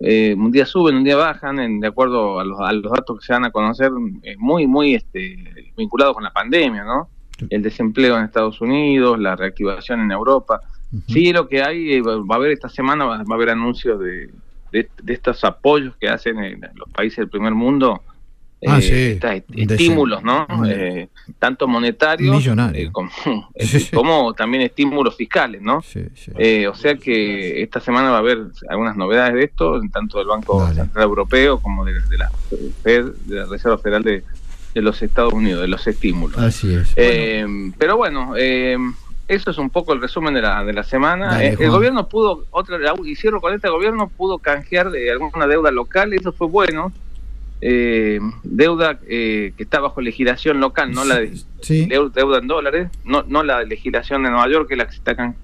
eh, 0.00 0.34
un 0.36 0.50
día 0.50 0.64
suben, 0.64 0.96
un 0.96 1.04
día 1.04 1.16
bajan, 1.16 1.58
en, 1.58 1.80
de 1.80 1.88
acuerdo 1.88 2.40
a 2.40 2.44
los, 2.44 2.58
a 2.60 2.72
los 2.72 2.90
datos 2.92 3.18
que 3.18 3.26
se 3.26 3.32
van 3.32 3.44
a 3.44 3.50
conocer, 3.50 3.90
eh, 4.22 4.36
muy, 4.38 4.66
muy 4.66 4.94
este, 4.94 5.36
vinculados 5.76 6.14
con 6.14 6.24
la 6.24 6.32
pandemia, 6.32 6.84
¿no? 6.84 7.08
El 7.50 7.62
desempleo 7.62 8.16
en 8.18 8.24
Estados 8.24 8.60
Unidos, 8.60 9.18
la 9.18 9.36
reactivación 9.36 10.00
en 10.00 10.10
Europa. 10.10 10.60
Sí, 11.06 11.32
lo 11.32 11.46
que 11.48 11.62
hay, 11.62 11.92
eh, 11.94 12.02
va 12.02 12.16
va 12.16 12.34
a 12.34 12.38
haber 12.38 12.50
esta 12.52 12.68
semana, 12.68 13.04
va, 13.04 13.18
va 13.18 13.24
a 13.30 13.34
haber 13.34 13.50
anuncios 13.50 14.00
de, 14.00 14.30
de, 14.72 14.88
de 15.02 15.12
estos 15.12 15.44
apoyos 15.44 15.94
que 16.00 16.08
hacen 16.08 16.38
en 16.38 16.60
los 16.74 16.88
países 16.90 17.18
del 17.18 17.28
primer 17.28 17.54
mundo. 17.54 18.02
Ah, 18.66 18.80
eh, 18.82 19.12
sí. 19.52 19.62
estímulos, 19.62 20.22
¿no? 20.24 20.46
Eh, 20.66 21.08
tanto 21.38 21.68
monetarios 21.68 22.44
eh, 22.74 22.88
como, 22.90 23.10
como 23.94 24.34
también 24.34 24.64
estímulos 24.64 25.16
fiscales, 25.16 25.62
¿no? 25.62 25.80
Eh, 26.36 26.66
o 26.66 26.74
sea 26.74 26.96
que 26.96 27.62
esta 27.62 27.80
semana 27.80 28.10
va 28.10 28.16
a 28.16 28.20
haber 28.20 28.38
algunas 28.68 28.96
novedades 28.96 29.34
de 29.34 29.44
esto, 29.44 29.80
tanto 29.92 30.18
del 30.18 30.26
Banco 30.26 30.66
Central 30.72 31.04
Europeo 31.04 31.60
como 31.60 31.84
de, 31.84 31.94
de 32.00 32.18
la 32.18 32.30
Fed, 32.82 33.12
de 33.26 33.36
la 33.36 33.46
Reserva 33.46 33.78
Federal 33.78 34.02
de, 34.02 34.24
de 34.74 34.82
los 34.82 35.00
Estados 35.02 35.32
Unidos, 35.32 35.62
de 35.62 35.68
los 35.68 35.86
estímulos. 35.86 36.38
Así 36.38 36.74
es. 36.74 36.92
Eh, 36.96 37.46
pero 37.78 37.96
bueno, 37.96 38.34
eh, 38.36 38.76
eso 39.28 39.50
es 39.50 39.58
un 39.58 39.70
poco 39.70 39.92
el 39.92 40.00
resumen 40.00 40.34
de 40.34 40.42
la, 40.42 40.64
de 40.64 40.72
la 40.72 40.82
semana. 40.82 41.32
Dale, 41.32 41.48
Eh, 41.48 41.56
el 41.60 41.70
gobierno 41.70 42.08
pudo, 42.08 42.46
otra, 42.50 42.78
y 43.04 43.14
cierro 43.14 43.40
con 43.40 43.54
este, 43.54 43.68
el 43.68 43.74
gobierno 43.74 44.08
pudo 44.08 44.38
canjear 44.38 44.90
de 44.90 45.10
alguna 45.10 45.46
deuda 45.46 45.70
local, 45.70 46.12
eso 46.14 46.32
fue 46.32 46.48
bueno. 46.48 46.92
Eh, 47.60 48.20
deuda 48.44 49.00
eh, 49.08 49.52
que 49.56 49.62
está 49.64 49.80
bajo 49.80 50.00
legislación 50.00 50.60
local, 50.60 50.92
no 50.92 51.04
la 51.04 51.18
de, 51.20 51.32
Sí. 51.60 51.86
deuda 51.88 52.38
en 52.38 52.46
dólares, 52.46 52.88
no, 53.04 53.24
no 53.26 53.42
la 53.42 53.64
legislación 53.64 54.22
de 54.22 54.30
Nueva 54.30 54.48
York, 54.48 54.68
que 54.68 54.74
es 54.74 54.78
la 54.78 54.86
que 54.86 54.92
se 54.92 54.98
está 54.98 55.34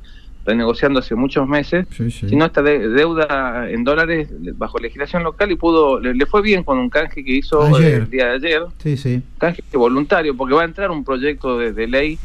renegociando 0.46 1.00
hace 1.00 1.14
muchos 1.14 1.48
meses, 1.48 1.86
sino 2.28 2.44
esta 2.44 2.62
de- 2.62 2.88
deuda 2.90 3.68
en 3.70 3.82
dólares 3.82 4.28
bajo 4.56 4.78
legislación 4.78 5.22
local 5.24 5.50
y 5.50 5.56
pudo 5.56 5.98
le, 5.98 6.14
le 6.14 6.26
fue 6.26 6.42
bien 6.42 6.62
con 6.62 6.78
un 6.78 6.90
canje 6.90 7.24
que 7.24 7.32
hizo 7.32 7.62
Ayer. 7.62 7.94
el 8.02 8.10
día 8.10 8.26
de 8.26 8.32
ayer, 8.34 8.62
Sí, 8.78 8.96
sí. 8.96 9.22
canje 9.38 9.62
voluntario, 9.72 10.36
porque 10.36 10.54
va 10.54 10.62
a 10.62 10.66
entrar 10.66 10.90
un 10.90 11.02
proyecto 11.02 11.58
de, 11.58 11.72
de 11.72 11.86
ley 11.88 12.18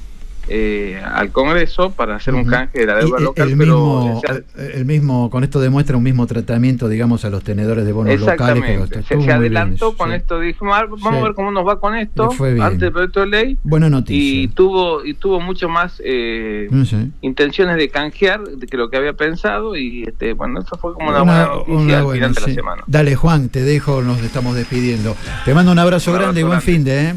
eh, 0.49 1.01
al 1.03 1.31
Congreso 1.31 1.91
para 1.91 2.15
hacer 2.15 2.33
un 2.33 2.45
canje 2.45 2.79
de 2.79 2.85
la 2.87 2.95
deuda 2.95 3.19
local, 3.19 3.49
el 3.49 3.57
pero 3.57 4.01
mismo, 4.03 4.21
se 4.25 4.31
ha- 4.31 4.65
el 4.73 4.85
mismo, 4.85 5.29
con 5.29 5.43
esto 5.43 5.59
demuestra 5.61 5.95
un 5.95 6.03
mismo 6.03 6.25
tratamiento, 6.27 6.89
digamos, 6.89 7.23
a 7.25 7.29
los 7.29 7.43
tenedores 7.43 7.85
de 7.85 7.91
bonos 7.91 8.19
locales. 8.19 8.63
que. 8.89 9.03
Se, 9.03 9.31
adelantó 9.31 9.87
bien, 9.91 9.97
con 9.97 10.09
sí. 10.09 10.15
esto, 10.15 10.39
dijo, 10.39 10.73
"Ah, 10.73 10.85
vamos 10.89 11.11
Sí. 11.11 11.17
a 11.19 11.23
ver 11.23 11.33
cómo 11.33 11.51
nos 11.51 11.67
va 11.67 11.79
con 11.79 11.95
esto 11.95 12.29
antes 12.61 12.79
del 12.79 12.91
proyecto 12.91 13.19
de 13.21 13.27
ley. 13.27 13.57
Buena 13.63 13.89
noticia. 13.89 14.41
Y 14.41 14.47
tuvo 14.47 15.05
y 15.05 15.13
tuvo 15.13 15.39
mucho 15.39 15.69
más 15.69 16.01
eh, 16.03 16.67
No 16.71 16.85
sé. 16.85 17.07
intenciones 17.21 17.75
de 17.77 17.89
canjear 17.89 18.43
de 18.43 18.65
que 18.67 18.77
lo 18.77 18.89
que 18.89 18.97
había 18.97 19.13
pensado 19.13 19.75
y 19.77 20.03
este 20.03 20.33
bueno, 20.33 20.61
eso 20.61 20.77
fue 20.77 20.93
como 20.93 21.09
una, 21.09 21.21
Una- 21.21 21.47
buena 21.47 21.55
noticia 21.55 21.73
una 22.07 22.25
al 22.27 22.33
de 22.33 22.41
la 22.41 22.47
semana. 22.53 22.83
Dale, 22.87 23.15
Juan, 23.15 23.49
te 23.49 23.61
dejo, 23.63 24.01
nos 24.01 24.21
estamos 24.23 24.55
despidiendo. 24.55 25.15
Te 25.45 25.53
mando 25.53 25.71
un 25.71 25.79
abrazo 25.79 26.11
Un 26.11 26.17
grande 26.17 26.39
y 26.39 26.43
buen 26.43 26.59
grande. 26.59 26.71
fin 26.71 26.83
de, 26.83 27.09
¿eh? 27.09 27.13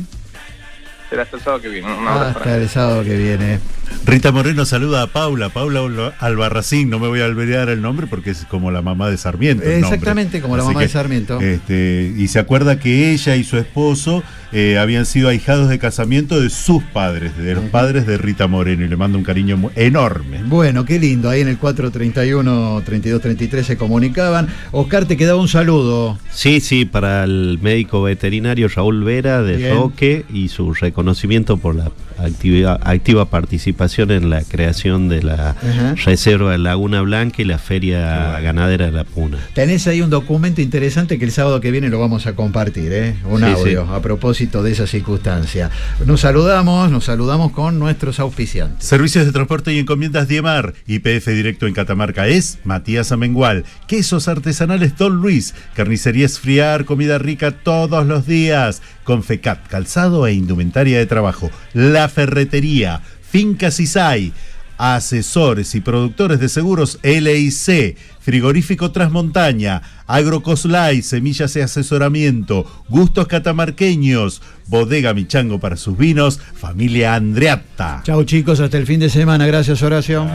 Será 1.13 1.25
hasta 1.25 1.37
el 1.37 1.43
sábado 1.43 1.61
que 1.61 1.69
viene. 1.69 1.89
Hasta 2.09 2.57
el 2.57 2.69
sábado 2.71 3.05
que 3.05 3.15
viene. 3.19 3.61
Rita 4.07 4.33
Moreno 4.33 4.65
saluda 4.65 5.03
a 5.03 5.07
Paula, 5.09 5.51
Paula 5.51 6.15
Albarracín, 6.19 6.89
no 6.89 6.99
me 6.99 7.07
voy 7.07 7.21
a 7.21 7.27
olvidar 7.27 7.69
el 7.69 7.83
nombre 7.83 8.07
porque 8.07 8.31
es 8.31 8.47
como 8.47 8.71
la 8.71 8.81
mamá 8.81 9.11
de 9.11 9.19
Sarmiento. 9.19 9.63
Exactamente, 9.63 10.41
como 10.41 10.57
la 10.57 10.63
Así 10.63 10.69
mamá 10.69 10.81
que, 10.81 10.87
de 10.87 10.93
Sarmiento. 10.95 11.39
Este, 11.39 12.15
y 12.17 12.29
se 12.29 12.39
acuerda 12.39 12.79
que 12.79 13.13
ella 13.13 13.37
y 13.37 13.45
su 13.45 13.59
esposo 13.59 14.23
eh, 14.53 14.79
habían 14.79 15.07
sido 15.07 15.29
ahijados 15.29 15.69
de 15.69 15.79
casamiento 15.79 16.41
de 16.41 16.51
sus 16.51 16.83
padres, 16.83 17.37
de 17.37 17.55
los 17.55 17.65
padres 17.65 18.07
de 18.07 18.19
Rita 18.19 18.47
Moreno, 18.47 18.85
y 18.85 18.89
le 18.89 18.97
mando 18.97 19.19
un 19.19 19.25
cariño 19.25 19.71
enorme. 19.77 20.43
Bueno, 20.45 20.85
qué 20.85 20.99
lindo. 20.99 21.31
Ahí 21.31 21.41
en 21.41 21.49
el 21.49 21.59
431-3233 21.59 23.63
se 23.63 23.77
comunicaban. 23.77 24.49
Oscar, 24.71 25.07
te 25.07 25.17
quedaba 25.17 25.41
un 25.41 25.49
saludo. 25.49 26.19
Sí, 26.31 26.61
sí, 26.61 26.85
para 26.85 27.25
el 27.25 27.59
médico 27.63 28.03
veterinario 28.03 28.69
Raúl 28.69 29.05
Vera 29.05 29.43
de 29.43 29.57
Bien. 29.57 29.75
Roque 29.75 30.25
y 30.33 30.49
su 30.49 30.75
reconocimiento 30.75 31.57
por 31.57 31.75
la 31.75 31.91
activa 32.25 33.25
participación 33.27 34.11
en 34.11 34.31
la 34.31 34.43
creación 34.43 35.09
de 35.09 35.23
la 35.23 35.51
Ajá. 35.51 35.95
Reserva 36.05 36.53
de 36.53 36.59
Laguna 36.59 37.01
Blanca 37.03 37.43
y 37.43 37.45
la 37.45 37.59
Feria 37.59 38.39
Ganadera 38.41 38.87
de 38.87 38.93
la 38.93 39.05
Puna. 39.05 39.39
Tenés 39.55 39.87
ahí 39.87 40.01
un 40.01 40.11
documento 40.11 40.61
interesante 40.61 41.19
que 41.19 41.25
el 41.25 41.33
sábado 41.33 41.61
que 41.61 41.71
viene 41.71 41.89
lo 41.89 41.99
vamos 42.01 42.27
a 42.27 42.35
compartir, 42.35 42.93
¿eh? 42.93 43.15
Un 43.29 43.41
Sí, 43.41 43.47
audio 43.47 43.85
sí. 43.87 43.93
a 43.95 44.01
propósito 44.01 44.63
de 44.63 44.73
esa 44.73 44.87
circunstancia. 44.87 45.71
Nos 46.07 46.21
saludamos, 46.21 46.91
nos 46.91 47.05
saludamos 47.05 47.53
con 47.53 47.79
nuestros 47.79 48.21
auspiciantes. 48.21 48.85
Servicios 48.87 49.27
de 49.27 49.33
transporte 49.33 49.73
y 49.73 49.79
encomiendas 49.79 50.29
Diemar, 50.29 50.75
IPF 50.87 51.29
directo 51.29 51.67
en 51.67 51.75
Catamarca 51.75 52.27
es 52.29 52.59
Matías 52.65 53.13
Amengual, 53.13 53.65
quesos 53.87 54.29
artesanales 54.29 54.97
Don 54.97 55.17
Luis, 55.17 55.55
carnicería 55.75 56.27
Esfriar, 56.27 56.85
comida 56.85 57.19
rica 57.19 57.51
todos 57.51 58.07
los 58.07 58.27
días, 58.27 58.83
Confecat, 59.05 59.67
calzado 59.69 60.27
e 60.27 60.33
indumentaria 60.33 60.99
de 60.99 61.07
trabajo, 61.07 61.51
La 61.73 62.09
Ferretería, 62.09 63.01
Fincas 63.23 63.81
Isai, 63.81 64.33
asesores 64.79 65.75
y 65.75 65.81
productores 65.81 66.41
de 66.41 66.49
seguros 66.49 66.99
LIC, 67.03 67.97
frigorífico 68.21 68.91
Transmontaña, 68.91 69.83
Agrocoslay, 70.07 71.03
semillas 71.03 71.55
y 71.57 71.61
asesoramiento, 71.61 72.67
gustos 72.89 73.27
catamarqueños, 73.29 74.43
bodega 74.67 75.15
Michango 75.15 75.61
para 75.61 75.77
sus 75.77 75.97
vinos, 75.97 76.41
familia 76.55 77.15
Andreatta. 77.15 78.03
Chau 78.05 78.25
chicos, 78.25 78.61
hasta 78.61 78.79
el 78.79 78.87
fin 78.87 79.01
de 79.01 79.09
semana. 79.09 79.47
Gracias 79.47 79.83
Horacio. 79.83 80.27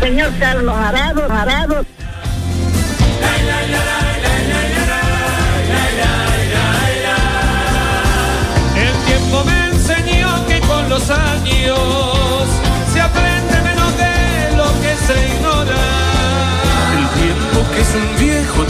Señor 0.00 0.30
Carlos 0.38 0.74
Arado, 0.74 1.30
Arado. 1.30 1.86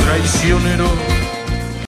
Traicionero 0.06 1.15